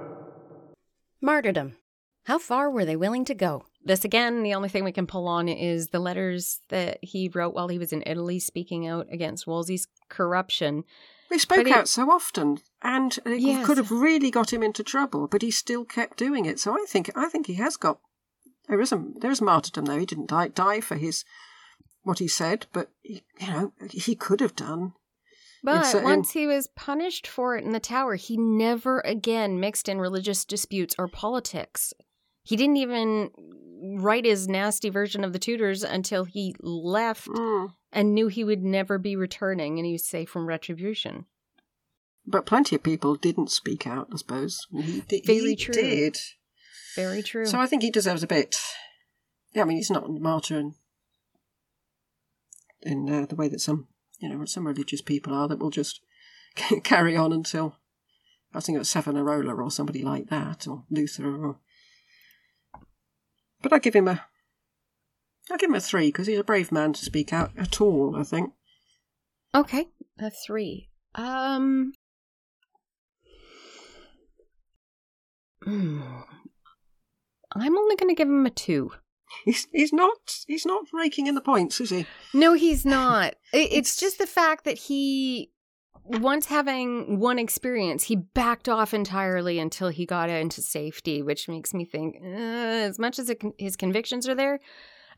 Martyrdom. 1.21 1.77
How 2.25 2.39
far 2.39 2.71
were 2.71 2.85
they 2.85 2.97
willing 2.97 3.25
to 3.27 3.35
go? 3.35 3.65
This 3.85 4.05
again, 4.05 4.43
the 4.43 4.55
only 4.55 4.69
thing 4.69 4.83
we 4.83 4.93
can 4.93 5.07
pull 5.07 5.29
on 5.29 5.49
is 5.49 5.89
the 5.89 6.01
letters 6.01 6.61
that 6.71 6.99
he 7.01 7.29
wrote 7.29 7.55
while 7.55 7.69
he 7.69 7.79
was 7.79 7.93
in 7.93 8.03
Italy, 8.05 8.41
speaking 8.41 8.87
out 8.87 9.07
against 9.13 9.47
Wolsey's 9.47 9.87
corruption. 10.09 10.83
He 11.31 11.39
spoke 11.39 11.69
out 11.71 11.89
so 11.89 12.11
often, 12.11 12.61
and 12.83 13.19
it 13.25 13.41
Yes. 13.41 13.67
could 13.67 13.79
have 13.79 13.91
really 13.91 14.31
got 14.31 14.53
him 14.53 14.63
into 14.63 14.83
trouble, 14.83 15.27
but 15.27 15.43
he 15.43 15.51
still 15.51 15.85
kept 15.85 16.17
doing 16.19 16.45
it. 16.47 16.61
So 16.61 16.73
I 16.75 16.85
think 16.87 17.11
I 17.17 17.29
think 17.29 17.47
he 17.47 17.55
has 17.55 17.77
got 17.77 17.99
there 18.69 18.81
is 18.81 18.93
a 18.93 19.05
there 19.17 19.31
is 19.31 19.41
martyrdom 19.41 19.87
there. 19.87 19.99
He 19.99 20.07
didn't 20.07 20.29
die 20.29 20.49
die 20.49 20.81
for 20.81 20.97
his 20.97 21.25
what 22.03 22.19
he 22.21 22.29
said, 22.29 22.67
but 22.73 22.91
he, 23.03 23.23
you 23.41 23.47
know 23.49 23.73
he 23.91 24.15
could 24.15 24.41
have 24.41 24.55
done. 24.57 24.93
But 25.63 25.95
uh, 25.97 26.01
once 26.05 26.31
he 26.33 26.47
was 26.47 26.69
punished 26.77 27.27
for 27.27 27.57
it 27.57 27.65
in 27.65 27.73
the 27.73 27.81
tower, 27.81 28.15
he 28.15 28.37
never 28.37 29.01
again 29.01 29.59
mixed 29.59 29.89
in 29.89 29.99
religious 30.01 30.45
disputes 30.45 30.95
or 30.97 31.09
politics. 31.09 31.93
He 32.45 32.55
didn't 32.55 32.77
even 32.77 33.31
write 33.99 34.25
his 34.25 34.47
nasty 34.47 34.91
version 34.91 35.25
of 35.25 35.33
the 35.33 35.41
Tudors 35.41 35.83
until 35.83 36.25
he 36.25 36.55
left 36.61 37.27
Mm. 37.27 37.73
And 37.97 38.15
knew 38.15 38.29
he 38.29 38.45
would 38.45 38.63
never 38.63 38.99
be 38.99 39.17
returning 39.17 39.79
and 39.79 39.87
he 39.87 39.93
was 39.93 40.05
safe 40.05 40.29
from 40.29 40.47
retribution. 40.47 41.25
But 42.27 42.45
plenty 42.45 42.77
of 42.77 42.83
people 42.83 43.15
didn't 43.15 43.51
speak 43.51 43.87
out. 43.87 44.09
I 44.13 44.19
suppose 44.19 44.67
he, 44.71 45.03
Very 45.27 45.55
he 45.55 45.57
true. 45.57 45.73
did. 45.73 46.19
Very 46.95 47.23
true. 47.23 47.47
So 47.47 47.59
I 47.59 47.67
think 47.67 47.83
he 47.83 47.91
deserves 47.91 48.23
a 48.23 48.27
bit. 48.27 48.57
Yeah, 49.55 49.63
I 49.63 49.65
mean 49.65 49.79
he's 49.79 49.91
not 49.91 50.05
a 50.05 50.09
martyr 50.09 50.59
in 50.59 50.75
in 52.83 53.11
uh, 53.13 53.27
the 53.27 53.35
way 53.35 53.49
that 53.49 53.61
some 53.61 53.89
you 54.19 54.29
know 54.29 54.45
some 54.45 54.67
religious 54.67 55.01
people 55.01 55.33
are 55.33 55.49
that 55.49 55.59
will 55.59 55.71
just 55.71 56.01
carry 56.85 57.17
on 57.17 57.33
until 57.33 57.77
I 58.55 58.61
think 58.61 58.77
it 58.77 58.81
was 58.81 58.91
Savonarola 58.91 59.55
or 59.55 59.71
somebody 59.71 60.03
like 60.03 60.29
that 60.29 60.69
or 60.69 60.85
Luther 60.91 61.35
or. 61.35 61.59
But 63.63 63.73
I 63.73 63.79
give 63.79 63.97
him 63.97 64.09
a. 64.09 64.27
I 65.51 65.57
give 65.57 65.71
him 65.71 65.77
a 65.77 65.81
three 65.81 66.09
because 66.09 66.27
he's 66.27 66.39
a 66.39 66.45
brave 66.45 66.73
man 66.73 66.93
to 66.93 67.05
speak 67.05 67.33
out 67.33 67.53
at 67.57 67.81
all. 67.81 68.17
I 68.17 68.25
think. 68.25 68.53
okay, 69.55 69.87
a 70.19 70.31
three. 70.31 70.89
Um. 71.15 71.93
hmm. 75.63 76.03
I'm 77.53 77.79
only 77.79 77.97
going 77.97 78.11
to 78.11 78.19
give 78.19 78.29
him 78.29 78.45
a 78.45 78.51
two. 78.51 78.93
He's 79.45 79.67
he's 79.73 79.93
not 79.93 80.45
he's 80.47 80.67
not 80.67 80.87
raking 80.93 81.27
in 81.27 81.35
the 81.35 81.41
points, 81.41 81.81
is 81.81 81.91
he? 81.91 82.07
No, 82.33 82.53
he's 82.55 82.85
not. 82.85 83.35
It, 83.53 83.73
it's 83.73 83.97
just 83.97 84.19
the 84.19 84.27
fact 84.27 84.65
that 84.65 84.79
he, 84.79 85.51
once 86.05 86.47
having 86.47 87.19
one 87.19 87.39
experience, 87.39 88.05
he 88.05 88.17
backed 88.17 88.69
off 88.69 88.95
entirely 88.95 89.59
until 89.59 89.89
he 89.89 90.07
got 90.07 90.31
into 90.31 90.63
safety, 90.63 91.23
which 91.23 91.49
makes 91.49 91.75
me 91.75 91.85
think, 91.85 92.17
uh, 92.23 92.27
as 92.27 92.99
much 92.99 93.19
as 93.19 93.33
con- 93.41 93.55
his 93.59 93.77
convictions 93.77 94.29
are 94.29 94.35
there, 94.35 94.61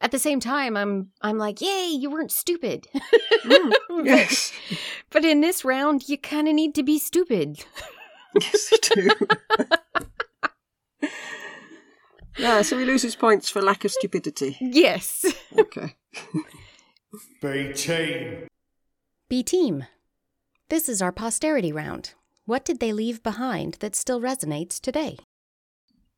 at 0.01 0.11
the 0.11 0.19
same 0.19 0.41
time, 0.41 0.77
I'm 0.77 1.11
I'm 1.23 1.39
like, 1.39 1.61
yay, 1.61 1.89
you 1.89 2.11
weren't 2.11 2.33
stupid. 2.33 2.87
Mm, 3.45 3.73
But- 3.89 4.05
yes, 4.05 4.53
But 5.11 5.25
in 5.25 5.41
this 5.41 5.65
round, 5.65 6.09
you 6.09 6.19
kind 6.19 6.49
of 6.49 6.55
need 6.55 6.75
to 6.75 6.83
be 6.83 6.99
stupid. 6.99 7.65
yes, 8.41 8.73
you 8.73 8.79
do. 8.83 9.11
yeah, 12.39 12.63
so 12.63 12.79
he 12.79 12.85
loses 12.85 13.17
points 13.17 13.49
for 13.49 13.63
lack 13.63 13.85
of 13.85 13.91
stupidity. 13.93 14.57
Yes. 14.61 15.25
Okay. 15.57 15.97
Beteem. 17.43 18.47
B 19.29 19.43
team. 19.43 19.85
This 20.69 20.89
is 20.89 21.01
our 21.01 21.13
posterity 21.13 21.73
round. 21.73 22.15
What 22.45 22.65
did 22.65 22.81
they 22.81 22.93
leave 22.93 23.23
behind 23.23 23.75
that 23.81 23.95
still 23.97 24.21
resonates 24.21 24.81
today? 24.81 25.17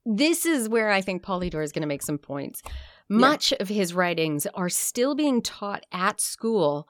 This 0.04 0.44
is 0.46 0.68
where 0.68 0.90
I 0.90 1.00
think 1.00 1.22
Polydore 1.22 1.62
is 1.64 1.72
going 1.72 1.82
to 1.82 1.88
make 1.88 2.02
some 2.02 2.18
points. 2.18 2.62
Much 3.10 3.52
of 3.54 3.68
his 3.68 3.92
writings 3.92 4.46
are 4.54 4.68
still 4.68 5.14
being 5.14 5.42
taught 5.42 5.84
at 5.92 6.20
school, 6.20 6.88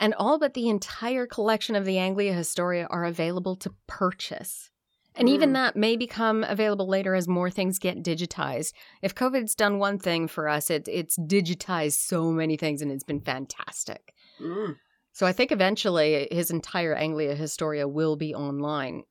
and 0.00 0.14
all 0.14 0.38
but 0.38 0.54
the 0.54 0.68
entire 0.68 1.26
collection 1.26 1.76
of 1.76 1.84
the 1.84 1.96
Anglica 1.96 2.34
Historia 2.34 2.86
are 2.90 3.04
available 3.04 3.54
to 3.56 3.74
purchase. 3.86 4.70
And 5.14 5.28
even 5.28 5.50
Mm. 5.50 5.54
that 5.54 5.76
may 5.76 5.96
become 5.96 6.44
available 6.44 6.86
later 6.88 7.14
as 7.14 7.26
more 7.26 7.50
things 7.50 7.78
get 7.80 8.04
digitized. 8.04 8.72
If 9.02 9.14
COVID's 9.14 9.54
done 9.56 9.78
one 9.78 9.98
thing 9.98 10.28
for 10.28 10.48
us, 10.48 10.70
it, 10.70 10.86
it's 10.86 11.18
digitized 11.18 11.98
so 11.98 12.30
many 12.30 12.56
things 12.56 12.80
and 12.82 12.92
it's 12.92 13.02
been 13.04 13.20
fantastic. 13.20 14.14
Mm. 14.40 14.76
So 15.12 15.26
I 15.26 15.32
think 15.32 15.50
eventually 15.50 16.28
his 16.30 16.52
entire 16.52 16.94
Anglica 16.94 17.36
Historia 17.36 17.88
will 17.88 18.14
be 18.14 18.32
online. 18.34 19.02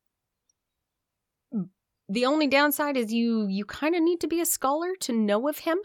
The 2.09 2.25
only 2.25 2.47
downside 2.47 2.95
is 2.95 3.11
you 3.11 3.47
you 3.47 3.65
kind 3.65 3.93
of 3.93 4.01
need 4.01 4.21
to 4.21 4.27
be 4.27 4.39
a 4.39 4.45
scholar 4.45 4.95
to 5.01 5.11
know 5.11 5.49
of 5.49 5.59
him. 5.59 5.77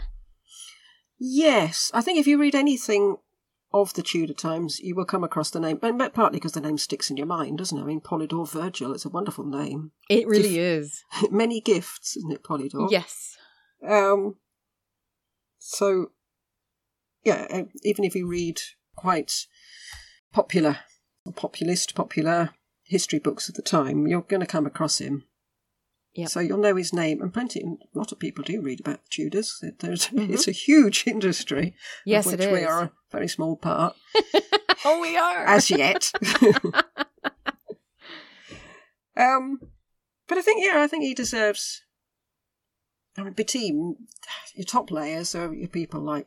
Yes, 1.25 1.89
I 1.95 2.01
think 2.01 2.19
if 2.19 2.27
you 2.27 2.37
read 2.37 2.57
anything 2.57 3.19
of 3.73 3.95
the 3.95 4.03
Tudor 4.03 4.35
times, 4.35 4.81
you 4.81 4.97
will 4.97 5.05
come 5.05 5.23
across 5.23 5.51
the 5.51 5.61
name, 5.61 5.77
but 5.77 6.15
partly 6.15 6.39
because 6.39 6.51
the 6.51 6.61
name 6.61 6.79
sticks 6.79 7.11
in 7.11 7.17
your 7.17 7.29
mind, 7.29 7.59
doesn't 7.59 7.79
it? 7.79 7.81
I 7.81 7.85
mean, 7.85 8.01
Polydore 8.01 8.51
Virgil, 8.51 8.93
it's 8.93 9.05
a 9.05 9.09
wonderful 9.09 9.45
name. 9.45 9.93
It 10.11 10.27
really 10.27 10.59
is. 10.59 11.05
Many 11.31 11.61
gifts, 11.61 12.17
isn't 12.17 12.33
it, 12.33 12.43
Polydore? 12.43 12.91
Yes. 12.91 13.37
Um, 13.87 14.35
so, 15.61 16.11
yeah, 17.23 17.47
uh, 17.49 17.63
even 17.85 18.05
if 18.05 18.17
you 18.17 18.27
read 18.27 18.61
quite 18.97 19.47
popular, 20.33 20.81
or 21.25 21.33
populist, 21.33 21.95
popular 21.95 22.51
history 22.83 23.21
books 23.21 23.49
of 23.49 23.55
the 23.55 23.63
time, 23.63 24.09
you're 24.09 24.23
going 24.23 24.41
to 24.41 24.47
come 24.47 24.67
across 24.67 24.99
him. 24.99 25.23
Yep. 26.15 26.29
So 26.29 26.41
you'll 26.41 26.59
know 26.59 26.77
his 26.77 26.93
name, 26.93 27.23
and 27.23 27.33
plenty, 27.33 27.61
a 27.63 27.99
lot 27.99 28.13
of 28.13 28.19
people 28.19 28.45
do 28.45 28.61
read 28.61 28.81
about 28.81 29.03
the 29.05 29.09
Tudors. 29.11 29.59
Mhm. 29.63 30.31
It's 30.31 30.47
a 30.47 30.53
huge 30.53 31.05
industry, 31.07 31.75
Yes, 32.05 32.27
of 32.27 32.39
which 32.39 32.49
we 32.49 32.65
are 32.65 32.83
a 32.85 32.93
very 33.11 33.29
small 33.29 33.57
part 33.57 33.97
oh, 34.85 35.01
we 35.01 35.17
are. 35.17 35.45
as 35.47 35.71
yet. 35.71 36.13
um, 39.17 39.59
but 40.29 40.39
I 40.39 40.43
think, 40.43 40.63
yeah, 40.65 40.83
I 40.83 40.87
think 40.87 41.05
he 41.05 41.15
deserves 41.15 41.83
I 43.17 43.23
mean, 43.23 43.35
Beteem, 43.35 43.95
your 44.55 44.65
top 44.65 44.91
layers 44.91 45.35
are 45.35 45.53
your 45.53 45.69
people 45.69 46.01
like 46.01 46.27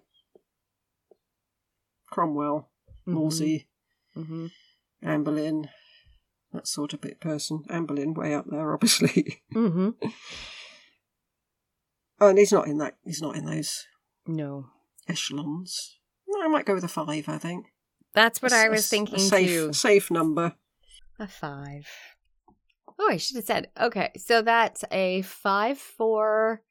Cromwell, 2.11 2.69
Mhm. 3.07 3.13
Wolsey, 3.15 3.67
Mm-hmm. 4.15 4.47
Anne 5.01 5.23
Boleyn, 5.23 5.69
that 6.55 6.67
sort 6.67 6.93
of 6.93 7.01
bit 7.01 7.19
person. 7.19 7.63
Anne 7.69 7.85
Boleyn 7.85 8.13
way 8.13 8.33
up 8.33 8.45
there, 8.49 8.73
obviously. 8.73 9.41
Mm-hmm. 9.53 9.89
oh, 12.21 12.27
and 12.27 12.37
he's 12.37 12.51
not 12.51 12.67
in 12.67 12.77
that. 12.79 12.95
He's 13.03 13.21
not 13.21 13.35
in 13.35 13.45
those 13.45 13.85
No. 14.27 14.67
echelons. 15.07 15.97
No, 16.27 16.43
I 16.43 16.47
might 16.47 16.65
go 16.65 16.73
with 16.73 16.83
a 16.83 16.87
five. 16.89 17.29
I 17.29 17.37
think 17.37 17.67
That's 18.13 18.41
what 18.41 18.51
A- 18.51 18.55
I 18.55 18.65
a- 18.65 18.69
was 18.71 18.85
a 18.85 18.89
thinking 18.89 19.19
safe, 19.19 19.47
too. 19.49 19.73
Safe 19.73 20.09
number. 20.11 20.55
A 21.19 21.27
five. 21.27 21.87
Oh, 22.97 23.09
I 23.11 23.17
should 23.17 23.35
have 23.37 23.45
said. 23.45 23.69
Okay, 23.79 24.11
so 24.17 24.41
that's 24.41 24.83
a 24.91 25.21
five 25.23 25.77
for 25.77 26.61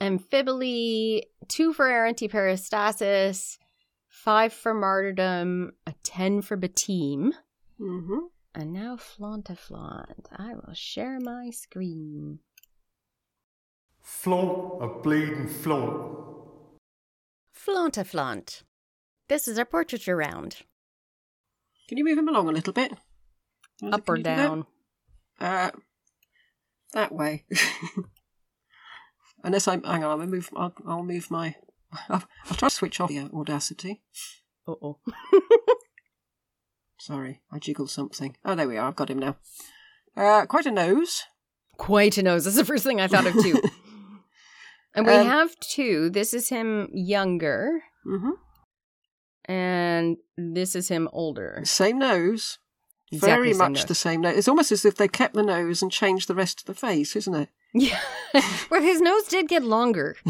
Amphibole, 0.00 1.22
two 1.48 1.72
for 1.72 1.86
Arantiperistasis, 1.86 3.58
five 4.08 4.52
for 4.52 4.72
Martyrdom, 4.74 5.72
a 5.86 5.94
ten 6.02 6.40
for 6.42 6.56
Beteem, 6.56 7.32
Mm-hmm. 7.80 8.18
And 8.54 8.72
now 8.72 8.96
flaunt 8.96 9.50
a 9.50 9.56
flaunt. 9.56 10.28
I 10.36 10.54
will 10.54 10.74
share 10.74 11.18
my 11.20 11.50
screen. 11.50 12.40
Flaunt 14.02 14.82
a 14.82 14.88
bleeding 15.02 15.48
flaunt. 15.48 16.16
Flaunt-a-flaunt. 17.52 18.62
This 19.28 19.46
is 19.46 19.58
our 19.58 19.66
portraiture 19.66 20.16
round. 20.16 20.62
Can 21.88 21.98
you 21.98 22.04
move 22.04 22.16
him 22.18 22.28
along 22.28 22.48
a 22.48 22.52
little 22.52 22.72
bit? 22.72 22.94
Can 23.78 23.92
Up 23.92 24.08
or 24.08 24.16
you 24.16 24.22
do 24.22 24.30
that? 24.30 24.36
down? 24.36 24.66
Uh, 25.38 25.70
that 26.94 27.12
way. 27.12 27.44
Unless 29.44 29.68
I 29.68 29.72
hang 29.72 30.04
on, 30.04 30.20
I'll 30.20 30.26
move. 30.26 30.48
I'll, 30.56 30.74
I'll 30.86 31.02
move 31.02 31.30
my. 31.30 31.54
I'll, 32.08 32.24
I'll 32.46 32.56
try 32.56 32.68
to 32.68 32.74
switch 32.74 33.00
off 33.00 33.10
the 33.10 33.30
audacity. 33.32 34.00
Uh 34.66 34.74
oh. 34.82 34.98
Sorry, 37.00 37.40
I 37.50 37.58
jiggled 37.58 37.90
something. 37.90 38.36
Oh, 38.44 38.54
there 38.54 38.68
we 38.68 38.76
are. 38.76 38.88
I've 38.88 38.96
got 38.96 39.10
him 39.10 39.18
now. 39.18 39.36
Uh, 40.16 40.44
quite 40.46 40.66
a 40.66 40.70
nose. 40.70 41.24
Quite 41.78 42.18
a 42.18 42.22
nose. 42.22 42.44
That's 42.44 42.56
the 42.56 42.64
first 42.64 42.84
thing 42.84 43.00
I 43.00 43.06
thought 43.08 43.26
of 43.26 43.32
too. 43.34 43.60
and 44.94 45.06
we 45.06 45.12
Um, 45.14 45.26
have 45.26 45.58
two. 45.60 46.10
This 46.10 46.34
is 46.34 46.48
him 46.50 46.88
younger, 46.92 47.82
Mm-hmm. 48.06 48.30
and 49.46 50.16
this 50.36 50.74
is 50.76 50.88
him 50.88 51.08
older. 51.12 51.60
Same 51.64 51.98
nose. 51.98 52.58
Exactly 53.12 53.30
Very 53.52 53.54
much 53.54 53.72
nose. 53.80 53.84
the 53.86 53.94
same 53.94 54.20
nose. 54.20 54.36
It's 54.36 54.48
almost 54.48 54.70
as 54.72 54.84
if 54.84 54.94
they 54.96 55.08
kept 55.08 55.34
the 55.34 55.42
nose 55.42 55.82
and 55.82 55.90
changed 55.90 56.28
the 56.28 56.34
rest 56.34 56.60
of 56.60 56.66
the 56.66 56.74
face, 56.74 57.16
isn't 57.16 57.34
it? 57.34 57.48
Yeah. 57.72 58.00
well, 58.68 58.82
his 58.82 59.00
nose 59.00 59.24
did 59.28 59.48
get 59.48 59.62
longer. 59.62 60.16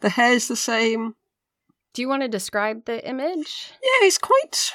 The 0.00 0.10
hair's 0.10 0.46
the 0.46 0.54
same. 0.54 1.16
Do 1.92 2.02
you 2.02 2.08
want 2.08 2.22
to 2.22 2.28
describe 2.28 2.84
the 2.84 3.04
image? 3.04 3.72
Yeah, 3.82 4.06
it's 4.06 4.16
quite. 4.18 4.70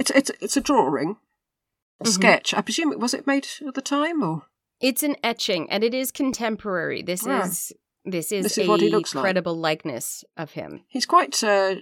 It's 0.00 0.10
it's 0.10 0.30
it's 0.40 0.56
a 0.56 0.60
drawing, 0.62 1.16
a 2.00 2.04
Mhm. 2.04 2.08
sketch. 2.08 2.54
I 2.54 2.62
presume 2.62 2.90
it 2.92 2.98
was 2.98 3.12
it 3.14 3.26
made 3.26 3.46
at 3.66 3.74
the 3.74 3.82
time 3.82 4.22
or 4.22 4.46
It's 4.80 5.02
an 5.02 5.16
etching, 5.22 5.70
and 5.70 5.84
it 5.84 5.92
is 5.92 6.10
contemporary. 6.10 7.02
This 7.02 7.24
Right. 7.24 7.44
is 7.46 7.72
this 8.04 8.32
is 8.32 8.42
This 8.44 8.58
is 8.58 8.66
a 8.66 8.68
what 8.70 8.80
he 8.80 8.88
looks 8.88 9.14
like. 9.14 9.22
credible 9.24 9.54
likeness 9.54 10.24
of 10.36 10.52
him. 10.52 10.84
he's 10.88 11.04
quite 11.04 11.44
uh, 11.44 11.76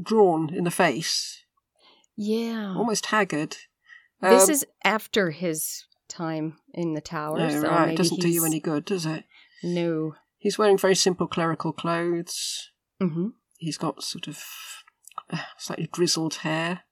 drawn 0.00 0.54
in 0.54 0.62
the 0.64 0.70
face, 0.70 1.44
Yeah. 2.16 2.74
almost 2.76 3.06
haggard. 3.06 3.56
this 4.20 4.44
Um, 4.44 4.50
is 4.50 4.64
after 4.84 5.32
his 5.32 5.86
time 6.08 6.56
in 6.72 6.94
the 6.94 7.00
tower, 7.00 7.36
no, 7.38 7.48
so 7.50 7.68
right. 7.68 7.92
It 7.92 7.96
doesn't 7.96 8.20
do 8.20 8.28
you 8.28 8.44
any 8.46 8.60
good, 8.60 8.84
does 8.84 9.04
it? 9.06 9.24
No. 9.62 10.14
He's 10.38 10.56
wearing 10.56 10.78
very 10.78 10.94
simple 10.94 11.26
clerical 11.26 11.72
clothes. 11.72 12.70
Mm-hmm. 13.02 13.28
He's 13.58 13.76
got 13.76 14.02
sort 14.04 14.28
of 14.28 14.42
uh, 15.30 15.38
slightly 15.58 15.88
grizzled 15.88 16.34
hair. 16.36 16.84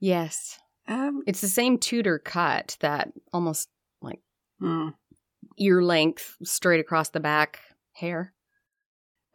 Yes. 0.00 0.58
Um, 0.86 1.22
It's 1.26 1.40
the 1.40 1.48
same 1.48 1.78
Tudor 1.78 2.18
cut 2.18 2.76
that 2.80 3.12
almost 3.32 3.68
hmm. 4.60 4.88
ear 5.58 5.82
length, 5.82 6.36
straight 6.42 6.80
across 6.80 7.08
the 7.10 7.20
back 7.20 7.60
hair. 7.92 8.34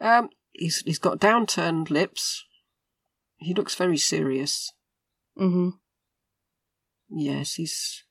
um, 0.01 0.29
he's 0.53 0.81
he's 0.85 0.99
got 0.99 1.19
downturned 1.19 1.89
lips. 1.89 2.43
He 3.37 3.53
looks 3.53 3.75
very 3.75 3.97
serious. 3.97 4.73
Mm-hmm. 5.37 5.69
Yes, 7.09 7.53
he's 7.55 8.03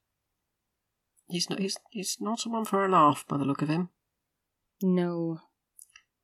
he's 1.29 1.49
not 1.51 1.59
he's 1.59 1.77
he's 1.91 2.17
not 2.21 2.41
someone 2.41 2.65
for 2.65 2.85
a 2.85 2.89
laugh 2.89 3.25
by 3.29 3.37
the 3.37 3.45
look 3.45 3.63
of 3.63 3.69
him. 3.69 3.91
No. 4.83 5.41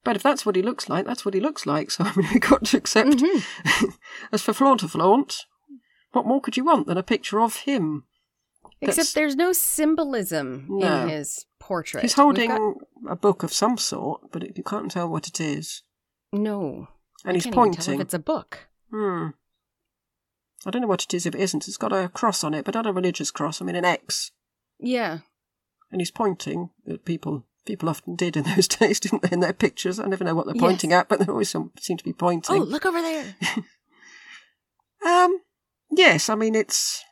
But 0.05 0.17
if 0.17 0.23
that's 0.23 0.45
what 0.45 0.57
he 0.57 0.63
looks 0.63 0.89
like, 0.89 1.07
that's 1.07 1.25
what 1.25 1.35
he 1.35 1.41
looks 1.41 1.67
like. 1.67 1.91
So 1.95 2.05
I 2.05 2.13
mean, 2.17 2.29
we've 2.33 2.41
got 2.43 2.65
to 2.67 2.77
accept. 2.77 3.11
Mhm. 3.11 3.95
As 4.33 4.43
for 4.43 4.53
flaunt 4.53 4.81
to 4.81 4.89
flaunt, 4.89 5.45
what 6.15 6.27
more 6.27 6.41
could 6.41 6.57
you 6.57 6.65
want 6.65 6.87
than 6.87 6.97
a 6.99 7.03
picture 7.03 7.41
of 7.41 7.57
him? 7.59 8.05
That's- 8.81 8.99
Except 8.99 9.15
there's 9.15 9.37
no 9.37 9.53
symbolism 9.53 10.67
No. 10.69 11.03
in 11.03 11.09
his 11.11 11.47
portrait. 11.59 12.03
He's 12.03 12.15
holding 12.15 12.51
got- 12.51 12.77
a 13.09 13.17
book 13.17 13.43
of 13.43 13.53
some 13.53 13.77
sort, 13.79 14.31
but 14.33 14.43
it, 14.43 14.57
you 14.57 14.65
can't 14.65 14.91
tell 14.91 15.09
what 15.09 15.29
it 15.29 15.41
is. 15.41 15.83
No. 16.33 16.89
And 17.25 17.37
he's 17.37 17.47
even 17.47 17.55
tell 17.55 17.65
pointing. 17.65 17.95
if 17.95 18.01
it's 18.01 18.15
a 18.15 18.19
book. 18.19 18.69
Hmm. 18.91 19.29
I 20.67 20.71
don't 20.71 20.83
know 20.83 20.89
what 20.89 21.05
it 21.05 21.13
is 21.15 21.27
if 21.27 21.35
it 21.35 21.41
isn't. 21.41 21.69
It's 21.69 21.77
got 21.77 21.93
a 21.93 22.09
cross 22.09 22.43
on 22.43 22.55
it, 22.55 22.65
but 22.65 22.75
not 22.75 22.87
a 22.87 22.93
religious 22.93 23.31
cross. 23.31 23.61
I 23.61 23.65
mean, 23.67 23.77
an 23.77 23.85
X. 23.85 24.33
Yeah. 24.79 25.19
And 25.93 26.01
he's 26.01 26.11
pointing 26.11 26.71
at 26.89 27.05
people. 27.05 27.45
People 27.67 27.89
often 27.89 28.15
did 28.17 28.37
in 28.37 28.43
those 28.57 28.69
days, 28.69 29.01
didn't 29.01 29.23
they, 29.23 29.29
in 29.33 29.41
their 29.41 29.53
pictures? 29.55 29.99
I 29.99 30.07
never 30.07 30.25
know 30.25 30.35
what 30.35 30.45
they're 30.47 30.55
Yes. 30.55 30.63
pointing 30.63 30.93
at, 30.93 31.09
but 31.09 31.19
they 31.19 31.27
always 31.27 31.49
seem 31.51 31.97
to 31.97 32.05
be 32.05 32.13
pointing. 32.13 32.57
Oh, 32.61 32.65
look 32.65 32.85
over 32.87 33.01
there. 33.01 33.35
Um, 35.07 35.41
yes, 35.97 36.29
I 36.29 36.35
mean 36.35 36.55
it's 36.55 37.05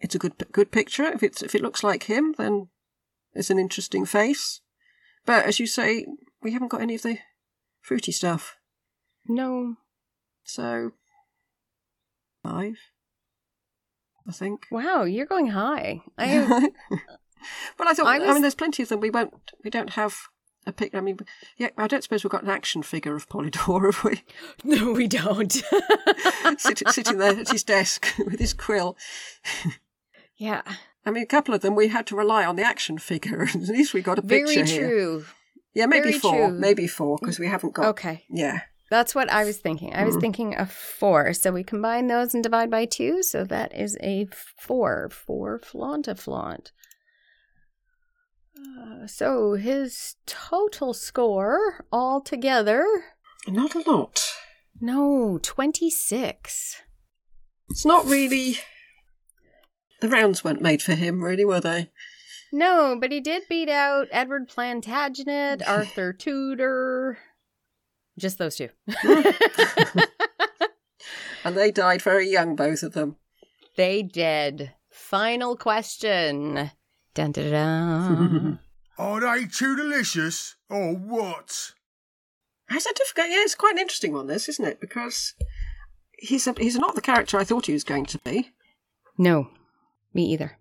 it's 0.00 0.14
a 0.14 0.18
good 0.18 0.34
good 0.52 0.70
picture. 0.70 1.04
If 1.04 1.22
it's 1.22 1.42
if 1.42 1.54
it 1.54 1.62
looks 1.62 1.82
like 1.84 2.04
him, 2.04 2.34
then 2.38 2.68
it's 3.34 3.50
an 3.50 3.58
interesting 3.58 4.04
face. 4.06 4.60
But 5.26 5.44
as 5.44 5.60
you 5.60 5.66
say, 5.66 6.06
we 6.42 6.52
haven't 6.52 6.68
got 6.68 6.80
any 6.80 6.94
of 6.94 7.02
the 7.02 7.18
fruity 7.82 8.12
stuff, 8.12 8.56
No. 9.28 9.76
so 10.44 10.92
five, 12.42 12.76
I 14.26 14.32
think. 14.32 14.66
Wow, 14.70 15.04
you're 15.04 15.26
going 15.26 15.48
high. 15.48 16.00
I 16.16 16.24
have, 16.26 16.62
but 17.76 17.86
I 17.86 17.92
thought, 17.94 18.06
I 18.06 18.16
I, 18.24 18.32
mean, 18.32 18.42
there's 18.42 18.54
plenty 18.54 18.82
of 18.82 18.88
them. 18.88 19.00
We 19.00 19.10
won't, 19.10 19.34
we 19.62 19.70
don't 19.70 19.90
have 19.90 20.16
a 20.66 20.72
pic. 20.72 20.94
I 20.94 21.00
mean, 21.00 21.18
yeah, 21.56 21.68
I 21.78 21.86
don't 21.86 22.02
suppose 22.02 22.22
we've 22.24 22.30
got 22.30 22.42
an 22.42 22.50
action 22.50 22.82
figure 22.82 23.14
of 23.14 23.28
Polydore, 23.28 23.92
have 23.94 24.04
we? 24.04 24.22
no, 24.64 24.92
we 24.92 25.06
don't. 25.08 25.52
Sit, 26.58 26.82
sitting 26.90 27.18
there 27.18 27.38
at 27.38 27.48
his 27.50 27.64
desk 27.64 28.06
with 28.18 28.38
his 28.38 28.52
quill. 28.52 28.96
yeah. 30.36 30.62
I 31.06 31.10
mean, 31.10 31.22
a 31.22 31.26
couple 31.26 31.54
of 31.54 31.62
them 31.62 31.74
we 31.74 31.88
had 31.88 32.06
to 32.08 32.16
rely 32.16 32.44
on 32.44 32.56
the 32.56 32.62
action 32.62 32.98
figure. 32.98 33.42
At 33.42 33.54
least 33.54 33.94
we 33.94 34.02
got 34.02 34.18
a 34.18 34.22
Very 34.22 34.44
picture 34.54 34.64
here. 34.64 34.88
true. 34.88 35.24
Yeah, 35.72 35.86
maybe 35.86 36.08
Very 36.10 36.18
four. 36.18 36.48
true. 36.48 36.58
Maybe 36.58 36.86
four 36.86 37.16
because 37.20 37.38
we 37.38 37.46
haven't 37.46 37.74
got. 37.74 37.86
Okay. 37.86 38.24
Yeah. 38.28 38.60
That's 38.90 39.14
what 39.14 39.30
I 39.30 39.44
was 39.44 39.56
thinking. 39.58 39.94
I 39.94 40.04
was 40.04 40.16
Mm. 40.16 40.20
thinking 40.20 40.56
of 40.56 40.70
four. 40.72 41.32
So 41.32 41.52
we 41.52 41.62
combine 41.62 42.08
those 42.08 42.34
and 42.34 42.42
divide 42.42 42.70
by 42.70 42.86
two. 42.86 43.22
So 43.22 43.44
that 43.44 43.72
is 43.74 43.96
a 44.02 44.26
four 44.58 45.08
for 45.10 45.58
flaunt 45.60 46.08
a 46.08 46.16
flaunt. 46.16 46.72
Uh, 48.80 49.06
so 49.06 49.54
his 49.54 50.16
total 50.26 50.92
score 50.94 51.84
altogether, 51.92 52.84
Not 53.46 53.74
a 53.74 53.90
lot. 53.90 54.20
no, 54.80 55.38
26. 55.42 56.82
It's 57.70 57.84
not 57.84 58.04
really. 58.06 58.58
The 60.00 60.08
rounds 60.08 60.42
weren't 60.42 60.62
made 60.62 60.82
for 60.82 60.94
him, 60.94 61.22
really, 61.22 61.44
were 61.44 61.60
they? 61.60 61.90
No, 62.52 62.96
but 63.00 63.12
he 63.12 63.20
did 63.20 63.42
beat 63.48 63.68
out 63.68 64.08
Edward 64.10 64.48
Plantagenet, 64.48 65.62
Arthur 65.68 66.12
Tudor. 66.12 67.18
Just 68.18 68.38
those 68.38 68.56
two. 68.56 68.70
And 71.42 71.56
they 71.56 71.70
died 71.70 72.02
very 72.02 72.28
young, 72.28 72.54
both 72.54 72.82
of 72.82 72.92
them. 72.92 73.16
they 73.76 74.02
did. 74.02 74.72
Final 74.90 75.56
question. 75.56 76.70
Dun, 77.14 77.32
dun, 77.32 77.50
dun. 77.50 78.58
Are 78.98 79.20
they 79.20 79.46
too 79.46 79.76
delicious 79.76 80.56
or 80.68 80.94
what? 80.94 81.72
It's 82.70 82.86
a 82.86 82.94
difficult. 82.94 83.28
Yeah, 83.30 83.42
it's 83.42 83.54
quite 83.54 83.72
an 83.72 83.78
interesting 83.80 84.12
one, 84.12 84.26
this, 84.28 84.48
isn't 84.48 84.64
it? 84.64 84.80
Because 84.80 85.34
he's 86.18 86.46
a, 86.46 86.54
he's 86.56 86.76
not 86.76 86.94
the 86.94 87.00
character 87.00 87.36
I 87.38 87.44
thought 87.44 87.66
he 87.66 87.72
was 87.72 87.82
going 87.84 88.06
to 88.06 88.18
be. 88.18 88.50
no, 89.18 89.48
me 90.14 90.24
either. 90.32 90.58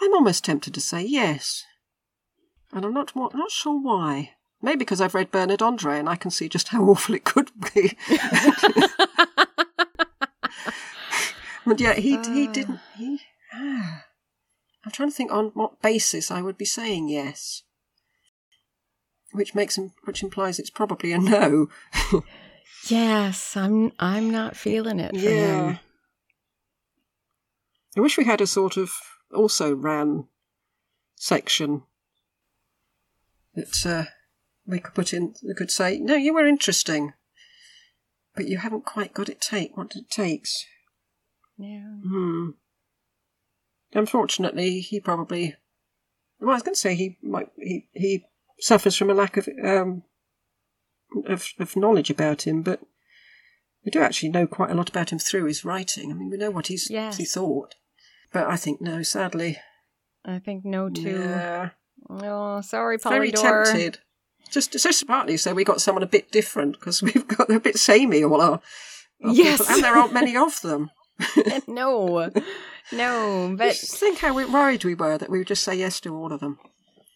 I'm 0.00 0.12
almost 0.14 0.44
tempted 0.44 0.74
to 0.74 0.80
say 0.80 1.02
yes, 1.02 1.64
and 2.72 2.84
I'm 2.84 2.92
not 2.94 3.14
not 3.14 3.50
sure 3.52 3.80
why. 3.80 4.32
Maybe 4.60 4.78
because 4.78 5.00
I've 5.00 5.14
read 5.14 5.30
Bernard 5.30 5.62
Andre 5.62 5.98
and 5.98 6.08
I 6.08 6.16
can 6.16 6.30
see 6.32 6.48
just 6.48 6.68
how 6.68 6.82
awful 6.88 7.14
it 7.14 7.24
could 7.24 7.50
be. 7.74 7.96
But 11.64 11.78
yeah, 11.80 11.94
he 11.94 12.16
he 12.18 12.48
Ah. 12.48 12.52
didn't 12.52 12.80
he. 12.96 13.20
Ah, 13.54 14.04
I 14.04 14.11
I'm 14.84 14.90
trying 14.92 15.10
to 15.10 15.14
think 15.14 15.30
on 15.32 15.46
what 15.54 15.80
basis 15.82 16.30
I 16.30 16.42
would 16.42 16.58
be 16.58 16.64
saying 16.64 17.08
yes. 17.08 17.62
Which 19.32 19.54
makes 19.54 19.78
which 20.04 20.22
implies 20.22 20.58
it's 20.58 20.70
probably 20.70 21.12
a 21.12 21.18
no. 21.18 21.68
Yes, 22.88 23.56
I'm 23.56 23.92
I'm 24.00 24.28
not 24.30 24.56
feeling 24.56 24.98
it 24.98 25.12
for 25.12 25.16
Yeah. 25.22 25.54
him. 25.54 25.78
I 27.96 28.00
wish 28.00 28.18
we 28.18 28.24
had 28.24 28.40
a 28.40 28.46
sort 28.46 28.76
of 28.76 28.90
also 29.32 29.72
ran 29.74 30.26
section 31.14 31.84
that 33.54 33.86
uh, 33.86 34.10
we 34.66 34.80
could 34.80 34.94
put 34.94 35.12
in. 35.12 35.34
We 35.46 35.54
could 35.54 35.70
say, 35.70 35.98
"No, 35.98 36.16
you 36.16 36.34
were 36.34 36.46
interesting, 36.46 37.12
but 38.34 38.48
you 38.48 38.58
haven't 38.58 38.84
quite 38.84 39.14
got 39.14 39.28
it 39.28 39.40
take 39.40 39.76
what 39.76 39.94
it 39.94 40.10
takes." 40.10 40.64
Yeah. 41.56 41.98
Hmm. 42.04 42.50
Unfortunately, 43.94 44.80
he 44.80 45.00
probably. 45.00 45.56
Well, 46.40 46.50
I 46.50 46.54
was 46.54 46.62
going 46.62 46.74
to 46.74 46.80
say 46.80 46.94
he 46.94 47.18
might 47.22 47.48
he 47.58 47.88
he 47.92 48.24
suffers 48.58 48.96
from 48.96 49.10
a 49.10 49.14
lack 49.14 49.36
of 49.36 49.48
um 49.64 50.02
of 51.26 51.46
of 51.58 51.76
knowledge 51.76 52.10
about 52.10 52.42
him, 52.46 52.62
but 52.62 52.80
we 53.84 53.90
do 53.90 54.00
actually 54.00 54.30
know 54.30 54.46
quite 54.46 54.70
a 54.70 54.74
lot 54.74 54.88
about 54.88 55.10
him 55.10 55.18
through 55.18 55.44
his 55.44 55.64
writing. 55.64 56.10
I 56.10 56.14
mean, 56.14 56.30
we 56.30 56.36
know 56.36 56.50
what 56.50 56.68
he's 56.68 56.88
Yes. 56.90 57.16
he 57.18 57.24
thought, 57.24 57.74
but 58.32 58.46
I 58.46 58.56
think 58.56 58.80
no, 58.80 59.02
sadly, 59.02 59.58
I 60.24 60.38
think 60.38 60.64
no 60.64 60.88
too. 60.88 61.10
yeah, 61.10 61.70
Oh, 62.08 62.60
sorry, 62.60 62.96
very 62.98 63.30
Polydore. 63.30 63.64
tempted. 63.72 63.98
Just 64.50 64.72
just 64.72 65.06
partly 65.06 65.36
so 65.36 65.54
we 65.54 65.64
got 65.64 65.80
someone 65.80 66.02
a 66.02 66.06
bit 66.06 66.30
different 66.32 66.72
because 66.78 67.02
we've 67.02 67.26
got 67.28 67.50
a 67.50 67.60
bit 67.60 67.78
samey 67.78 68.24
all 68.24 68.40
our, 68.40 68.60
our 69.24 69.32
Yes. 69.32 69.58
people, 69.60 69.74
and 69.74 69.84
there 69.84 69.96
aren't 69.96 70.12
many 70.12 70.36
of 70.36 70.60
them. 70.62 70.90
no, 71.68 72.30
no, 72.90 73.54
But 73.56 73.76
think 73.76 74.18
how 74.18 74.34
worried 74.34 74.84
we 74.84 74.94
were 74.94 75.18
that 75.18 75.30
we 75.30 75.38
would 75.38 75.46
just 75.46 75.62
say 75.62 75.74
yes 75.74 76.00
to 76.00 76.14
all 76.16 76.32
of 76.32 76.40
them. 76.40 76.58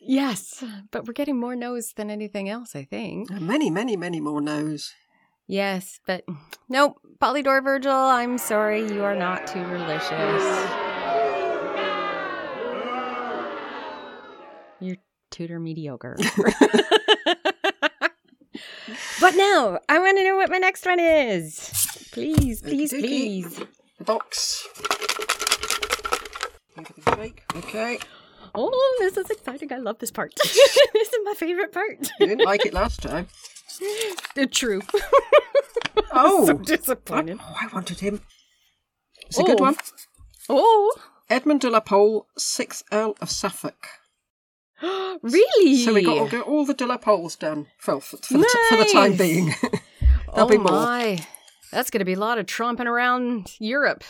yes, 0.00 0.62
but 0.90 1.06
we're 1.06 1.12
getting 1.12 1.38
more 1.40 1.56
no's 1.56 1.92
than 1.94 2.10
anything 2.10 2.48
else. 2.48 2.76
I 2.76 2.84
think. 2.84 3.30
Many, 3.30 3.70
many, 3.70 3.96
many 3.96 4.20
more 4.20 4.40
no's. 4.40 4.94
Yes, 5.48 6.00
but 6.06 6.24
nope. 6.68 7.00
Polydore 7.20 7.62
Virgil, 7.62 7.92
I'm 7.92 8.36
sorry, 8.38 8.80
you 8.92 9.02
are 9.04 9.14
not 9.16 9.46
too 9.46 9.62
delicious. 9.64 10.42
You're 14.80 14.96
Tudor 15.30 15.58
mediocre. 15.60 16.16
but 19.20 19.34
now, 19.34 19.78
I 19.88 19.98
want 19.98 20.18
to 20.18 20.24
know 20.24 20.36
what 20.36 20.50
my 20.50 20.58
next 20.58 20.84
one 20.86 21.00
is. 21.00 21.70
Please, 22.12 22.60
please, 22.62 22.90
please. 22.92 23.60
The 23.98 24.04
box. 24.04 24.68
Give 27.16 27.24
it 27.24 27.28
a 27.28 27.32
shake. 27.32 27.44
Okay. 27.56 27.98
Oh, 28.54 28.96
this 29.00 29.16
is 29.16 29.30
exciting. 29.30 29.72
I 29.72 29.76
love 29.78 29.98
this 29.98 30.10
part. 30.10 30.32
this 30.36 31.08
is 31.08 31.18
my 31.24 31.34
favorite 31.34 31.72
part. 31.72 32.10
You 32.20 32.26
didn't 32.26 32.44
like 32.46 32.64
it 32.66 32.74
last 32.74 33.02
time. 33.02 33.28
Uh, 34.38 34.46
True. 34.50 34.80
Oh, 36.12 36.46
so 36.46 36.96
I, 37.10 37.22
oh, 37.28 37.56
I 37.60 37.66
wanted 37.74 38.00
him. 38.00 38.22
It's 39.26 39.38
a 39.38 39.42
good 39.42 39.60
Oh. 39.60 39.64
one. 39.64 39.76
Oh, 40.48 40.94
Edmund 41.28 41.60
de 41.60 41.68
la 41.68 41.80
Pole, 41.80 42.26
sixth 42.38 42.84
Earl 42.92 43.16
of 43.20 43.30
Suffolk. 43.30 43.86
really? 44.82 45.76
So 45.84 45.92
we 45.92 46.02
got 46.02 46.32
all, 46.32 46.40
all 46.42 46.64
the 46.64 46.72
de 46.72 46.86
la 46.86 46.96
Poles 46.96 47.36
done 47.36 47.66
for, 47.78 48.00
for, 48.00 48.16
for, 48.18 48.38
the, 48.38 48.44
t- 48.44 48.58
for 48.68 48.76
the 48.76 48.90
time 48.90 49.16
being. 49.16 49.54
There'll 50.34 50.46
oh 50.46 50.48
be 50.48 50.56
more. 50.58 50.70
my. 50.72 51.26
That's 51.72 51.90
going 51.90 51.98
to 52.00 52.06
be 52.06 52.14
a 52.14 52.18
lot 52.18 52.38
of 52.38 52.46
tromping 52.46 52.86
around 52.86 53.52
Europe. 53.58 54.04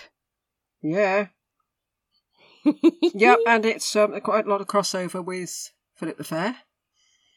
Yeah. 0.82 1.28
Yep, 3.14 3.38
and 3.46 3.64
it's 3.66 3.94
um, 3.96 4.18
quite 4.20 4.46
a 4.46 4.48
lot 4.48 4.60
of 4.60 4.66
crossover 4.66 5.24
with 5.24 5.70
Philip 5.94 6.18
the 6.18 6.24
Fair 6.24 6.56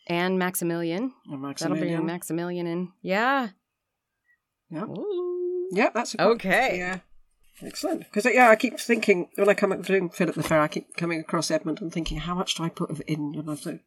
And 0.08 0.38
Maximilian. 0.40 1.02
and 1.02 1.14
That'll 1.26 1.38
bring 1.38 1.42
Maximilian. 1.50 2.06
Maximilian 2.06 2.68
in. 2.68 2.92
Yeah. 3.02 3.50
Yep. 4.72 4.84
Ooh. 4.90 5.68
Yep, 5.72 5.94
that's 5.94 6.16
a 6.16 6.22
Okay. 6.24 6.78
Yeah. 6.80 7.00
Excellent. 7.62 8.00
Because, 8.02 8.26
yeah, 8.26 8.50
I 8.50 8.56
keep 8.56 8.80
thinking, 8.80 9.30
when 9.36 9.50
I 9.50 9.54
come 9.54 9.72
up 9.74 9.84
doing 9.84 10.10
Philip 10.10 10.36
the 10.36 10.44
Fair, 10.44 10.62
I 10.62 10.68
keep 10.70 10.96
coming 10.96 11.20
across 11.20 11.52
Edmund 11.52 11.82
and 11.82 11.92
thinking, 11.92 12.18
how 12.20 12.34
much 12.34 12.56
do 12.56 12.64
I 12.64 12.70
put 12.70 13.00
in? 13.02 13.34
And 13.38 13.50
I 13.52 13.56
thought, 13.56 13.80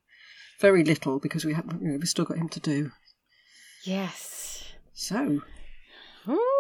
very 0.61 0.85
little, 0.85 1.19
because 1.19 1.45
we 1.45 1.55
haven't, 1.55 1.81
you 1.81 1.89
know, 1.89 1.97
we've 1.99 2.09
still 2.09 2.27
got 2.27 2.37
him 2.39 2.49
to 2.51 2.61
do. 2.61 2.91
Yes. 3.85 4.65
So, 4.93 5.41
Ooh. 6.29 6.52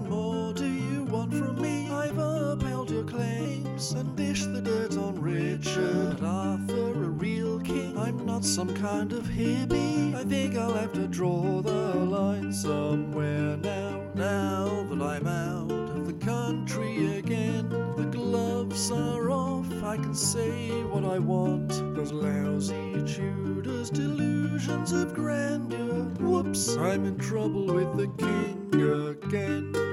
more 0.08 0.52
do 0.52 0.66
you 0.66 1.04
want 1.04 1.32
from 1.34 1.60
me? 1.60 1.90
I've 1.90 2.18
upheld 2.18 2.90
your 2.90 3.04
claims 3.04 3.92
and 3.92 4.14
dished 4.16 4.52
the 4.52 4.60
dirt 4.60 4.96
on 4.96 5.20
Richard 5.20 6.22
Arthur, 6.22 6.90
a 6.90 7.08
real 7.08 7.60
king. 7.60 7.96
I'm 7.98 8.24
not 8.26 8.44
some 8.44 8.74
kind 8.74 9.12
of 9.12 9.24
hippie. 9.24 10.14
I 10.14 10.24
think 10.24 10.56
I'll 10.56 10.74
have 10.74 10.92
to 10.94 11.06
draw 11.06 11.62
the 11.62 11.94
line 11.94 12.52
somewhere 12.52 13.56
now. 13.56 14.02
Now 14.14 14.86
that 14.90 15.02
I'm 15.02 15.26
out 15.26 15.70
of 15.70 16.06
the 16.06 16.24
country 16.24 17.18
again, 17.18 17.68
the 17.96 18.08
gloves 18.10 18.90
are 18.90 19.30
off. 19.30 19.70
I 19.82 19.96
can 19.96 20.14
say 20.14 20.82
what 20.84 21.04
I 21.04 21.18
want. 21.18 21.70
Those 21.94 22.12
lousy 22.12 23.02
Tudors' 23.06 23.90
delusions 23.90 24.92
of 24.92 25.14
grandeur. 25.14 26.04
Whoops, 26.20 26.76
I'm 26.76 27.04
in 27.06 27.18
trouble 27.18 27.66
with 27.66 27.96
the 27.96 28.08
king 28.18 28.70
again. 28.80 29.89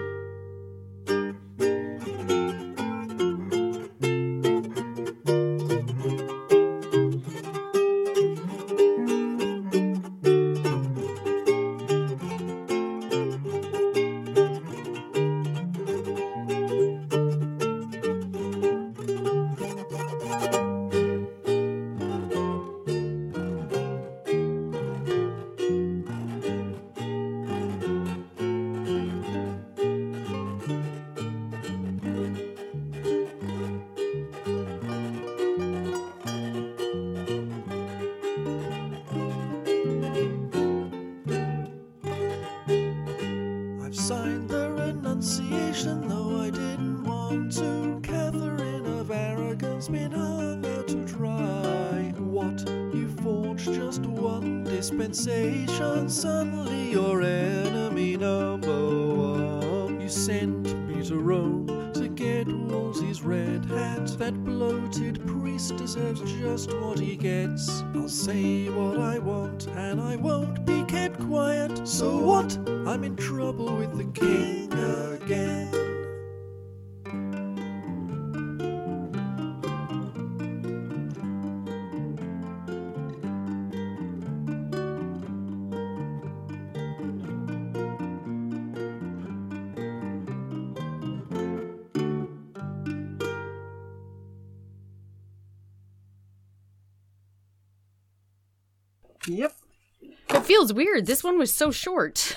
feels 100.67 100.73
weird. 100.73 101.05
This 101.05 101.23
one 101.23 101.37
was 101.37 101.53
so 101.53 101.71
short. 101.71 102.35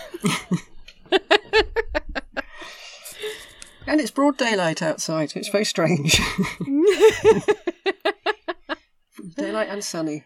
and 3.87 4.01
it's 4.01 4.11
broad 4.11 4.37
daylight 4.37 4.83
outside. 4.83 5.33
It's 5.35 5.49
very 5.49 5.65
strange. 5.65 6.21
daylight 9.37 9.69
and 9.69 9.85
sunny. 9.85 10.25